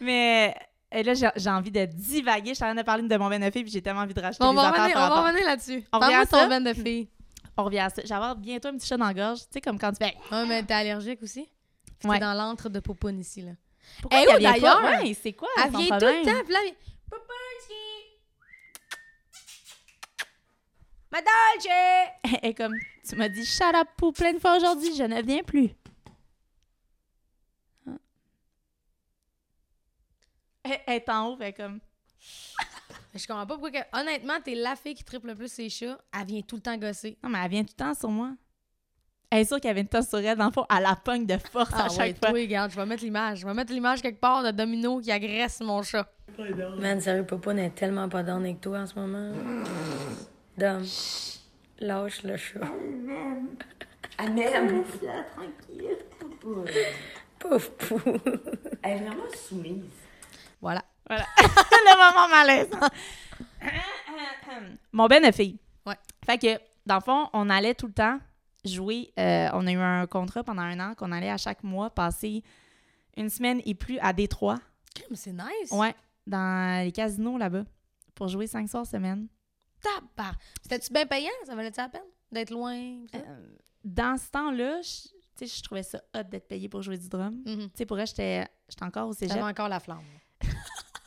Mais 0.00 0.54
euh, 0.94 1.02
là, 1.02 1.32
j'ai 1.36 1.50
envie 1.50 1.70
de 1.70 1.84
divaguer. 1.84 2.50
Je 2.50 2.54
suis 2.54 2.64
en 2.64 2.68
train 2.68 2.74
de 2.74 2.82
parler 2.82 3.02
de 3.02 3.16
mon 3.16 3.28
ben 3.28 3.40
de 3.40 3.50
fille, 3.50 3.62
puis 3.62 3.72
j'ai 3.72 3.82
tellement 3.82 4.00
envie 4.00 4.14
de 4.14 4.20
racheter 4.20 4.42
on 4.42 4.50
des 4.50 4.56
va 4.56 4.68
affaires 4.68 4.84
revenir, 4.84 4.96
on 4.96 5.08
va 5.08 5.20
revenir 5.22 5.46
là-dessus. 5.46 5.84
On 5.92 5.98
revient 5.98 6.14
à 6.14 6.26
ton 6.26 6.48
ben 6.48 6.64
de 6.64 6.72
filles. 6.72 7.08
On 7.56 7.64
revient 7.64 7.80
à 7.80 7.90
ça. 7.90 8.02
J'ai 8.04 8.14
avoir 8.14 8.36
bientôt 8.36 8.68
un 8.68 8.76
petit 8.76 8.86
chat 8.86 8.96
dans 8.96 9.06
la 9.06 9.14
gorge. 9.14 9.40
Tu 9.40 9.46
sais, 9.52 9.60
comme 9.60 9.78
quand 9.78 9.92
tu 9.92 9.98
fais... 9.98 10.16
Ouais, 10.32 10.46
mais 10.46 10.62
t'es 10.62 10.74
allergique 10.74 11.22
aussi? 11.22 11.48
Ouais. 12.04 12.18
T'es 12.18 12.24
dans 12.24 12.32
l'antre 12.32 12.68
de 12.70 12.80
Popoun 12.80 13.18
ici, 13.20 13.42
là. 13.42 13.52
Pourquoi 14.00 14.20
Eh 14.20 14.42
d'ailleurs? 14.42 14.82
Ouais, 14.82 15.14
c'est 15.20 15.32
quoi 15.32 15.48
Elle 15.58 15.70
vient 15.70 15.98
tout 15.98 16.06
le 16.06 16.24
temps, 16.24 16.44
puis 16.44 16.52
là, 16.52 16.58
elle 16.62 16.64
vient... 16.64 16.74
Popounski! 17.10 17.74
Ma 21.12 21.18
Dolce! 21.20 22.38
Est 22.42 22.54
comme, 22.54 22.74
tu 23.08 23.16
m'as 23.16 23.28
dit 23.28 23.44
shut 23.44 23.74
up 23.74 23.88
pour 23.96 24.12
plein 24.12 24.32
de 24.32 24.38
fois 24.38 24.56
aujourd'hui, 24.56 24.94
je 24.96 25.02
ne 25.02 25.20
viens 25.22 25.42
plus. 25.42 25.70
Ah. 27.86 27.90
Elle, 30.64 30.80
est 30.96 31.08
en 31.08 31.28
haut, 31.28 31.40
est 31.40 31.52
comme, 31.52 31.80
Je 33.14 33.26
comprends 33.26 33.46
pas 33.46 33.54
pourquoi... 33.58 33.70
que- 33.72 33.98
Honnêtement, 34.00 34.34
t'es 34.44 34.54
la 34.54 34.76
fille 34.76 34.94
qui 34.94 35.02
triple 35.04 35.28
le 35.28 35.34
plus 35.34 35.50
ses 35.50 35.68
chats. 35.68 35.98
Elle 36.18 36.26
vient 36.26 36.42
tout 36.42 36.56
le 36.56 36.62
temps 36.62 36.76
gosser. 36.76 37.18
non, 37.24 37.30
mais 37.30 37.38
elle 37.44 37.50
vient 37.50 37.64
tout 37.64 37.74
le 37.76 37.84
temps 37.84 37.94
sur 37.94 38.10
moi. 38.10 38.32
Elle 39.30 39.40
est 39.40 39.44
sûre 39.44 39.60
qu'elle 39.60 39.74
vient 39.74 39.84
tout 39.84 39.96
le 39.96 40.02
temps 40.02 40.08
sur 40.08 40.18
elle, 40.18 40.36
dans 40.38 40.46
le 40.46 40.52
fond, 40.52 40.66
elle 40.70 40.82
la 40.82 40.94
pogne 40.96 41.24
de 41.26 41.36
force 41.38 41.72
à 41.72 41.84
Ah 41.86 41.88
chaque 41.88 41.98
ouais, 41.98 42.14
fois. 42.14 42.28
toi, 42.30 42.38
regarde, 42.38 42.70
je 42.70 42.76
vais 42.76 42.86
mettre 42.86 43.02
l'image. 43.02 43.38
Je 43.40 43.46
vais 43.46 43.54
mettre 43.54 43.72
l'image 43.72 44.02
quelque 44.02 44.20
part 44.20 44.42
de 44.44 44.50
Domino 44.52 45.00
qui 45.00 45.10
agresse 45.10 45.60
mon 45.60 45.82
chat. 45.82 46.08
Man, 46.78 47.00
sérieux, 47.00 47.24
Popoun 47.26 47.58
est 47.58 47.70
tellement 47.74 48.08
pas 48.08 48.22
down 48.22 48.42
avec 48.44 48.60
toi 48.60 48.78
en 48.80 48.86
ce 48.86 48.94
moment. 48.94 49.32
Dom, 50.60 50.84
lâche 51.78 52.22
le 52.22 52.36
chat. 52.36 52.60
Elle 54.18 54.34
m'aime. 54.34 54.68
Laisse-la 54.68 55.22
tranquille. 55.34 55.96
Pouf, 57.38 57.70
pouf. 57.70 58.04
Elle 58.82 58.98
est 58.98 59.04
vraiment 59.06 59.22
soumise. 59.34 59.84
Voilà. 60.60 60.84
Voilà. 61.08 61.24
le 61.38 61.96
moment 61.96 62.28
malaise. 62.28 62.68
Mon 64.92 65.06
ben 65.06 65.26
de 65.26 65.32
fille. 65.32 65.58
Ouais. 65.86 65.96
Fait 66.26 66.36
que, 66.36 66.60
dans 66.84 66.96
le 66.96 67.00
fond, 67.00 67.30
on 67.32 67.48
allait 67.48 67.74
tout 67.74 67.86
le 67.86 67.94
temps 67.94 68.18
jouer. 68.62 69.14
euh, 69.18 69.48
on 69.54 69.66
a 69.66 69.72
eu 69.72 69.78
un 69.78 70.06
contrat 70.06 70.44
pendant 70.44 70.60
un 70.60 70.78
an 70.78 70.94
qu'on 70.94 71.10
allait 71.10 71.30
à 71.30 71.38
chaque 71.38 71.64
mois 71.64 71.88
passer 71.88 72.44
une 73.16 73.30
semaine 73.30 73.62
et 73.64 73.74
plus 73.74 73.98
à 74.00 74.12
Détroit. 74.12 74.58
C'est 75.14 75.32
nice. 75.32 75.72
Ouais, 75.72 75.94
dans 76.26 76.84
les 76.84 76.92
casinos 76.92 77.38
là-bas 77.38 77.64
pour 78.14 78.28
jouer 78.28 78.46
cinq 78.46 78.68
soirs 78.68 78.84
semaine. 78.84 79.26
Tabar. 79.82 80.34
C'était-tu 80.62 80.92
bien 80.92 81.06
payant? 81.06 81.30
Ça 81.46 81.54
valait-tu 81.54 81.80
la 81.80 81.88
peine 81.88 82.02
d'être 82.32 82.50
loin? 82.50 82.74
Euh, 83.14 83.46
dans 83.84 84.16
ce 84.18 84.30
temps-là, 84.30 84.80
je, 84.82 85.46
je 85.46 85.62
trouvais 85.62 85.82
ça 85.82 86.00
hot 86.14 86.22
d'être 86.24 86.48
payé 86.48 86.68
pour 86.68 86.82
jouer 86.82 86.98
du 86.98 87.08
drum. 87.08 87.42
Mhm. 87.46 87.70
sais, 87.74 87.86
pour 87.86 87.96
vrai, 87.96 88.06
j'étais 88.06 88.46
encore 88.82 89.08
au 89.08 89.12
cégep. 89.12 89.36
J'avais 89.36 89.48
encore 89.50 89.68
la 89.68 89.80
flamme. 89.80 90.04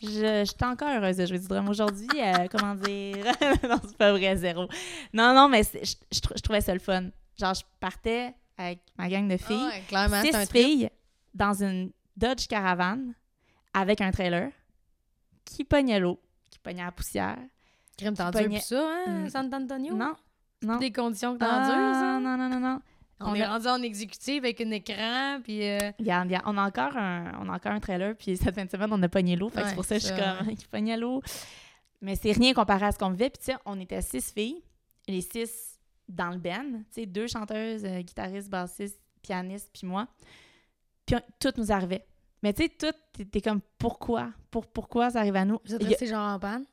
Je- 0.01 0.43
J'étais 0.45 0.65
encore 0.65 0.89
heureuse 0.89 1.15
de 1.17 1.25
jouer 1.25 1.39
du 1.39 1.47
drum 1.47 1.69
aujourd'hui. 1.69 2.09
euh, 2.19 2.47
comment 2.51 2.75
dire? 2.75 3.23
non, 3.63 3.79
c'est 3.87 3.97
pas 3.97 4.11
vrai, 4.11 4.35
zéro. 4.35 4.67
Non, 5.13 5.33
non, 5.33 5.47
mais 5.47 5.63
je, 5.63 5.95
je 6.11 6.19
trou- 6.19 6.33
je 6.35 6.41
trouvais 6.41 6.59
ça 6.61 6.73
le 6.73 6.79
fun. 6.81 7.09
Genre, 7.39 7.53
je 7.53 7.61
partais 7.79 8.33
avec 8.57 8.79
ma 8.97 9.07
gang 9.07 9.27
de 9.29 9.37
filles, 9.37 9.63
ouais, 9.63 9.81
clairement, 9.87 10.17
un 10.17 10.21
six 10.23 10.31
trip. 10.31 10.51
filles, 10.51 10.89
dans 11.33 11.53
une 11.63 11.91
Dodge 12.17 12.47
Caravan 12.47 13.13
avec 13.73 14.01
un 14.01 14.11
trailer 14.11 14.51
qui 15.45 15.63
pognait 15.63 15.99
l'eau, 15.99 16.19
qui 16.51 16.59
pognait 16.59 16.83
la 16.83 16.91
poussière. 16.91 17.37
Crime, 17.97 18.13
t'endures 18.15 18.45
plus 18.49 18.59
ça, 18.61 18.89
hein, 19.07 19.25
Mm. 19.25 19.29
San 19.29 19.53
Antonio? 19.53 19.95
Non, 19.95 20.13
non. 20.63 20.77
Des 20.77 20.91
conditions 20.91 21.37
que 21.37 21.43
Ah, 21.43 21.59
t'endures, 21.59 21.93
ça? 21.93 22.19
non, 22.19 22.37
non, 22.37 22.49
non, 22.49 22.59
non. 22.59 22.79
On, 23.19 23.27
On 23.31 23.35
est 23.35 23.41
a- 23.43 23.51
rendu 23.53 23.67
en 23.67 23.81
exécutif 23.81 24.39
avec 24.39 24.59
un 24.59 24.71
écran, 24.71 25.39
puis... 25.43 25.63
euh, 25.69 25.77
regarde, 25.99 26.33
on 26.45 26.57
a 26.57 26.65
encore 26.67 26.97
un, 26.97 27.31
on 27.39 27.47
a 27.49 27.53
encore 27.55 27.71
un 27.71 27.79
trailer, 27.79 28.15
puis 28.15 28.35
cette 28.35 28.53
fin 28.55 28.65
de 28.65 28.69
semaine, 28.69 28.89
on 28.91 29.01
a 29.01 29.07
pogné 29.07 29.35
l'eau. 29.35 29.49
Que 29.49 29.57
c'est 29.59 29.63
Ouais, 29.65 29.75
pour 29.75 29.85
ça 29.85 29.95
que 29.95 30.01
je 30.01 30.07
suis 30.07 30.15
comme, 30.15 30.55
qui 30.55 30.67
pognait 30.71 30.97
l'eau. 30.97 31.21
Mais 32.01 32.15
c'est 32.15 32.31
rien 32.33 32.53
comparé 32.53 32.87
à 32.87 32.91
ce 32.91 32.97
qu'on 32.99 33.11
vivait. 33.11 33.29
Puis 33.29 33.39
tu 33.45 33.51
sais, 33.51 33.57
on 33.65 33.79
était 33.79 34.01
six 34.01 34.31
filles, 34.33 34.61
les 35.07 35.21
six 35.21 35.79
dans 36.09 36.31
le 36.31 36.37
band, 36.37 36.79
tu 36.91 37.01
sais, 37.01 37.05
deux 37.05 37.27
chanteuses, 37.27 37.85
euh, 37.85 38.01
guitaristes, 38.01 38.49
bassistes, 38.49 38.99
pianistes, 39.21 39.69
puis 39.71 39.87
moi. 39.87 40.07
Puis 41.05 41.15
on- 41.15 41.21
tout 41.39 41.53
nous 41.57 41.71
arrivait. 41.71 42.05
Mais 42.41 42.51
tu 42.51 42.63
sais, 42.63 42.69
tout, 42.69 43.23
t'es- 43.31 43.39
comme, 43.41 43.61
pourquoi? 43.77 44.31
Pour, 44.51 44.67
pourquoi 44.67 45.11
ça 45.11 45.19
arrive 45.19 45.37
à 45.37 45.45
nous? 45.45 45.59
Vous 45.65 45.75
êtes 45.75 45.81
Il 45.81 45.83
y 45.83 45.87
a- 45.87 45.89
restés 45.91 46.07
genre 46.07 46.33
en 46.33 46.39
panne? 46.39 46.65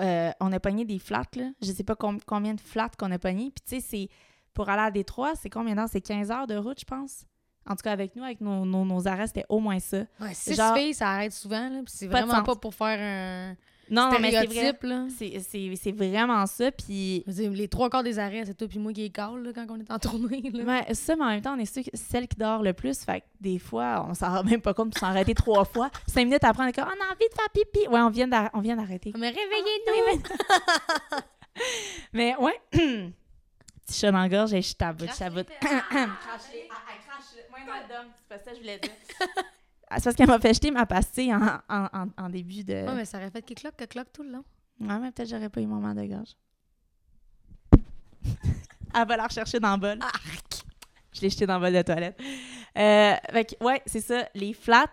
Euh, 0.00 0.30
on 0.40 0.52
a 0.52 0.60
pogné 0.60 0.84
des 0.84 0.98
flats, 0.98 1.22
là. 1.36 1.50
Je 1.62 1.72
sais 1.72 1.84
pas 1.84 1.94
com- 1.96 2.18
combien 2.26 2.54
de 2.54 2.60
flats 2.60 2.90
qu'on 2.98 3.10
a 3.12 3.18
pogné. 3.18 3.50
Puis 3.50 3.62
tu 3.66 3.76
sais, 3.76 3.80
c'est 3.80 4.08
pour 4.54 4.68
aller 4.68 4.82
à 4.82 4.90
Détroit, 4.90 5.34
c'est 5.36 5.50
combien 5.50 5.74
d'heures? 5.74 5.88
C'est 5.90 6.00
15 6.00 6.30
heures 6.30 6.46
de 6.46 6.56
route, 6.56 6.80
je 6.80 6.84
pense. 6.84 7.24
En 7.66 7.76
tout 7.76 7.82
cas, 7.84 7.92
avec 7.92 8.16
nous, 8.16 8.24
avec 8.24 8.40
nos, 8.40 8.64
nos, 8.64 8.84
nos 8.84 9.06
arrêts, 9.06 9.26
c'était 9.26 9.44
au 9.48 9.60
moins 9.60 9.78
ça. 9.78 9.98
Ouais, 10.20 10.32
six 10.34 10.54
Genre- 10.56 10.74
filles, 10.76 10.94
ça 10.94 11.10
arrête 11.10 11.32
souvent, 11.32 11.68
là, 11.68 11.82
puis 11.84 11.92
c'est 11.94 12.06
vraiment 12.08 12.42
pas 12.42 12.56
pour 12.56 12.74
faire 12.74 12.98
un 13.00 13.56
Non, 13.90 14.10
mais 14.20 14.30
c'est 14.30 14.46
vrai. 14.46 14.78
là. 14.82 15.06
C'est- 15.16 15.40
C'est 15.40 15.74
c'est 15.76 15.92
vraiment 15.92 16.46
ça. 16.46 16.70
Puis, 16.70 17.24
les 17.26 17.68
trois 17.68 17.90
quarts 17.90 18.02
des 18.04 18.18
arrêts, 18.18 18.44
c'est 18.46 18.54
toi 18.54 18.68
puis 18.68 18.78
moi 18.78 18.92
qui 18.92 19.10
cale, 19.10 19.42
là, 19.42 19.50
quand 19.54 19.66
on 19.68 19.80
est 19.80 19.90
en 19.90 19.98
tournée, 19.98 20.42
là. 20.52 20.64
ouais, 20.64 20.94
ça, 20.94 21.16
mais 21.16 21.24
en 21.24 21.28
même 21.28 21.42
temps, 21.42 21.54
on 21.56 21.58
est 21.58 21.66
ceux- 21.66 21.82
celle 21.94 22.28
qui 22.28 22.36
dort 22.36 22.62
le 22.62 22.72
plus. 22.72 23.00
Fait 23.04 23.20
que 23.20 23.26
des 23.40 23.58
fois, 23.58 24.06
on 24.08 24.14
s'en 24.14 24.32
rend 24.32 24.44
même 24.44 24.60
pas 24.60 24.74
compte, 24.74 24.92
puis 24.94 25.02
on 25.02 25.06
s'en 25.06 25.10
arrêté 25.12 25.34
trois 25.34 25.64
fois. 25.64 25.90
Cinq 26.06 26.24
minutes 26.24 26.44
après, 26.44 26.64
on 26.64 26.66
est 26.68 26.72
comme, 26.72 26.84
on 26.86 27.04
a 27.04 27.12
envie 27.12 27.28
de 27.28 27.34
faire 27.34 27.50
pipi. 27.52 27.88
Ouais, 27.88 28.00
on 28.00 28.10
vient 28.10 28.28
d'arr- 28.28 28.50
on 28.54 28.60
vient 28.60 28.76
d'arrêter. 28.76 29.12
Mais 29.18 29.30
réveillez-nous! 29.30 30.22
Mais 32.12 32.36
ouais. 32.36 32.60
Petit 33.86 33.98
chat 33.98 34.12
dans 34.12 34.20
la 34.20 34.28
gorge 34.28 34.52
et 34.54 34.62
je 34.62 34.72
taboute, 34.74 35.10
je 35.12 35.18
taboute. 35.18 35.48
C'est 35.60 35.68
pas 38.28 38.38
ça 38.38 38.50
que 38.52 38.56
je 38.56 38.60
voulais 38.60 38.78
dire. 38.78 38.90
C'est 39.96 40.04
parce 40.04 40.16
qu'elle 40.16 40.28
m'a 40.28 40.38
fait 40.38 40.54
jeter 40.54 40.70
ma 40.70 40.86
pastille 40.86 41.34
en, 41.34 41.40
en, 41.68 41.88
en, 41.92 42.06
en 42.16 42.28
début 42.28 42.62
de. 42.62 42.74
Ouais, 42.74 42.94
mais 42.94 43.04
ça 43.04 43.18
aurait 43.18 43.30
fait 43.30 43.42
que 43.42 43.54
cloque, 43.54 43.76
que 43.76 43.84
cloque 43.84 44.12
tout 44.12 44.22
le 44.22 44.30
long. 44.30 44.44
Ouais, 44.80 44.98
mais 44.98 45.10
peut-être 45.10 45.28
j'aurais 45.28 45.48
pas 45.48 45.60
eu 45.60 45.66
mon 45.66 45.76
moment 45.76 45.94
de 45.94 46.06
gorge. 46.06 46.36
Elle 48.94 49.06
va 49.06 49.16
la 49.16 49.26
rechercher 49.26 49.58
dans 49.60 49.72
le 49.72 49.80
bol. 49.80 49.98
Je 51.12 51.20
l'ai 51.20 51.30
jeté 51.30 51.46
dans 51.46 51.58
le 51.58 51.66
bol 51.66 51.72
de 51.72 51.82
toilette. 51.82 52.20
Euh, 52.78 53.14
fait 53.32 53.44
que, 53.44 53.64
ouais, 53.64 53.82
c'est 53.86 54.00
ça. 54.00 54.28
Les 54.34 54.52
flats, 54.52 54.92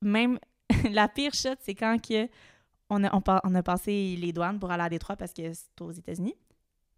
même 0.00 0.38
la 0.90 1.08
pire 1.08 1.34
shot, 1.34 1.56
c'est 1.60 1.74
quand 1.74 1.98
que 2.00 2.28
on, 2.88 3.04
a, 3.04 3.40
on, 3.44 3.54
a 3.54 3.62
passé 3.62 4.16
les 4.18 4.32
douanes 4.32 4.58
pour 4.58 4.70
aller 4.70 4.82
à 4.82 4.88
Détroit 4.88 5.16
parce 5.16 5.32
que 5.32 5.52
c'est 5.52 5.80
aux 5.80 5.92
États-Unis. 5.92 6.34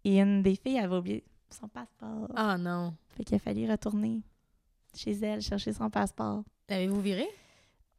Et 0.03 0.19
une 0.19 0.41
des 0.41 0.55
filles 0.55 0.79
avait 0.79 0.95
oublié 0.95 1.23
son 1.49 1.67
passeport. 1.67 2.29
Ah 2.35 2.57
non. 2.57 2.95
Fait 3.15 3.23
qu'il 3.23 3.35
a 3.35 3.39
fallu 3.39 3.69
retourner 3.69 4.21
chez 4.95 5.11
elle 5.11 5.41
chercher 5.41 5.71
son 5.73 5.89
passeport. 5.89 6.43
L'avez-vous 6.69 7.01
viré? 7.01 7.27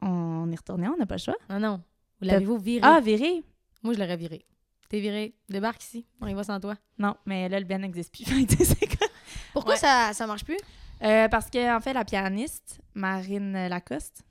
On 0.00 0.50
est 0.50 0.56
retourné, 0.56 0.88
on 0.88 0.96
n'a 0.96 1.06
pas 1.06 1.14
le 1.16 1.20
choix. 1.20 1.36
Ah 1.48 1.58
non. 1.58 1.80
Vous 2.20 2.26
l'avez-vous 2.26 2.58
viré? 2.58 2.80
Ah, 2.82 3.00
viré? 3.00 3.42
Moi, 3.82 3.94
je 3.94 3.98
l'aurais 3.98 4.16
viré. 4.16 4.44
T'es 4.88 5.00
viré. 5.00 5.34
Débarque 5.48 5.82
ici. 5.82 6.06
On 6.20 6.26
y 6.26 6.34
va 6.34 6.44
sans 6.44 6.60
toi. 6.60 6.74
Non, 6.98 7.16
mais 7.26 7.48
là, 7.48 7.58
le 7.58 7.64
Ben 7.66 7.80
n'existe 7.80 8.12
plus. 8.14 8.24
Pourquoi 9.52 9.74
Ouais. 9.74 9.78
ça, 9.80 10.10
ça 10.12 10.26
marche 10.26 10.44
plus? 10.44 10.58
Euh, 11.02 11.28
parce 11.28 11.50
que 11.50 11.76
en 11.76 11.80
fait, 11.80 11.92
la 11.92 12.04
pianiste, 12.04 12.80
Marine 12.94 13.68
Lacoste, 13.68 14.22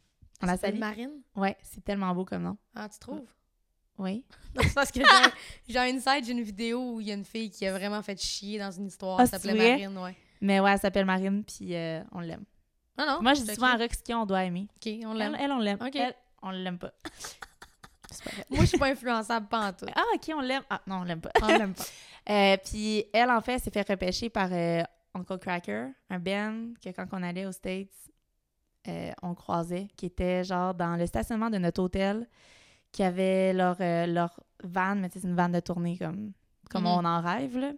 on 0.41 0.45
la 0.45 0.57
salue. 0.57 0.79
Marine? 0.79 1.11
Ouais, 1.35 1.57
c'est 1.63 1.83
tellement 1.83 2.13
beau 2.13 2.25
comme 2.25 2.43
nom. 2.43 2.57
Ah, 2.75 2.87
tu 2.89 2.99
trouves? 2.99 3.25
Oui. 3.97 4.25
Non, 4.55 4.61
c'est 4.63 4.73
parce 4.73 4.91
que 4.91 4.99
j'ai- 4.99 5.73
j'ai 5.73 5.79
un 5.79 5.99
site, 5.99 6.25
j'ai 6.25 6.31
une 6.31 6.43
vidéo 6.43 6.93
où 6.93 7.01
il 7.01 7.07
y 7.07 7.11
a 7.11 7.15
une 7.15 7.25
fille 7.25 7.49
qui 7.49 7.65
a 7.65 7.71
vraiment 7.75 8.01
fait 8.03 8.19
chier 8.21 8.59
dans 8.59 8.69
une 8.71 8.85
histoire. 8.87 9.19
Ah, 9.19 9.23
Elle 9.23 9.29
s'appelait? 9.29 9.53
Marine, 9.77 9.97
ouais. 9.97 10.15
Mais 10.41 10.59
ouais, 10.59 10.71
elle 10.71 10.79
s'appelle 10.79 11.05
Marine, 11.05 11.43
puis 11.43 11.73
euh, 11.75 12.03
on 12.11 12.19
l'aime. 12.19 12.43
Non, 12.97 13.05
non. 13.07 13.21
Moi, 13.21 13.33
je 13.33 13.41
dis 13.41 13.55
souvent 13.55 13.67
à. 13.73 13.77
Rox 13.77 13.97
qui 14.01 14.13
on 14.13 14.25
doit 14.25 14.43
aimer. 14.43 14.67
OK, 14.75 14.91
on 15.05 15.13
l'aime. 15.13 15.35
elle, 15.39 15.51
on 15.51 15.59
l'aime. 15.59 15.77
Elle, 15.93 16.15
on 16.41 16.51
l'aime 16.51 16.77
pas. 16.77 16.91
Moi, 18.49 18.61
je 18.61 18.65
suis 18.67 18.77
pas 18.77 18.87
influençable, 18.87 19.47
pas 19.47 19.69
en 19.69 19.73
tout. 19.73 19.85
Ah, 19.95 20.03
ok, 20.13 20.31
on 20.35 20.41
l'aime. 20.41 20.61
Ah, 20.69 20.81
non, 20.85 20.97
on 20.97 21.03
l'aime 21.03 21.21
pas. 21.21 21.31
On 21.41 21.47
l'aime 21.47 21.73
pas. 21.73 21.83
Euh, 22.29 22.55
puis 22.63 23.03
elle, 23.11 23.29
en 23.29 23.41
fait, 23.41 23.59
s'est 23.59 23.69
fait 23.69 23.85
repêcher 23.85 24.29
par 24.29 24.47
euh, 24.53 24.81
Uncle 25.13 25.37
Cracker, 25.39 25.87
un 26.09 26.19
Ben 26.19 26.73
que 26.81 26.87
quand 26.91 27.05
on 27.11 27.21
allait 27.21 27.45
aux 27.45 27.51
States, 27.51 27.89
euh, 28.87 29.11
on 29.21 29.33
croisait, 29.35 29.89
qui 29.97 30.05
était 30.05 30.41
genre 30.45 30.73
dans 30.73 30.95
le 30.95 31.05
stationnement 31.05 31.49
de 31.49 31.57
notre 31.57 31.83
hôtel, 31.83 32.25
qui 32.93 33.03
avait 33.03 33.51
leur, 33.51 33.75
leur 33.79 34.39
van, 34.63 34.95
mais 34.95 35.09
c'est 35.11 35.23
une 35.25 35.35
van 35.35 35.49
de 35.49 35.59
tournée 35.59 35.97
comme, 35.97 36.31
comme 36.69 36.83
Mhm. 36.83 36.89
on 36.91 37.03
en 37.03 37.19
rêve, 37.21 37.57
là. 37.57 37.71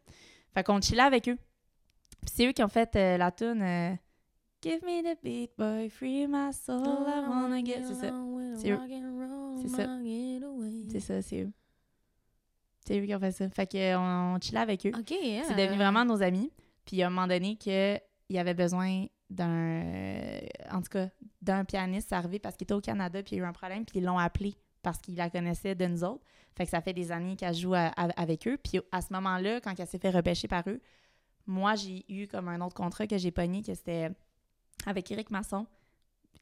Fait 0.53 0.63
qu'on 0.63 0.79
chillait 0.79 1.01
avec 1.01 1.27
eux. 1.27 1.37
Puis 2.21 2.31
c'est 2.35 2.45
eux 2.47 2.51
qui 2.51 2.61
ont 2.63 2.67
fait 2.67 2.93
la 3.17 3.31
tune 3.31 3.97
Give 4.65 4.81
me 4.83 5.03
the 5.03 5.15
beat, 5.23 5.51
boy, 5.57 5.89
free 5.89 6.25
my 6.27 6.51
soul, 6.51 6.81
I 7.07 7.19
wanna 7.29 7.61
get... 7.63 7.83
C'est 7.87 7.93
ça. 7.93 8.11
C'est 8.57 8.71
eux. 8.71 8.79
C'est 9.61 9.67
ça. 9.69 9.87
C'est 10.89 10.99
ça, 10.99 11.21
c'est 11.21 11.41
eux. 11.43 11.51
C'est 12.79 12.99
eux 12.99 13.05
qui 13.05 13.13
ont 13.15 13.19
fait 13.19 13.31
ça. 13.31 13.47
Fait 13.49 13.71
qu'on 13.71 14.35
on 14.35 14.39
chillait 14.41 14.59
avec 14.59 14.85
eux. 14.87 14.91
OK. 14.97 15.13
C'est 15.47 15.55
devenu 15.55 15.77
vraiment 15.77 16.03
nos 16.03 16.21
amis. 16.23 16.51
Puis 16.83 17.01
à 17.03 17.07
un 17.07 17.09
moment 17.11 17.27
donné 17.27 17.57
qu'il 17.57 17.99
y 18.29 18.39
avait 18.39 18.53
besoin 18.55 19.05
d'un 19.29 19.83
en 20.71 20.81
tout 20.81 20.89
cas 20.91 21.09
d'un 21.41 21.63
pianiste 21.65 22.11
arrivé 22.13 22.39
parce 22.39 22.55
qu'il 22.55 22.65
était 22.65 22.73
au 22.75 22.81
Canada 22.81 23.21
puis 23.23 23.35
il 23.35 23.39
y 23.39 23.41
a 23.41 23.45
eu 23.45 23.47
un 23.47 23.53
problème 23.53 23.83
puis 23.85 23.97
ils 23.99 24.03
l'ont 24.05 24.19
appelé 24.19 24.55
parce 24.83 24.99
qu'ils 24.99 25.15
la 25.15 25.29
connaissaient 25.31 25.73
de 25.75 25.85
nous 25.85 26.03
autres. 26.03 26.23
Fait 26.55 26.65
que 26.65 26.69
ça 26.71 26.81
fait 26.81 26.93
des 26.93 27.11
années 27.11 27.35
qu'elle 27.35 27.53
joue 27.55 27.73
à- 27.75 27.91
à- 27.97 28.21
avec 28.21 28.47
eux. 28.47 28.57
Puis 28.57 28.79
à 28.91 29.01
ce 29.01 29.13
moment-là, 29.13 29.61
quand 29.61 29.79
elle 29.79 29.87
s'est 29.87 29.97
fait 29.99 30.11
repêcher 30.11 30.47
par 30.47 30.63
eux, 30.67 30.79
moi, 31.47 31.75
j'ai 31.75 32.03
eu 32.09 32.27
comme 32.27 32.47
un 32.47 32.61
autre 32.61 32.73
contrat 32.75 33.05
que 33.07 33.17
j'ai 33.19 33.29
pogné, 33.31 33.61
que 33.61 33.73
c'était 33.75 34.09
avec 34.85 35.11
Eric 35.11 35.31
Masson. 35.31 35.65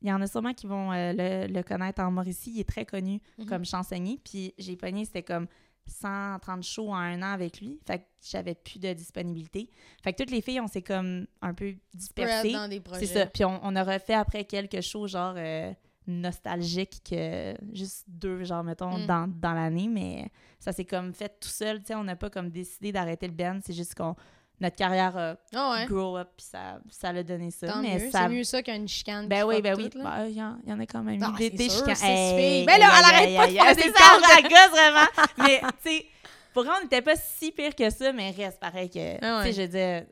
Il 0.01 0.09
y 0.09 0.11
en 0.11 0.21
a 0.21 0.27
sûrement 0.27 0.53
qui 0.53 0.67
vont 0.67 0.91
euh, 0.91 1.13
le, 1.15 1.47
le 1.53 1.63
connaître 1.63 2.01
en 2.01 2.11
Mauricie. 2.11 2.51
Il 2.55 2.59
est 2.59 2.67
très 2.67 2.86
connu 2.86 3.21
Mhm. 3.38 3.45
comme 3.45 3.65
chansonnier. 3.65 4.19
Puis 4.23 4.53
j'ai 4.57 4.75
pogné, 4.75 5.05
c'était 5.05 5.23
comme 5.23 5.47
130 5.86 6.63
shows 6.63 6.89
en 6.89 6.95
un 6.95 7.21
an 7.21 7.31
avec 7.34 7.59
lui. 7.61 7.79
Fait 7.86 7.99
que 7.99 8.03
j'avais 8.21 8.55
plus 8.55 8.79
de 8.79 8.91
disponibilité. 8.93 9.69
Fait 10.03 10.11
que 10.13 10.21
toutes 10.23 10.31
les 10.31 10.41
filles, 10.41 10.59
on 10.59 10.67
s'est 10.67 10.81
comme 10.81 11.25
un 11.41 11.53
peu 11.53 11.75
dispersées. 11.93 12.51
C'est 12.99 13.13
ça. 13.13 13.25
Puis 13.27 13.45
on, 13.45 13.59
on 13.63 13.75
a 13.75 13.84
refait 13.84 14.13
après 14.13 14.43
quelques 14.45 14.81
shows, 14.81 15.07
genre 15.07 15.36
euh, 15.38 15.71
nostalgiques, 16.07 17.01
que 17.09 17.53
juste 17.71 18.05
deux, 18.07 18.43
genre, 18.43 18.63
mettons, 18.63 18.97
Mm. 18.99 19.05
dans, 19.07 19.27
dans 19.27 19.53
l'année. 19.53 19.88
Mais 19.88 20.31
ça 20.59 20.71
s'est 20.73 20.86
comme 20.86 21.13
fait 21.13 21.38
tout 21.39 21.47
seul. 21.49 21.79
Tu 21.79 21.88
sais, 21.88 21.95
on 21.95 22.03
n'a 22.03 22.15
pas 22.17 22.29
comme 22.29 22.49
décidé 22.49 22.91
d'arrêter 22.91 23.27
le 23.27 23.34
band. 23.34 23.59
C'est 23.63 23.73
juste 23.73 23.95
qu'on. 23.95 24.15
Notre 24.62 24.76
carrière 24.78 25.18
a 25.18 25.36
Ah 25.54 25.72
ouais. 25.74 25.86
grow 25.88 26.16
up, 26.16 26.30
puis 26.38 26.45
ça, 26.49 26.80
ça 26.89 27.12
l'a 27.12 27.24
donné 27.24 27.51
ça. 27.51 27.68
Tant 27.68 27.82
mais 27.82 28.10
ça. 28.12 28.22
C'est 28.24 28.30
mieux 28.30 28.43
ça 28.43 28.62
qu'une 28.64 28.88
chicane. 28.88 29.28
Ben 29.28 29.43
oui, 29.45 29.62
ben 29.62 29.76
oui. 29.76 29.89
Ben, 29.93 30.26
Il 30.28 30.36
y, 30.38 30.41
en- 30.43 30.58
il 30.64 30.70
y 30.70 30.74
en 30.74 30.80
a 30.80 30.86
quand 30.86 31.04
même 31.04 31.20
eu 31.20 31.24
Ah, 31.26 31.34
des, 31.38 31.49
des 31.49 31.70
chicanes. 31.70 31.95
six 31.95 32.06
Hey. 32.06 32.66
Ben 32.66 32.80
là, 32.80 32.88
elle 32.99 33.06
arrête 33.06 33.36
pas 33.36 33.47
de 33.47 33.51
aïe, 33.51 33.58
faire 33.58 33.76
des 33.76 33.82
C'est 33.82 33.91
ça, 33.91 34.04
on 34.06 34.22
cordes. 34.22 34.43
la 34.43 34.49
gosse 34.49 34.72
vraiment. 34.72 35.08
mais, 35.39 35.60
tu 35.84 35.89
sais, 35.89 36.06
pour 36.54 36.66
on 36.66 36.84
n'était 36.84 37.01
pas 37.01 37.16
si 37.16 37.51
pire 37.51 37.76
que 37.76 37.89
ça, 37.89 38.14
mais 38.14 38.32
reste 38.32 38.60
pareil 38.60 38.89
que. 38.89 39.18
Ah 39.26 39.39
ouais. 39.39 39.49
Tu 39.49 39.54
sais, 39.56 39.64
je 39.64 39.68
dire, 39.68 40.06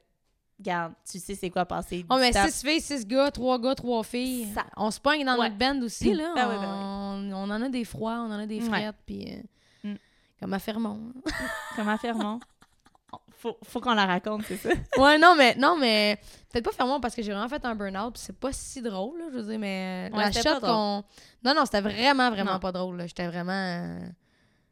regarde, 0.59 0.93
tu 1.09 1.19
sais 1.19 1.35
c'est 1.35 1.49
quoi 1.49 1.65
passer. 1.65 2.03
Oh, 2.09 2.17
mais 2.19 2.33
6 2.33 2.61
filles, 2.67 2.81
6 2.81 3.07
gars, 3.07 3.31
3 3.31 3.57
gars, 3.59 3.75
3 3.75 4.03
filles. 4.03 4.47
Ça- 4.53 4.65
On 4.75 4.91
se 4.91 4.99
pogne 4.99 5.23
dans 5.23 5.37
Ouais. 5.37 5.49
notre 5.49 5.57
band 5.57 5.81
aussi, 5.85 6.13
là. 6.13 6.33
Ben 6.35 6.49
oui, 6.49 6.55
ben 6.59 6.61
oui. 6.61 7.31
on, 7.31 7.43
on 7.43 7.49
en 7.51 7.61
a 7.61 7.69
des 7.69 7.85
froids, 7.85 8.25
on 8.27 8.31
en 8.33 8.39
a 8.39 8.45
des 8.47 8.59
frettes, 8.59 8.95
puis... 9.05 9.33
euh, 9.33 9.41
Mm. 9.83 9.95
Comme 10.39 10.53
à 10.53 10.59
Fermont. 10.59 11.13
Comment 11.75 11.97
faire, 11.97 12.15
non? 12.17 12.39
Faut, 13.41 13.57
faut 13.63 13.81
qu'on 13.81 13.93
la 13.95 14.05
raconte, 14.05 14.43
c'est 14.47 14.57
ça? 14.57 14.69
ouais, 14.97 15.17
non, 15.17 15.33
mais... 15.35 15.55
Non, 15.55 15.75
mais... 15.75 16.19
Peut-être 16.51 16.65
pas 16.65 16.71
Fermont, 16.73 16.99
parce 16.99 17.15
que 17.15 17.23
j'ai 17.23 17.31
vraiment 17.31 17.49
fait 17.49 17.65
un 17.65 17.73
burn-out, 17.73 18.13
puis 18.13 18.21
c'est 18.23 18.37
pas 18.39 18.53
si 18.53 18.81
drôle, 18.83 19.17
là, 19.17 19.25
je 19.31 19.37
veux 19.37 19.43
dire, 19.49 19.57
mais... 19.57 20.11
Ouais, 20.13 20.19
la 20.25 20.31
shot 20.31 20.59
qu'on... 20.59 21.03
Non, 21.43 21.55
non, 21.55 21.65
c'était 21.65 21.81
vraiment, 21.81 22.29
vraiment 22.29 22.53
Non. 22.53 22.59
pas 22.59 22.71
drôle. 22.71 23.01
J'étais 23.07 23.25
vraiment... 23.27 23.51
euh, 23.51 23.99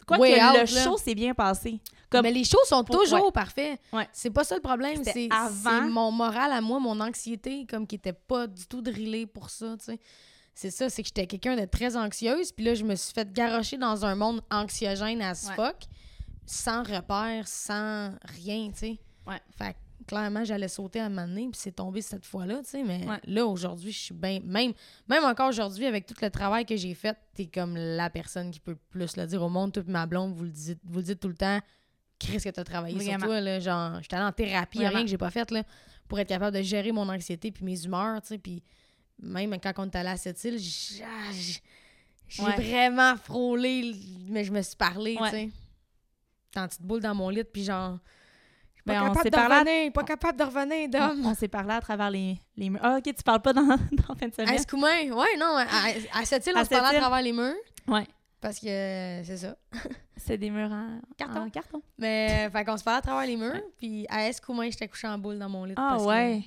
Quoi 0.05 0.17
que 0.17 0.61
out, 0.61 0.61
le 0.61 0.65
show 0.65 0.97
s'est 0.97 1.15
bien 1.15 1.33
passé. 1.33 1.79
Comme, 2.09 2.23
Mais 2.23 2.31
les 2.31 2.43
shows 2.43 2.57
sont 2.65 2.83
pour- 2.83 2.99
toujours 2.99 3.25
ouais. 3.25 3.31
parfaits. 3.31 3.79
Ouais. 3.93 4.07
C'est 4.11 4.31
pas 4.31 4.43
ça 4.43 4.55
le 4.55 4.61
problème. 4.61 5.03
C'est 5.03 5.29
avant. 5.31 5.81
mon 5.89 6.11
moral 6.11 6.51
à 6.51 6.61
moi, 6.61 6.79
mon 6.79 6.99
anxiété, 6.99 7.65
comme 7.69 7.85
qui 7.87 7.95
était 7.95 8.13
pas 8.13 8.47
du 8.47 8.65
tout 8.67 8.81
drillée 8.81 9.25
pour 9.27 9.49
ça, 9.49 9.75
tu 9.77 9.85
sais. 9.85 9.99
C'est 10.55 10.71
ça, 10.71 10.89
c'est 10.89 11.03
que 11.03 11.07
j'étais 11.07 11.25
quelqu'un 11.27 11.55
de 11.55 11.65
très 11.65 11.95
anxieuse, 11.95 12.51
puis 12.51 12.65
là, 12.65 12.73
je 12.73 12.83
me 12.83 12.95
suis 12.95 13.13
fait 13.13 13.31
garrocher 13.31 13.77
dans 13.77 14.03
un 14.05 14.15
monde 14.15 14.41
anxiogène 14.51 15.21
as 15.21 15.47
Ouais. 15.49 15.55
fuck, 15.55 15.75
sans 16.51 16.81
repère, 16.83 17.47
sans 17.47 18.11
rien, 18.23 18.71
tu 18.71 18.77
sais. 18.79 18.99
Ouais. 19.27 19.39
Fait 19.55 19.73
que, 19.73 20.05
clairement, 20.07 20.43
j'allais 20.43 20.67
sauter 20.67 20.99
à 20.99 21.05
un 21.05 21.09
moment 21.09 21.27
donné, 21.27 21.43
puis 21.43 21.59
c'est 21.61 21.71
tombé 21.73 22.01
cette 22.01 22.25
fois-là, 22.25 22.59
tu 22.63 22.69
sais. 22.71 22.83
Mais 22.83 23.05
Ouais. 23.07 23.19
là, 23.25 23.45
aujourd'hui, 23.45 23.91
je 23.91 23.99
suis 23.99 24.15
bien. 24.15 24.39
Même, 24.43 24.73
même 25.07 25.23
encore 25.25 25.49
aujourd'hui, 25.49 25.85
avec 25.85 26.07
tout 26.07 26.15
le 26.21 26.29
travail 26.31 26.65
que 26.65 26.75
j'ai 26.75 26.95
fait, 26.95 27.15
t'es 27.35 27.45
comme 27.45 27.75
la 27.77 28.09
personne 28.09 28.49
qui 28.49 28.59
peut 28.59 28.75
plus 28.89 29.15
le 29.15 29.27
dire 29.27 29.43
au 29.43 29.49
monde. 29.49 29.71
Toute 29.73 29.87
ma 29.87 30.07
blonde, 30.07 30.33
vous 30.33 30.45
le 30.45 30.49
dites, 30.49 30.79
vous 30.85 30.97
le 30.97 31.03
dites 31.03 31.19
tout 31.19 31.27
le 31.27 31.35
temps. 31.37 31.59
Chris, 32.17 32.37
que 32.37 32.49
t'as 32.49 32.63
travaillé 32.63 32.97
sur 32.99 33.05
Vraiment. 33.11 33.25
toi, 33.27 33.41
là. 33.41 33.59
Genre, 33.59 34.01
j'étais 34.01 34.15
allée 34.15 34.25
en 34.25 34.31
thérapie, 34.31 34.79
Vraiment. 34.79 34.95
rien 34.95 35.05
que 35.05 35.09
j'ai 35.11 35.17
pas 35.19 35.29
fait, 35.29 35.51
là, 35.51 35.63
pour 36.07 36.19
être 36.19 36.27
capable 36.29 36.57
de 36.57 36.63
gérer 36.63 36.91
mon 36.91 37.07
anxiété 37.07 37.51
puis 37.51 37.63
mes 37.63 37.81
humeurs, 37.85 38.21
tu 38.23 38.29
sais. 38.29 38.37
Puis 38.39 38.63
même 39.21 39.55
quand 39.61 39.73
on 39.77 39.85
est 39.85 39.95
allé 39.95 40.09
à 40.09 40.17
cette 40.17 40.43
île, 40.43 40.57
j'ai 40.57 41.03
Ouais. 42.43 42.55
vraiment 42.57 43.15
frôlé, 43.15 43.95
mais 44.27 44.43
je 44.43 44.51
me 44.51 44.61
suis 44.61 44.75
parlé, 44.75 45.15
Ouais. 45.19 45.29
tu 45.29 45.35
sais. 45.35 45.49
En 46.57 46.67
petite 46.67 46.81
boule 46.81 47.01
dans 47.01 47.13
mon 47.15 47.29
lit, 47.29 47.43
puis 47.43 47.63
genre. 47.63 47.97
Pas 48.85 48.93
Ben, 48.93 49.01
on 49.03 49.13
capable 49.13 49.29
parlé 49.31 49.87
à- 49.87 49.91
pas 49.91 50.03
capable 50.03 50.39
de 50.39 50.43
revenir, 50.45 50.89
Dom. 50.89 51.21
on, 51.25 51.29
on 51.29 51.35
s'est 51.35 51.47
parlé 51.49 51.73
à 51.73 51.81
travers 51.81 52.09
les, 52.09 52.39
les 52.57 52.69
murs. 52.69 52.79
Ah, 52.81 52.97
OK, 52.97 53.03
tu 53.03 53.23
parles 53.23 53.41
pas 53.41 53.53
dans, 53.53 53.61
dans 53.91 54.15
fin 54.15 54.27
de 54.27 54.31
À 54.33 54.35
semaine? 54.35 54.55
Escoumin, 54.55 55.11
ouais, 55.11 55.37
non, 55.37 55.57
à, 55.57 55.65
à 56.19 56.25
cette 56.25 56.47
île, 56.47 56.53
À 56.55 56.61
on 56.61 56.63
se 56.63 56.69
parlait 56.69 56.97
à 56.97 56.99
travers 56.99 57.21
les 57.21 57.33
murs? 57.33 57.53
Ouais. 57.87 58.07
Parce 58.41 58.57
que 58.59 58.65
c'est 58.65 59.37
ça. 59.37 59.55
C'est 60.17 60.37
des 60.37 60.49
murs 60.49 60.71
en 60.71 60.99
Carton. 61.17 61.41
en 61.41 61.49
carton. 61.49 61.81
Mais, 61.97 62.47
euh, 62.47 62.49
fait 62.51 62.65
qu'on 62.65 62.75
se 62.77 62.83
parlait 62.83 62.99
à 62.99 63.01
travers 63.01 63.25
les 63.25 63.35
murs. 63.37 63.61
Puis 63.77 64.05
à 64.09 64.27
Escoumin, 64.27 64.69
j'étais 64.69 64.87
couché 64.87 65.07
en 65.07 65.17
boule 65.17 65.39
dans 65.39 65.47
mon 65.49 65.63
lit. 65.65 65.73
Ah, 65.77 65.91
parce 65.91 66.03
que- 66.03 66.07
ouais. 66.09 66.43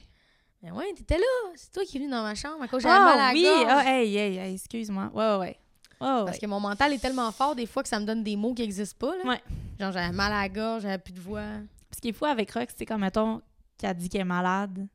Mais 0.62 0.70
ouais, 0.70 0.92
t'étais 0.94 1.16
là. 1.18 1.24
C'est 1.54 1.72
toi 1.72 1.82
qui 1.84 1.96
es 1.96 2.00
venu 2.00 2.10
dans 2.10 2.22
ma 2.22 2.34
chambre 2.34 2.62
à 2.62 2.68
cause 2.68 2.84
mal 2.84 2.92
à 2.92 3.12
Ah, 3.12 3.16
la 3.28 3.32
oui. 3.32 3.42
gorge. 3.42 3.64
Ah, 3.68 3.82
hey, 3.86 4.14
hey, 4.16 4.36
hey, 4.38 4.54
excuse-moi. 4.54 5.10
Ouais, 5.14 5.24
ouais, 5.32 5.36
ouais. 5.38 5.56
Ouais. 6.02 6.24
Parce 6.24 6.38
que 6.38 6.46
mon 6.46 6.60
mental 6.60 6.92
est 6.92 6.98
tellement 6.98 7.30
fort 7.32 7.54
des 7.54 7.66
fois 7.66 7.82
que 7.82 7.88
ça 7.88 8.00
me 8.00 8.04
donne 8.04 8.22
des 8.22 8.36
mots 8.36 8.54
qui 8.54 8.62
n'existent 8.62 9.06
pas. 9.06 9.16
Là. 9.16 9.24
Ouais. 9.30 9.40
Genre, 9.78 9.92
j'avais 9.92 10.12
mal 10.12 10.32
à 10.32 10.42
la 10.42 10.48
gorge, 10.48 10.82
j'avais 10.82 10.98
plus 10.98 11.12
de 11.12 11.20
voix. 11.20 11.46
Ce 11.94 12.00
qui 12.00 12.08
est 12.08 12.12
fou 12.12 12.24
avec 12.24 12.50
Rox, 12.50 12.74
c'est 12.76 12.86
comme, 12.86 13.00
mettons, 13.02 13.40
qu'elle 13.78 13.96
dit 13.96 14.08
qu'elle 14.08 14.22
est 14.22 14.24
malade 14.24 14.86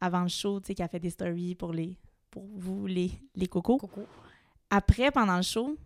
avant 0.00 0.22
le 0.22 0.28
show, 0.28 0.60
tu 0.60 0.68
sais, 0.68 0.74
qu'elle 0.74 0.88
fait 0.88 1.00
des 1.00 1.10
stories 1.10 1.54
pour 1.54 1.72
les 1.72 1.98
pour 2.30 2.44
vous, 2.56 2.86
les, 2.86 3.10
les 3.34 3.46
cocos. 3.46 3.78
Coco. 3.78 4.02
Après, 4.70 5.10
pendant 5.10 5.36
le 5.36 5.42
show, 5.42 5.76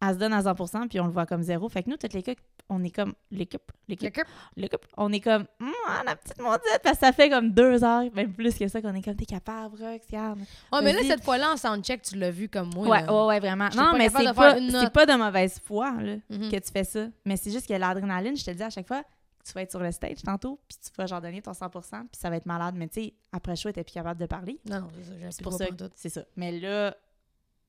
elle 0.00 0.14
se 0.14 0.18
donne 0.18 0.32
à 0.32 0.42
100 0.42 0.88
puis 0.88 1.00
on 1.00 1.06
le 1.06 1.12
voit 1.12 1.26
comme 1.26 1.42
zéro. 1.42 1.68
Fait 1.68 1.82
que 1.82 1.90
nous, 1.90 1.96
toutes 1.96 2.12
les 2.14 2.20
l'équipe, 2.20 2.40
on 2.68 2.82
est 2.84 2.90
comme 2.90 3.14
l'équipe, 3.30 3.70
l'équipe, 3.88 4.16
l'équipe, 4.56 4.86
on 4.96 5.12
est 5.12 5.20
comme, 5.20 5.46
ah, 5.88 6.02
la 6.06 6.16
petite 6.16 6.40
maudite, 6.40 6.80
parce 6.82 6.98
que 6.98 7.06
ça 7.06 7.12
fait 7.12 7.28
comme 7.28 7.50
deux 7.50 7.82
heures, 7.84 8.04
même 8.14 8.32
plus 8.32 8.56
que 8.56 8.68
ça, 8.68 8.80
qu'on 8.80 8.94
est 8.94 9.02
comme, 9.02 9.16
t'es 9.16 9.26
capable, 9.26 9.76
Rox, 9.82 10.06
regarde. 10.06 10.38
Ouais, 10.72 10.82
mais 10.82 10.92
là, 10.92 11.00
cette 11.02 11.24
fois-là, 11.24 11.52
en 11.52 11.56
soundcheck, 11.56 12.02
tu 12.02 12.16
l'as 12.16 12.30
vu 12.30 12.48
comme 12.48 12.70
moi. 12.74 12.86
Ouais, 12.88 13.02
là. 13.02 13.12
ouais, 13.12 13.26
ouais, 13.26 13.40
vraiment. 13.40 13.68
Non, 13.76 13.92
pas 13.92 13.98
mais 13.98 14.08
c'est 14.08 14.34
pas, 14.34 14.90
pas 14.90 15.06
de 15.06 15.18
mauvaise 15.18 15.60
foi, 15.64 15.90
là. 16.00 16.16
Mhm. 16.30 16.50
que 16.50 16.56
tu 16.56 16.72
fais 16.72 16.84
ça. 16.84 17.06
Mais 17.24 17.36
c'est 17.36 17.50
juste 17.50 17.66
que 17.66 17.74
l'adrénaline, 17.74 18.36
je 18.36 18.44
te 18.44 18.50
le 18.50 18.56
dis 18.56 18.62
à 18.62 18.70
chaque 18.70 18.86
fois, 18.86 19.02
tu 19.44 19.52
vas 19.52 19.62
être 19.62 19.70
sur 19.70 19.80
le 19.80 19.90
stage 19.90 20.22
tantôt, 20.22 20.60
puis 20.68 20.78
tu 20.82 20.90
vas 20.96 21.06
genre 21.06 21.20
donner 21.20 21.42
ton 21.42 21.52
100%, 21.52 21.70
puis 21.80 22.08
ça 22.12 22.30
va 22.30 22.36
être 22.36 22.46
malade. 22.46 22.74
Mais 22.76 22.88
tu 22.88 23.02
sais, 23.02 23.14
après 23.32 23.52
le 23.52 23.56
show, 23.56 23.72
t'es 23.72 23.84
plus 23.84 23.92
capable 23.92 24.20
de 24.20 24.26
parler. 24.26 24.60
Non, 24.68 24.80
non, 24.80 24.88
c'est 25.30 25.44
ça. 25.50 25.66
C'est 25.94 26.08
ça. 26.08 26.22
Mais 26.36 26.58
là, 26.58 26.94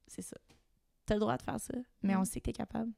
c'est 0.07 0.21
ça. 0.21 0.37
T'as 1.11 1.15
le 1.15 1.19
droit 1.19 1.35
de 1.35 1.41
faire 1.41 1.59
ça, 1.59 1.73
mais 2.03 2.15
Mm. 2.15 2.19
on 2.21 2.23
sait 2.23 2.39
que 2.39 2.45
t'es 2.45 2.53
capable. 2.53 2.89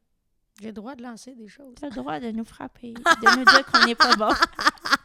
J'ai 0.61 0.68
le 0.68 0.74
droit 0.74 0.93
de 0.93 1.01
lancer 1.01 1.34
des 1.34 1.47
choses. 1.47 1.74
T'as 1.82 1.89
le 1.89 1.95
droit 1.95 2.20
de 2.20 2.30
nous 2.30 2.45
frapper, 2.45 2.93
de 3.26 3.38
nous 3.39 3.43
dire 3.43 3.66
qu'on 3.66 3.88
n'est 3.88 3.95
pas 3.95 4.16
bon. 4.16 4.30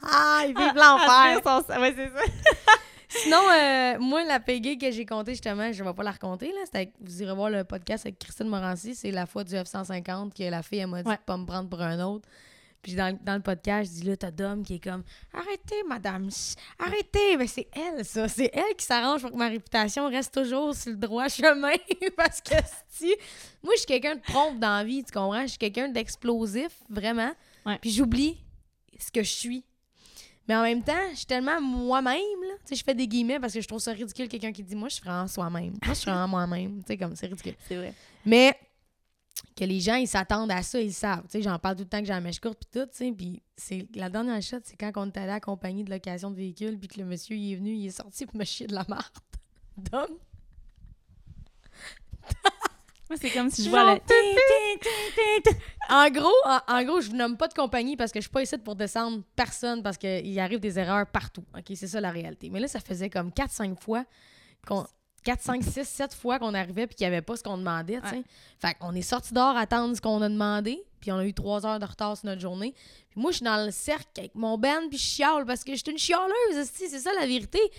Ah, 0.02 0.42
il 0.46 0.48
vive 0.54 0.72
Ah, 0.78 1.36
son- 1.42 1.80
Ouais, 1.80 1.94
c'est 1.96 2.10
ça. 2.10 2.20
Sinon, 3.08 3.38
euh, 3.50 3.98
moi, 3.98 4.22
la 4.24 4.40
pégée 4.40 4.76
que 4.76 4.90
j'ai 4.90 5.06
comptée, 5.06 5.32
justement, 5.32 5.72
je 5.72 5.82
vais 5.82 5.94
pas 5.94 6.02
la 6.02 6.10
raconter. 6.10 6.48
Là. 6.52 6.60
Avec- 6.74 6.92
vous 7.00 7.22
irez 7.22 7.34
voir 7.34 7.48
le 7.48 7.64
podcast 7.64 8.04
avec 8.04 8.18
Christine 8.18 8.48
Morancy. 8.48 8.94
C'est 8.94 9.10
la 9.10 9.24
fois 9.24 9.42
du 9.44 9.54
F-150 9.54 10.34
que 10.36 10.50
la 10.50 10.62
fille, 10.62 10.80
elle 10.80 10.88
m'a 10.88 11.02
dit 11.02 11.08
Ouais. 11.08 11.18
pas 11.24 11.38
me 11.38 11.46
prendre 11.46 11.70
pour 11.70 11.80
un 11.80 11.98
autre. 12.04 12.28
Puis 12.82 12.94
dans, 12.94 13.16
dans 13.22 13.34
le 13.34 13.42
podcast, 13.42 13.92
je 13.92 14.00
dis 14.00 14.06
là, 14.06 14.16
t'as 14.16 14.30
Dom 14.30 14.62
qui 14.62 14.74
est 14.74 14.82
comme 14.82 15.02
Arrêtez, 15.32 15.82
madame, 15.88 16.28
arrêtez. 16.78 17.36
Mais 17.36 17.46
c'est 17.46 17.68
elle, 17.72 18.04
ça. 18.04 18.28
C'est 18.28 18.50
elle 18.54 18.76
qui 18.76 18.86
s'arrange 18.86 19.22
pour 19.22 19.32
que 19.32 19.36
ma 19.36 19.48
réputation 19.48 20.08
reste 20.08 20.34
toujours 20.34 20.74
sur 20.74 20.92
le 20.92 20.96
droit 20.96 21.28
chemin. 21.28 21.74
Parce 22.16 22.40
que 22.40 22.54
si. 22.88 23.14
Moi, 23.62 23.74
je 23.74 23.78
suis 23.78 23.86
quelqu'un 23.86 24.16
de 24.16 24.20
prompt 24.20 24.58
dans 24.58 24.78
la 24.78 24.84
vie, 24.84 25.02
tu 25.04 25.12
comprends? 25.12 25.42
Je 25.42 25.48
suis 25.48 25.58
quelqu'un 25.58 25.88
d'explosif, 25.88 26.70
vraiment. 26.88 27.32
Ouais. 27.66 27.78
Puis 27.80 27.90
j'oublie 27.90 28.38
ce 28.98 29.10
que 29.10 29.22
je 29.22 29.30
suis. 29.30 29.64
Mais 30.48 30.56
en 30.56 30.62
même 30.62 30.82
temps, 30.82 30.92
je 31.10 31.16
suis 31.16 31.26
tellement 31.26 31.60
moi-même, 31.60 32.14
là. 32.14 32.54
Tu 32.60 32.68
sais, 32.68 32.76
je 32.76 32.84
fais 32.84 32.94
des 32.94 33.06
guillemets 33.06 33.38
parce 33.38 33.52
que 33.52 33.60
je 33.60 33.68
trouve 33.68 33.80
ça 33.80 33.92
ridicule 33.92 34.28
quelqu'un 34.28 34.52
qui 34.52 34.62
dit 34.62 34.74
Moi, 34.74 34.88
je 34.88 34.94
suis 34.94 35.04
vraiment 35.04 35.26
soi-même. 35.26 35.72
Moi, 35.84 35.94
je 35.94 35.94
suis 35.94 36.10
vraiment 36.10 36.28
moi-même. 36.28 36.78
Tu 36.80 36.86
sais, 36.86 36.96
comme 36.96 37.14
c'est 37.16 37.26
ridicule. 37.26 37.54
C'est 37.66 37.76
vrai. 37.76 37.92
Mais 38.24 38.56
que 39.56 39.64
les 39.64 39.80
gens, 39.80 39.96
ils 39.96 40.08
s'attendent 40.08 40.50
à 40.50 40.62
ça, 40.62 40.80
ils 40.80 40.86
le 40.86 40.92
savent. 40.92 41.24
Tu 41.24 41.30
sais, 41.30 41.42
j'en 41.42 41.58
parle 41.58 41.76
tout 41.76 41.82
le 41.82 41.88
temps 41.88 42.00
que 42.00 42.06
j'ai 42.06 42.12
la 42.12 42.20
mèche 42.20 42.40
courte 42.40 42.58
puis 42.60 42.80
tout, 42.80 42.86
tu 42.86 42.96
sais. 42.96 43.12
Puis 43.12 43.42
c'est 43.56 43.86
la 43.94 44.08
dernière 44.08 44.40
shot, 44.42 44.58
c'est 44.64 44.76
quand 44.76 44.92
on 44.96 45.06
est 45.06 45.16
allé 45.16 45.30
à 45.30 45.34
la 45.34 45.40
compagnie 45.40 45.84
de 45.84 45.90
location 45.90 46.30
de 46.30 46.36
véhicules 46.36 46.78
puis 46.78 46.88
que 46.88 46.98
le 46.98 47.06
monsieur, 47.06 47.36
il 47.36 47.52
est 47.52 47.56
venu, 47.56 47.72
il 47.72 47.86
est 47.86 47.90
sorti 47.90 48.26
pour 48.26 48.36
me 48.36 48.44
chier 48.44 48.66
de 48.66 48.74
la 48.74 48.84
marde. 48.88 49.04
Dom? 49.76 50.18
Moi, 53.10 53.16
c'est 53.18 53.30
comme 53.30 53.48
si 53.50 53.64
je 53.64 53.70
vois 53.70 53.94
le... 53.94 54.00
En 55.88 56.10
gros, 56.10 56.34
en, 56.44 56.60
en 56.68 56.84
gros, 56.84 57.00
je 57.00 57.08
vous 57.08 57.16
nomme 57.16 57.38
pas 57.38 57.48
de 57.48 57.54
compagnie 57.54 57.96
parce 57.96 58.12
que 58.12 58.20
je 58.20 58.24
suis 58.24 58.30
pas 58.30 58.42
ici 58.42 58.58
pour 58.58 58.76
descendre 58.76 59.22
personne 59.34 59.82
parce 59.82 59.96
qu'il 59.96 60.38
arrive 60.38 60.60
des 60.60 60.78
erreurs 60.78 61.06
partout. 61.06 61.44
OK, 61.56 61.64
c'est 61.74 61.86
ça 61.86 62.02
la 62.02 62.10
réalité. 62.10 62.50
Mais 62.50 62.60
là, 62.60 62.68
ça 62.68 62.80
faisait 62.80 63.08
comme 63.08 63.30
4-5 63.30 63.80
fois 63.80 64.04
qu'on 64.66 64.86
4, 65.28 65.42
5, 65.42 65.62
6, 65.62 65.84
7 65.84 66.14
fois 66.14 66.38
qu'on 66.38 66.54
arrivait 66.54 66.86
puis 66.86 66.96
qu'il 66.96 67.06
n'y 67.06 67.12
avait 67.14 67.20
pas 67.20 67.36
ce 67.36 67.42
qu'on 67.42 67.58
demandait. 67.58 67.98
Ouais. 67.98 68.24
Fait 68.58 68.72
qu'on 68.72 68.94
est 68.94 69.02
sorti 69.02 69.34
dehors 69.34 69.58
à 69.58 69.60
attendre 69.60 69.94
ce 69.94 70.00
qu'on 70.00 70.22
a 70.22 70.28
demandé, 70.30 70.82
puis 71.00 71.12
on 71.12 71.18
a 71.18 71.24
eu 71.26 71.34
3 71.34 71.66
heures 71.66 71.78
de 71.78 71.84
retard 71.84 72.16
sur 72.16 72.24
notre 72.24 72.40
journée. 72.40 72.72
Puis 73.10 73.20
moi, 73.20 73.30
je 73.30 73.36
suis 73.36 73.44
dans 73.44 73.62
le 73.62 73.70
cercle 73.70 74.08
avec 74.16 74.34
mon 74.34 74.56
ben 74.56 74.88
puis 74.88 74.96
je 74.96 75.04
chiale 75.04 75.44
parce 75.44 75.64
que 75.64 75.72
je 75.72 75.82
suis 75.84 75.92
une 75.92 75.98
chialeuse, 75.98 76.70
c'est 76.72 76.88
ça 76.88 77.10
la 77.20 77.26
vérité. 77.26 77.60
Puis 77.70 77.78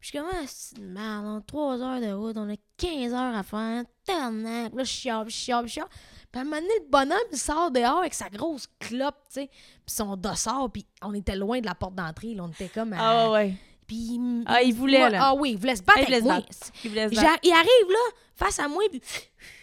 je 0.00 0.06
suis 0.08 0.18
comme, 0.18 0.28
ah, 0.30 0.44
c'est 0.46 0.76
une 0.76 0.92
merde, 0.92 1.24
on 1.24 1.36
a 1.38 1.40
3 1.40 1.80
heures 1.80 2.00
de 2.02 2.12
route, 2.12 2.36
on 2.36 2.52
a 2.52 2.56
15 2.76 3.14
heures 3.14 3.34
à 3.34 3.42
faire, 3.44 3.84
tabarnak. 4.04 4.74
Là, 4.74 4.84
je 4.84 4.90
chiale, 4.90 5.24
je 5.26 5.34
chiale, 5.34 5.66
je 5.66 5.72
chiale. 5.72 5.88
Puis 6.30 6.38
à 6.38 6.42
un 6.42 6.44
moment 6.44 6.56
donné, 6.56 6.74
le 6.80 6.90
bonhomme, 6.90 7.18
il 7.32 7.38
sort 7.38 7.70
dehors 7.70 8.00
avec 8.00 8.12
sa 8.12 8.28
grosse 8.28 8.66
clope, 8.78 9.16
tu 9.28 9.40
sais, 9.40 9.46
puis 9.48 9.94
son 9.94 10.16
dossard, 10.16 10.68
puis 10.70 10.84
on 11.00 11.14
était 11.14 11.34
loin 11.34 11.60
de 11.60 11.66
la 11.66 11.74
porte 11.74 11.94
d'entrée, 11.94 12.34
là, 12.34 12.44
on 12.44 12.50
était 12.50 12.68
comme 12.68 12.92
à... 12.92 12.98
Ah 13.00 13.30
ouais. 13.30 13.54
Puis 13.90 13.96
il- 14.14 14.44
Ah, 14.46 14.62
il 14.62 14.72
voulait, 14.72 14.98
moi- 15.00 15.10
là. 15.10 15.18
Ah 15.20 15.34
oui, 15.34 15.50
il 15.50 15.58
voulait 15.58 15.74
se 15.74 15.82
battre 15.82 15.98
Ah, 15.98 16.02
il 16.02 16.04
voulait 16.04 16.14
avec 16.18 16.22
se 16.22 16.28
moi. 16.28 16.34
battre. 16.40 16.72
Il 16.84 16.90
voulait 16.90 17.08
se 17.08 17.14
J'a- 17.16 17.22
battre. 17.22 17.40
Il 17.42 17.52
arrive 17.52 17.90
là, 17.90 17.98
face 18.36 18.58
à 18.60 18.68
moi, 18.68 18.84
puis 18.88 19.02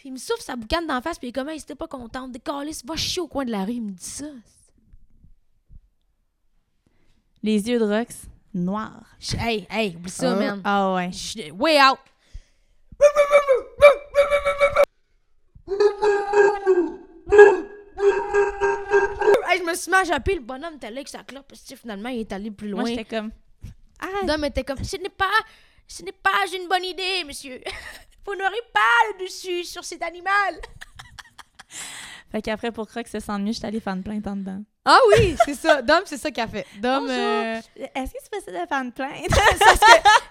il 0.03 0.11
me 0.11 0.17
souffle 0.17 0.41
sa 0.41 0.57
boucane 0.57 0.85
d'en 0.85 0.99
face, 1.01 1.17
puis 1.17 1.27
il 1.27 1.29
est 1.29 1.33
comme, 1.33 1.49
si 1.57 1.65
t'es 1.65 1.75
pas 1.75 1.87
contente, 1.87 2.33
décalisse, 2.33 2.83
va 2.83 2.97
chier 2.97 3.21
au 3.21 3.27
coin 3.29 3.45
de 3.45 3.51
la 3.51 3.63
rue, 3.63 3.71
il 3.75 3.83
me 3.83 3.91
dit 3.91 4.03
ça. 4.03 4.25
Les 7.41 7.69
yeux 7.69 7.79
de 7.79 7.85
Rox, 7.85 8.23
noirs. 8.53 9.15
Hey, 9.39 9.65
hey, 9.69 9.95
oublie 9.95 10.11
ça, 10.11 10.33
Ah, 10.33 10.35
man. 10.35 10.61
Ah 10.65 10.93
ouais. 10.95 11.09
Way 11.53 11.79
out. 11.81 11.99
Hey, 19.49 19.59
je 19.59 19.63
me 19.63 19.73
suis 19.75 19.89
mis 19.91 19.97
à 19.97 20.03
japper, 20.03 20.35
le 20.35 20.41
bonhomme 20.41 20.75
était 20.75 20.89
là 20.89 20.97
avec 20.97 21.07
sa 21.07 21.23
clope, 21.23 21.45
parce 21.47 21.61
que 21.61 21.75
finalement, 21.75 22.09
il 22.09 22.19
est 22.19 22.31
allé 22.31 22.51
plus 22.51 22.69
loin. 22.69 22.81
Moi, 22.81 22.89
j'étais 22.89 23.05
comme. 23.05 23.31
Arrête. 23.99 24.27
L'homme 24.27 24.45
était 24.45 24.63
comme, 24.63 24.83
ce 24.83 24.97
n'est 24.97 25.09
pas, 25.09 25.25
ce 25.87 26.03
n'est 26.03 26.11
pas 26.11 26.45
une 26.55 26.67
bonne 26.67 26.85
idée, 26.85 27.23
monsieur. 27.25 27.61
Vous 28.25 28.35
n'aurez 28.35 28.63
pas 28.73 28.79
le 29.11 29.25
dessus 29.25 29.63
sur 29.63 29.83
cet 29.83 30.03
animal. 30.03 30.61
Fait 32.31 32.41
qu'après, 32.41 32.71
pour 32.71 32.87
Croc 32.87 33.07
se 33.07 33.19
sent 33.19 33.39
mieux, 33.39 33.53
je 33.53 33.57
suis 33.57 33.65
allée 33.65 33.79
faire 33.79 33.93
une 33.93 34.03
plainte 34.03 34.27
en 34.27 34.35
dedans. 34.35 34.63
Ah 34.89 35.01
oui, 35.09 35.35
c'est 35.43 35.53
ça. 35.53 35.81
Dom, 35.81 35.99
c'est 36.05 36.15
ça 36.17 36.31
qu'il 36.31 36.41
a 36.41 36.47
fait. 36.47 36.65
Dom, 36.77 37.09
euh, 37.09 37.59
Est-ce 37.75 38.13
que 38.13 38.19
c'est 38.23 38.31
possible 38.31 38.53
de 38.53 38.65
faire 38.67 38.81
une 38.81 38.93
plainte? 38.93 39.11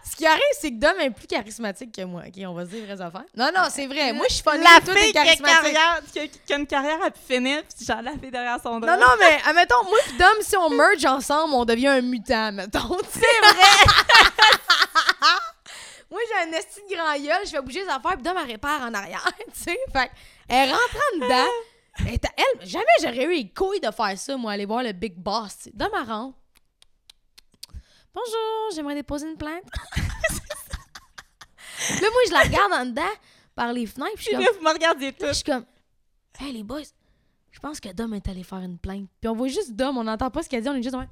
ce 0.03 0.17
qui 0.17 0.27
arrive, 0.27 0.41
c'est 0.59 0.71
que 0.71 0.77
Dom 0.77 0.99
est 0.99 1.11
plus 1.11 1.27
charismatique 1.27 1.95
que 1.95 2.01
moi. 2.03 2.23
OK, 2.27 2.43
on 2.47 2.55
va 2.55 2.65
se 2.65 2.71
dire 2.71 2.81
les 2.81 2.87
vraies 2.87 3.03
affaires. 3.05 3.27
Non, 3.37 3.51
non, 3.55 3.65
c'est 3.71 3.87
vrai. 3.87 4.15
Moi, 4.15 4.25
je 4.31 4.37
suis 4.37 4.43
funny, 4.43 4.65
la 4.65 4.81
fille 4.81 5.13
qui 5.13 5.19
a, 5.19 5.25
charismatique. 5.25 5.63
carrière, 5.63 6.01
qui, 6.11 6.21
a, 6.21 6.27
qui 6.27 6.53
a 6.55 6.57
une 6.57 6.67
carrière 6.67 7.03
à 7.05 7.11
pu 7.11 7.21
finir, 7.29 7.65
puis 7.65 7.85
genre 7.85 8.01
la 8.01 8.13
fille 8.13 8.31
derrière 8.31 8.59
son 8.63 8.81
dos. 8.81 8.87
Non, 8.87 8.97
non, 8.97 9.15
mais 9.21 9.39
admettons, 9.45 9.85
moi 9.85 9.99
pis 10.07 10.17
Dom, 10.17 10.37
si 10.41 10.57
on 10.57 10.71
merge 10.71 11.05
ensemble, 11.05 11.53
on 11.53 11.67
devient 11.67 11.89
un 11.89 12.01
mutant, 12.01 12.51
mettons. 12.53 12.97
C'est 13.11 13.21
vrai! 13.21 13.61
moi, 16.11 16.21
j'ai 16.29 16.39
un 16.49 16.53
esti 16.59 16.81
de 16.89 16.95
grand 16.97 17.13
gueule, 17.13 17.45
je 17.45 17.51
fais 17.51 17.61
bouger 17.61 17.83
les 17.83 17.91
affaires, 17.91 18.17
pis 18.17 18.23
Dom, 18.23 18.39
elle 18.43 18.51
répare 18.53 18.81
en 18.81 18.95
arrière, 18.95 19.23
tu 19.55 19.65
sais. 19.65 19.79
Fait 19.93 20.11
elle 20.49 20.71
rentre 20.71 20.97
en 21.13 21.17
dedans. 21.19 21.51
Elle, 21.99 22.67
jamais 22.67 22.85
j'aurais 23.01 23.25
eu 23.25 23.33
les 23.33 23.53
couilles 23.53 23.81
de 23.81 23.91
faire 23.91 24.19
ça, 24.19 24.37
moi, 24.37 24.53
aller 24.53 24.67
voir 24.67 24.83
le 24.83 24.93
big 24.93 25.17
boss, 25.17 25.57
tu 25.57 25.63
sais. 25.65 25.71
Dom, 25.75 25.89
elle 25.95 26.09
rentre. 26.09 26.37
Bonjour, 28.15 28.71
j'aimerais 28.75 28.95
déposer 28.95 29.29
une 29.29 29.37
plainte. 29.37 29.65
là, 29.97 30.03
moi, 32.01 32.21
je 32.27 32.33
la 32.33 32.41
regarde 32.41 32.73
en 32.73 32.87
dedans, 32.87 33.03
par 33.55 33.73
les 33.73 33.87
fenêtres, 33.87 34.17
je 34.17 34.23
suis 34.23 34.33
comme... 34.33 34.43
là, 34.43 34.49
vous 34.57 34.65
me 34.65 34.73
regardiez 34.73 35.15
Là, 35.19 35.29
je 35.29 35.33
suis 35.33 35.45
comme, 35.45 35.65
hey 36.41 36.53
les 36.53 36.63
boys, 36.63 36.83
je 37.51 37.59
pense 37.59 37.81
que 37.81 37.93
Dom 37.93 38.15
est 38.15 38.29
allé 38.29 38.43
faire 38.43 38.61
une 38.61 38.79
plainte. 38.79 39.09
Puis 39.21 39.29
on 39.29 39.35
voit 39.35 39.49
juste 39.49 39.73
Dom, 39.73 39.99
on 39.99 40.05
n'entend 40.05 40.31
pas 40.31 40.43
ce 40.43 40.49
qu'elle 40.49 40.63
dit, 40.63 40.69
on 40.69 40.75
est 40.75 40.83
juste 40.83 40.97
ouais. 40.97 41.09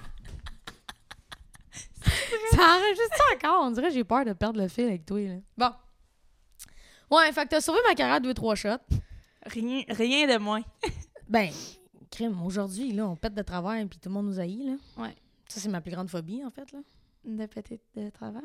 Enregistre 2.66 3.16
ça 3.18 3.24
encore, 3.36 3.66
on 3.66 3.72
dirait 3.72 3.88
que 3.90 3.94
j'ai 3.94 4.04
peur 4.04 4.26
de 4.26 4.34
perdre 4.34 4.60
le 4.62 4.68
fil 4.68 4.86
avec 4.86 5.06
toi. 5.06 5.20
Là. 5.20 5.36
Bon. 5.58 5.72
Ouais, 7.18 7.32
fait 7.32 7.44
que 7.44 7.50
t'as 7.50 7.62
sauvé 7.62 7.80
ma 7.88 7.94
carrière 7.96 8.20
deux, 8.22 8.34
trois 8.34 8.56
shots. 8.56 8.70
Rien, 9.46 9.84
rien 9.90 10.28
de 10.28 10.38
moins. 10.42 10.62
Ben, 11.28 11.50
crime, 12.12 12.40
aujourd'hui, 12.44 12.92
là, 12.92 13.08
on 13.08 13.16
pète 13.16 13.34
de 13.34 13.42
travers 13.42 13.84
puis 13.88 13.98
tout 13.98 14.10
le 14.10 14.14
monde 14.14 14.28
nous 14.28 14.40
haït, 14.40 14.64
là. 14.64 14.74
Ouais. 15.04 15.16
Ça, 15.48 15.60
c'est 15.60 15.70
ma 15.70 15.82
plus 15.82 15.92
grande 15.92 16.08
phobie, 16.08 16.44
en 16.46 16.52
fait, 16.52 16.72
là. 16.72 16.80
De 17.24 17.46
peut-être 17.48 17.82
de 17.96 18.10
travers? 18.12 18.44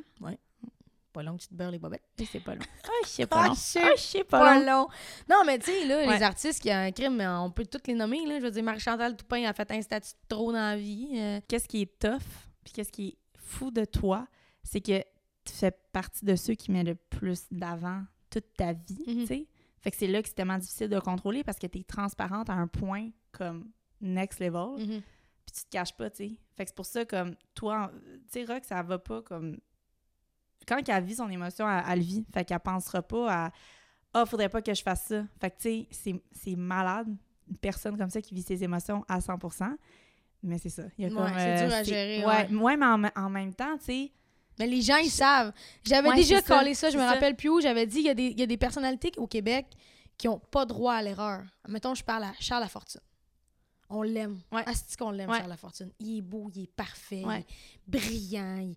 Pas 1.12 1.23
long 1.23 1.37
que 1.37 1.43
tu 1.43 1.49
te 1.49 1.55
beurres 1.55 1.73
les 1.73 1.79
bobettes. 1.79 2.03
C'est 2.31 2.41
pas 2.41 2.55
long. 2.55 2.62
Ah, 2.85 2.89
je 3.05 3.09
sais 3.09 3.23
Ah, 3.25 3.27
pas 3.27 3.47
long. 3.49 3.55
je 3.55 3.59
sais 3.61 3.83
Ah, 3.85 3.91
je 3.97 4.01
sais 4.01 4.25
pas 4.25 4.39
pas 4.41 4.61
long. 4.61 4.64
long. 4.85 4.89
Non, 5.29 5.43
mais 5.45 5.59
tu 5.59 5.66
sais, 5.66 5.85
là, 5.85 6.07
Ouais. 6.07 6.16
les 6.16 6.23
artistes 6.23 6.62
qui 6.62 6.71
ont 6.71 6.75
un 6.75 6.91
crime, 6.93 7.21
on 7.21 7.51
peut 7.51 7.66
tous 7.66 7.81
les 7.87 7.95
nommer. 7.95 8.25
Là. 8.27 8.39
Je 8.39 8.45
veux 8.45 8.51
dire, 8.51 8.62
Marie-Chantal 8.62 9.14
Toupin 9.16 9.45
a 9.45 9.53
fait 9.53 9.71
un 9.73 9.83
statut 9.83 10.12
de 10.12 10.29
trop 10.29 10.53
dans 10.53 10.59
la 10.59 10.77
vie. 10.79 11.11
euh. 11.16 11.41
Qu'est-ce 11.49 11.68
qui 11.68 11.83
est 11.83 11.99
tough, 11.99 12.23
puis 12.64 12.73
qu'est-ce 12.73 12.93
qui 12.93 13.09
est 13.09 13.18
fou 13.51 13.71
de 13.71 13.85
toi, 13.85 14.27
c'est 14.63 14.81
que 14.81 15.01
tu 15.45 15.53
fais 15.53 15.73
partie 15.93 16.25
de 16.25 16.37
ceux 16.37 16.55
qui 16.55 16.71
met 16.71 16.85
le 16.85 16.95
plus 16.95 17.47
d'avant 17.51 18.05
toute 18.31 18.53
ta 18.55 18.73
vie, 18.73 19.03
Mhm. 19.07 19.15
tu 19.21 19.27
sais. 19.27 19.47
Fait 19.81 19.91
que 19.91 19.97
c'est 19.97 20.07
là 20.07 20.23
que 20.23 20.29
c'est 20.29 20.35
tellement 20.35 20.59
difficile 20.59 20.89
de 20.89 21.01
contrôler 21.01 21.43
parce 21.43 21.59
que 21.59 21.67
tu 21.67 21.79
es 21.79 21.83
transparente 21.83 22.51
à 22.51 22.55
un 22.55 22.67
point 22.67 23.11
comme 23.33 23.71
next 24.01 24.39
level. 24.41 24.79
Mhm. 24.79 25.03
puis 25.47 25.55
tu 25.57 25.65
te 25.65 25.71
caches 25.71 25.97
pas, 25.97 26.11
tu 26.11 26.17
sais. 26.29 26.39
Fait 26.57 26.65
que 26.65 26.71
c'est 26.71 26.77
pour 26.77 26.87
ça, 26.87 27.05
comme, 27.05 27.35
toi, 27.55 27.91
tu 28.05 28.21
sais, 28.29 28.45
Rock, 28.45 28.65
ça 28.65 28.83
va 28.83 28.99
pas 29.01 29.21
comme... 29.23 29.59
Quand 30.69 30.79
elle 30.89 31.05
vit 31.05 31.17
son 31.17 31.29
émotion, 31.29 31.69
elle, 31.69 31.83
elle 31.89 31.99
le 31.99 32.05
vit. 32.05 32.25
Fait 32.33 32.45
qu'elle 32.45 32.61
pensera 32.61 33.03
pas 33.03 33.47
à 33.47 33.53
«Ah, 34.15 34.27
faudrait 34.27 34.49
pas 34.49 34.63
que 34.63 34.73
je 34.75 34.83
fasse 34.83 35.07
ça.» 35.07 35.25
Fait 35.41 35.51
que, 35.51 35.57
tu 35.57 35.63
sais, 35.63 35.89
c'est- 35.91 36.23
c'est 36.33 36.55
malade, 36.57 37.09
une 37.49 37.57
personne 37.57 37.97
comme 37.97 38.11
ça 38.11 38.21
qui 38.23 38.35
vit 38.35 38.43
ses 38.43 38.63
émotions 38.63 39.05
à 39.09 39.21
100 39.21 39.39
Mais 40.43 40.59
c'est 40.59 40.68
ça. 40.70 40.84
Il 40.99 41.03
y 41.03 41.07
a 41.07 41.11
Ouais, 41.11 41.16
comme, 41.16 41.32
c'est 41.36 41.62
euh, 41.62 41.66
dur 41.66 41.74
à 41.76 41.82
gérer, 41.82 42.18
Ouais, 42.24 42.49
ouais. 42.51 42.55
ouais, 42.57 42.76
mais 42.76 42.86
en, 42.86 42.99
me- 42.99 43.11
en 43.16 43.28
même 43.30 43.55
temps, 43.55 43.76
tu 43.78 43.84
sais... 43.84 44.12
Mais 44.59 44.66
les 44.66 44.82
gens, 44.82 44.97
ils 44.97 45.11
savent. 45.11 45.53
J'avais 45.84 46.12
déjà 46.14 46.43
ça, 46.43 46.59
collé 46.59 46.74
ça, 46.74 46.91
je 46.91 46.97
me 46.99 47.03
ça. 47.03 47.12
rappelle 47.12 47.34
plus 47.34 47.49
où. 47.49 47.61
J'avais 47.62 47.86
dit, 47.86 48.01
il 48.01 48.05
y, 48.07 48.11
a 48.11 48.14
des- 48.14 48.26
il 48.28 48.38
y 48.38 48.43
a 48.43 48.47
des 48.47 48.59
personnalités 48.59 49.11
au 49.16 49.26
Québec 49.26 49.66
qui 50.18 50.28
ont 50.28 50.38
pas 50.38 50.66
droit 50.66 50.93
à 50.95 51.03
l'erreur. 51.03 51.45
Mettons, 51.66 51.95
je 51.95 52.05
parle 52.05 52.24
à 52.24 52.32
Charles 52.41 52.62
Lafortune. 52.62 53.01
On 53.88 54.03
l'aime. 54.03 54.38
Ouais. 54.53 54.62
Asti 54.66 54.97
qu'on 54.97 55.11
l'aime. 55.12 55.30
Charles 55.32 55.49
Lafortune? 55.49 55.91
Il 55.99 56.18
est 56.18 56.22
beau, 56.22 56.51
il 56.55 56.64
est 56.64 56.66
parfait, 56.70 57.22
il 57.24 57.30
est 57.30 57.47
brillant, 57.86 58.57
il 58.59 58.72
est 58.72 58.76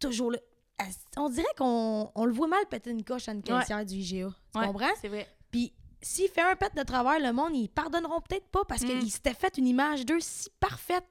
toujours 0.00 0.30
là. 0.32 0.38
Asti- 0.78 1.04
On 1.18 1.28
dirait 1.28 1.44
qu'on 1.58 2.10
on 2.14 2.24
le 2.24 2.32
voit 2.32 2.48
mal 2.48 2.64
péter 2.70 2.90
une 2.90 3.04
coche 3.04 3.28
à 3.28 3.32
une 3.32 3.42
caissière 3.42 3.84
du 3.84 3.96
IGA. 3.96 4.28
Tu 4.54 4.60
comprends? 4.60 4.86
C'est 5.00 5.08
vrai. 5.08 5.28
Puis 5.50 5.72
s'il 6.00 6.28
fait 6.28 6.42
un 6.42 6.54
pet 6.56 6.70
de 6.76 6.82
travers, 6.82 7.18
le 7.18 7.32
monde, 7.32 7.54
ils 7.54 7.68
pardonneront 7.68 8.20
peut-être 8.20 8.46
pas 8.48 8.64
parce 8.66 8.82
Mm. 8.82 8.86
qu'ils 9.00 9.10
s'étaient 9.10 9.34
fait 9.34 9.56
une 9.58 9.66
image 9.66 10.04
d'eux 10.06 10.20
si 10.20 10.48
parfaite. 10.60 11.04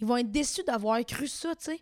Ils 0.00 0.06
vont 0.06 0.16
être 0.18 0.30
déçus 0.30 0.62
d'avoir 0.64 1.02
cru 1.04 1.26
ça, 1.26 1.54
tu 1.56 1.64
sais. 1.64 1.80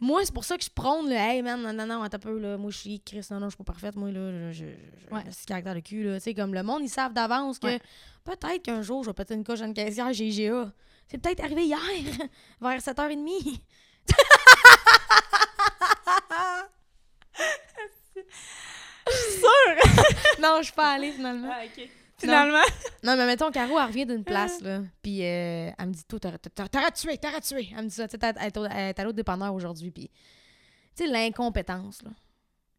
Moi, 0.00 0.20
c'est 0.24 0.34
pour 0.34 0.44
ça 0.44 0.58
que 0.58 0.64
je 0.64 0.68
prône 0.70 1.06
le 1.08 1.14
Hey 1.14 1.40
man, 1.42 1.62
non, 1.62 1.72
non, 1.72 1.86
non, 1.86 2.02
attends 2.02 2.16
un 2.16 2.20
peu, 2.20 2.38
là. 2.38 2.56
Moi, 2.58 2.70
je 2.70 2.78
suis 2.78 3.00
Chris, 3.00 3.26
non, 3.30 3.40
non, 3.40 3.46
je 3.48 3.54
suis 3.54 3.64
pas 3.64 3.72
parfaite. 3.72 3.96
Moi, 3.96 4.10
là, 4.10 4.50
je, 4.52 4.64
je, 4.64 5.14
Ouais. 5.14 5.22
petit 5.24 5.46
caractère 5.46 5.74
de 5.74 5.80
cul, 5.80 6.02
là. 6.04 6.16
Tu 6.18 6.24
sais, 6.24 6.34
comme 6.34 6.52
le 6.54 6.62
monde, 6.62 6.82
ils 6.82 6.90
savent 6.90 7.12
d'avance 7.14 7.58
que 7.58 7.66
Ouais. 7.66 7.80
peut-être 8.24 8.62
qu'un 8.62 8.82
jour, 8.82 9.02
je 9.04 9.10
vais 9.10 9.14
péter 9.14 9.34
une 9.34 9.44
coche 9.44 9.60
à 9.62 9.66
une 9.66 9.74
caissière 9.74 10.10
IGA. 10.10 10.72
C'est 11.08 11.18
peut-être 11.18 11.42
arrivé 11.42 11.64
hier, 11.64 11.78
vers 12.60 12.80
7h30. 12.80 13.60
non, 20.42 20.56
je 20.58 20.64
suis 20.64 20.72
pas 20.72 20.92
allée 20.94 21.12
finalement. 21.12 21.50
Ah, 21.52 21.62
OK. 21.64 21.88
Finalement... 22.18 22.58
Non, 23.04 23.16
mais 23.16 23.26
mettons, 23.26 23.50
Caro, 23.50 23.78
elle 23.80 23.86
revient 23.86 24.06
d'une 24.06 24.22
place, 24.22 24.60
là. 24.60 24.80
Puis 25.02 25.24
euh, 25.24 25.70
elle 25.76 25.86
me 25.88 25.92
dit, 25.92 26.04
t'aurais 26.04 26.38
t'aurais 26.38 26.92
tué, 26.92 27.18
t'aurais 27.18 27.40
tué. 27.40 27.68
Elle 27.76 27.84
me 27.84 27.88
dit 27.88 27.94
ça. 27.96 28.06
Tu 28.06 28.16
sais, 28.16 28.34
est 28.36 28.98
à 29.00 29.04
l'autre 29.04 29.16
dépanneur 29.16 29.52
aujourd'hui. 29.52 29.90
Puis, 29.90 30.08
tu 30.96 31.04
sais, 31.04 31.10
l'incompétence, 31.10 32.00
là. 32.02 32.10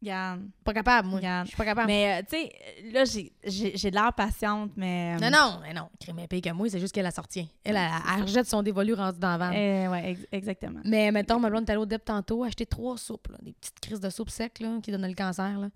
Regarde. 0.02 0.42
Pas 0.64 0.74
capable, 0.74 1.08
moi. 1.10 1.18
Regarde. 1.20 1.46
Je 1.46 1.50
suis 1.50 1.58
pas 1.58 1.66
capable. 1.66 1.88
Mais, 1.88 2.20
euh, 2.22 2.26
tu 2.30 2.38
sais, 2.38 2.52
là, 2.94 3.04
j'ai- 3.06 3.32
j'ai 3.44 3.76
j'ai 3.76 3.90
de 3.90 3.96
l'air 3.96 4.12
patiente, 4.14 4.72
mais... 4.78 5.16
Non, 5.18 5.30
non, 5.30 5.60
mais 5.62 5.74
non. 5.74 5.90
Crime 6.00 6.20
est 6.20 6.28
pire 6.28 6.42
que 6.42 6.50
moi, 6.52 6.70
c'est 6.70 6.80
juste 6.80 6.94
qu'elle 6.94 7.04
la 7.06 7.12
sortie. 7.12 7.50
Elle, 7.66 7.76
elle, 7.78 7.90
elle 8.16 8.22
rejette 8.24 8.48
son 8.48 8.64
dévolu 8.64 8.94
rendu 8.94 9.20
dans 9.20 9.32
la 9.32 9.38
vanne. 9.38 9.54
Eh, 9.54 9.88
ouais, 9.90 10.12
ex- 10.12 10.28
exactement. 10.32 10.80
Mais 10.86 11.12
mettons, 11.12 11.40
ma 11.40 11.50
blonde 11.50 11.68
est 11.68 11.72
allée 11.72 11.82
au 11.82 11.86
DEP 11.86 12.04
tantôt, 12.06 12.44
acheter 12.46 12.66
trois 12.66 12.98
soupes, 12.98 13.28
là, 13.30 13.38
des 13.42 13.52
petites 13.54 13.80
crises 13.82 14.00
de 14.02 14.10
soupe 14.10 14.30
sec 14.30 14.60
là, 14.60 14.78
qui 14.84 14.92
donnent 14.92 15.08
le 15.08 15.14
cancer. 15.16 15.58
Là. 15.58 15.68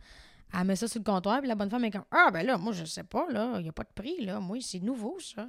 Elle 0.54 0.64
met 0.66 0.76
ça 0.76 0.88
sur 0.88 1.00
le 1.00 1.04
comptoir, 1.04 1.40
puis 1.40 1.48
la 1.48 1.56
bonne 1.56 1.70
femme 1.70 1.84
est 1.86 1.92
comme 1.92 2.06
Ah, 2.12 2.30
ben 2.32 2.46
là, 2.46 2.58
moi, 2.58 2.72
je 2.74 2.86
sais 2.86 3.04
pas, 3.04 3.28
là, 3.30 3.56
il 3.58 3.64
n'y 3.64 3.70
a 3.70 3.74
pas 3.74 3.84
de 3.84 3.92
prix, 3.94 4.24
là. 4.26 4.40
Moi, 4.40 4.60
c'est 4.62 4.80
nouveau, 4.80 5.20
ça. 5.20 5.48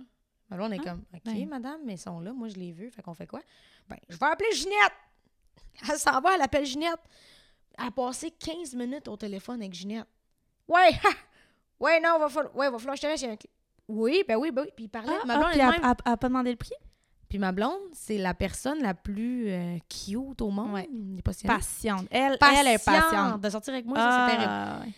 Ma 0.51 0.57
blonde 0.57 0.73
est 0.73 0.79
Ah, 0.81 0.91
comme 0.91 1.05
OK, 1.15 1.23
ben. 1.25 1.49
madame, 1.49 1.81
mais 1.85 1.95
ils 1.95 1.99
sont 1.99 2.21
là, 2.21 2.33
moi, 2.33 2.49
je 2.49 2.57
l'ai 2.57 2.73
vu, 2.73 2.91
fait 2.91 3.03
qu'on 3.03 3.15
fait 3.15 3.27
quoi? 3.27 3.41
Ben, 3.89 3.99
je 4.09 4.17
vais 4.17 4.27
appeler 4.27 4.53
Ginette. 4.53 4.93
Elle 5.89 5.99
s'en 5.99 6.21
va, 6.21 6.35
elle 6.35 6.43
appelle 6.43 6.65
Ginette. 6.67 7.01
Elle 7.79 7.87
a 7.87 7.91
passé 7.91 8.31
15 8.33 8.75
minutes 8.75 9.07
au 9.09 9.17
téléphone 9.17 9.61
avec 9.61 9.73
Ginette. 9.75 10.09
Ouais, 10.67 10.91
ha! 11.05 11.09
ouais, 11.81 12.01
non, 12.01 12.19
va 12.19 12.29
falloir, 12.29 12.57
ouais, 12.57 12.71
va 12.71 12.79
falloir 12.79 12.95
que 12.99 13.01
je 13.01 13.07
te 13.23 13.27
laisse. 13.27 13.39
Oui, 13.87 14.25
ben 14.27 14.37
oui, 14.37 14.51
ben 14.51 14.63
oui. 14.63 14.69
Puis 14.75 14.85
il 14.87 14.89
parlait. 14.89 15.13
Ah, 15.23 15.25
ma 15.27 15.35
ah, 15.39 15.51
puis 15.51 15.61
elle, 15.61 15.69
elle- 15.69 15.81
elle 16.05 16.13
a 16.13 16.17
pas 16.17 16.29
demandé 16.29 16.51
le 16.51 16.57
prix? 16.57 16.75
Puis 17.29 17.39
ma 17.39 17.53
blonde, 17.53 17.79
c'est 17.93 18.17
la 18.19 18.33
personne 18.35 18.81
la 18.81 18.95
plus 18.95 19.49
euh, 19.51 19.77
cute 19.89 20.41
au 20.41 20.51
monde. 20.51 20.73
Ouais. 20.73 20.83
Est 20.85 20.89
elle 20.91 21.19
est 21.19 21.23
Patiente. 21.47 22.07
Elle, 22.11 22.39
elle 22.41 22.67
est 22.69 22.85
patiente. 22.85 23.41
De 23.41 23.51
sortir 23.51 23.75
avec 23.75 23.85
moi, 23.87 23.99
ça, 23.99 24.27
c'est 24.29 24.35
terrible. 24.37 24.53
Ah, 24.53 24.81
ouais. 24.85 24.93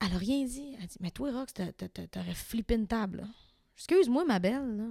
Elle 0.00 0.14
a 0.14 0.18
rien 0.18 0.44
dit. 0.44 0.76
Elle 0.80 0.86
dit 0.86 0.96
Mais 1.00 1.10
toi, 1.10 1.30
Rox, 1.32 1.52
t'a- 1.52 1.72
t'a- 1.72 1.88
t'a- 1.88 2.06
t'aurais 2.06 2.34
flippé 2.34 2.74
une 2.74 2.86
table. 2.86 3.26
Excuse-moi, 3.76 4.24
ma 4.24 4.38
belle. 4.38 4.76
Là. 4.76 4.84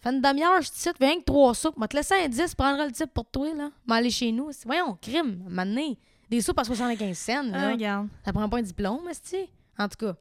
Fait 0.00 0.10
une 0.10 0.20
demi-heure, 0.20 0.62
je 0.62 0.70
te 0.70 0.76
cite, 0.76 0.96
viens 1.00 1.18
que 1.18 1.24
trois 1.24 1.54
soupes. 1.54 1.76
M'a 1.76 1.88
te 1.88 1.96
laisser 1.96 2.14
un 2.14 2.28
10, 2.28 2.54
prendra 2.54 2.86
le 2.86 2.92
type 2.92 3.12
pour 3.12 3.26
toi. 3.30 3.52
là. 3.54 3.70
M'aller 3.86 4.10
chez 4.10 4.30
nous. 4.32 4.50
Voyons, 4.64 4.96
crime, 5.00 5.44
maintenant. 5.48 5.94
Des 6.30 6.40
soupes 6.40 6.58
à 6.58 6.64
75 6.64 7.18
cents. 7.18 7.50
Ah, 7.52 7.58
Là. 7.58 7.70
regarde. 7.72 8.08
Ça 8.24 8.32
prend 8.32 8.48
pas 8.48 8.58
un 8.58 8.62
diplôme, 8.62 9.08
esti? 9.08 9.48
En 9.78 9.88
tout 9.88 9.96
cas, 10.06 10.14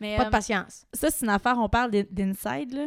Mais, 0.00 0.16
pas 0.16 0.24
de 0.24 0.28
euh, 0.28 0.30
patience. 0.30 0.84
ça, 0.92 1.10
c'est 1.10 1.24
une 1.24 1.30
affaire, 1.30 1.56
on 1.58 1.68
parle 1.68 1.90
d'in- 1.90 2.04
d'inside, 2.10 2.72
là, 2.74 2.86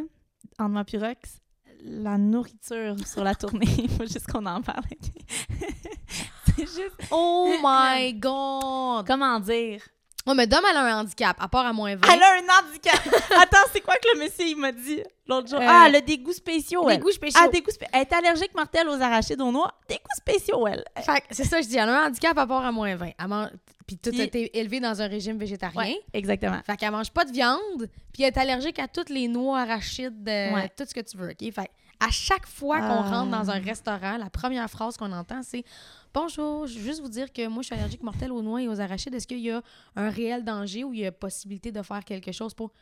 entre 0.58 0.70
moi 0.70 0.84
et 0.92 0.98
Rox. 0.98 1.40
La 1.84 2.18
nourriture 2.18 2.96
sur 3.06 3.24
la 3.24 3.34
tournée. 3.34 3.66
Il 3.78 3.90
faut 3.96 4.04
juste 4.04 4.26
qu'on 4.30 4.44
en 4.46 4.60
parle. 4.62 4.84
c'est 6.56 6.66
juste... 6.66 6.96
Oh 7.10 7.56
my 7.62 8.14
God! 8.14 9.06
Comment 9.06 9.40
dire? 9.40 9.82
Ouais, 10.26 10.34
mais 10.34 10.46
Dom, 10.46 10.60
elle 10.70 10.76
a 10.76 10.82
un 10.96 11.00
handicap, 11.00 11.36
à 11.40 11.48
part 11.48 11.64
à 11.66 11.72
moins 11.72 11.96
20. 11.96 12.02
Elle 12.12 12.22
a 12.22 12.32
un 12.34 12.60
handicap! 12.68 13.00
Attends, 13.42 13.66
c'est 13.72 13.80
quoi 13.80 13.94
que 13.96 14.18
le 14.18 14.24
monsieur, 14.24 14.44
il 14.46 14.56
m'a 14.56 14.70
dit? 14.72 15.02
l'autre 15.26 15.48
jour? 15.48 15.60
Euh, 15.60 15.66
ah, 15.66 15.84
elle 15.86 15.96
a 15.96 16.00
des 16.00 16.18
goûts 16.18 16.32
spéciaux, 16.32 16.86
Des 16.86 16.94
elle. 16.94 17.00
goûts 17.00 17.10
spéciaux. 17.12 17.40
Ah, 17.42 17.48
des 17.48 17.62
goûts 17.62 17.70
spé- 17.70 17.86
Elle 17.92 18.00
est 18.02 18.12
allergique 18.12 18.54
mortelle 18.54 18.88
aux 18.88 19.00
arachides 19.00 19.40
aux 19.40 19.50
noix. 19.52 19.72
Des 19.88 19.94
goûts 19.94 20.16
spéciaux, 20.16 20.66
elle. 20.66 20.84
Fait 21.02 21.22
c'est 21.30 21.44
ça, 21.44 21.60
je 21.62 21.68
dis. 21.68 21.76
Elle 21.76 21.88
a 21.88 22.02
un 22.02 22.06
handicap 22.08 22.36
à 22.36 22.46
part 22.46 22.64
à 22.64 22.72
moins 22.72 22.94
20. 22.96 23.10
Elle 23.18 23.26
mange... 23.28 23.48
Puis 23.86 23.96
tout 23.96 24.10
a 24.18 24.22
été 24.22 24.56
élevé 24.58 24.78
dans 24.80 25.00
un 25.02 25.06
régime 25.08 25.36
végétarien. 25.38 25.80
Ouais, 25.80 26.00
exactement. 26.12 26.60
Fait 26.66 26.76
qu'elle 26.76 26.90
mange 26.92 27.10
pas 27.10 27.24
de 27.24 27.32
viande, 27.32 27.88
puis 28.12 28.22
elle 28.22 28.28
est 28.28 28.38
allergique 28.38 28.78
à 28.78 28.86
toutes 28.88 29.08
les 29.10 29.26
noix, 29.26 29.60
arachides, 29.60 30.28
euh, 30.28 30.52
Ouais. 30.54 30.68
tout 30.76 30.84
ce 30.86 30.94
que 30.94 31.00
tu 31.00 31.16
veux, 31.16 31.30
OK? 31.30 31.52
Fait 31.52 31.70
à 32.02 32.10
chaque 32.10 32.46
fois 32.46 32.78
qu'on 32.78 33.02
Ah. 33.04 33.10
rentre 33.10 33.30
dans 33.30 33.50
un 33.50 33.58
restaurant, 33.60 34.16
la 34.16 34.30
première 34.30 34.68
phrase 34.70 34.96
qu'on 34.96 35.12
entend, 35.12 35.40
c'est 35.42 35.64
«Bonjour, 36.12 36.66
je 36.66 36.78
veux 36.78 36.84
juste 36.84 37.00
vous 37.00 37.08
dire 37.08 37.32
que 37.32 37.46
moi, 37.46 37.62
je 37.62 37.66
suis 37.66 37.74
allergique 37.74 38.02
mortelle 38.02 38.32
aux 38.32 38.42
noix 38.42 38.60
et 38.60 38.68
aux 38.68 38.80
arachides. 38.80 39.14
Est-ce 39.14 39.26
qu'il 39.28 39.38
y 39.40 39.50
a 39.50 39.62
un 39.94 40.10
réel 40.10 40.44
danger 40.44 40.82
ou 40.82 40.92
il 40.92 41.00
y 41.00 41.06
a 41.06 41.12
possibilité 41.12 41.70
de 41.70 41.82
faire 41.82 42.04
quelque 42.04 42.32
chose 42.32 42.52
pour...» 42.52 42.72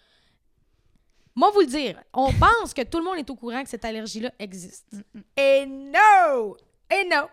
Moi, 1.35 1.51
vous 1.51 1.61
le 1.61 1.67
dire, 1.67 2.01
on 2.15 2.33
pense 2.41 2.73
que 2.73 2.83
tout 2.83 2.99
le 2.99 3.05
monde 3.05 3.19
est 3.19 3.29
au 3.29 3.37
courant 3.37 3.63
que 3.63 3.69
cette 3.69 3.85
allergie-là 3.85 4.33
existe. 4.39 4.87
Et 5.37 5.67
non! 5.67 6.57
Et 6.91 7.07
non! 7.09 7.29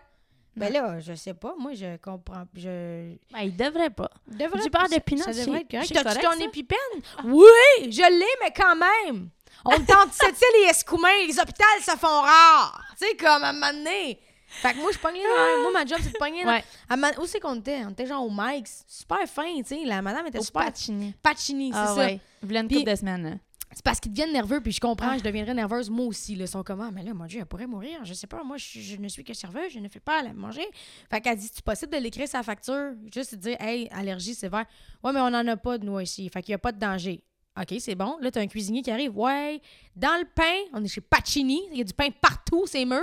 Ben 0.54 0.72
là, 0.72 1.00
je 1.00 1.12
sais 1.14 1.34
pas. 1.34 1.54
Moi, 1.58 1.74
je 1.74 1.96
comprends. 1.98 2.44
Je, 2.54 3.14
Ben, 3.32 3.40
il 3.40 3.54
devrait 3.56 3.90
pas. 3.90 4.10
Devrait, 4.26 4.62
Du 4.62 4.70
beurre 4.70 4.88
de 4.88 5.18
ça- 5.18 5.32
devrait 5.32 5.60
être 5.62 5.70
correct. 5.70 5.92
T'as-tu 5.92 6.20
ton? 6.20 6.28
Ah. 6.30 6.44
épipène? 6.44 7.02
Oui, 7.24 7.90
je 7.92 8.10
l'ai, 8.10 8.26
mais 8.42 8.52
quand 8.56 8.74
même. 8.74 9.28
On 9.66 9.70
tente 9.84 10.12
cette 10.12 10.40
les 10.62 10.70
escoumins, 10.70 11.08
les 11.26 11.38
hôpitaux 11.38 11.64
se 11.82 11.90
font 11.96 12.06
rares. 12.22 12.82
Tu 12.98 13.06
sais, 13.06 13.16
comme 13.16 13.42
à 13.44 13.48
un 13.48 13.52
moment 13.52 13.72
donné. 13.72 14.18
Fait 14.46 14.72
que 14.72 14.78
moi, 14.78 14.90
je 14.92 14.98
pognais 14.98 15.22
dans... 15.22 15.62
Moi, 15.62 15.72
ma 15.72 15.84
job, 15.84 15.98
c'est 16.02 16.12
de 16.12 16.18
pogner 16.18 16.44
dans... 16.44 16.50
Ouais. 16.52 16.64
Moment- 16.90 17.10
Où 17.20 17.26
c'est 17.26 17.40
qu'on 17.40 17.56
était? 17.56 17.84
On 17.84 17.90
était 17.90 18.06
genre 18.06 18.24
au 18.24 18.30
Mike's. 18.30 18.84
Super 18.86 19.26
fin, 19.26 19.56
tu 19.58 19.64
sais. 19.64 19.84
La 19.84 20.00
madame 20.02 20.26
était 20.26 20.38
Au 20.38 20.42
super... 20.42 20.64
Pacini. 20.66 21.14
Pacini, 21.22 21.72
c'est 21.72 21.78
Ah 21.78 21.86
ça. 21.88 21.96
ouais. 21.96 22.20
Voulez 22.42 22.60
une 22.60 22.68
couple 22.68 22.90
de 22.90 22.94
semaines, 22.96 23.22
là. 23.30 23.36
C'est 23.72 23.84
parce 23.84 23.98
qu'ils 24.00 24.12
deviennent 24.12 24.32
nerveux, 24.32 24.60
puis 24.60 24.70
je 24.72 24.80
comprends, 24.80 25.10
Ah. 25.10 25.18
je 25.18 25.22
deviendrais 25.24 25.52
nerveuse 25.52 25.90
moi 25.90 26.06
aussi. 26.06 26.36
Là. 26.36 26.44
Ils 26.44 26.48
sont 26.48 26.62
comme, 26.62 26.80
ah, 26.80 26.90
mais 26.92 27.02
là, 27.02 27.12
mon 27.12 27.26
Dieu, 27.26 27.40
elle 27.40 27.46
pourrait 27.46 27.66
mourir. 27.66 27.98
Je 28.04 28.14
sais 28.14 28.28
pas, 28.28 28.42
moi, 28.44 28.56
je, 28.56 28.78
je 28.80 28.96
ne 28.96 29.08
suis 29.08 29.24
que 29.24 29.34
serveuse, 29.34 29.72
je 29.72 29.80
ne 29.80 29.88
fais 29.88 30.00
pas 30.00 30.20
à 30.20 30.22
la 30.22 30.32
manger. 30.32 30.64
Fait 31.10 31.20
qu'elle 31.20 31.36
dit, 31.36 31.50
c'est 31.52 31.64
possible 31.64 31.92
de 31.92 31.98
l'écrire 31.98 32.28
sa 32.28 32.42
facture, 32.44 32.92
juste 33.12 33.34
dire, 33.34 33.56
hey, 33.60 33.88
allergie 33.90 34.34
sévère. 34.34 34.64
Ouais, 35.02 35.12
mais 35.12 35.20
on 35.20 35.30
n'en 35.30 35.46
a 35.48 35.56
pas 35.56 35.76
de 35.78 35.84
noix 35.84 36.02
ici. 36.04 36.30
Fait 36.32 36.40
qu'il 36.42 36.52
n'y 36.52 36.54
a 36.54 36.58
pas 36.58 36.72
de 36.72 36.78
danger. 36.78 37.22
OK, 37.58 37.74
c'est 37.80 37.94
bon. 37.94 38.18
Là, 38.20 38.30
tu 38.30 38.38
as 38.38 38.42
un 38.42 38.46
cuisinier 38.46 38.82
qui 38.82 38.90
arrive. 38.90 39.16
Ouais, 39.16 39.60
dans 39.94 40.18
le 40.18 40.26
pain, 40.34 40.56
on 40.72 40.84
est 40.84 40.88
chez 40.88 41.00
Pacini. 41.00 41.60
Il 41.72 41.78
y 41.78 41.80
a 41.80 41.84
du 41.84 41.94
pain 41.94 42.08
partout, 42.20 42.66
ces 42.66 42.84
murs. 42.84 43.00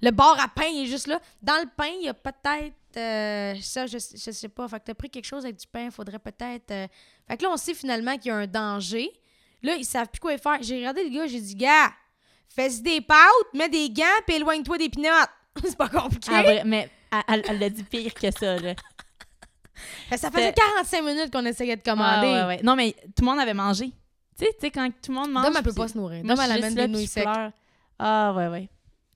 Le 0.00 0.10
bar 0.10 0.38
à 0.40 0.48
pain 0.48 0.66
il 0.72 0.84
est 0.84 0.86
juste 0.86 1.06
là. 1.06 1.20
Dans 1.42 1.60
le 1.62 1.68
pain, 1.76 1.90
il 2.00 2.06
y 2.06 2.08
a 2.08 2.14
peut-être. 2.14 2.74
euh, 2.96 3.54
ça, 3.60 3.86
je, 3.86 3.98
je 3.98 4.30
sais 4.30 4.48
pas. 4.48 4.66
Fait 4.68 4.80
que 4.80 4.84
tu 4.86 4.90
as 4.92 4.94
pris 4.94 5.10
quelque 5.10 5.24
chose 5.26 5.44
avec 5.44 5.56
du 5.56 5.66
pain. 5.66 5.84
Il 5.86 5.90
faudrait 5.90 6.18
peut-être. 6.18 6.70
euh, 6.70 6.86
Fait 7.28 7.36
que 7.36 7.42
là, 7.42 7.50
on 7.52 7.56
sait 7.56 7.74
finalement 7.74 8.16
qu'il 8.16 8.28
y 8.28 8.30
a 8.30 8.36
un 8.36 8.46
danger. 8.46 9.10
Là, 9.62 9.74
ils 9.76 9.84
savent 9.84 10.08
plus 10.08 10.20
quoi 10.20 10.36
faire. 10.38 10.58
J'ai 10.62 10.76
regardé 10.76 11.04
le 11.04 11.10
gars, 11.10 11.26
j'ai 11.26 11.40
dit, 11.40 11.54
gars, 11.54 11.92
fais 12.48 12.68
des 12.80 13.00
pâtes, 13.00 13.18
mets 13.54 13.68
des 13.68 13.88
gants, 13.90 14.02
puis 14.26 14.36
éloigne-toi 14.36 14.78
des 14.78 14.88
pinottes. 14.88 15.30
c'est 15.64 15.76
pas 15.76 15.88
compliqué. 15.88 16.30
Ah, 16.32 16.64
mais 16.64 16.88
elle 17.46 17.58
l'a 17.58 17.68
dit 17.70 17.84
pire 17.84 18.12
que 18.14 18.30
ça, 18.30 18.56
là. 18.56 18.74
Que 20.10 20.16
ça 20.18 20.30
faisait 20.30 20.52
45 20.52 21.02
minutes 21.02 21.32
qu'on 21.32 21.44
essayait 21.44 21.76
de 21.76 21.82
commander. 21.82 22.26
Ah, 22.26 22.46
ouais, 22.46 22.56
ouais. 22.56 22.62
Non, 22.62 22.76
mais 22.76 22.92
tout 22.92 23.22
le 23.22 23.26
monde 23.26 23.38
avait 23.40 23.54
mangé. 23.54 23.92
Tu 24.38 24.46
sais, 24.60 24.70
quand 24.70 24.88
tout 25.02 25.12
le 25.12 25.18
monde 25.18 25.30
mange. 25.30 25.44
Dom, 25.44 25.54
elle 25.56 25.62
peut 25.62 25.72
pas 25.72 25.88
se 25.88 25.96
nourrir. 25.98 26.22
Dom, 26.24 26.38
elle 26.42 26.52
amène 26.52 26.74
des 26.74 26.88
nouilles 26.88 27.06
secs. 27.06 27.26
Ah, 27.98 28.32
ouais, 28.36 28.48
ouais. 28.48 28.68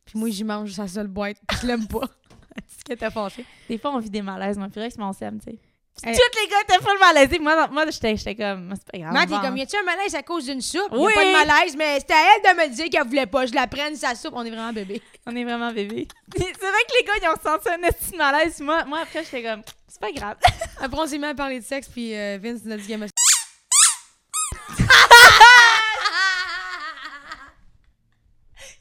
Puis 0.05 0.19
moi, 0.19 0.31
j'y 0.31 0.45
mange 0.45 0.71
sa 0.73 0.87
seule 0.87 1.09
boîte. 1.09 1.39
Je 1.61 1.67
l'aime 1.67 1.87
pas. 1.87 2.09
C'est 2.69 2.81
ce 2.81 2.85
qui 2.85 2.93
était 2.93 3.11
fâché. 3.11 3.45
Des 3.69 3.77
fois, 3.77 3.93
on 3.93 3.99
vit 3.99 4.11
des 4.11 4.23
malaises. 4.23 4.57
Moi, 4.57 4.69
puis 4.69 4.81
Rex, 4.81 4.97
mon 4.97 5.13
Sam, 5.13 5.39
tu 5.41 5.51
sais. 5.51 5.59
Hey. 6.05 6.15
Tous 6.15 6.41
les 6.41 6.49
gars 6.49 6.61
étaient 6.63 6.85
full 6.85 6.99
malaisés. 6.99 7.39
Moi, 7.39 7.69
moi 7.69 7.85
j'étais 7.89 8.35
comme, 8.35 8.75
c'est 8.75 8.93
pas 8.93 8.99
grave. 8.99 9.13
Matt, 9.15 9.29
il 9.31 9.35
est 9.35 9.41
comme, 9.41 9.57
y 9.57 9.63
a-tu 9.63 9.77
un 9.77 9.83
malaise 9.83 10.15
à 10.15 10.23
cause 10.23 10.45
d'une 10.45 10.61
soupe? 10.61 10.91
Oui. 10.93 11.11
Y 11.15 11.19
a 11.19 11.23
pas 11.23 11.25
de 11.25 11.49
malaise, 11.49 11.77
mais 11.77 11.99
c'était 12.01 12.13
à 12.13 12.37
elle 12.37 12.43
de 12.43 12.61
me 12.61 12.69
dire 12.75 12.91
qu'elle 12.91 13.07
voulait 13.07 13.27
pas. 13.27 13.47
Je 13.47 13.55
la 13.55 13.67
prenne, 13.67 13.97
sa 13.97 14.15
soupe. 14.15 14.35
On 14.37 14.45
est 14.45 14.51
vraiment 14.51 14.75
bébé. 14.75 15.01
On 15.27 15.35
est 15.35 15.45
vraiment 15.45 15.73
bébé. 15.73 16.07
c'est 16.37 16.43
vrai 16.43 16.53
que 16.53 16.99
les 17.01 17.07
gars, 17.07 17.13
ils 17.23 17.29
ont 17.29 17.33
ressenti 17.33 17.71
un 17.71 17.79
petit 17.79 18.15
malaise. 18.17 18.61
Moi, 18.61 18.85
moi 18.85 18.99
après, 19.01 19.25
j'étais 19.25 19.43
comme, 19.43 19.63
c'est 19.89 20.01
pas 20.01 20.13
grave. 20.13 20.37
Après, 20.81 21.01
on 21.01 21.07
s'est 21.07 21.17
mis 21.17 21.25
à 21.25 21.35
parler 21.35 21.61
de 21.61 21.65
sexe, 21.65 21.89
puis 21.89 22.15
euh, 22.15 22.39
Vince 22.43 22.61
nous 22.63 22.73
a 22.73 22.77
dit 22.77 22.87
Game 22.87 23.03
of 23.03 23.11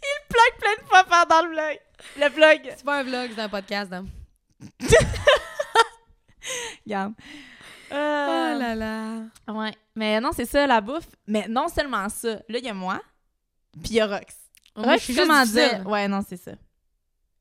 Il 0.03 0.27
plug 0.27 0.59
plein 0.59 0.75
de 0.83 0.87
fois 0.89 1.25
dans 1.25 1.45
le 1.45 1.53
vlog. 1.53 1.79
Le 2.17 2.29
vlog. 2.29 2.73
C'est 2.75 2.83
pas 2.83 2.97
un 2.97 3.03
vlog, 3.03 3.31
c'est 3.33 3.41
un 3.41 3.47
podcast, 3.47 3.89
Dom. 3.89 4.09
Regarde. 6.85 7.13
Oh 7.91 7.93
Euh, 7.95 8.57
là 8.57 8.75
là. 8.75 9.21
Ouais. 9.47 9.73
Mais 9.95 10.19
non, 10.19 10.31
c'est 10.33 10.45
ça, 10.45 10.65
la 10.67 10.81
bouffe. 10.81 11.07
Mais 11.27 11.47
non 11.47 11.67
seulement 11.67 12.09
ça. 12.09 12.29
Là, 12.49 12.59
il 12.59 12.63
y 12.65 12.69
a 12.69 12.73
moi. 12.73 12.99
Puis 13.73 13.91
il 13.91 13.95
y 13.95 13.99
a 14.01 14.07
Rox. 14.07 14.25
Rox, 14.75 14.93
je 14.93 14.97
suis 15.03 15.13
juste 15.13 15.27
comment 15.27 15.41
difficile. 15.43 15.69
dire? 15.77 15.87
Ouais, 15.87 16.07
non, 16.07 16.21
c'est 16.27 16.37
ça. 16.37 16.51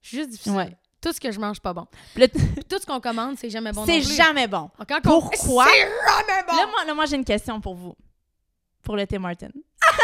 Je 0.02 0.08
suis 0.08 0.16
juste 0.18 0.30
difficile. 0.30 0.52
Ouais. 0.52 0.76
Tout 1.00 1.12
ce 1.12 1.20
que 1.20 1.30
je 1.32 1.38
mange, 1.40 1.60
pas 1.60 1.72
bon. 1.72 1.86
Tout 2.68 2.78
ce 2.80 2.86
qu'on 2.86 3.00
commande, 3.00 3.36
c'est 3.38 3.50
jamais 3.50 3.72
bon 3.72 3.84
c'est 3.84 4.00
jamais 4.00 4.46
bon. 4.46 4.70
Quand 4.88 5.00
Pourquoi? 5.02 5.66
C'est 5.66 5.80
jamais 5.80 6.42
bon! 6.48 6.56
Là, 6.56 6.66
moi, 6.66 6.84
là, 6.86 6.94
moi 6.94 7.06
j'ai 7.06 7.16
une 7.16 7.24
question 7.24 7.60
pour 7.60 7.74
vous. 7.74 7.94
Pour 8.82 8.96
le 8.96 9.06
Tim 9.06 9.18
Martin. 9.18 9.48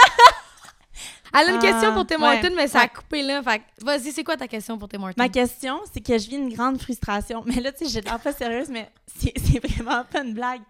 Elle 1.33 1.49
a 1.49 1.51
une 1.53 1.57
Ah, 1.59 1.61
question 1.61 1.95
pour 1.95 2.07
Tim 2.07 2.21
ouais, 2.23 2.37
Hortons, 2.37 2.55
mais 2.57 2.67
ça 2.69 2.81
a 2.81 2.83
ouais. 2.83 2.89
coupé 2.89 3.23
là. 3.23 3.43
Fait 3.43 3.63
vas-y, 3.83 4.13
c'est 4.13 4.25
quoi 4.25 4.37
ta 4.37 4.49
question 4.49 4.77
pour 4.79 4.89
Tim 4.89 5.03
Hortons? 5.03 5.15
Ma 5.17 5.29
question, 5.29 5.81
c'est 5.93 6.01
que 6.01 6.19
je 6.19 6.29
vis 6.29 6.37
une 6.37 6.53
grande 6.53 6.81
frustration. 6.81 7.43
Mais 7.47 7.61
là, 7.61 7.71
tu 7.73 7.85
sais, 7.85 7.91
j'ai 7.91 8.01
l'air 8.01 8.19
pas 8.19 8.33
sérieuse, 8.33 8.69
mais 8.69 8.91
c'est 9.07 9.33
c'est 9.39 9.65
vraiment 9.67 10.05
pas 10.05 10.23
une 10.23 10.35
blague. 10.35 10.63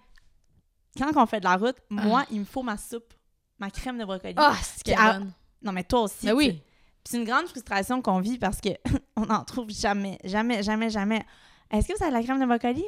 Quand 0.98 1.11
on 1.16 1.26
fait 1.26 1.40
de 1.40 1.44
la 1.44 1.56
route, 1.56 1.76
moi, 1.88 2.24
il 2.30 2.40
me 2.40 2.44
faut 2.44 2.62
ma 2.62 2.76
soupe, 2.76 3.14
ma 3.58 3.70
crème 3.70 3.98
de 3.98 4.04
brocoli. 4.04 4.34
Ah, 4.36 4.54
c'est 4.62 4.82
Puis 4.84 4.92
qu'elle 4.94 4.94
est 4.94 5.08
à- 5.08 5.12
bonne. 5.18 5.32
Non, 5.62 5.72
mais 5.72 5.84
toi 5.84 6.02
aussi. 6.02 6.24
Ben 6.26 6.30
tu 6.32 6.36
oui. 6.36 6.62
c'est 7.04 7.16
une 7.18 7.24
grande 7.24 7.46
frustration 7.46 8.00
qu'on 8.02 8.20
vit 8.20 8.38
parce 8.38 8.61
que 8.61 8.70
on 9.16 9.26
n'en 9.26 9.44
trouve 9.44 9.70
jamais, 9.70 10.18
jamais, 10.24 10.62
jamais, 10.62 10.90
jamais. 10.90 11.24
Est-ce 11.70 11.86
que 11.88 11.96
vous 11.96 12.02
avez 12.02 12.12
de 12.12 12.16
la 12.18 12.22
crème 12.24 12.40
de 12.40 12.46
brocoli? 12.46 12.84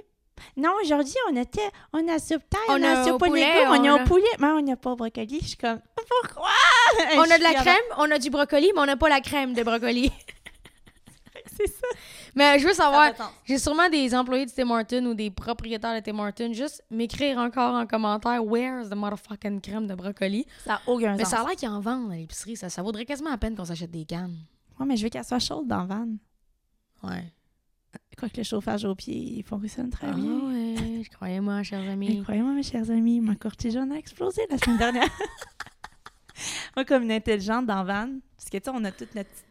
Non, 0.56 0.70
aujourd'hui, 0.82 1.14
on 1.30 1.36
a, 1.36 1.44
te- 1.44 1.60
on 1.92 2.08
a 2.08 2.18
soupe 2.18 2.42
taille, 2.50 2.60
On 2.68 2.80
on, 2.80 2.82
a 2.82 3.04
soupe 3.04 3.14
aux 3.22 3.26
poulet, 3.26 3.66
on, 3.66 3.70
on 3.72 3.84
a 3.84 3.90
a- 3.92 4.02
au 4.02 4.06
poulet, 4.06 4.24
mais 4.40 4.46
on 4.48 4.60
n'a 4.62 4.76
pas 4.76 4.90
au 4.92 4.96
brocoli. 4.96 5.38
Je 5.42 5.46
suis 5.48 5.56
comme, 5.56 5.80
pourquoi? 5.94 6.48
On 7.16 7.22
a 7.30 7.38
de 7.38 7.42
la 7.42 7.54
crème, 7.54 7.76
on 7.98 8.10
a 8.10 8.18
du 8.18 8.30
brocoli, 8.30 8.70
mais 8.74 8.80
on 8.80 8.86
n'a 8.86 8.96
pas 8.96 9.08
la 9.08 9.20
crème 9.20 9.52
de 9.54 9.62
brocoli. 9.62 10.10
C'est 11.54 11.66
ça. 11.66 11.86
mais 12.34 12.58
je 12.58 12.66
veux 12.66 12.72
savoir, 12.72 13.12
j'ai 13.44 13.58
sûrement 13.58 13.88
des 13.90 14.14
employés 14.14 14.46
de 14.46 14.50
Tim 14.50 14.70
Hortons 14.70 15.04
ou 15.06 15.14
des 15.14 15.30
propriétaires 15.30 15.94
de 15.94 16.00
Tim 16.00 16.18
Hortons 16.18 16.52
juste 16.52 16.82
m'écrire 16.90 17.36
encore 17.38 17.74
en 17.74 17.86
commentaire 17.86 18.42
Where's 18.44 18.88
the 18.88 18.94
motherfucking 18.94 19.60
crème 19.60 19.86
de 19.86 19.94
brocoli? 19.94 20.46
Ça 20.64 20.72
n'a 20.74 20.80
aucun 20.86 21.16
Mais 21.16 21.24
sens. 21.24 21.30
ça 21.34 21.40
a 21.42 21.46
l'air 21.46 21.56
qu'ils 21.56 21.68
en 21.68 21.80
vendent 21.80 22.10
à 22.12 22.16
l'épicerie. 22.16 22.56
Ça, 22.56 22.70
ça 22.70 22.82
vaudrait 22.82 23.04
quasiment 23.04 23.30
la 23.30 23.38
peine 23.38 23.54
qu'on 23.54 23.64
s'achète 23.66 23.90
des 23.90 24.04
cannes. 24.06 24.36
Ouais, 24.80 24.86
mais 24.86 24.96
je 24.96 25.04
veux 25.04 25.10
qu'elle 25.10 25.24
soit 25.24 25.38
chaude 25.40 25.66
dans 25.68 25.78
la 25.78 25.84
van. 25.84 26.06
Ouais. 27.02 27.24
Quoique 28.16 28.36
le 28.38 28.44
chauffage 28.44 28.84
au 28.84 28.94
pied, 28.94 29.14
il 29.38 29.42
fonctionne 29.42 29.90
très 29.90 30.06
Ah 30.08 30.12
bien. 30.12 30.24
ouais, 30.48 31.02
je 31.04 31.10
croyais 31.10 31.40
moi, 31.40 31.62
chers 31.62 31.82
Mais 31.82 31.90
amis. 31.92 32.22
croyez-moi, 32.22 32.52
mes 32.52 32.62
chers 32.62 32.90
amis, 32.90 33.20
ma 33.20 33.34
cortisone 33.34 33.92
a 33.92 33.96
explosé 33.96 34.42
la 34.48 34.56
semaine 34.58 34.78
dernière. 34.78 35.08
moi, 36.76 36.84
comme 36.84 37.02
une 37.04 37.12
intelligente 37.12 37.66
dans 37.66 37.84
van, 37.84 38.08
parce 38.36 38.50
que 38.50 38.58
tu 38.58 38.64
sais, 38.64 38.70
on 38.74 38.84
a 38.84 38.90
toute 38.92 39.14
notre, 39.14 39.30
petite- 39.30 39.44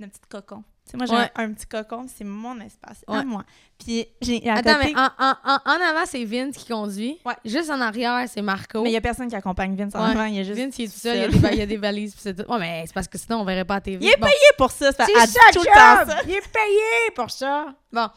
notre 0.00 0.12
petit 0.12 0.28
cocon. 0.28 0.62
Tu 0.84 0.92
sais, 0.92 0.96
moi, 0.96 1.04
j'ai 1.06 1.14
Ouais. 1.16 1.30
un, 1.36 1.44
un 1.50 1.52
petit 1.52 1.66
cocon, 1.66 2.06
c'est 2.08 2.24
mon 2.24 2.58
espace, 2.60 3.04
Ouais. 3.08 3.18
à 3.18 3.22
moi. 3.24 3.44
Puis, 3.78 4.06
j'ai 4.22 4.48
à 4.48 4.54
Attends, 4.54 4.76
côté- 4.76 4.94
mais 4.94 4.98
en, 5.00 5.08
en, 5.18 5.34
en, 5.44 5.58
en 5.66 5.80
avant, 5.90 6.06
c'est 6.06 6.24
Vince 6.24 6.56
qui 6.56 6.66
conduit. 6.72 7.18
Ouais. 7.26 7.34
Juste 7.44 7.68
en 7.68 7.78
arrière, 7.82 8.26
c'est 8.26 8.40
Marco. 8.40 8.82
mais 8.82 8.88
il 8.88 8.92
n'y 8.92 8.96
a 8.96 9.02
personne 9.02 9.28
qui 9.28 9.36
accompagne 9.36 9.76
Vince 9.76 9.94
en 9.94 10.02
avant, 10.02 10.24
il 10.24 10.36
y 10.36 10.40
a 10.40 10.44
juste... 10.44 10.58
Vince, 10.58 10.78
il 10.78 10.84
est 10.86 10.88
tout 10.88 10.98
seul, 10.98 11.30
il 11.52 11.58
y 11.58 11.60
a 11.60 11.66
des, 11.66 11.76
valises, 11.76 12.12
puis 12.14 12.22
c'est 12.22 12.34
tout. 12.42 12.50
Ouais, 12.50 12.58
mais 12.58 12.84
c'est 12.86 12.94
parce 12.94 13.06
que 13.08 13.18
sinon, 13.18 13.40
on 13.40 13.44
verrait 13.44 13.66
pas 13.66 13.74
à 13.76 13.80
TV. 13.82 14.02
Il 14.02 14.08
est 14.08 14.16
Bon. 14.16 14.26
payé 14.26 14.36
pour 14.56 14.70
ça, 14.70 14.90
ça 14.92 15.04
elle 15.06 15.28
ça, 15.28 15.40
tout 15.52 15.60
le 15.60 15.66
temps 15.66 16.10
ça. 16.10 16.20
Il 16.24 16.30
est 16.30 16.48
payé 16.52 17.10
pour 17.14 17.30
ça! 17.30 17.74
Bon. 17.92 18.08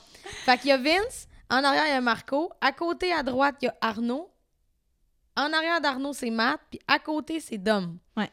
Fait 0.45 0.57
qu'il 0.57 0.69
y 0.69 0.71
a 0.71 0.77
Vince, 0.77 1.27
en 1.49 1.61
arrière, 1.65 1.87
il 1.87 1.91
y 1.93 1.97
a 1.97 2.01
Marco. 2.01 2.53
À 2.61 2.71
côté, 2.71 3.11
à 3.11 3.21
droite, 3.23 3.55
il 3.61 3.65
y 3.65 3.67
a 3.67 3.75
Arnaud. 3.81 4.30
En 5.37 5.51
arrière 5.53 5.81
d'Arnaud, 5.81 6.13
c'est 6.13 6.29
Matt. 6.29 6.59
Puis 6.69 6.79
à 6.87 6.99
côté, 6.99 7.39
c'est 7.39 7.57
Dom. 7.57 7.97
Ouais. 8.17 8.29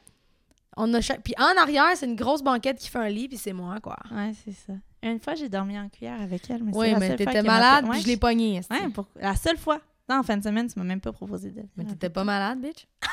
On 0.76 0.92
a 0.94 1.00
chaque... 1.00 1.22
Puis 1.22 1.34
en 1.38 1.60
arrière, 1.60 1.90
c'est 1.94 2.06
une 2.06 2.16
grosse 2.16 2.42
banquette 2.42 2.78
qui 2.78 2.88
fait 2.88 2.98
un 2.98 3.08
lit, 3.08 3.28
puis 3.28 3.38
c'est 3.38 3.52
moi, 3.52 3.76
quoi. 3.80 3.96
Ouais, 4.10 4.32
c'est 4.44 4.52
ça. 4.52 4.72
Une 5.02 5.20
fois, 5.20 5.34
j'ai 5.34 5.48
dormi 5.48 5.78
en 5.78 5.88
cuillère 5.88 6.20
avec 6.20 6.50
elle, 6.50 6.62
mais 6.64 6.72
c'est 6.72 6.78
Oui, 6.78 6.94
mais 6.98 7.16
t'étais 7.16 7.42
malade, 7.42 7.84
puis 7.84 7.98
Ouais, 7.98 8.02
je 8.02 8.06
l'ai 8.06 8.16
pogné. 8.16 8.56
esti. 8.56 8.72
Ouais, 8.72 8.88
pour... 8.88 9.06
la 9.16 9.36
seule 9.36 9.58
fois. 9.58 9.80
Non, 10.08 10.16
en 10.18 10.22
fin 10.22 10.36
de 10.36 10.42
semaine, 10.42 10.66
tu 10.72 10.78
m'as 10.78 10.84
même 10.84 11.00
pas 11.00 11.12
proposé 11.12 11.50
de... 11.50 11.62
Mais 11.76 11.84
t'étais 11.84 12.10
pas 12.10 12.24
malade, 12.24 12.60
bitch? 12.60 12.86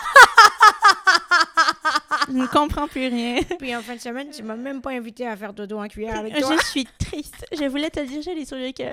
Je 2.27 2.33
ne 2.33 2.47
comprends 2.47 2.87
plus 2.87 3.07
rien. 3.07 3.41
Puis 3.59 3.75
en 3.75 3.81
fin 3.81 3.95
de 3.95 3.99
semaine, 4.01 4.29
tu 4.29 4.41
m'as 4.43 4.55
même 4.55 4.81
pas 4.81 4.91
invité 4.91 5.27
à 5.27 5.35
faire 5.35 5.53
dodo 5.53 5.77
en 5.79 5.87
cuillère 5.87 6.17
avec 6.17 6.35
Je 6.35 6.65
suis 6.65 6.87
triste. 6.97 7.45
Je 7.51 7.65
voulais 7.65 7.89
te 7.89 7.99
dire, 7.99 8.21
j'ai 8.21 8.33
les 8.33 8.45
sourires 8.45 8.73
que. 8.73 8.83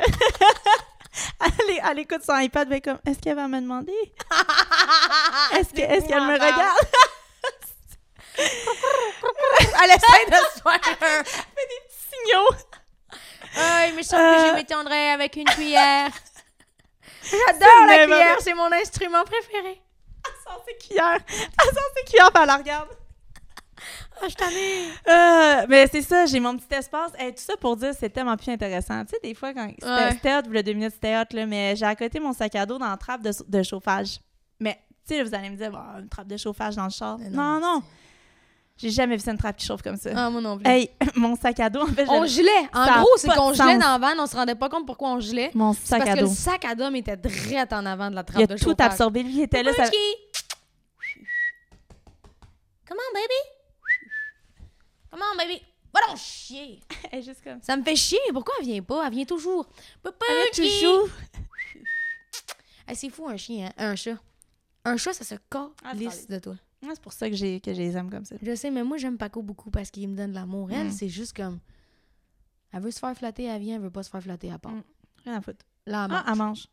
Elle, 1.40 1.80
elle 1.90 1.98
écoute 2.00 2.22
son 2.24 2.38
iPad, 2.38 2.68
comme, 2.82 2.98
est-ce 3.06 3.18
qu'elle 3.18 3.36
va 3.36 3.48
me 3.48 3.60
demander? 3.60 3.92
Est-ce 5.52 5.70
que- 5.74 5.80
est-ce 5.80 6.06
qu'elle 6.06 6.22
me 6.22 6.32
regarde? 6.34 6.76
Elle 9.82 9.90
essaie 9.90 10.26
de 10.30 10.34
se 10.54 10.62
faire 10.62 10.96
un... 11.02 11.22
Signaux! 11.24 12.48
Ah, 13.56 13.86
il 13.88 13.94
me 13.94 14.02
semble 14.02 14.22
que 14.22 14.40
Euh. 14.42 14.48
je 14.48 14.54
m'étendrais 14.54 15.10
avec 15.10 15.36
une 15.36 15.44
cuillère. 15.44 16.10
J'adore 17.30 17.86
la 17.86 18.04
cuillère, 18.06 18.36
c'est 18.40 18.54
mon 18.54 18.72
instrument 18.72 19.24
préféré. 19.24 19.82
Elle 20.26 20.32
sort 20.44 20.64
ses 20.66 20.76
cuillères. 20.86 21.18
Elle 21.28 21.74
sort 21.74 21.90
ses 21.96 22.04
cuillères, 22.04 22.30
elle 22.40 22.46
la 22.46 22.56
regarde. 22.56 22.88
Ah, 24.20 24.28
je 24.28 24.34
t'en 24.34 24.48
ai. 24.48 25.62
Euh, 25.62 25.66
mais 25.68 25.86
c'est 25.90 26.02
ça, 26.02 26.26
j'ai 26.26 26.38
mon 26.40 26.56
petit 26.56 26.74
espace. 26.74 27.12
Et 27.18 27.32
tout 27.32 27.40
ça 27.42 27.54
pour 27.60 27.76
dire, 27.76 27.92
c'est 27.98 28.10
tellement 28.10 28.36
plus 28.36 28.50
intéressant. 28.52 29.02
Tu 29.04 29.10
sais, 29.10 29.20
des 29.22 29.34
fois, 29.34 29.52
quand 29.54 29.68
c'était 29.68 29.86
Ouais. 29.86 30.10
c'était 30.12 30.34
hot, 30.36 30.42
le 30.50 30.62
deux 30.62 30.72
minutes, 30.74 30.92
c'était 30.94 31.16
hot, 31.16 31.24
là, 31.32 31.46
mais 31.46 31.74
j'ai 31.76 31.86
à 31.86 31.94
côté 31.96 32.20
mon 32.20 32.32
sac 32.32 32.54
à 32.54 32.66
dos 32.66 32.78
dans 32.78 32.88
la 32.88 32.96
trappe 32.96 33.22
de, 33.22 33.32
de 33.48 33.62
chauffage. 33.62 34.20
Mais, 34.60 34.78
tu 35.08 35.14
sais, 35.14 35.22
vous 35.22 35.34
allez 35.34 35.50
me 35.50 35.56
dire, 35.56 35.70
Bah, 35.72 35.96
une 36.00 36.08
trappe 36.08 36.28
de 36.28 36.36
chauffage 36.36 36.76
dans 36.76 36.84
le 36.84 36.90
char. 36.90 37.18
Mais 37.18 37.30
Non, 37.30 37.58
non, 37.58 37.60
non. 37.60 37.82
J'ai 38.76 38.90
jamais 38.90 39.16
vu 39.16 39.22
ça, 39.22 39.30
une 39.32 39.38
trappe 39.38 39.56
qui 39.56 39.66
chauffe 39.66 39.82
comme 39.82 39.96
ça. 39.96 40.10
Ah, 40.16 40.30
moi 40.30 40.40
non 40.40 40.56
plus. 40.58 40.66
Hey, 40.68 40.90
mon 41.14 41.36
sac 41.36 41.60
à 41.60 41.68
dos, 41.70 41.82
en 41.82 41.86
fait, 41.86 42.06
on 42.08 42.24
gelait. 42.26 42.50
En 42.74 42.84
Ça 42.86 42.98
gros, 42.98 43.08
c'est 43.16 43.28
qu'on 43.28 43.52
gelait 43.52 43.78
dans 43.78 43.98
la 43.98 43.98
van, 43.98 44.22
on 44.22 44.26
se 44.26 44.34
rendait 44.34 44.54
pas 44.54 44.68
compte 44.68 44.86
pourquoi 44.86 45.10
on 45.10 45.20
gelait. 45.20 45.50
mon 45.54 45.72
sac 45.72 45.98
parce 45.98 46.10
à 46.10 46.14
que 46.14 46.20
dos. 46.20 46.26
le 46.28 46.34
sac 46.34 46.64
à 46.64 46.74
dos 46.74 46.90
était 46.94 47.16
direct 47.16 47.72
en 47.72 47.84
avant 47.86 48.10
de 48.10 48.14
la 48.16 48.24
trappe 48.24 48.40
Il 48.40 48.44
a 48.44 48.46
de 48.46 48.54
tout 48.56 48.70
chauffage. 48.70 48.86
absorbé. 48.86 49.22
Lui, 49.22 49.32
il 49.34 49.42
était 49.42 49.62
là. 49.62 49.72
Ça... 49.74 49.84
On, 52.90 53.14
baby. 53.14 53.51
Come 55.12 55.20
on, 55.32 55.36
baby. 55.36 55.60
Va 55.94 56.00
donc 56.08 56.16
chier. 56.16 56.80
Juste 57.22 57.44
comme 57.44 57.60
Ça 57.62 57.76
me 57.76 57.84
fait 57.84 57.94
chier. 57.94 58.18
Pourquoi 58.32 58.54
elle 58.60 58.66
vient 58.66 58.82
pas? 58.82 59.06
Elle 59.06 59.12
vient 59.14 59.24
toujours. 59.26 59.68
Elle 60.04 60.12
Pouchki. 60.12 60.62
est 60.62 60.80
toujours. 60.80 61.08
Hey, 62.88 62.96
c'est 62.96 63.10
fou, 63.10 63.28
un 63.28 63.36
chien, 63.36 63.68
hein? 63.68 63.72
Un 63.90 63.94
chat. 63.94 64.16
Un 64.84 64.96
chat, 64.96 65.12
ça 65.12 65.22
se 65.24 65.36
Ah, 65.54 65.68
calisse 65.84 66.26
de 66.26 66.38
toi. 66.40 66.56
C'est 66.82 67.00
pour 67.00 67.12
ça 67.12 67.30
que, 67.30 67.36
j'ai, 67.36 67.60
que 67.60 67.70
les 67.70 67.96
aime 67.96 68.10
comme 68.10 68.24
ça. 68.24 68.34
Je 68.42 68.56
sais, 68.56 68.72
mais 68.72 68.82
moi, 68.82 68.96
j'aime 68.98 69.16
Paco 69.16 69.40
beaucoup 69.40 69.70
parce 69.70 69.88
qu'il 69.92 70.08
me 70.08 70.16
donne 70.16 70.30
de 70.30 70.34
l'amour. 70.34 70.68
Elle, 70.72 70.88
Mm. 70.88 70.92
c'est 70.92 71.08
juste 71.08 71.36
comme... 71.36 71.60
Elle 72.72 72.82
veut 72.82 72.90
se 72.90 72.98
faire 72.98 73.16
flatter, 73.16 73.44
elle 73.44 73.60
vient. 73.62 73.76
Elle 73.76 73.82
veut 73.82 73.90
pas 73.90 74.02
se 74.02 74.10
faire 74.10 74.20
flatter 74.22 74.50
à 74.50 74.58
part. 74.58 74.72
Mm. 74.72 74.82
Rien 75.24 75.34
à 75.36 75.40
foutre. 75.40 75.64
Là, 75.86 76.06
elle 76.10 76.16
Ah, 76.16 76.24
elle 76.26 76.34
mange. 76.34 76.66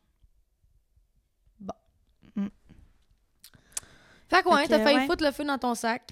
Fait 4.27 4.43
que 4.43 4.49
ouais, 4.49 4.61
Fait 4.61 4.63
que, 4.65 4.69
t'as 4.69 4.83
failli 4.83 4.97
ouais. 4.97 5.05
foutre 5.07 5.23
le 5.23 5.31
feu 5.31 5.43
dans 5.43 5.57
ton 5.57 5.75
sac. 5.75 6.11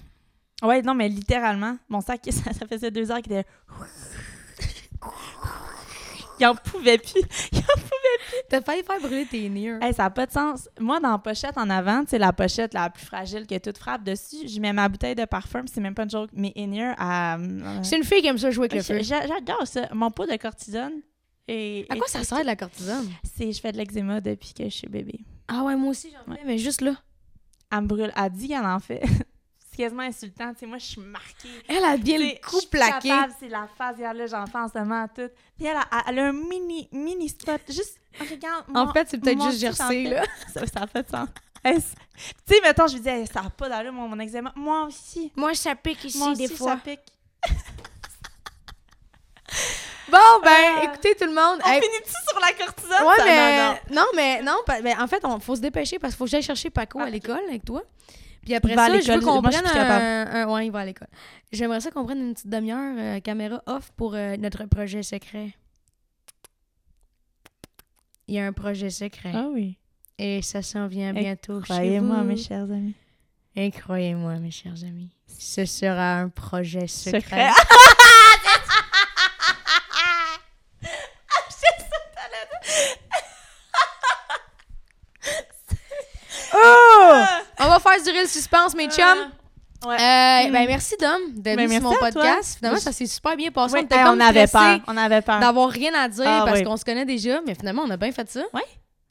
Ouais, 0.62 0.82
non, 0.82 0.94
mais 0.94 1.08
littéralement, 1.08 1.76
mon 1.88 2.00
sac, 2.00 2.20
ça, 2.30 2.52
ça 2.52 2.66
faisait 2.66 2.90
deux 2.90 3.10
heures 3.10 3.22
qu'il 3.22 3.32
était. 3.32 3.48
Il 6.40 6.46
en 6.46 6.54
pouvait 6.54 6.98
plus. 6.98 7.20
Il 7.52 7.58
en 7.58 7.74
pouvait 7.74 8.44
T'as 8.48 8.60
failli 8.62 8.82
faire 8.84 9.00
brûler 9.00 9.26
tes 9.26 9.48
nirs. 9.48 9.78
Hey, 9.82 9.92
ça 9.92 10.04
n'a 10.04 10.10
pas 10.10 10.26
de 10.26 10.30
sens. 10.32 10.68
Moi, 10.78 11.00
dans 11.00 11.10
la 11.10 11.18
pochette 11.18 11.56
en 11.58 11.68
avant, 11.68 12.04
sais, 12.06 12.18
la 12.18 12.32
pochette 12.32 12.74
la 12.74 12.90
plus 12.90 13.04
fragile 13.04 13.46
que 13.46 13.58
toute 13.58 13.76
frappe 13.78 14.04
dessus, 14.04 14.46
je 14.46 14.60
mets 14.60 14.72
ma 14.72 14.88
bouteille 14.88 15.16
de 15.16 15.24
parfum, 15.24 15.64
c'est 15.66 15.80
même 15.80 15.94
pas 15.94 16.04
une 16.04 16.10
joke, 16.10 16.30
mais 16.32 16.52
in-ear 16.56 16.94
à. 16.98 17.36
euh, 17.38 17.80
C'est 17.82 17.96
une 17.96 18.04
fille 18.04 18.20
qui 18.20 18.28
aime 18.28 18.38
ça 18.38 18.50
jouer 18.52 18.66
avec 18.70 18.74
le 18.74 18.82
feu. 18.98 19.02
j'a- 19.02 19.26
J'adore 19.26 19.66
ça. 19.66 19.88
Mon 19.92 20.10
pot 20.12 20.26
de 20.30 20.36
cortisone. 20.36 20.92
Et, 21.48 21.86
À 21.88 21.96
quoi 21.96 22.06
ça 22.06 22.22
sert 22.22 22.40
de 22.40 22.46
la 22.46 22.56
cortisone? 22.56 23.08
C'est, 23.36 23.50
je 23.50 23.60
fais 23.60 23.72
de 23.72 23.78
l'eczéma 23.78 24.20
depuis 24.20 24.52
que 24.54 24.64
je 24.64 24.68
suis 24.74 24.88
bébé. 24.88 25.20
Ah 25.48 25.62
ouais, 25.64 25.74
moi 25.76 25.90
aussi, 25.90 26.12
j'en 26.12 26.34
fais, 26.34 26.40
mais 26.44 26.58
juste 26.58 26.82
là. 26.82 26.92
Elle 27.72 27.80
me 27.82 27.86
brûle. 27.86 28.12
Elle 28.16 28.30
dit 28.32 28.48
qu'elle 28.48 28.64
en 28.64 28.78
fait. 28.80 29.02
quasiment 29.82 30.02
insultant. 30.02 30.52
Tu 30.52 30.60
sais, 30.60 30.66
moi, 30.66 30.78
je 30.78 30.84
suis 30.86 31.00
marquée. 31.00 31.48
Elle 31.68 31.84
a 31.84 31.96
bien 31.96 32.18
le 32.18 32.40
coup 32.46 32.60
plaqué. 32.70 33.10
C'est 33.40 33.48
la 33.48 33.66
face, 33.76 33.96
regarde 33.96 34.16
là, 34.18 34.26
j'en 34.26 34.46
fais 34.46 34.58
en 34.58 34.68
ce 34.68 34.78
moment 34.78 35.06
tout. 35.08 35.28
Puis 35.56 35.66
elle, 35.66 35.76
a- 35.76 36.04
elle 36.08 36.18
a 36.18 36.26
un 36.26 36.32
mini, 36.32 36.88
mini 36.92 37.28
spot. 37.28 37.60
Juste, 37.68 37.98
regarde. 38.20 38.64
En 38.74 38.86
mon- 38.86 38.92
fait, 38.92 39.08
c'est 39.08 39.18
peut-être 39.18 39.42
juste 39.50 39.76
chantier. 39.76 40.08
là. 40.10 40.22
Ça, 40.54 40.66
ça 40.66 40.80
a 40.82 40.86
fait 40.86 41.08
sens. 41.10 41.28
Tu 41.64 41.72
sais, 42.54 42.60
mettons, 42.62 42.86
je 42.86 42.94
lui 42.94 43.00
dis, 43.02 43.08
Hey, 43.08 43.26
ça 43.26 43.42
n'a 43.42 43.50
pas 43.50 43.68
d'allure, 43.68 43.92
mon, 43.92 44.08
mon 44.08 44.18
eczéma. 44.20 44.52
Moi 44.56 44.84
aussi. 44.86 45.32
Moi, 45.36 45.54
ça 45.54 45.74
pique 45.74 46.04
ici 46.04 46.16
Moi 46.18 46.34
des 46.34 46.44
aussi, 46.46 46.56
fois. 46.56 46.72
ça 46.72 46.76
pique. 46.84 47.00
Bon, 50.10 50.40
ben, 50.42 50.50
Ah. 50.78 50.84
écoutez 50.84 51.14
tout 51.14 51.26
le 51.26 51.34
monde. 51.34 51.60
On 51.64 51.68
Hey, 51.70 51.82
finit-tu 51.82 52.12
sur 52.30 52.40
la 52.40 52.52
cortisone? 52.64 53.06
ouais, 53.06 53.16
Ça, 53.16 53.24
mais. 53.26 53.58
non, 53.58 53.72
non. 53.90 53.94
Non, 54.02 54.06
mais 54.16 54.42
non. 54.42 54.56
ben, 54.66 54.96
en 55.00 55.06
fait, 55.06 55.22
il 55.22 55.40
faut 55.42 55.54
se 55.56 55.60
dépêcher 55.60 55.98
parce 55.98 56.14
qu'il 56.14 56.18
faut 56.18 56.24
que 56.24 56.30
j'aille 56.30 56.42
chercher 56.42 56.70
Paco 56.70 56.98
Ah, 57.00 57.04
à 57.04 57.06
ok. 57.08 57.12
l'école 57.12 57.40
avec 57.46 57.62
toi. 57.64 57.82
Puis 58.48 58.54
après 58.54 58.74
va 58.74 58.86
ça, 58.86 58.98
je 59.00 59.12
veux 59.12 59.20
qu'on 59.20 59.42
prenne 59.42 59.66
un, 59.66 60.26
un- 60.32 60.48
Ouais, 60.48 60.66
il 60.66 60.72
va 60.72 60.78
à 60.80 60.84
l'école. 60.86 61.08
J'aimerais 61.52 61.80
ça 61.80 61.90
qu'on 61.90 62.04
prenne 62.06 62.18
une 62.20 62.32
petite 62.32 62.48
demi-heure 62.48 62.94
euh, 62.98 63.20
caméra 63.20 63.62
off 63.66 63.90
pour 63.94 64.14
euh, 64.14 64.38
notre 64.38 64.64
projet 64.64 65.02
secret. 65.02 65.50
Il 68.26 68.36
y 68.36 68.38
a 68.38 68.46
un 68.46 68.52
projet 68.54 68.88
secret. 68.88 69.32
Ah 69.34 69.48
oui. 69.52 69.76
Et 70.18 70.40
ça 70.40 70.62
s'en 70.62 70.86
vient 70.86 71.12
bientôt 71.12 71.60
chez 71.60 71.74
Croyez-moi, 71.74 72.22
mes 72.24 72.36
chers 72.38 72.62
amis. 72.62 72.94
Et 73.54 73.70
croyez-moi, 73.70 74.36
mes 74.36 74.50
chers 74.50 74.82
amis, 74.82 75.10
ce 75.38 75.66
sera 75.66 76.14
un 76.20 76.30
projet 76.30 76.86
secret. 76.86 77.20
Secret. 77.20 77.50
Oh! 86.54 87.24
On 87.60 87.67
va 87.78 87.90
faire 87.92 88.02
durer 88.02 88.22
le 88.22 88.28
suspense, 88.28 88.74
mes 88.74 88.88
chums. 88.88 89.30
Ouais. 89.86 89.94
Euh, 89.94 90.48
Mm. 90.48 90.52
Ben, 90.52 90.66
merci, 90.66 90.94
Dom, 91.00 91.20
d'être 91.34 91.56
Ben, 91.56 91.68
venu 91.68 91.80
sur 91.80 91.90
mon 91.90 91.96
podcast. 91.96 92.56
Finalement, 92.58 92.80
ça 92.80 92.90
s'est 92.92 93.06
super 93.06 93.36
bien 93.36 93.50
passé. 93.52 93.76
On 93.78 93.82
était 93.82 93.94
hey, 93.96 94.02
comme 94.04 94.16
on 94.16 94.20
avait 94.20 94.46
peur. 94.48 94.80
On 94.88 94.96
avait 94.96 95.22
peur. 95.22 95.38
d'avoir 95.40 95.68
rien 95.70 95.92
à 95.94 96.08
dire 96.08 96.24
Ah, 96.26 96.42
parce 96.44 96.58
oui. 96.58 96.64
qu'on 96.64 96.76
se 96.76 96.84
connaît 96.84 97.04
déjà, 97.04 97.40
mais 97.46 97.54
finalement, 97.54 97.82
on 97.84 97.90
a 97.90 97.96
bien 97.96 98.10
fait 98.10 98.28
ça. 98.28 98.40
Ouais. 98.52 98.62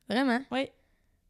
Vraiment. 0.09 0.39
Oui. 0.51 0.70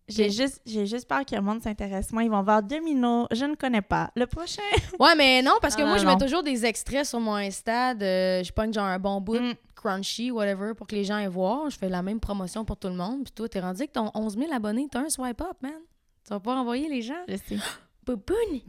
J'ai 0.08 0.30
juste, 0.32 0.62
j'ai 0.66 0.86
juste 0.88 1.08
peur 1.08 1.26
que 1.26 1.36
le 1.36 1.42
monde 1.42 1.62
s'intéresse. 1.62 2.12
Moi, 2.14 2.24
ils 2.24 2.32
vont 2.32 2.42
voir 2.42 2.64
Domino. 2.64 3.28
Je 3.32 3.44
ne 3.46 3.56
connais 3.56 3.82
pas. 3.82 4.10
Le 4.16 4.26
prochain. 4.26 4.62
Ouais, 5.00 5.14
mais 5.16 5.42
non, 5.42 5.52
parce 5.62 5.76
que 5.76 5.82
Ah, 5.82 5.86
moi, 5.86 5.98
non, 5.98 6.02
je 6.02 6.08
mets 6.08 6.18
toujours 6.18 6.42
des 6.44 6.66
extraits 6.66 7.06
sur 7.06 7.20
mon 7.20 7.36
Insta 7.36 7.94
de. 7.94 8.42
Je 8.44 8.52
pogne 8.54 8.74
genre 8.74 8.86
un 8.86 8.98
bon 9.00 9.20
bout, 9.22 9.38
Mm. 9.40 9.54
crunchy, 9.76 10.32
whatever, 10.32 10.74
pour 10.76 10.88
que 10.88 10.96
les 10.96 11.04
gens 11.04 11.18
aient 11.18 11.28
voir. 11.28 11.70
Je 11.70 11.78
fais 11.78 11.90
la 11.90 12.02
même 12.02 12.20
promotion 12.22 12.64
pour 12.66 12.78
tout 12.78 12.88
le 12.88 12.96
monde. 12.96 13.24
Puis 13.26 13.34
toi, 13.34 13.48
t'es 13.50 13.60
rendu 13.60 13.82
avec 13.82 13.92
ton 13.92 14.10
11 14.16 14.36
000 14.38 14.52
abonnés, 14.54 14.88
t'as 14.90 15.02
un 15.02 15.10
swipe 15.10 15.42
up, 15.42 15.58
man. 15.62 15.74
Tu 16.28 16.34
vas 16.34 16.42
pas 16.42 16.56
envoyer 16.58 16.90
les 16.90 17.02
gens? 17.02 17.24
Je 17.30 17.38
sais. 17.38 17.58
Poupoune, 18.06 18.62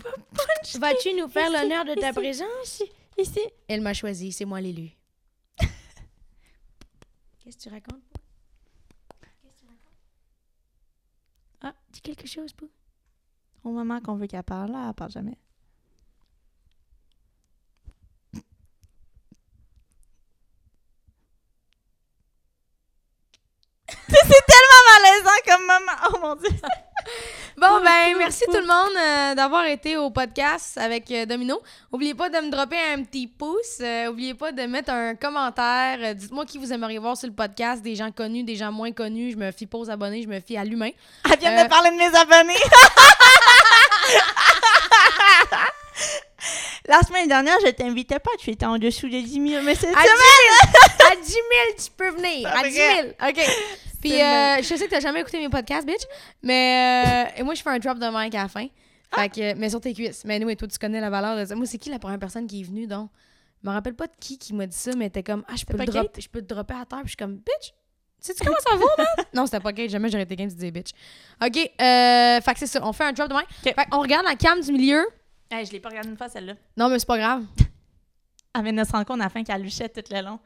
vas-tu 0.78 1.12
nous 1.14 1.28
faire 1.28 1.50
l'honneur 1.50 1.84
de 1.84 1.94
ta 1.94 2.10
ici. 2.10 2.14
présence? 2.14 2.82
Ici. 3.16 3.40
Elle 3.66 3.80
m'a 3.80 3.94
choisi, 3.94 4.30
c'est 4.30 4.44
moi 4.44 4.60
l'élu. 4.60 4.90
Qu'est-ce 7.38 7.56
que 7.56 7.62
tu 7.62 7.68
racontes? 7.68 8.02
Qu'est-ce 9.42 9.56
que 9.56 9.60
tu 9.60 9.66
racontes? 9.66 9.80
Ah, 11.62 11.74
dis 11.90 12.00
quelque 12.00 12.28
chose, 12.28 12.52
Pou. 12.52 12.70
Au 13.64 13.70
moment 13.70 14.00
qu'on 14.00 14.14
veut 14.14 14.28
qu'elle 14.28 14.44
parle, 14.44 14.70
là, 14.70 14.86
elle 14.88 14.94
parle 14.94 15.10
jamais. 15.10 15.38
c'est 24.08 24.46
tellement 24.46 24.84
malaisant 24.94 25.40
comme 25.44 25.62
moment. 25.62 25.98
Oh 26.12 26.18
mon 26.20 26.36
dieu. 26.36 26.50
Bon, 27.56 27.80
ben, 27.82 28.16
merci 28.18 28.44
tout 28.46 28.52
le 28.52 28.66
monde 28.66 28.96
euh, 28.96 29.34
d'avoir 29.34 29.64
été 29.66 29.96
au 29.96 30.10
podcast 30.10 30.78
avec 30.78 31.10
euh, 31.10 31.26
Domino. 31.26 31.60
Oubliez 31.90 32.14
pas 32.14 32.28
de 32.28 32.36
me 32.38 32.50
dropper 32.50 32.76
un 32.94 33.02
petit 33.02 33.26
pouce. 33.26 33.78
Euh, 33.80 34.06
oubliez 34.10 34.34
pas 34.34 34.52
de 34.52 34.62
mettre 34.62 34.90
un 34.92 35.16
commentaire. 35.16 35.98
Euh, 36.00 36.14
Dites-moi 36.14 36.44
qui 36.44 36.58
vous 36.58 36.72
aimeriez 36.72 36.98
voir 36.98 37.16
sur 37.16 37.26
le 37.26 37.34
podcast. 37.34 37.82
Des 37.82 37.96
gens 37.96 38.12
connus, 38.12 38.44
des 38.44 38.54
gens 38.54 38.70
moins 38.70 38.92
connus. 38.92 39.32
Je 39.32 39.36
me 39.36 39.50
fie 39.50 39.66
pas 39.66 39.78
aux 39.78 39.90
abonnés, 39.90 40.22
je 40.22 40.28
me 40.28 40.38
fie 40.38 40.56
à 40.56 40.62
l'humain. 40.64 40.90
Elle 41.32 41.38
vient 41.40 41.58
Euh, 41.58 41.64
de 41.64 41.68
parler 41.68 41.90
de 41.90 41.96
mes 41.96 42.16
abonnés. 42.16 42.54
La 46.86 47.00
semaine 47.02 47.28
dernière, 47.28 47.56
je 47.66 47.70
t'invitais 47.72 48.18
pas. 48.18 48.30
Tu 48.38 48.50
étais 48.50 48.64
en 48.64 48.78
dessous 48.78 49.08
de 49.08 49.20
10 49.20 49.48
000. 49.50 49.62
Mais 49.64 49.74
c'est 49.74 49.88
À 49.88 50.00
10 50.02 50.06
000! 50.06 51.12
à 51.12 51.16
10 51.16 51.26
000, 51.32 51.42
tu 51.76 51.90
peux 51.96 52.10
venir. 52.10 52.48
À 52.48 52.62
10 52.62 52.72
000. 52.74 53.08
OK. 53.28 53.40
Puis, 54.00 54.10
C'est 54.10 54.22
euh, 54.22 54.56
je 54.58 54.76
sais 54.76 54.86
que 54.86 54.90
t'as 54.90 55.00
jamais 55.00 55.20
écouté 55.20 55.38
mes 55.38 55.48
podcasts, 55.48 55.86
bitch. 55.86 56.02
Mais, 56.42 57.30
euh, 57.36 57.40
et 57.40 57.42
moi, 57.42 57.54
je 57.54 57.62
fais 57.62 57.70
un 57.70 57.78
drop 57.78 57.98
de 57.98 58.06
mic 58.06 58.34
à 58.34 58.42
la 58.42 58.48
fin. 58.48 58.66
Fait 59.14 59.28
que, 59.28 59.54
mais 59.54 59.70
sur 59.70 59.80
tes 59.80 59.94
cuisses. 59.94 60.24
Mais 60.24 60.38
nous, 60.38 60.48
et 60.50 60.56
toi, 60.56 60.68
tu 60.68 60.78
connais 60.78 61.00
la 61.00 61.10
valeur 61.10 61.36
de 61.36 61.44
ça. 61.44 61.54
Moi, 61.54 61.66
c'est 61.66 61.78
qui 61.78 61.90
la 61.90 61.98
première 61.98 62.18
personne 62.18 62.46
qui 62.46 62.60
est 62.60 62.64
venue, 62.64 62.86
donc? 62.86 63.10
Je 63.62 63.68
me 63.68 63.74
rappelle 63.74 63.94
pas 63.94 64.06
de 64.06 64.12
qui 64.20 64.38
qui 64.38 64.54
m'a 64.54 64.66
dit 64.66 64.76
ça, 64.76 64.92
mais 64.96 65.10
t'es 65.10 65.22
comme, 65.22 65.44
ah, 65.48 65.54
je 65.56 65.64
peux, 65.64 65.76
le 65.76 65.84
drop, 65.84 66.16
je 66.18 66.28
peux 66.28 66.40
te 66.40 66.54
dropper 66.54 66.74
à 66.74 66.84
terre. 66.84 67.00
Puis 67.00 67.06
je 67.06 67.08
suis 67.10 67.16
comme, 67.16 67.36
bitch, 67.36 67.74
sais-tu 68.20 68.44
comment 68.44 68.56
ça 68.64 68.76
va, 68.76 68.84
man? 68.98 69.26
non, 69.34 69.46
c'était 69.46 69.60
pas 69.60 69.72
Kate. 69.72 69.90
Jamais 69.90 70.08
j'aurais 70.10 70.22
été 70.22 70.36
game 70.36 70.48
de 70.48 70.54
dire 70.54 70.70
bitch. 70.70 70.90
OK. 71.44 71.56
Euh, 71.56 72.40
fait 72.40 72.52
que 72.52 72.58
c'est 72.60 72.66
ça. 72.68 72.80
On 72.84 72.92
fait 72.92 73.04
un 73.04 73.12
drop 73.12 73.28
de 73.28 73.34
mic. 73.34 73.46
Fait 73.62 73.74
qu'on 73.90 74.00
regarde 74.00 74.24
la 74.24 74.36
cam 74.36 74.60
du 74.60 74.72
milieu. 74.72 75.04
Hey, 75.50 75.64
je 75.66 75.72
l'ai 75.72 75.80
pas 75.80 75.88
regardé 75.88 76.10
une 76.10 76.16
fois, 76.16 76.28
celle-là. 76.28 76.54
Non, 76.76 76.88
mais 76.88 76.98
c'est 76.98 77.08
pas 77.08 77.18
grave. 77.18 77.44
De 78.54 78.84
se 78.84 78.90
rendre 78.90 79.06
compte 79.06 79.20
à 79.20 79.24
la 79.24 79.30
fin 79.30 79.44
qu'elle 79.44 79.62
luchait 79.62 79.88
tout 79.88 80.02
le 80.10 80.20
long. 80.20 80.40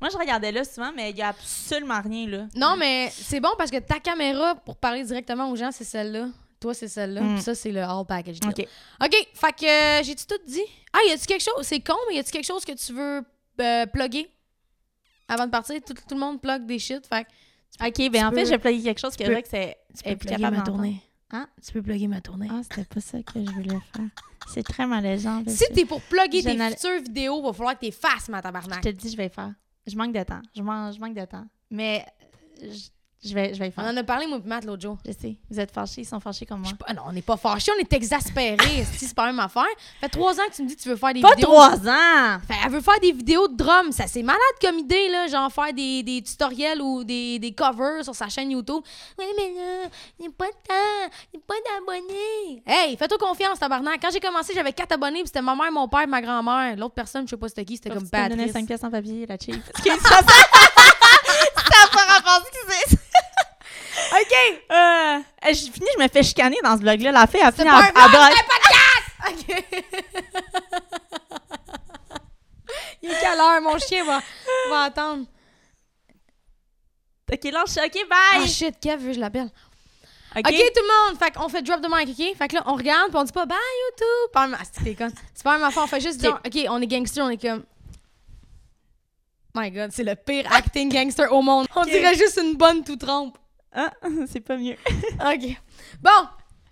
Moi, 0.00 0.10
je 0.12 0.16
regardais 0.16 0.52
là 0.52 0.64
souvent, 0.64 0.92
mais 0.94 1.10
il 1.10 1.16
y 1.16 1.22
a 1.22 1.28
absolument 1.28 2.00
rien 2.00 2.26
là. 2.28 2.46
Non, 2.54 2.76
mais 2.76 3.10
c'est 3.12 3.40
bon 3.40 3.50
parce 3.58 3.70
que 3.70 3.78
ta 3.78 3.98
caméra, 3.98 4.54
pour 4.54 4.76
parler 4.76 5.02
directement 5.04 5.50
aux 5.50 5.56
gens, 5.56 5.70
c'est 5.72 5.84
celle-là. 5.84 6.28
Toi, 6.60 6.74
c'est 6.74 6.88
celle-là. 6.88 7.20
Mm. 7.20 7.34
Puis 7.34 7.42
ça, 7.42 7.54
c'est 7.54 7.70
le 7.72 7.80
all 7.82 8.04
package. 8.06 8.40
deal. 8.40 8.50
OK. 8.50 8.66
OK. 9.04 9.28
Fait 9.34 9.52
que 9.52 10.00
euh, 10.00 10.02
j'ai-tu 10.04 10.26
tout 10.26 10.38
dit? 10.46 10.62
Ah, 10.92 10.98
y 11.08 11.12
a-tu 11.12 11.26
quelque 11.26 11.42
chose? 11.42 11.64
C'est 11.64 11.80
con, 11.80 11.94
mais 12.08 12.16
y 12.16 12.18
a-tu 12.18 12.30
quelque 12.30 12.46
chose 12.46 12.64
que 12.64 12.72
tu 12.72 12.92
veux 12.92 13.22
euh, 13.60 13.86
plugger? 13.86 14.28
Avant 15.28 15.46
de 15.46 15.50
partir, 15.50 15.76
tout, 15.86 15.94
tout 15.94 16.14
le 16.14 16.20
monde 16.20 16.40
plug 16.40 16.64
des 16.66 16.78
shit. 16.78 17.06
Fait 17.06 17.24
que 17.24 17.86
OK, 17.86 18.10
ben 18.10 18.26
en 18.26 18.30
peux- 18.30 18.36
fait, 18.36 18.44
je 18.46 18.50
vais 18.50 18.58
plugger 18.58 18.82
quelque 18.82 18.98
chose 19.00 19.14
que 19.16 19.24
je 19.24 19.30
vrai 19.30 19.42
que 19.42 19.48
c'est... 19.48 19.76
tu 19.96 20.02
peux 20.04 20.16
plugger 20.16 20.50
ma 20.50 20.62
tournée. 20.62 21.02
Hein? 21.30 21.46
Tu 21.64 21.72
peux 21.72 21.82
plugger 21.82 22.08
ma 22.08 22.20
tournée. 22.20 22.48
Ah, 22.50 22.60
c'était 22.62 22.84
pas 22.84 23.00
ça 23.00 23.18
que 23.22 23.34
je 23.44 23.50
voulais 23.50 23.78
faire. 23.94 24.06
C'est 24.52 24.62
très 24.62 24.86
malaisant. 24.86 25.42
si 25.46 25.64
je- 25.68 25.74
t'es 25.74 25.84
pour 25.84 26.00
plugger 26.02 26.40
je 26.40 26.48
tes 26.48 26.70
futures 26.76 27.02
vidéos, 27.02 27.42
va 27.42 27.52
falloir 27.52 27.74
que 27.74 27.80
t'es 27.80 27.90
fasses, 27.90 28.28
ma 28.30 28.38
Je 28.38 28.42
tabarnak. 28.44 28.80
te 28.80 28.88
le 28.88 28.94
dis, 28.94 29.10
je 29.10 29.16
vais 29.16 29.28
faire. 29.28 29.52
Je 29.86 29.96
manque 29.96 30.12
de 30.12 30.22
temps. 30.22 30.42
Je, 30.54 30.62
man- 30.62 30.92
je 30.92 31.00
manque 31.00 31.14
de 31.14 31.24
temps. 31.24 31.46
Mais... 31.70 32.04
Je 33.24 33.34
vais, 33.34 33.52
je 33.52 33.58
vais 33.58 33.66
y 33.66 33.72
On 33.76 33.82
faire. 33.82 33.92
en 33.92 33.96
a 33.96 34.04
parlé, 34.04 34.28
moi, 34.28 34.38
Matt, 34.44 34.64
l'autre 34.64 34.82
jour. 34.82 34.96
Je 35.04 35.10
sais. 35.10 35.36
Vous 35.50 35.58
êtes 35.58 35.72
fâchés, 35.72 36.02
ils 36.02 36.06
sont 36.06 36.20
fâchés 36.20 36.46
comme 36.46 36.60
moi. 36.60 36.70
Ah 36.86 36.94
non, 36.94 37.02
on 37.06 37.12
n'est 37.12 37.20
pas 37.22 37.36
fâchés, 37.36 37.72
on 37.76 37.80
est 37.80 37.92
exaspérés. 37.92 38.56
Si 38.96 39.06
c'est 39.06 39.14
pas 39.14 39.26
la 39.26 39.32
même 39.32 39.40
affaire. 39.40 39.64
Ça 39.64 40.02
fait 40.02 40.08
trois 40.08 40.34
ans 40.34 40.42
que 40.48 40.54
tu 40.54 40.62
me 40.62 40.68
dis 40.68 40.76
que 40.76 40.82
tu 40.82 40.88
veux 40.88 40.94
faire 40.96 41.12
des 41.12 41.20
Pas 41.20 41.30
vidéos. 41.34 41.48
trois 41.48 41.74
ans! 41.88 42.38
Fait, 42.46 42.54
elle 42.64 42.70
veut 42.70 42.80
faire 42.80 43.00
des 43.00 43.10
vidéos 43.12 43.48
de 43.48 43.56
drum. 43.56 43.90
Ça, 43.90 44.06
c'est 44.06 44.22
malade 44.22 44.38
comme 44.60 44.78
idée, 44.78 45.08
là. 45.08 45.26
Genre 45.26 45.52
faire 45.52 45.72
des, 45.72 46.02
des 46.04 46.22
tutoriels 46.22 46.80
ou 46.80 47.02
des, 47.02 47.40
des 47.40 47.52
covers 47.52 48.04
sur 48.04 48.14
sa 48.14 48.28
chaîne 48.28 48.52
YouTube. 48.52 48.82
Oui, 49.18 49.24
mais 49.36 49.52
là, 49.60 49.90
il 50.18 50.22
n'y 50.22 50.28
a 50.28 50.30
pas 50.36 50.46
de 50.46 50.52
temps. 50.52 51.14
Il 51.34 51.38
n'y 51.38 51.42
a 51.42 51.46
pas 51.46 51.54
d'abonnés. 51.74 52.62
Hey, 52.66 52.96
fais-toi 52.96 53.18
confiance, 53.18 53.58
tabarnak. 53.58 54.00
Quand 54.00 54.10
j'ai 54.12 54.20
commencé, 54.20 54.52
j'avais 54.54 54.72
quatre 54.72 54.92
abonnés, 54.92 55.20
puis 55.20 55.26
c'était 55.28 55.42
ma 55.42 55.56
mère, 55.56 55.72
mon 55.72 55.88
père, 55.88 56.06
ma 56.06 56.22
grand-mère. 56.22 56.76
L'autre 56.76 56.94
personne, 56.94 57.24
je 57.26 57.30
sais 57.30 57.36
pas 57.36 57.48
c'était 57.48 57.64
qui, 57.64 57.76
c'était 57.76 57.90
comme 57.90 57.98
Tu 57.98 58.04
me 58.04 58.10
Patrice. 58.10 58.52
5 58.52 58.66
pièces 58.66 58.84
en 58.84 58.90
papier, 58.90 59.26
la 59.26 59.36
cheap. 59.38 59.56
Excuse, 59.70 60.00
ça, 60.02 60.18
ça 60.18 60.22
ça 61.70 61.84
a 61.84 61.88
pas 61.94 62.14
rapport, 62.14 62.46
excusez. 62.48 62.97
OK! 64.28 64.62
Euh, 64.70 65.20
j'ai 65.46 65.70
fini, 65.70 65.86
je 65.96 66.02
me 66.02 66.08
fais 66.08 66.22
chicaner 66.22 66.58
dans 66.62 66.76
ce 66.76 66.82
vlog-là. 66.82 67.12
La 67.12 67.26
fille 67.26 67.40
a 67.40 67.50
fini 67.52 67.68
pas 67.68 67.76
à, 67.76 67.78
à 67.78 68.06
un 68.06 68.10
podcast! 68.10 69.08
OK. 69.28 69.46
il 73.02 73.10
est 73.10 73.20
quelle 73.20 73.38
heure? 73.38 73.60
Mon 73.62 73.78
chien 73.78 74.04
va, 74.04 74.20
va 74.70 74.82
attendre? 74.84 75.24
Ok, 77.30 77.44
lâche, 77.44 77.76
ok, 77.76 78.06
bye! 78.08 78.48
shit, 78.48 78.78
Kev, 78.80 79.12
je 79.12 79.20
l'appelle. 79.20 79.50
ok, 80.34 80.46
OK, 80.46 80.46
tout 80.46 80.82
le 80.82 81.08
monde. 81.10 81.18
Fait 81.18 81.30
qu'on 81.30 81.48
fait 81.48 81.62
drop 81.62 81.80
the 81.80 81.88
mic, 81.90 82.08
OK? 82.08 82.36
Fait 82.36 82.48
que 82.48 82.54
là, 82.54 82.62
on 82.66 82.74
regarde, 82.74 83.10
puis 83.10 83.18
on 83.18 83.24
dit 83.24 83.32
pas 83.32 83.46
bye 83.46 83.58
YouTube. 83.90 84.32
Pas 84.32 84.48
ah, 84.54 84.64
c'est 84.72 84.94
con. 84.94 85.10
Pas 85.42 85.52
même 85.52 85.64
affaire, 85.64 85.82
on 85.82 85.86
fait 85.86 86.00
juste 86.00 86.18
dire 86.18 86.40
OK, 86.44 86.58
on 86.68 86.80
est 86.80 86.86
gangster, 86.86 87.24
on 87.24 87.30
est 87.30 87.40
comme 87.40 87.64
My 89.54 89.70
god, 89.70 89.90
c'est 89.92 90.04
le 90.04 90.14
pire 90.14 90.50
acting 90.52 90.90
gangster 90.90 91.32
au 91.32 91.42
monde. 91.42 91.66
On 91.74 91.84
dirait 91.84 92.14
juste 92.14 92.38
une 92.42 92.56
bonne 92.56 92.84
tout 92.84 92.96
trompe. 92.96 93.36
Ah, 93.80 93.92
c'est 94.26 94.40
pas 94.40 94.56
mieux. 94.56 94.74
OK. 95.20 95.56
Bon, 96.02 96.10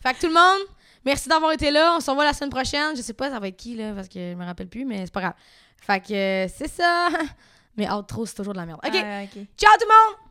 fait 0.03 0.15
que 0.15 0.21
tout 0.21 0.27
le 0.27 0.35
monde, 0.35 0.67
merci 1.05 1.29
d'avoir 1.29 1.53
été 1.53 1.71
là. 1.71 1.95
On 1.97 2.01
se 2.01 2.11
revoit 2.11 2.25
la 2.25 2.33
semaine 2.33 2.51
prochaine. 2.51 2.97
Je 2.97 3.03
sais 3.03 3.13
pas, 3.13 3.31
ça 3.31 3.39
va 3.39 3.47
être 3.47 3.57
qui, 3.57 3.77
là, 3.77 3.93
parce 3.93 4.09
que 4.09 4.33
je 4.33 4.35
me 4.35 4.45
rappelle 4.45 4.69
plus, 4.69 4.85
mais 4.85 5.05
c'est 5.05 5.15
pas 5.15 5.21
grave. 5.21 5.35
Fait 5.81 6.01
que 6.01 6.13
euh, 6.13 6.49
c'est 6.49 6.69
ça. 6.69 7.09
Mais 7.77 7.91
outro, 7.91 8.25
c'est 8.25 8.35
toujours 8.35 8.55
de 8.55 8.59
la 8.59 8.65
merde. 8.65 8.81
OK. 8.83 8.95
Ah, 8.95 9.27
Ciao 9.55 9.71
tout 9.79 9.87
le 9.87 9.89
monde! 9.93 10.27